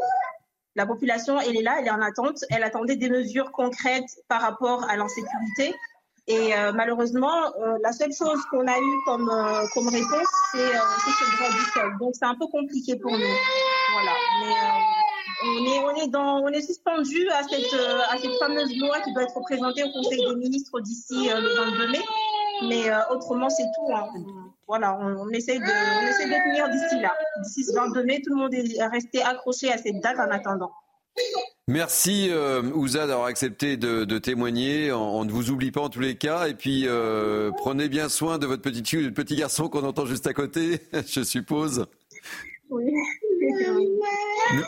la 0.76 0.86
population, 0.86 1.40
elle 1.40 1.56
est 1.56 1.62
là, 1.62 1.78
elle 1.80 1.88
est 1.88 1.92
en 1.92 2.02
attente, 2.02 2.44
elle 2.50 2.64
attendait 2.64 2.98
des 2.98 3.10
mesures 3.10 3.52
concrètes 3.52 4.20
par 4.28 4.42
rapport 4.42 4.90
à 4.90 4.98
l'insécurité. 4.98 5.74
Et 6.28 6.56
euh, 6.56 6.72
malheureusement, 6.74 7.54
euh, 7.62 7.78
la 7.84 7.92
seule 7.94 8.14
chose 8.14 8.40
qu'on 8.50 8.68
a 8.68 8.78
eue 8.78 8.98
comme, 9.06 9.30
réponse, 9.30 10.28
c'est 10.52 10.58
ce 10.58 11.38
droit 11.38 11.50
du 11.50 11.66
sol. 11.74 11.98
Donc 12.00 12.12
c'est 12.14 12.26
un 12.26 12.36
peu 12.36 12.48
compliqué 12.48 12.96
pour 12.98 13.12
nous. 13.12 13.36
Voilà. 13.94 14.12
Mais 15.64 15.80
on 16.14 16.48
est, 16.50 16.62
suspendu 16.62 17.28
à 17.30 17.44
cette, 17.44 17.74
à 18.10 18.18
cette 18.22 18.38
fameuse 18.40 18.78
loi 18.78 19.00
qui 19.02 19.12
doit 19.14 19.24
être 19.24 19.40
présentée 19.42 19.84
au 19.84 19.92
Conseil 19.92 20.20
des 20.20 20.36
ministres 20.36 20.80
d'ici 20.82 21.30
le 21.30 21.72
22 21.72 21.92
mai. 21.92 22.02
Mais 22.70 22.92
autrement, 23.10 23.50
c'est 23.50 23.66
tout. 23.76 23.94
Hein 23.94 24.51
voilà, 24.72 24.98
on, 24.98 25.28
essaie 25.32 25.60
de, 25.60 25.64
on 25.66 26.08
essaie 26.08 26.28
de 26.28 26.50
tenir 26.50 26.70
d'ici 26.70 27.02
là. 27.02 27.14
D'ici 27.44 27.66
ce 27.66 27.76
22 27.76 28.06
mai, 28.06 28.22
tout 28.26 28.34
le 28.34 28.40
monde 28.40 28.54
est 28.54 28.82
resté 28.86 29.22
accroché 29.22 29.70
à 29.70 29.78
cette 29.78 30.00
date 30.00 30.18
en 30.18 30.32
attendant. 30.32 30.72
Merci 31.68 32.30
euh, 32.32 32.62
Ouza 32.74 33.06
d'avoir 33.06 33.28
accepté 33.28 33.76
de, 33.76 34.06
de 34.06 34.18
témoigner. 34.18 34.94
On, 34.94 35.20
on, 35.20 35.26
ne 35.26 35.32
vous 35.34 35.50
oublie 35.50 35.72
pas 35.72 35.82
en 35.82 35.90
tous 35.90 36.00
les 36.00 36.16
cas. 36.16 36.48
Et 36.48 36.54
puis 36.54 36.84
euh, 36.88 37.52
prenez 37.58 37.90
bien 37.90 38.08
soin 38.08 38.38
de 38.38 38.48
votre 38.48 38.62
petite 38.62 38.88
fille, 38.88 39.12
petit 39.12 39.36
garçon 39.36 39.68
qu'on 39.68 39.84
entend 39.84 40.06
juste 40.06 40.26
à 40.28 40.34
côté, 40.34 40.80
je 41.06 41.22
suppose. 41.22 41.86
Oui. 42.70 42.94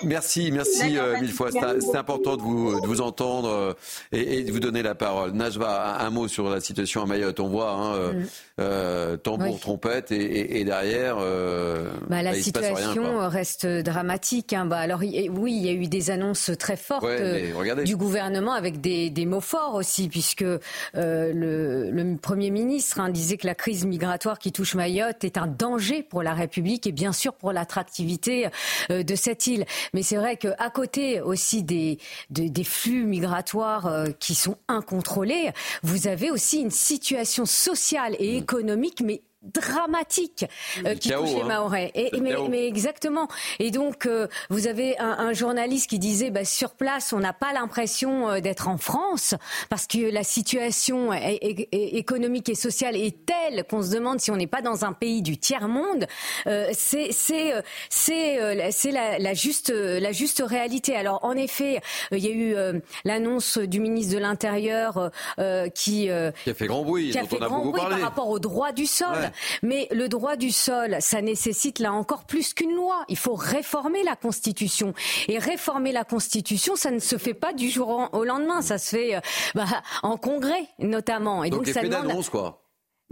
Merci, 0.03 0.51
merci 0.51 0.97
euh, 0.97 1.19
mille 1.19 1.31
fois. 1.31 1.49
C'est 1.51 1.97
important 1.97 2.37
de 2.37 2.41
vous, 2.41 2.79
de 2.79 2.87
vous 2.87 3.01
entendre 3.01 3.49
euh, 3.49 3.73
et, 4.11 4.39
et, 4.39 4.43
de 4.43 4.51
vous 4.51 4.59
donner 4.59 4.81
la 4.81 4.95
parole. 4.95 5.31
Najva, 5.31 5.99
un, 5.99 6.05
un, 6.05 6.09
mot 6.09 6.27
sur 6.27 6.49
la 6.49 6.59
situation 6.59 7.03
à 7.03 7.05
Mayotte. 7.05 7.39
On 7.39 7.49
voit 7.49 7.71
hein, 7.71 7.95
euh, 7.95 8.13
mm. 8.13 8.25
euh 8.59 9.17
tambour, 9.17 9.53
oui. 9.53 9.59
trompette 9.59 10.11
et, 10.11 10.59
et 10.59 10.65
derrière. 10.65 11.17
Euh, 11.19 11.89
bah, 12.09 12.21
la 12.21 12.31
bah, 12.31 12.37
situation 12.37 13.19
rien, 13.19 13.27
reste 13.27 13.65
dramatique. 13.65 14.53
Hein. 14.53 14.65
Bah, 14.65 14.77
alors 14.77 14.99
oui, 14.99 15.53
il 15.53 15.65
y 15.65 15.69
a 15.69 15.73
eu 15.73 15.87
des 15.87 16.11
annonces 16.11 16.51
très 16.59 16.77
fortes 16.77 17.03
ouais, 17.03 17.53
du 17.85 17.95
gouvernement 17.95 18.53
avec 18.53 18.81
des, 18.81 19.09
des, 19.09 19.25
mots 19.25 19.41
forts 19.41 19.75
aussi, 19.75 20.07
puisque 20.09 20.41
le, 20.41 20.61
le, 20.93 22.13
Premier 22.21 22.51
ministre 22.51 22.99
hein, 22.99 23.09
disait 23.09 23.37
que 23.37 23.47
la 23.47 23.55
crise 23.55 23.85
migratoire 23.85 24.39
qui 24.39 24.51
touche 24.51 24.75
Mayotte 24.75 25.23
est 25.23 25.37
un 25.37 25.47
danger 25.47 26.03
pour 26.03 26.23
la 26.23 26.33
République 26.33 26.87
et 26.87 26.91
bien 26.91 27.11
sûr 27.11 27.33
pour 27.33 27.51
l'attractivité 27.51 28.47
euh, 28.91 29.03
de 29.03 29.15
cette 29.15 29.47
île. 29.47 29.65
Mais 29.93 30.03
c'est 30.03 30.17
vrai 30.17 30.37
qu'à 30.37 30.69
côté 30.69 31.21
aussi 31.21 31.63
des, 31.63 31.97
des, 32.29 32.49
des 32.49 32.63
flux 32.63 33.05
migratoires 33.05 33.87
euh, 33.87 34.07
qui 34.19 34.35
sont 34.35 34.57
incontrôlés, 34.67 35.51
vous 35.83 36.07
avez 36.07 36.31
aussi 36.31 36.61
une 36.61 36.71
situation 36.71 37.45
sociale 37.45 38.15
et 38.19 38.33
mmh. 38.33 38.43
économique 38.43 39.01
mais 39.03 39.21
dramatique 39.43 40.45
euh, 40.85 40.95
qui 40.95 41.09
chaos, 41.09 41.23
touche 41.23 41.35
les 41.35 41.41
hein. 41.41 41.45
Mahorais. 41.45 41.91
Et, 41.95 42.11
mais, 42.19 42.33
mais, 42.49 42.65
exactement. 42.65 43.27
Et 43.59 43.71
donc, 43.71 44.05
euh, 44.05 44.27
vous 44.49 44.67
avez 44.67 44.97
un, 44.99 45.11
un, 45.19 45.33
journaliste 45.33 45.89
qui 45.89 45.99
disait, 45.99 46.31
bah, 46.31 46.45
sur 46.45 46.71
place, 46.71 47.13
on 47.13 47.19
n'a 47.19 47.33
pas 47.33 47.53
l'impression 47.53 48.29
euh, 48.29 48.39
d'être 48.39 48.67
en 48.67 48.77
France 48.77 49.35
parce 49.69 49.87
que 49.87 50.11
la 50.11 50.23
situation 50.23 51.11
est, 51.11 51.39
est, 51.41 51.67
est, 51.71 51.95
économique 51.95 52.49
et 52.49 52.55
sociale 52.55 52.95
est 52.95 53.25
telle 53.25 53.65
qu'on 53.65 53.81
se 53.81 53.91
demande 53.91 54.19
si 54.19 54.31
on 54.31 54.37
n'est 54.37 54.47
pas 54.47 54.61
dans 54.61 54.85
un 54.85 54.93
pays 54.93 55.21
du 55.21 55.37
tiers 55.37 55.67
monde. 55.67 56.05
Euh, 56.47 56.69
c'est 56.73 57.11
c'est 57.11 57.53
c'est 57.89 58.71
c'est 58.71 58.91
la, 58.91 59.19
la, 59.19 59.33
juste 59.33 59.71
la 59.71 60.11
juste 60.11 60.43
réalité. 60.45 60.95
Alors, 60.95 61.19
en 61.23 61.33
effet, 61.33 61.81
il 62.11 62.19
y 62.19 62.27
a 62.27 62.31
eu 62.31 62.81
l'annonce 63.03 63.57
du 63.57 63.79
ministre 63.79 64.13
de 64.13 64.19
l'Intérieur 64.19 65.11
qui 65.75 65.93
qui 66.03 66.09
a 66.09 66.53
fait 66.53 66.67
grand 66.67 66.83
bruit, 66.83 67.11
qui 67.11 67.17
a 67.17 67.25
fait 67.25 67.37
on 67.39 67.41
a 67.43 67.47
grand 67.47 67.57
beaucoup 67.57 67.71
bruit 67.71 67.81
parlé. 67.81 67.95
par 67.97 68.09
rapport 68.09 68.29
au 68.29 68.39
droit 68.39 68.71
du 68.71 68.85
sol. 68.85 69.07
Ouais. 69.13 69.32
Mais 69.61 69.87
le 69.91 70.07
droit 70.09 70.35
du 70.35 70.51
sol, 70.51 70.97
ça 70.99 71.21
nécessite 71.21 71.79
là 71.79 71.93
encore 71.93 72.25
plus 72.25 72.53
qu'une 72.53 72.75
loi. 72.75 73.03
Il 73.09 73.17
faut 73.17 73.35
réformer 73.35 74.03
la 74.03 74.15
Constitution. 74.15 74.93
Et 75.27 75.37
réformer 75.37 75.91
la 75.91 76.03
Constitution, 76.03 76.75
ça 76.75 76.91
ne 76.91 76.99
se 76.99 77.17
fait 77.17 77.33
pas 77.33 77.53
du 77.53 77.69
jour 77.69 78.09
au 78.13 78.23
lendemain. 78.23 78.61
Ça 78.61 78.77
se 78.77 78.95
fait 78.95 79.21
bah, 79.55 79.65
en 80.01 80.17
congrès 80.17 80.67
notamment. 80.79 81.43
Et 81.43 81.49
donc, 81.49 81.65
donc 81.65 81.73
ça 81.73 81.81
demande... 81.81 82.25
quoi. 82.29 82.62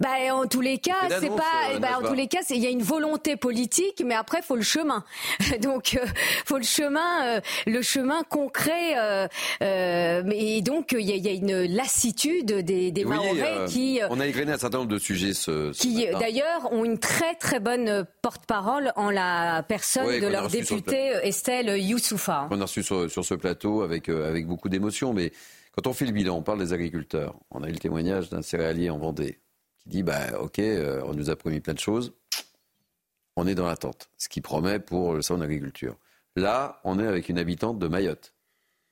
Bah, 0.02 0.34
en 0.34 0.48
tous 0.48 0.62
les 0.62 0.80
cas, 0.80 1.10
c'est 1.20 1.30
pas. 1.30 1.74
Euh, 1.74 1.80
bah, 1.80 2.00
en 2.02 2.08
tous 2.08 2.16
les 2.16 2.28
cas, 2.28 2.40
il 2.50 2.58
y 2.58 2.66
a 2.66 2.70
une 2.70 2.82
volonté 2.82 3.36
politique, 3.36 4.02
mais 4.04 4.16
après, 4.16 4.42
faut 4.42 4.56
le 4.56 4.64
chemin. 4.64 5.04
donc, 5.62 5.96
euh, 5.96 6.06
faut 6.46 6.58
le 6.58 6.64
chemin, 6.64 7.38
euh, 7.38 7.42
le 7.68 7.82
chemin 7.84 8.24
concret. 8.24 8.96
Euh, 8.98 10.24
et 10.32 10.62
donc, 10.62 10.96
il 10.98 11.08
y, 11.08 11.18
y, 11.20 11.28
a 11.28 11.32
une 11.32 11.76
lassitude 11.76 12.52
des, 12.52 12.92
des 12.92 13.06
oui, 13.06 13.16
Mahorais 13.16 13.66
qui. 13.68 14.00
on 14.10 14.20
a 14.20 14.28
égrené 14.28 14.54
un 14.54 14.58
certain 14.58 14.80
nombre 14.80 14.90
de 14.90 14.98
sujets. 14.98 15.34
Ce, 15.34 15.72
ce 15.72 15.82
qui, 15.82 16.08
d'ailleurs, 16.20 16.72
ont 16.74 16.84
une 16.84 16.98
très 16.98 17.36
très 17.36 17.60
bonne 17.60 18.06
porte-parole 18.24 18.92
en 18.96 19.12
la 19.12 19.64
personne 19.68 20.20
de 20.20 20.28
leur 20.28 20.48
députée 20.48 21.14
Estelle 21.24 21.78
Youssoufa. 21.80 22.48
On 22.50 22.60
a 22.60 22.64
reçu 22.64 22.82
sur, 22.82 23.10
sur 23.10 23.24
ce 23.24 23.36
plateau 23.36 23.82
avec 23.84 24.10
avec 24.10 24.48
beaucoup 24.48 24.70
d'émotion, 24.70 25.14
mais 25.14 25.32
quand 25.76 25.88
on 25.88 25.94
fait 25.94 26.06
le 26.06 26.12
bilan, 26.12 26.38
on 26.38 26.42
parle 26.42 26.60
des 26.60 26.74
agriculteurs. 26.74 27.36
On 27.52 27.64
a 27.64 27.70
eu 27.70 27.74
le 27.74 27.78
témoignage 27.80 28.30
d'un 28.30 28.42
céréalier 28.42 28.90
en 28.90 28.98
Vendée 28.98 29.40
dit 29.92 30.04
bah, 30.04 30.40
Ok, 30.40 30.60
euh, 30.60 31.02
on 31.06 31.14
nous 31.14 31.30
a 31.30 31.36
promis 31.36 31.60
plein 31.60 31.74
de 31.74 31.80
choses, 31.80 32.14
on 33.36 33.46
est 33.46 33.56
dans 33.56 33.68
l'attente, 33.68 34.10
ce 34.18 34.30
qui 34.30 34.42
promet 34.42 34.80
pour 34.80 35.14
le 35.14 35.22
salon 35.22 35.40
d'agriculture. 35.40 35.98
Là, 36.36 36.80
on 36.84 37.00
est 37.00 37.06
avec 37.06 37.30
une 37.30 37.38
habitante 37.38 37.78
de 37.78 37.88
Mayotte. 37.88 38.34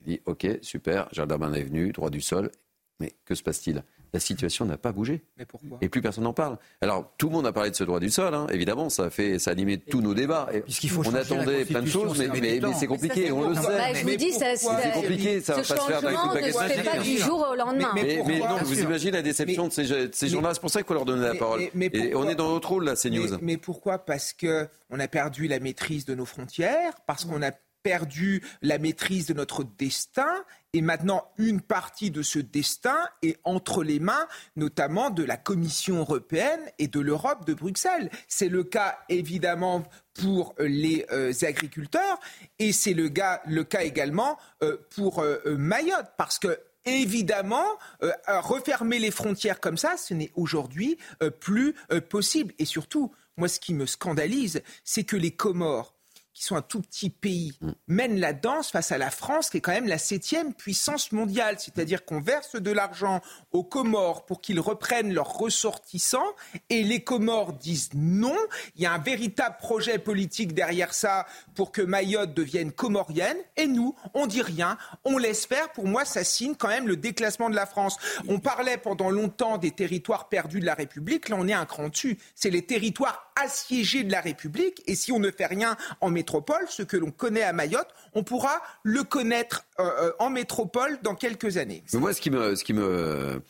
Il 0.01 0.05
dit 0.07 0.21
Ok, 0.26 0.47
super, 0.61 1.09
Jardin 1.11 1.53
est 1.53 1.63
venu, 1.63 1.91
droit 1.91 2.09
du 2.09 2.21
sol, 2.21 2.51
mais 2.99 3.13
que 3.26 3.34
se 3.34 3.43
passe-t-il? 3.43 3.84
La 4.14 4.19
situation 4.19 4.65
n'a 4.65 4.77
pas 4.77 4.91
bougé. 4.91 5.23
Mais 5.38 5.45
pourquoi? 5.45 5.77
Et 5.81 5.90
plus 5.90 6.02
personne 6.02 6.23
n'en 6.23 6.34
parle. 6.34 6.57
Alors, 6.81 7.14
tout 7.18 7.27
le 7.27 7.34
monde 7.34 7.48
a 7.48 7.52
parlé 7.52 7.72
de 7.72 7.76
ce 7.76 7.84
droit 7.84 7.99
du 7.99 8.10
sol, 8.10 8.34
hein. 8.34 8.48
évidemment, 8.52 8.90
ça 8.90 9.06
a, 9.06 9.10
fait, 9.10 9.40
ça 9.40 9.52
a 9.52 9.53
animé 9.53 9.77
tous 9.77 10.02
nos 10.02 10.14
débats. 10.14 10.49
Et 10.53 10.88
faut 10.88 11.03
on 11.06 11.14
attendait 11.14 11.65
plein 11.65 11.81
de 11.81 11.88
choses, 11.88 12.18
mais, 12.18 12.27
mais, 12.27 12.60
mais 12.61 12.73
c'est 12.73 12.88
compliqué, 12.88 13.31
on 13.31 13.49
le 13.49 13.56
sait. 13.56 13.61
Bah, 13.61 13.94
je 13.94 14.03
vous 14.03 14.15
dis, 14.15 14.31
ça, 14.31 14.56
c'est 14.56 14.91
compliqué, 14.94 15.41
ça 15.41 15.56
va 15.56 15.60
pas 15.60 15.64
se 15.64 15.73
faire 15.73 16.02
la 16.02 16.41
question. 16.41 16.61
ne 16.61 16.68
se 16.68 16.73
fait 16.73 16.84
pas 16.84 16.99
du 16.99 17.18
jour 17.18 17.48
au 17.52 17.56
lendemain. 17.56 17.91
Mais, 17.95 18.23
mais 18.26 18.40
non, 18.40 18.57
vous 18.64 18.80
imaginez 18.80 19.11
la 19.11 19.22
déception 19.22 19.68
de 19.68 19.73
ces, 19.73 19.88
de 19.88 20.10
ces 20.11 20.27
gens-là, 20.27 20.53
c'est 20.53 20.61
pour 20.61 20.69
ça 20.69 20.80
qu'il 20.80 20.88
faut 20.88 20.94
leur 20.94 21.06
donner 21.06 21.27
la 21.27 21.36
parole. 21.36 21.61
Et 21.61 22.15
on 22.15 22.27
est 22.27 22.36
dans 22.36 22.49
notre 22.49 22.69
rôle, 22.69 22.86
là, 22.86 22.95
c'est 22.95 23.10
news. 23.10 23.38
Mais 23.41 23.57
pourquoi 23.57 23.99
Parce 23.99 24.34
qu'on 24.34 24.99
a 24.99 25.07
perdu 25.07 25.48
la 25.48 25.60
maîtrise 25.60 26.06
de 26.06 26.15
nos 26.15 26.26
frontières, 26.26 26.94
parce 27.06 27.26
qu'on 27.26 27.41
a 27.41 27.52
perdu 27.84 28.44
la 28.61 28.77
maîtrise 28.77 29.26
de 29.26 29.34
notre 29.34 29.64
destin 29.64 30.44
et 30.74 30.82
maintenant 30.82 31.32
une 31.38 31.62
partie 31.62 32.12
de 32.12 32.22
ce 32.22 32.40
destin 32.40 32.98
est 33.22 33.38
entre 33.44 33.84
les 33.84 34.00
mains 34.00 34.28
notamment 34.56 35.10
de 35.10 35.24
la 35.24 35.38
Commission 35.38 36.00
européenne 36.00 36.62
et 36.78 36.88
de 36.88 37.00
l'Europe 37.00 37.46
de 37.46 37.54
Bruxelles. 37.54 38.10
C'est 38.28 38.50
le 38.50 38.64
cas 38.64 39.00
évidemment 39.10 39.84
pour 40.14 40.54
les 40.60 41.06
euh, 41.12 41.32
agriculteurs 41.41 42.20
et 42.60 42.72
c'est 42.72 42.94
le, 42.94 43.10
cas 43.10 43.41
également 43.82 44.38
euh, 44.64 44.78
pour 44.96 45.20
euh, 45.20 45.40
Mayotte 45.58 46.12
parce 46.18 46.40
que 46.40 46.60
évidemment, 46.86 47.66
euh, 48.04 48.12
refermer 48.28 49.00
les 49.00 49.12
frontières 49.12 49.60
comme 49.60 49.78
ça, 49.78 49.98
ce 49.98 50.14
n'est 50.14 50.32
aujourd'hui 50.36 50.98
euh, 51.22 51.30
plus 51.30 51.76
euh, 51.91 52.02
possible. 52.02 52.54
Et 52.60 52.66
surtout, 52.66 53.14
moi, 53.38 53.48
ce 53.48 53.60
qui 53.60 53.74
me 53.74 53.86
scandalise, 53.86 54.62
c'est 54.84 55.04
que 55.04 55.16
les 55.16 55.32
Comores, 55.32 55.96
qui 56.40 56.45
sont 56.45 56.56
un 56.56 56.61
tout 56.61 56.80
petit 56.80 57.10
pays, 57.10 57.52
Mm. 57.60 57.72
mènent 57.90 58.20
la 58.22 58.32
danse 58.32 58.72
face 58.72 58.94
à 58.94 58.98
la 58.98 59.11
France, 59.11 59.49
qui 59.49 59.57
est 59.57 59.61
quand 59.61 59.74
même 59.74 59.90
la 59.90 59.98
septième 59.98 60.53
puissance 60.53 61.11
mondiale. 61.11 61.57
C'est-à-dire 61.60 62.06
qu'on 62.06 62.22
verse 62.22 62.56
de 62.56 62.72
l'argent 62.72 63.20
aux 63.52 63.66
Comores 63.66 64.26
pour 64.26 64.40
qu'ils 64.40 64.61
reprennent 64.61 65.14
leurs 65.14 65.34
ressortissants, 65.34 66.32
et 66.70 66.84
les 66.84 67.03
Comores 67.03 67.52
disent 67.52 67.90
non. 67.94 68.38
Il 68.78 68.84
y 68.84 68.86
a 68.86 68.94
un 68.94 68.99
véritable 68.99 69.57
projet 69.60 69.99
politique 69.99 70.53
derrière 70.53 70.94
ça 70.94 71.26
pour 71.56 71.74
que 71.74 71.82
Mayotte 71.82 72.34
devienne 72.34 72.72
comorienne, 72.72 73.38
et 73.57 73.68
nous, 73.68 73.94
on 74.14 74.26
dit 74.26 74.41
rien, 74.41 74.78
on 75.03 75.18
laisse 75.18 75.45
faire. 75.45 75.70
Pour 75.74 75.88
moi, 75.88 76.06
ça 76.06 76.24
signe 76.24 76.56
quand 76.56 76.70
même 76.70 76.88
le 76.88 76.95
déclassement 76.95 77.49
de 77.49 77.56
la 77.56 77.66
France. 77.66 77.98
On 78.30 78.40
parlait 78.40 78.78
pendant 78.78 79.10
longtemps 79.10 79.57
des 79.57 79.72
territoires 79.72 80.30
perdus 80.30 80.61
de 80.61 80.66
la 80.66 80.74
République, 80.74 81.28
là 81.28 81.36
on 81.38 81.49
est 81.49 81.53
un 81.53 81.66
cran 81.66 81.90
dessus. 81.90 82.18
C'est 82.34 82.49
les 82.49 82.66
territoires 82.66 83.26
assiégés 83.36 84.03
de 84.03 84.11
la 84.11 84.22
République, 84.22 84.82
et 84.88 84.95
si 84.95 85.11
on 85.11 85.20
ne 85.20 85.32
fait 85.32 85.45
rien 85.45 85.76
en 85.99 86.10
métropole, 86.10 86.28
ce 86.68 86.84
que 86.84 86.97
l'on 86.97 87.11
connaît 87.11 87.43
à 87.43 87.53
Mayotte, 87.53 87.89
on 88.14 88.23
pourra 88.23 88.61
le 88.84 89.03
connaître 89.03 89.65
euh, 89.80 90.11
en 90.19 90.30
métropole 90.30 90.99
dans 91.01 91.15
quelques 91.15 91.57
années. 91.57 91.84
Mais 91.93 91.99
moi, 91.99 92.14
ce 92.14 92.22
qui 92.22 92.31
me, 92.31 92.56
ce 92.56 92.64
qui 92.64 92.73
me, 92.73 93.41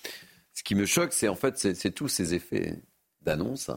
ce 0.54 0.64
qui 0.64 0.76
me 0.76 0.86
choque, 0.86 1.14
c'est 1.14 1.28
en 1.28 1.36
fait 1.36 1.58
c'est 1.58 1.92
tous 1.92 2.08
ces 2.08 2.34
effets 2.34 2.82
d'annonce 3.22 3.70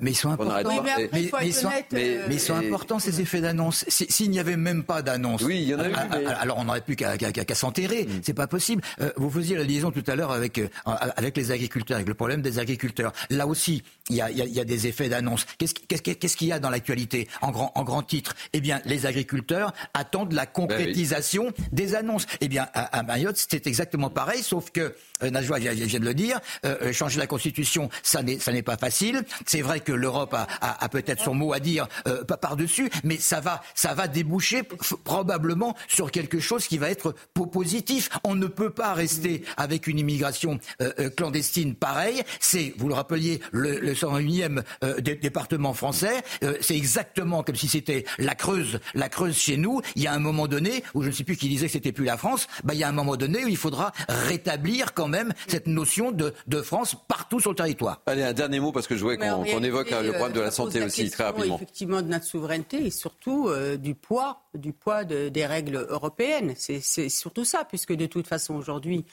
Mais 0.00 0.10
ils 0.10 0.16
sont 0.16 0.30
importants. 0.30 0.82
mais, 0.82 1.08
mais, 1.12 1.30
ils 1.42 1.54
sont, 1.54 1.70
mais, 1.92 2.18
ils 2.30 2.40
sont 2.40 2.54
importants 2.54 2.98
ces 2.98 3.20
effets 3.20 3.40
d'annonce. 3.40 3.84
S'il 3.88 4.30
n'y 4.30 4.40
avait 4.40 4.56
même 4.56 4.82
pas 4.82 5.02
d'annonce, 5.02 5.42
oui, 5.42 5.62
il 5.62 5.68
y 5.68 5.74
en 5.74 5.80
a 5.80 5.88
eu, 5.88 5.94
alors 6.40 6.58
on 6.58 6.64
n'aurait 6.64 6.80
plus 6.80 6.96
qu'à 6.96 7.54
s'enterrer. 7.54 8.04
Mm. 8.04 8.20
C'est 8.22 8.34
pas 8.34 8.46
possible. 8.46 8.82
Euh, 9.00 9.10
vous 9.16 9.30
faisiez 9.30 9.56
la 9.56 9.64
liaison 9.64 9.90
tout 9.90 10.04
à 10.06 10.16
l'heure 10.16 10.32
avec 10.32 10.58
euh, 10.58 10.68
avec 10.84 11.36
les 11.36 11.52
agriculteurs, 11.52 11.96
avec 11.96 12.08
le 12.08 12.14
problème 12.14 12.42
des 12.42 12.58
agriculteurs. 12.58 13.12
Là 13.30 13.46
aussi, 13.46 13.82
il 14.10 14.16
y 14.16 14.20
a, 14.20 14.30
il 14.30 14.38
y 14.38 14.60
a, 14.60 14.64
des 14.64 14.86
effets 14.86 15.08
d'annonce. 15.08 15.46
Qu'est-ce 15.58 16.36
qu'il 16.36 16.48
y 16.48 16.52
a 16.52 16.58
dans 16.58 16.70
l'actualité 16.70 17.28
en 17.40 17.50
grand 17.50 17.72
en 17.74 17.84
grand 17.84 18.02
titre? 18.02 18.34
Eh 18.52 18.60
bien, 18.60 18.80
les 18.84 19.06
agriculteurs 19.06 19.72
attendent 19.94 20.32
la 20.32 20.46
concrétisation 20.46 21.44
ben 21.44 21.64
des 21.72 21.94
annonces. 21.94 22.26
Eh 22.40 22.48
bien, 22.48 22.66
à, 22.74 23.02
Mayotte, 23.02 23.36
c'est 23.36 23.66
exactement 23.66 24.10
pareil, 24.10 24.42
sauf 24.42 24.70
que 24.70 24.94
euh, 25.22 25.30
Najwa 25.30 25.58
vient, 25.58 25.72
vient 25.72 26.00
de 26.00 26.04
le 26.04 26.14
dire, 26.14 26.40
euh, 26.64 26.92
changer 26.92 27.18
la 27.18 27.26
constitution, 27.26 27.88
ça 28.02 28.22
n'est 28.22 28.38
ça 28.38 28.52
n'est 28.52 28.62
pas 28.62 28.76
facile. 28.76 29.22
C'est 29.46 29.62
vrai 29.68 29.80
que 29.80 29.92
l'Europe 29.92 30.34
a, 30.34 30.88
peut-être 30.88 31.22
son 31.22 31.34
mot 31.34 31.52
à 31.52 31.60
dire 31.60 31.88
euh, 32.06 32.24
par-dessus, 32.24 32.88
mais 33.04 33.18
ça 33.18 33.40
va, 33.40 33.62
ça 33.74 33.92
va 33.92 34.08
déboucher 34.08 34.62
probablement 35.04 35.76
sur 35.88 36.10
quelque 36.10 36.40
chose 36.40 36.66
qui 36.66 36.78
va 36.78 36.88
être 36.88 37.14
positif. 37.34 38.08
On 38.24 38.34
ne 38.34 38.46
peut 38.46 38.70
pas 38.70 38.94
rester 38.94 39.44
avec 39.58 39.86
une 39.86 39.98
immigration 39.98 40.58
euh, 40.80 40.92
euh, 40.98 41.10
clandestine 41.10 41.74
pareille. 41.74 42.22
C'est, 42.40 42.72
vous 42.78 42.88
le 42.88 42.94
rappeliez, 42.94 43.40
le, 43.52 43.78
le 43.78 43.92
101e 43.92 44.62
département 45.02 45.74
français. 45.74 46.22
c'est 46.62 46.76
exactement 46.76 47.42
comme 47.42 47.56
si 47.56 47.68
c'était 47.68 48.06
la 48.18 48.34
Creuse, 48.34 48.80
la 48.94 49.10
Creuse 49.10 49.36
chez 49.36 49.58
nous. 49.58 49.82
Il 49.96 50.02
y 50.02 50.06
a 50.06 50.14
un 50.14 50.18
moment 50.18 50.48
donné 50.48 50.82
où 50.94 51.02
je 51.02 51.08
ne 51.08 51.12
sais 51.12 51.24
plus 51.24 51.36
qui 51.36 51.48
disait 51.48 51.66
que 51.66 51.72
c'était 51.72 51.92
plus 51.92 52.06
la 52.06 52.16
France. 52.16 52.48
Bah, 52.64 52.72
il 52.72 52.80
y 52.80 52.84
a 52.84 52.88
un 52.88 52.92
moment 52.92 53.16
donné 53.16 53.44
où 53.44 53.48
il 53.48 53.56
faudra 53.56 53.92
rétablir 54.08 54.94
quand 54.94 55.08
même 55.08 55.34
cette 55.46 55.66
notion 55.66 56.10
de, 56.10 56.32
de 56.46 56.62
France 56.62 56.96
partout 57.06 57.40
sur 57.40 57.50
le 57.50 57.56
territoire. 57.56 58.00
Allez, 58.06 58.22
un 58.22 58.32
dernier 58.32 58.60
mot 58.60 58.72
parce 58.72 58.86
que 58.86 58.96
je 58.96 59.02
voulais 59.02 59.18
qu'on 59.18 59.57
évoque 59.62 59.90
le 59.90 60.12
problème 60.12 60.32
de 60.32 60.40
la 60.40 60.50
santé 60.50 60.82
aussi, 60.82 61.10
très 61.10 61.24
rapidement. 61.24 61.56
Effectivement, 61.56 62.02
de 62.02 62.08
notre 62.08 62.24
souveraineté 62.24 62.86
et 62.86 62.90
surtout 62.90 63.48
euh, 63.48 63.76
du 63.76 63.94
poids, 63.94 64.42
du 64.54 64.72
poids 64.72 65.04
des 65.04 65.46
règles 65.46 65.86
européennes. 65.88 66.54
C'est 66.56 67.08
surtout 67.08 67.44
ça, 67.44 67.64
puisque 67.64 67.92
de 67.92 68.06
toute 68.06 68.26
façon, 68.26 68.54
aujourd'hui, 68.54 69.04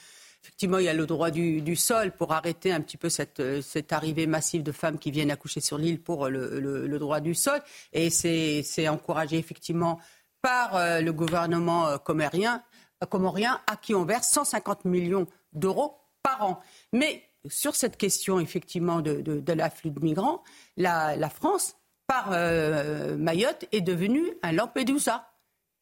effectivement, 0.42 0.78
il 0.78 0.84
y 0.84 0.88
a 0.88 0.94
le 0.94 1.06
droit 1.06 1.30
du, 1.30 1.76
sol 1.76 2.12
pour 2.12 2.32
arrêter 2.32 2.72
un 2.72 2.80
petit 2.80 2.96
peu 2.96 3.08
cette, 3.08 3.42
cette, 3.62 3.92
arrivée 3.92 4.26
massive 4.26 4.62
de 4.62 4.72
femmes 4.72 4.98
qui 4.98 5.10
viennent 5.10 5.30
accoucher 5.30 5.60
sur 5.60 5.78
l'île 5.78 6.00
pour 6.00 6.28
le, 6.28 6.98
droit 6.98 7.20
du 7.20 7.34
sol. 7.34 7.60
Et 7.92 8.10
c'est 8.10 8.88
encouragé 8.88 9.38
effectivement 9.38 9.98
par 10.42 10.76
euh, 10.76 11.00
le 11.00 11.12
gouvernement 11.12 11.88
euh, 11.88 11.98
comorien, 11.98 12.62
comorien 13.10 13.60
à 13.66 13.76
qui 13.76 13.94
on 13.94 14.04
verse 14.04 14.28
150 14.28 14.84
millions 14.84 15.26
d'euros 15.52 15.96
par 16.22 16.44
an. 16.44 16.60
Mais 16.92 17.22
sur 17.48 17.74
cette 17.74 17.96
question, 17.96 18.40
effectivement, 18.40 19.00
de, 19.00 19.52
l'afflux 19.52 19.90
de 19.90 20.00
migrants, 20.00 20.42
la, 20.76 21.30
France, 21.30 21.76
par 22.06 22.30
euh, 22.32 23.16
Mayotte, 23.16 23.66
est 23.72 23.80
devenue 23.80 24.26
un 24.42 24.52
Lampedusa. 24.52 25.28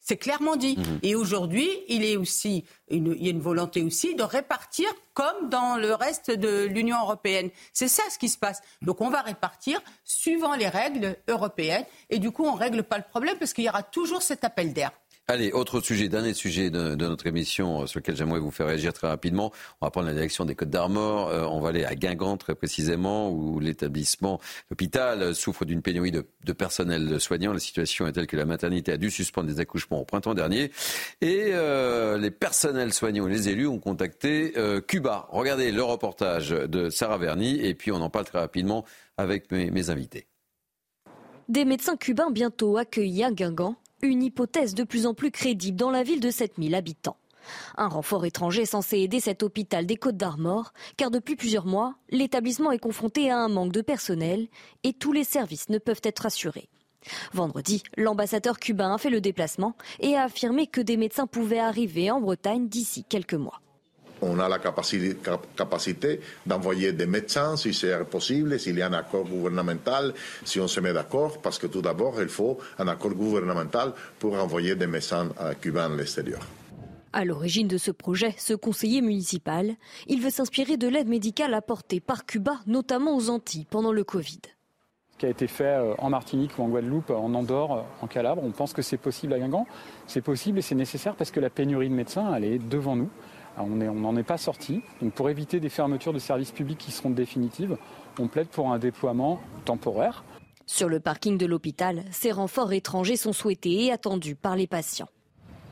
C'est 0.00 0.18
clairement 0.18 0.56
dit. 0.56 0.76
Mhm. 0.76 0.98
Et 1.02 1.14
aujourd'hui, 1.14 1.68
il, 1.88 2.04
est 2.04 2.16
aussi 2.16 2.64
il 2.88 3.22
y 3.22 3.28
a 3.28 3.30
une 3.30 3.40
volonté 3.40 3.82
aussi 3.82 4.14
de 4.14 4.22
répartir 4.22 4.86
comme 5.14 5.48
dans 5.48 5.76
le 5.76 5.94
reste 5.94 6.30
de 6.30 6.64
l'Union 6.64 7.00
européenne. 7.00 7.48
C'est 7.72 7.88
ça 7.88 8.02
ce 8.10 8.18
qui 8.18 8.28
se 8.28 8.36
passe. 8.36 8.60
Donc 8.82 9.00
on 9.00 9.08
va 9.08 9.22
répartir 9.22 9.80
suivant 10.04 10.54
les 10.56 10.68
règles 10.68 11.16
européennes. 11.26 11.86
Et 12.10 12.18
du 12.18 12.30
coup, 12.32 12.44
on 12.44 12.54
ne 12.54 12.60
règle 12.60 12.82
pas 12.82 12.98
le 12.98 13.04
problème 13.04 13.38
parce 13.38 13.54
qu'il 13.54 13.64
y 13.64 13.68
aura 13.68 13.82
toujours 13.82 14.20
cet 14.20 14.44
appel 14.44 14.74
d'air. 14.74 14.92
Allez, 15.26 15.52
autre 15.52 15.80
sujet, 15.80 16.10
dernier 16.10 16.34
sujet 16.34 16.68
de, 16.68 16.94
notre 16.96 17.26
émission 17.26 17.80
euh, 17.80 17.86
sur 17.86 17.98
lequel 17.98 18.14
j'aimerais 18.14 18.40
vous 18.40 18.50
faire 18.50 18.66
réagir 18.66 18.92
très 18.92 19.06
rapidement. 19.06 19.52
On 19.80 19.86
va 19.86 19.90
prendre 19.90 20.06
la 20.06 20.12
direction 20.12 20.44
des 20.44 20.54
Côtes 20.54 20.68
d'Armor. 20.68 21.28
Euh, 21.30 21.46
on 21.46 21.62
va 21.62 21.70
aller 21.70 21.86
à 21.86 21.94
Guingamp 21.94 22.36
très 22.36 22.54
précisément, 22.54 23.30
où 23.30 23.58
l'établissement, 23.58 24.38
l'hôpital, 24.70 25.34
souffre 25.34 25.64
d'une 25.64 25.80
pénurie 25.80 26.10
de, 26.10 26.52
personnel 26.52 27.18
soignant. 27.20 27.54
La 27.54 27.58
situation 27.58 28.06
est 28.06 28.12
telle 28.12 28.26
que 28.26 28.36
la 28.36 28.44
maternité 28.44 28.92
a 28.92 28.98
dû 28.98 29.10
suspendre 29.10 29.48
des 29.48 29.60
accouchements 29.60 30.02
au 30.02 30.04
printemps 30.04 30.34
dernier. 30.34 30.70
Et 31.22 31.52
euh, 31.52 32.18
les 32.18 32.30
personnels 32.30 32.92
soignants 32.92 33.26
les 33.26 33.48
élus 33.48 33.66
ont 33.66 33.78
contacté 33.78 34.52
Cuba. 34.86 35.26
Regardez 35.30 35.72
le 35.72 35.82
reportage 35.82 36.50
de 36.50 36.90
Sarah 36.90 37.16
Verny 37.16 37.64
et 37.64 37.74
puis 37.74 37.92
on 37.92 38.02
en 38.02 38.10
parle 38.10 38.26
très 38.26 38.40
rapidement 38.40 38.84
avec 39.16 39.50
mes, 39.50 39.70
mes 39.70 39.88
invités. 39.88 40.26
Des 41.48 41.64
médecins 41.64 41.96
cubains 41.96 42.30
bientôt 42.30 42.76
accueillis 42.76 43.24
à 43.24 43.30
Guingamp 43.30 43.76
une 44.04 44.22
hypothèse 44.22 44.74
de 44.74 44.84
plus 44.84 45.06
en 45.06 45.14
plus 45.14 45.30
crédible 45.30 45.78
dans 45.78 45.90
la 45.90 46.02
ville 46.02 46.20
de 46.20 46.30
7000 46.30 46.74
habitants. 46.74 47.16
Un 47.76 47.88
renfort 47.88 48.24
étranger 48.24 48.64
censé 48.64 48.98
aider 48.98 49.20
cet 49.20 49.42
hôpital 49.42 49.86
des 49.86 49.96
Côtes 49.96 50.16
d'Armor, 50.16 50.72
car 50.96 51.10
depuis 51.10 51.36
plusieurs 51.36 51.66
mois, 51.66 51.96
l'établissement 52.10 52.72
est 52.72 52.78
confronté 52.78 53.30
à 53.30 53.38
un 53.38 53.48
manque 53.48 53.72
de 53.72 53.82
personnel 53.82 54.48
et 54.82 54.92
tous 54.92 55.12
les 55.12 55.24
services 55.24 55.68
ne 55.68 55.78
peuvent 55.78 56.00
être 56.04 56.26
assurés. 56.26 56.68
Vendredi, 57.32 57.82
l'ambassadeur 57.96 58.58
cubain 58.58 58.94
a 58.94 58.98
fait 58.98 59.10
le 59.10 59.20
déplacement 59.20 59.74
et 60.00 60.16
a 60.16 60.22
affirmé 60.22 60.66
que 60.66 60.80
des 60.80 60.96
médecins 60.96 61.26
pouvaient 61.26 61.58
arriver 61.58 62.10
en 62.10 62.20
Bretagne 62.20 62.68
d'ici 62.68 63.04
quelques 63.04 63.34
mois 63.34 63.60
on 64.24 64.38
a 64.38 64.48
la 64.48 64.58
capacité, 64.58 66.20
d'envoyer 66.46 66.92
des 66.92 67.06
médecins 67.06 67.56
si 67.56 67.72
c'est 67.74 68.04
possible, 68.04 68.58
s'il 68.58 68.78
y 68.78 68.82
a 68.82 68.88
un 68.88 68.92
accord 68.92 69.24
gouvernemental, 69.24 70.14
si 70.44 70.60
on 70.60 70.68
se 70.68 70.80
met 70.80 70.92
d'accord, 70.92 71.40
parce 71.40 71.58
que 71.58 71.66
tout 71.66 71.82
d'abord, 71.82 72.20
il 72.20 72.28
faut 72.28 72.58
un 72.78 72.88
accord 72.88 73.14
gouvernemental 73.14 73.92
pour 74.18 74.34
envoyer 74.34 74.74
des 74.74 74.86
médecins 74.86 75.28
cubains 75.60 75.92
à 75.92 75.96
l'extérieur. 75.96 76.40
À 77.12 77.24
l'origine 77.24 77.68
de 77.68 77.78
ce 77.78 77.92
projet, 77.92 78.34
ce 78.38 78.54
conseiller 78.54 79.00
municipal, 79.00 79.76
il 80.08 80.20
veut 80.20 80.30
s'inspirer 80.30 80.76
de 80.76 80.88
l'aide 80.88 81.06
médicale 81.06 81.54
apportée 81.54 82.00
par 82.00 82.26
Cuba, 82.26 82.58
notamment 82.66 83.16
aux 83.16 83.30
Antilles, 83.30 83.66
pendant 83.70 83.92
le 83.92 84.02
Covid. 84.02 84.40
Ce 85.12 85.18
qui 85.18 85.26
a 85.26 85.28
été 85.28 85.46
fait 85.46 85.62
euh, 85.62 85.94
en 85.98 86.10
Martinique 86.10 86.58
ou 86.58 86.64
en 86.64 86.68
Guadeloupe, 86.68 87.10
en 87.10 87.32
Andorre, 87.34 87.72
euh, 87.72 87.82
en 88.02 88.08
Calabre, 88.08 88.42
on 88.42 88.50
pense 88.50 88.72
que 88.72 88.82
c'est 88.82 88.96
possible 88.96 89.32
à 89.32 89.38
Guingamp. 89.38 89.64
C'est 90.08 90.22
possible 90.22 90.58
et 90.58 90.62
c'est 90.62 90.74
nécessaire 90.74 91.14
parce 91.14 91.30
que 91.30 91.38
la 91.38 91.50
pénurie 91.50 91.88
de 91.88 91.94
médecins, 91.94 92.34
elle 92.34 92.42
est 92.42 92.58
devant 92.58 92.96
nous. 92.96 93.10
On 93.58 93.66
n'en 93.66 94.16
est 94.16 94.22
pas 94.22 94.38
sorti. 94.38 94.82
Donc 95.00 95.12
pour 95.12 95.30
éviter 95.30 95.60
des 95.60 95.68
fermetures 95.68 96.12
de 96.12 96.18
services 96.18 96.52
publics 96.52 96.78
qui 96.78 96.92
seront 96.92 97.10
définitives, 97.10 97.76
on 98.18 98.28
plaide 98.28 98.48
pour 98.48 98.70
un 98.70 98.78
déploiement 98.78 99.40
temporaire. 99.64 100.24
Sur 100.66 100.88
le 100.88 100.98
parking 100.98 101.36
de 101.36 101.46
l'hôpital, 101.46 102.04
ces 102.10 102.32
renforts 102.32 102.72
étrangers 102.72 103.16
sont 103.16 103.32
souhaités 103.32 103.84
et 103.84 103.92
attendus 103.92 104.34
par 104.34 104.56
les 104.56 104.66
patients. 104.66 105.08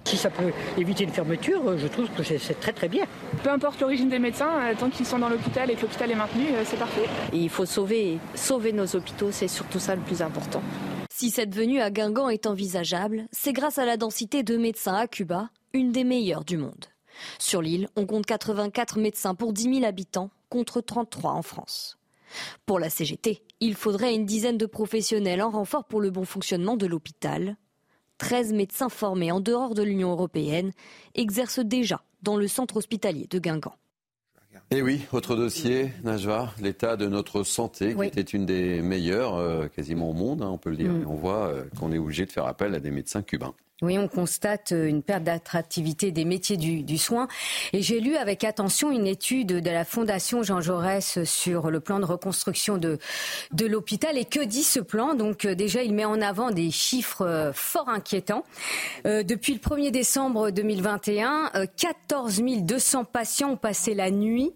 Si 0.05 0.17
ça 0.17 0.31
peut 0.31 0.53
éviter 0.77 1.05
une 1.05 1.11
fermeture, 1.11 1.79
je 1.79 1.87
trouve 1.87 2.09
que 2.11 2.23
c'est 2.23 2.61
très 2.61 2.73
très 2.73 2.89
bien. 2.89 3.05
Peu 3.43 3.51
importe 3.51 3.81
l'origine 3.81 4.09
des 4.09 4.19
médecins, 4.19 4.51
euh, 4.61 4.75
tant 4.79 4.91
qu'ils 4.91 5.07
sont 5.07 5.19
dans 5.19 5.29
l'hôpital 5.29 5.71
et 5.71 5.75
que 5.77 5.83
l'hôpital 5.83 6.11
est 6.11 6.17
maintenu, 6.17 6.47
euh, 6.53 6.63
c'est 6.65 6.77
parfait. 6.77 7.09
il 7.33 7.49
faut 7.49 7.67
sauver, 7.67 8.19
sauver 8.35 8.73
nos 8.73 8.97
hôpitaux, 8.97 9.31
c'est 9.31 9.49
surtout 9.49 9.79
ça 9.79 9.95
le 9.95 10.03
plus 10.03 10.21
important. 10.21 10.61
Si 11.09 11.31
cette 11.31 11.55
venue 11.55 11.81
à 11.81 11.91
Guingamp 11.91 12.31
est 12.31 12.47
envisageable, 12.47 13.27
c'est 13.31 13.53
grâce 13.53 13.79
à 13.79 13.85
la 13.85 13.97
densité 13.97 14.43
de 14.43 14.57
médecins 14.57 14.97
à 14.97 15.07
Cuba, 15.07 15.51
une 15.73 15.93
des 15.93 16.05
meilleures 16.05 16.45
du 16.45 16.57
monde. 16.57 16.87
Sur 17.39 17.63
l'île, 17.63 17.89
on 17.97 18.07
compte 18.07 18.27
84 18.27 18.99
médecins 18.99 19.35
pour 19.35 19.53
10 19.53 19.75
000 19.75 19.85
habitants, 19.85 20.31
contre 20.49 20.81
33 20.81 21.33
en 21.33 21.43
France. 21.43 21.99
Pour 22.67 22.79
la 22.79 22.91
CGT, 22.91 23.43
il 23.61 23.75
faudrait 23.75 24.15
une 24.15 24.27
dizaine 24.27 24.59
de 24.59 24.67
professionnels 24.67 25.43
en 25.43 25.51
renfort 25.51 25.85
pour 25.85 26.01
le 26.01 26.11
bon 26.11 26.25
fonctionnement 26.25 26.77
de 26.77 26.87
l'hôpital. 26.87 27.57
13 28.19 28.53
médecins 28.53 28.89
formés 28.89 29.33
en 29.33 29.41
dehors 29.41 29.75
de 29.75 29.83
l'Union 29.83 30.13
européenne 30.13 30.71
exercent 31.15 31.61
déjà 31.65 32.03
dans 32.23 32.37
le 32.37 32.49
centre 32.49 32.77
hospitalier 32.77 33.27
de 33.29 33.39
Guingamp. 33.39 33.75
Et 34.71 34.79
eh 34.79 34.83
oui, 34.83 35.03
autre 35.13 35.35
dossier, 35.35 35.93
Najwa, 36.03 36.51
l'état 36.61 36.97
de 36.97 37.07
notre 37.07 37.43
santé, 37.43 37.95
qui 37.95 38.05
était 38.05 38.21
une 38.21 38.47
des 38.47 38.81
meilleures 38.81 39.35
euh, 39.35 39.69
quasiment 39.69 40.11
au 40.11 40.13
monde, 40.13 40.43
hein, 40.43 40.49
on 40.51 40.59
peut 40.59 40.71
le 40.71 40.77
dire. 40.77 40.91
Mm. 40.91 41.07
on 41.09 41.15
voit 41.15 41.47
euh, 41.49 41.65
qu'on 41.79 41.93
est 41.93 41.99
obligé 41.99 42.27
de 42.27 42.33
faire 42.33 42.47
appel 42.47 42.75
à 42.75 42.81
des 42.81 42.91
médecins 42.91 43.23
cubains. 43.23 43.55
Oui, 43.83 43.99
on 43.99 44.07
constate 44.07 44.71
euh, 44.71 44.87
une 44.87 45.03
perte 45.03 45.25
d'attractivité 45.25 46.13
des 46.13 46.25
métiers 46.25 46.57
du, 46.57 46.99
soin. 46.99 47.27
Et 47.73 47.83
j'ai 47.83 47.99
lu 47.99 48.17
avec 48.17 48.45
attention 48.45 48.93
une 48.93 49.09
étude 49.09 49.49
de 49.49 49.71
la 49.71 49.85
Fondation 49.85 50.45
Jean 50.45 50.61
Jaurès 50.61 51.25
sur 51.25 51.69
le 51.69 51.81
plan 51.81 51.99
de 51.99 52.05
reconstruction 52.05 52.79
de, 52.79 52.99
l'hôpital. 53.61 54.17
Et 54.17 54.25
que 54.25 54.45
dit 54.45 54.63
ce 54.63 54.79
plan? 54.79 55.15
Donc 55.15 55.45
euh, 55.45 55.57
déjà, 55.57 55.83
il 55.83 55.95
met 55.95 56.05
en 56.05 56.23
avant 56.23 56.53
des 56.53 56.71
chiffres 56.71 57.27
euh, 57.27 57.53
fort 57.53 57.89
inquiétants. 57.89 58.45
depuis 59.05 59.55
le 59.55 59.59
1er 59.59 59.91
décembre 59.91 60.51
2021, 60.51 61.51
14 61.77 62.41
200 62.41 63.05
patients 63.05 63.51
ont 63.51 63.57
passé 63.57 63.95
la 63.95 64.11
nuit 64.13 64.53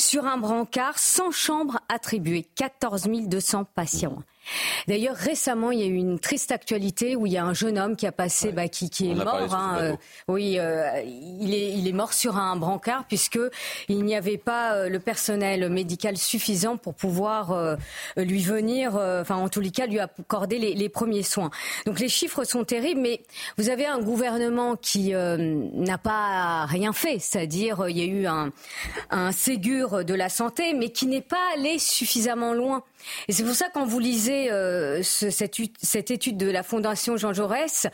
sur 0.00 0.26
un 0.26 0.38
brancard 0.38 0.98
sans 0.98 1.30
chambre 1.30 1.80
attribuée. 1.88 2.46
14 2.56 3.08
200 3.08 3.64
patients. 3.74 4.22
D'ailleurs, 4.88 5.16
récemment, 5.16 5.70
il 5.70 5.80
y 5.80 5.82
a 5.82 5.86
eu 5.86 5.94
une 5.94 6.18
triste 6.18 6.52
actualité 6.52 7.16
où 7.16 7.26
il 7.26 7.32
y 7.32 7.36
a 7.36 7.44
un 7.44 7.54
jeune 7.54 7.78
homme 7.78 7.96
qui 7.96 8.06
a 8.06 8.12
passé, 8.12 8.52
bah, 8.52 8.68
qui, 8.68 8.90
qui 8.90 9.10
est 9.10 9.14
mort. 9.14 9.54
Hein, 9.54 9.78
euh, 9.80 9.96
oui, 10.28 10.56
euh, 10.58 11.00
il, 11.04 11.54
est, 11.54 11.72
il 11.72 11.86
est 11.88 11.92
mort 11.92 12.12
sur 12.12 12.36
un 12.36 12.56
brancard 12.56 13.04
puisque 13.06 13.38
il 13.88 14.04
n'y 14.04 14.16
avait 14.16 14.38
pas 14.38 14.74
euh, 14.74 14.88
le 14.88 15.00
personnel 15.00 15.68
médical 15.68 16.16
suffisant 16.16 16.76
pour 16.76 16.94
pouvoir 16.94 17.76
lui 18.16 18.42
venir, 18.42 18.94
enfin 18.94 19.36
en 19.36 19.48
tous 19.48 19.60
les 19.60 19.70
cas, 19.70 19.86
lui 19.86 19.98
accorder 19.98 20.58
les, 20.58 20.74
les, 20.74 20.88
premiers 20.88 21.22
soins. 21.22 21.50
Donc 21.86 22.00
les 22.00 22.08
chiffres 22.08 22.44
sont 22.44 22.64
terribles, 22.64 23.00
mais 23.00 23.22
vous 23.58 23.70
avez 23.70 23.86
un 23.86 24.00
gouvernement 24.00 24.76
qui 24.76 25.12
n'a 25.12 25.98
pas 25.98 26.66
rien 26.66 26.92
fait, 26.92 27.18
c'est-à-dire 27.18 27.88
il 27.88 27.98
y 27.98 28.02
a 28.02 28.04
eu 28.04 28.26
un, 28.26 28.50
un 29.10 29.32
Ségur 29.32 30.04
de 30.04 30.14
la 30.14 30.28
santé, 30.28 30.74
mais 30.74 30.90
qui 30.90 31.06
n'est 31.06 31.20
pas 31.20 31.36
allé 31.54 31.78
suffisamment 31.78 32.52
loin. 32.52 32.82
Et 33.28 33.32
c'est 33.32 33.44
pour 33.44 33.54
ça 33.54 33.68
quand 33.72 33.84
vous 33.84 33.98
lisez 33.98 34.50
euh, 34.50 35.02
ce, 35.02 35.30
cette, 35.30 35.56
cette, 35.82 36.10
étude 36.10 36.36
de 36.36 36.50
la 36.50 36.62
Fondation 36.62 37.16
Jean 37.16 37.32
Jaurès, 37.32 37.86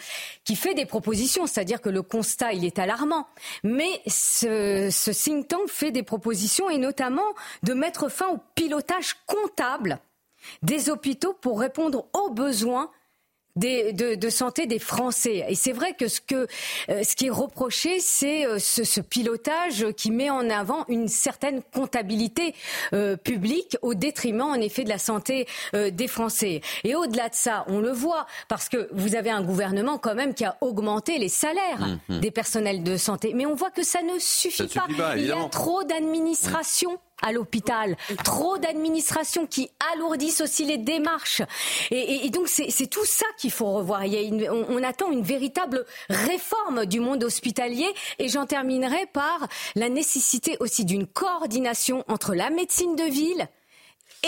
qui 0.45 0.57
fait 0.57 0.75
des 0.75 0.87
propositions, 0.87 1.47
c'est-à-dire 1.47 1.81
que 1.81 1.89
le 1.89 2.03
constat 2.03 2.53
il 2.53 2.65
est 2.65 2.79
alarmant, 2.79 3.27
mais 3.63 3.89
ce, 4.07 4.89
ce 4.91 5.11
think 5.11 5.49
tank 5.49 5.69
fait 5.69 5.91
des 5.91 6.03
propositions 6.03 6.71
et 6.71 6.79
notamment 6.79 7.35
de 7.63 7.75
mettre 7.75 8.09
fin 8.09 8.29
au 8.29 8.39
pilotage 8.55 9.17
comptable 9.27 9.99
des 10.63 10.91
hôpitaux 10.91 11.35
pour 11.35 11.61
répondre 11.61 12.07
aux 12.13 12.31
besoins 12.31 12.91
de, 13.57 14.31
santé 14.31 14.67
des 14.67 14.79
Français. 14.79 15.45
Et 15.49 15.55
c'est 15.55 15.73
vrai 15.73 15.95
que 15.95 16.09
ce, 16.09 16.21
que, 16.21 16.47
euh, 16.89 17.03
ce 17.03 17.17
qui 17.17 17.27
est 17.27 17.31
reproché, 17.31 18.01
c'est 18.01 18.47
euh, 18.47 18.59
ce, 18.59 19.01
pilotage 19.01 19.87
qui 19.97 20.11
met 20.11 20.31
en 20.31 20.51
avant 20.51 20.85
une 20.89 21.09
certaine 21.09 21.63
comptabilité 21.63 22.55
euh, 22.93 23.17
publique 23.17 23.77
au 23.83 23.95
détriment, 23.95 24.43
en 24.43 24.55
effet, 24.55 24.85
de 24.85 24.89
la 24.89 24.99
santé 24.99 25.47
des 25.73 26.09
Français. 26.09 26.61
Et 26.85 26.95
au-delà 26.95 27.29
de 27.29 27.35
ça, 27.35 27.65
on 27.69 27.81
le 27.81 27.91
voit, 27.91 28.27
parce 28.49 28.69
que 28.69 28.89
vous 28.93 29.15
avez 29.15 29.31
un 29.31 29.43
gouvernement 29.43 29.99
quand 29.99 30.15
même 30.15 30.35
qui 30.35 30.45
a 30.45 30.57
augmenté 30.61 31.19
les 31.19 31.29
salaires 31.29 31.79
mmh, 32.09 32.15
mmh. 32.15 32.21
des 32.21 32.31
personnels 32.31 32.83
de 32.83 32.97
santé. 32.97 33.33
Mais 33.35 33.47
on 33.47 33.55
voit 33.55 33.71
que 33.71 33.83
ça 33.83 34.03
ne 34.03 34.19
suffit, 34.19 34.67
pas. 34.69 35.17
Il 35.17 35.27
y 35.27 35.33
a 35.33 35.49
trop 35.49 35.85
d'administration 35.85 36.99
à 37.23 37.33
l'hôpital, 37.33 37.97
trop 38.25 38.59
d'administrations 38.59 39.47
qui 39.47 39.71
alourdissent 39.95 40.41
aussi 40.41 40.65
les 40.65 40.79
démarches. 40.79 41.43
Et, 41.91 42.29
donc 42.31 42.49
c'est 42.49 42.87
tout 42.87 43.05
ça 43.05 43.27
qu'il 43.39 43.51
faut 43.51 43.73
revoir. 43.73 44.05
Il 44.05 44.49
on, 44.51 44.67
on, 44.69 44.83
attend 44.83 45.11
une 45.11 45.23
véritable 45.23 45.85
réforme 46.09 46.87
du 46.87 47.01
monde 47.01 47.25
hospitalier 47.25 47.89
et 48.19 48.29
j'en 48.29 48.47
terminerai 48.47 49.07
par 49.13 49.49
la 49.75 49.89
nécessité 49.89 50.57
aussi 50.61 50.85
d'une 50.85 51.07
coordination 51.07 52.05
entre 52.09 52.35
la 52.35 52.51
médecine 52.51 52.97
de 52.97 53.05
ville, 53.05 53.49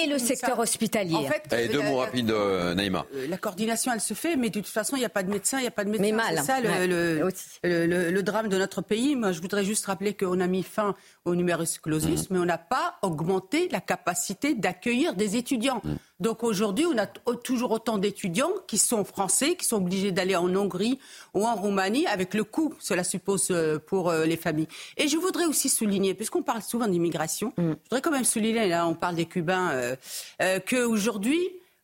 et 0.03 0.07
le 0.07 0.19
secteur 0.19 0.59
hospitalier. 0.59 1.15
En 1.15 1.25
fait, 1.25 1.45
Allez, 1.51 1.69
deux 1.69 1.83
mots 1.83 1.97
rapides, 1.97 2.31
euh, 2.31 2.75
Naïma. 2.75 3.07
Euh, 3.15 3.27
la 3.29 3.37
coordination, 3.39 3.93
elle 3.93 4.01
se 4.01 4.15
fait, 4.15 4.37
mais 4.37 4.51
de 4.51 4.61
toute 4.61 4.69
façon, 4.69 4.97
il 4.97 5.01
n'y 5.01 5.05
a 5.05 5.11
pas 5.11 5.23
de 5.23 5.31
médecin, 5.31 5.59
il 5.59 5.63
n'y 5.63 5.69
a 5.69 5.73
pas 5.73 5.85
de 5.85 5.91
médecin. 5.91 6.07
Mais 6.07 6.13
mal. 6.13 6.37
C'est 6.39 6.45
ça 6.45 6.61
le, 6.61 8.11
le, 8.11 8.23
drame 8.23 8.49
de 8.49 8.59
notre 8.59 8.83
pays. 8.83 9.17
Moi, 9.17 9.33
je 9.33 9.41
voudrais 9.41 9.65
juste 9.65 9.87
rappeler 9.87 10.15
qu'on 10.15 10.41
a 10.41 10.47
mis 10.47 10.63
fin 10.63 10.95
au 11.29 11.35
numerus 11.37 11.79
clausus, 11.79 12.23
mmh. 12.23 12.27
mais 12.31 12.39
on 12.39 12.45
n'a 12.45 12.59
pas 12.59 12.97
augmenté 13.03 13.69
la 13.69 13.81
capacité 13.81 14.55
d'accueillir 14.55 15.15
des 15.15 15.37
étudiants. 15.37 15.81
Mmh. 15.85 15.95
Donc 16.21 16.43
aujourd'hui, 16.43 16.87
on 16.87 16.99
a 16.99 17.07
toujours 17.07 17.71
autant 17.71 17.99
d'étudiants 17.99 18.51
qui 18.67 18.79
sont 18.79 19.05
français, 19.05 19.55
qui 19.55 19.65
sont 19.65 19.77
obligés 19.77 20.11
d'aller 20.11 20.35
en 20.35 20.55
Hongrie 20.57 20.99
ou 21.35 21.47
en 21.47 21.55
Roumanie 21.55 22.07
avec 22.07 22.35
le 22.35 22.43
coût, 22.45 22.75
cela 22.81 23.05
suppose 23.05 23.49
euh, 23.51 23.79
pour 23.79 24.13
les 24.13 24.37
familles. 24.37 24.69
Et 24.97 25.07
je 25.07 25.17
voudrais 25.17 25.45
aussi 25.45 25.69
souligner, 25.69 26.15
puisqu'on 26.15 26.43
parle 26.43 26.63
souvent 26.63 26.89
d'immigration, 26.89 27.53
mmh. 27.57 27.63
je 27.63 27.75
voudrais 27.85 28.01
quand 28.01 28.11
même 28.11 28.25
souligner, 28.25 28.69
là 28.69 28.87
on 28.87 28.95
parle 28.95 29.15
des 29.15 29.27
Cubains 29.27 29.71
euh, 29.71 29.97
euh, 30.43 30.61
qu'aujourd'hui, 30.67 31.41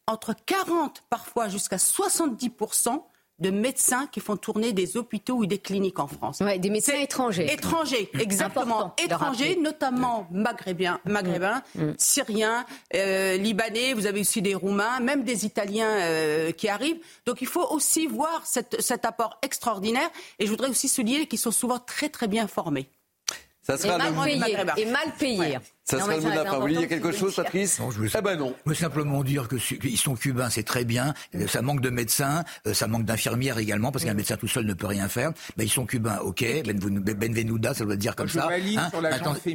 entre 0.07 0.35
40 0.47 1.03
parfois 1.09 1.49
jusqu'à 1.49 1.79
70 1.79 2.51
de 3.39 3.51
médecins 3.51 4.07
qui 4.07 4.21
font 4.21 4.37
tourner 4.37 4.73
des 4.73 4.97
hôpitaux 4.97 5.35
ou 5.35 5.47
des 5.47 5.59
cliniques 5.59 5.99
en 5.99 6.07
France. 6.07 6.39
des 6.41 6.71
médecins 6.71 6.99
étrangers. 7.01 7.53
Étrangers, 7.53 8.11
exactement. 8.19 8.95
Étrangers, 9.03 9.57
notamment 9.57 10.27
maghrébins, 10.31 11.01
maghrébins 11.05 11.63
mm. 11.75 11.85
Mm. 11.85 11.95
syriens, 11.99 12.67
euh, 12.95 13.37
libanais, 13.37 13.93
vous 13.95 14.07
avez 14.07 14.21
aussi 14.21 14.41
des 14.41 14.55
Roumains, 14.55 15.01
même 15.01 15.25
des 15.25 15.45
Italiens 15.45 16.53
qui 16.57 16.69
arrivent. 16.69 17.01
Donc 17.27 17.43
il 17.43 17.49
faut 17.49 17.67
aussi 17.71 18.07
voir 18.07 18.43
cet 18.47 19.05
apport 19.05 19.39
extraordinaire. 19.43 20.09
Et 20.39 20.47
je 20.47 20.51
voudrais 20.51 20.69
aussi 20.69 20.89
souligner 20.89 21.27
qu'ils 21.27 21.39
sont 21.39 21.51
souvent 21.51 21.79
très 21.79 22.09
très 22.09 22.29
bien 22.29 22.47
formés. 22.47 22.89
Ça 23.63 23.79
sera 23.79 23.97
et 23.97 23.99
mal 23.99 24.25
payé. 24.25 24.57
Et 24.77 24.87
mal 24.87 25.13
payé. 25.19 25.59
Ça 25.85 26.01
serait 26.01 26.17
le 26.17 26.23
mot 26.23 26.31
de 26.31 26.35
la 26.35 26.45
fin. 26.45 26.55
Vous 26.55 26.61
vouliez 26.63 26.79
dire 26.79 26.89
quelque 26.89 27.13
chose, 27.13 27.37
Patrice 27.37 27.79
Non, 27.79 27.91
je 27.91 27.99
veux, 27.99 28.09
eh 28.17 28.23
ben 28.23 28.37
non. 28.37 28.55
Je 28.65 28.71
veux 28.71 28.75
simplement 28.75 29.23
dire 29.23 29.49
que 29.49 29.57
qu'ils 29.57 29.99
sont 29.99 30.15
cubains, 30.15 30.49
c'est 30.49 30.63
très 30.63 30.85
bien. 30.85 31.13
Euh, 31.35 31.47
ça 31.47 31.61
manque 31.61 31.83
de 31.83 31.91
médecins, 31.91 32.43
euh, 32.67 32.73
ça 32.73 32.87
manque 32.87 33.05
d'infirmières 33.05 33.59
également, 33.59 33.93
parce 33.93 34.05
qu'un 34.05 34.15
médecin 34.15 34.39
tout 34.39 34.49
seul 34.49 34.65
ne 34.65 34.73
peut 34.73 34.87
rien 34.87 35.09
faire. 35.09 35.33
Mais 35.59 35.65
ils 35.65 35.71
sont 35.71 35.85
cubains, 35.85 36.21
ok. 36.23 36.43
Benvenuda, 36.65 37.75
ça 37.75 37.85
doit 37.85 37.97
dire 37.97 38.17
comme 38.17 38.29
ça. 38.29 38.49
Hein 38.51 38.91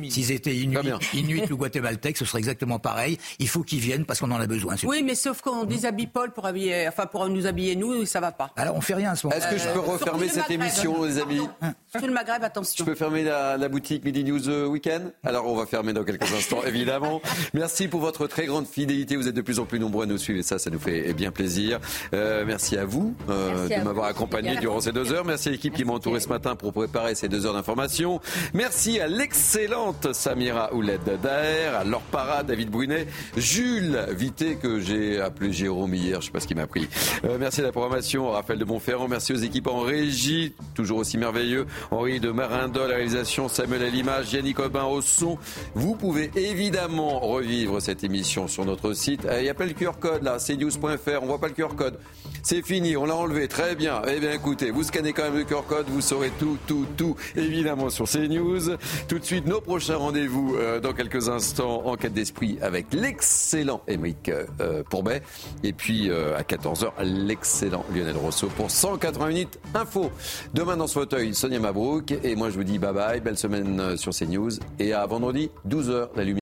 S'ils 0.10 0.32
étaient 0.32 0.56
inuits, 0.56 1.52
ou 1.52 1.58
guatémaltèques, 1.58 2.18
ce 2.18 2.26
serait 2.26 2.40
exactement 2.40 2.78
pareil. 2.78 3.18
Il 3.40 3.48
faut 3.48 3.64
qu'ils 3.64 3.80
viennent 3.80 4.06
parce 4.06 4.20
qu'on 4.20 4.30
en 4.30 4.40
a 4.40 4.46
besoin. 4.46 4.76
Oui, 4.84 5.02
mais 5.04 5.16
sauf 5.16 5.42
qu'on 5.42 5.66
déshabille 5.66 6.08
Paul 6.08 6.32
pour 6.32 6.46
habiller, 6.46 6.88
enfin 6.88 7.08
pour 7.08 7.28
nous 7.28 7.48
habiller 7.48 7.76
nous, 7.76 8.06
ça 8.06 8.20
va 8.20 8.32
pas. 8.32 8.52
Alors 8.56 8.76
on 8.76 8.82
fait 8.82 8.94
rien 8.94 9.12
à 9.12 9.16
ce 9.16 9.26
moment. 9.26 9.36
Est-ce 9.36 9.48
que 9.48 9.58
je 9.58 9.68
peux 9.70 9.80
euh, 9.80 9.94
refermer 9.94 10.30
cette 10.30 10.52
émission, 10.52 11.04
les 11.04 11.18
amis 11.18 11.48
Tout 11.94 12.06
le 12.06 12.14
Maghreb, 12.14 12.44
attention. 12.44 12.86
Je 12.86 12.92
peux 12.92 12.96
fermer 12.96 13.24
la, 13.24 13.70
boutique 13.70 14.04
Midi 14.04 14.24
News 14.24 14.70
Weekend? 14.70 15.12
Alors 15.24 15.48
on 15.48 15.56
va 15.56 15.66
fermer 15.66 15.94
dans 15.94 16.04
quelques 16.04 16.19
instants, 16.22 16.64
évidemment. 16.66 17.22
Merci 17.54 17.88
pour 17.88 18.02
votre 18.02 18.28
très 18.28 18.46
grande 18.46 18.68
fidélité. 18.68 19.16
Vous 19.16 19.28
êtes 19.28 19.36
de 19.36 19.42
plus 19.42 19.60
en 19.60 19.66
plus 19.66 19.80
nombreux 19.80 20.04
à 20.04 20.08
nous 20.08 20.18
suivre 20.18 20.40
et 20.40 20.44
ça, 20.44 20.60
ça 20.60 20.70
nous 20.70 20.80
fait 20.80 21.14
bien 21.14 21.32
plaisir. 21.32 21.80
Euh, 22.14 22.44
merci 22.46 22.78
à 22.78 22.86
vous 22.86 23.16
euh, 23.30 23.68
de 23.68 23.84
m'avoir 23.84 24.08
accompagné 24.08 24.58
durant 24.58 24.82
ces 24.82 24.92
deux 24.92 25.12
heures. 25.12 25.26
Merci 25.26 25.50
à 25.50 25.52
l'équipe 25.52 25.74
qui 25.74 25.86
m'a 25.86 25.94
entouré 25.94 26.20
ce 26.20 26.30
matin 26.30 26.56
pour 26.56 26.74
préparer 26.74 27.16
ces 27.16 27.30
deux 27.30 27.46
heures 27.46 27.54
d'information. 27.54 28.20
Merci 28.54 29.00
à 29.00 29.08
l'excellente 29.08 30.14
Samira 30.14 30.74
Ouled 30.74 31.02
Daer, 31.22 31.76
à 31.76 31.84
Laure 31.84 32.02
Parra, 32.02 32.44
David 32.44 32.70
Brunet, 32.70 33.08
Jules 33.38 34.00
Vité 34.12 34.56
que 34.56 34.80
j'ai 34.80 35.20
appelé 35.20 35.54
Jérôme 35.54 35.94
hier, 35.94 36.22
je 36.22 36.28
sais 36.28 36.32
pas 36.32 36.40
ce 36.40 36.48
qu'il 36.48 36.58
m'a 36.58 36.68
pris. 36.68 36.88
Euh, 37.26 37.38
merci 37.40 37.62
à 37.62 37.64
la 37.64 37.72
programmation, 37.72 38.32
Raphaël 38.32 38.60
de 38.60 38.66
Montferrand. 38.66 39.08
Merci 39.08 39.34
aux 39.34 39.38
équipes 39.38 39.68
en 39.68 39.80
régie, 39.80 40.54
toujours 40.74 41.00
aussi 41.00 41.18
merveilleux. 41.18 41.66
Henri 41.92 42.20
de 42.20 42.32
Marindol, 42.32 42.90
la 42.90 42.96
réalisation, 42.96 43.48
Samuel 43.48 43.84
à 43.84 43.90
l'image, 43.90 44.34
Yannick 44.34 44.60
Aubin 44.60 44.84
au 44.84 45.02
son. 45.02 45.38
Vous 45.76 45.96
pouvez 45.96 46.09
évidemment 46.18 47.20
revivre 47.20 47.82
cette 47.82 48.04
émission 48.04 48.48
sur 48.48 48.66
notre 48.66 48.94
site. 48.94 49.28
Eh, 49.30 49.40
il 49.40 49.44
n'y 49.44 49.50
a 49.50 49.54
pas 49.54 49.66
le 49.66 49.74
QR 49.74 49.94
code 50.00 50.24
là, 50.24 50.38
cnews.fr, 50.40 51.22
on 51.22 51.26
voit 51.26 51.40
pas 51.40 51.48
le 51.48 51.54
QR 51.54 51.76
code. 51.76 52.00
C'est 52.42 52.66
fini, 52.66 52.96
on 52.96 53.06
l'a 53.06 53.16
enlevé, 53.16 53.48
très 53.48 53.76
bien. 53.76 54.02
Eh 54.08 54.20
bien 54.20 54.32
écoutez, 54.32 54.72
vous 54.72 54.84
scannez 54.84 55.14
quand 55.14 55.24
même 55.24 55.38
le 55.38 55.44
QR 55.44 55.64
code, 55.68 55.88
vous 55.90 56.02
saurez 56.02 56.32
tout, 56.40 56.58
tout, 56.68 56.86
tout, 56.96 57.16
évidemment 57.36 57.90
sur 57.90 58.08
CNews. 58.08 58.78
Tout 59.08 59.20
de 59.20 59.26
suite, 59.26 59.46
nos 59.46 59.62
prochains 59.62 59.98
rendez-vous 59.98 60.56
euh, 60.56 60.80
dans 60.80 60.94
quelques 60.94 61.28
instants 61.30 61.86
en 61.86 61.96
quête 61.98 62.14
d'esprit 62.14 62.58
avec 62.62 62.94
l'excellent 62.94 63.82
Émeric 63.88 64.30
euh, 64.30 64.84
Pourbet. 64.90 65.22
Et 65.64 65.74
puis 65.74 66.10
euh, 66.10 66.38
à 66.38 66.44
14h, 66.44 66.92
l'excellent 67.04 67.86
Lionel 67.94 68.18
Rousseau 68.18 68.48
pour 68.48 68.72
180 68.72 69.28
minutes 69.28 69.60
info. 69.76 70.10
Demain 70.54 70.78
dans 70.78 70.88
ce 70.88 70.94
fauteuil, 70.94 71.36
Sonia 71.36 71.60
Mabrouk. 71.60 72.12
Et 72.24 72.36
moi 72.36 72.50
je 72.50 72.56
vous 72.56 72.64
dis 72.64 72.80
bye 72.80 72.94
bye, 72.94 73.20
belle 73.20 73.38
semaine 73.38 73.98
sur 73.98 74.14
CNews. 74.14 74.52
Et 74.80 74.94
à 74.94 75.06
vendredi, 75.06 75.52
12h, 75.68 75.99
heures, 76.00 76.12
la 76.16 76.24
lumière. 76.24 76.40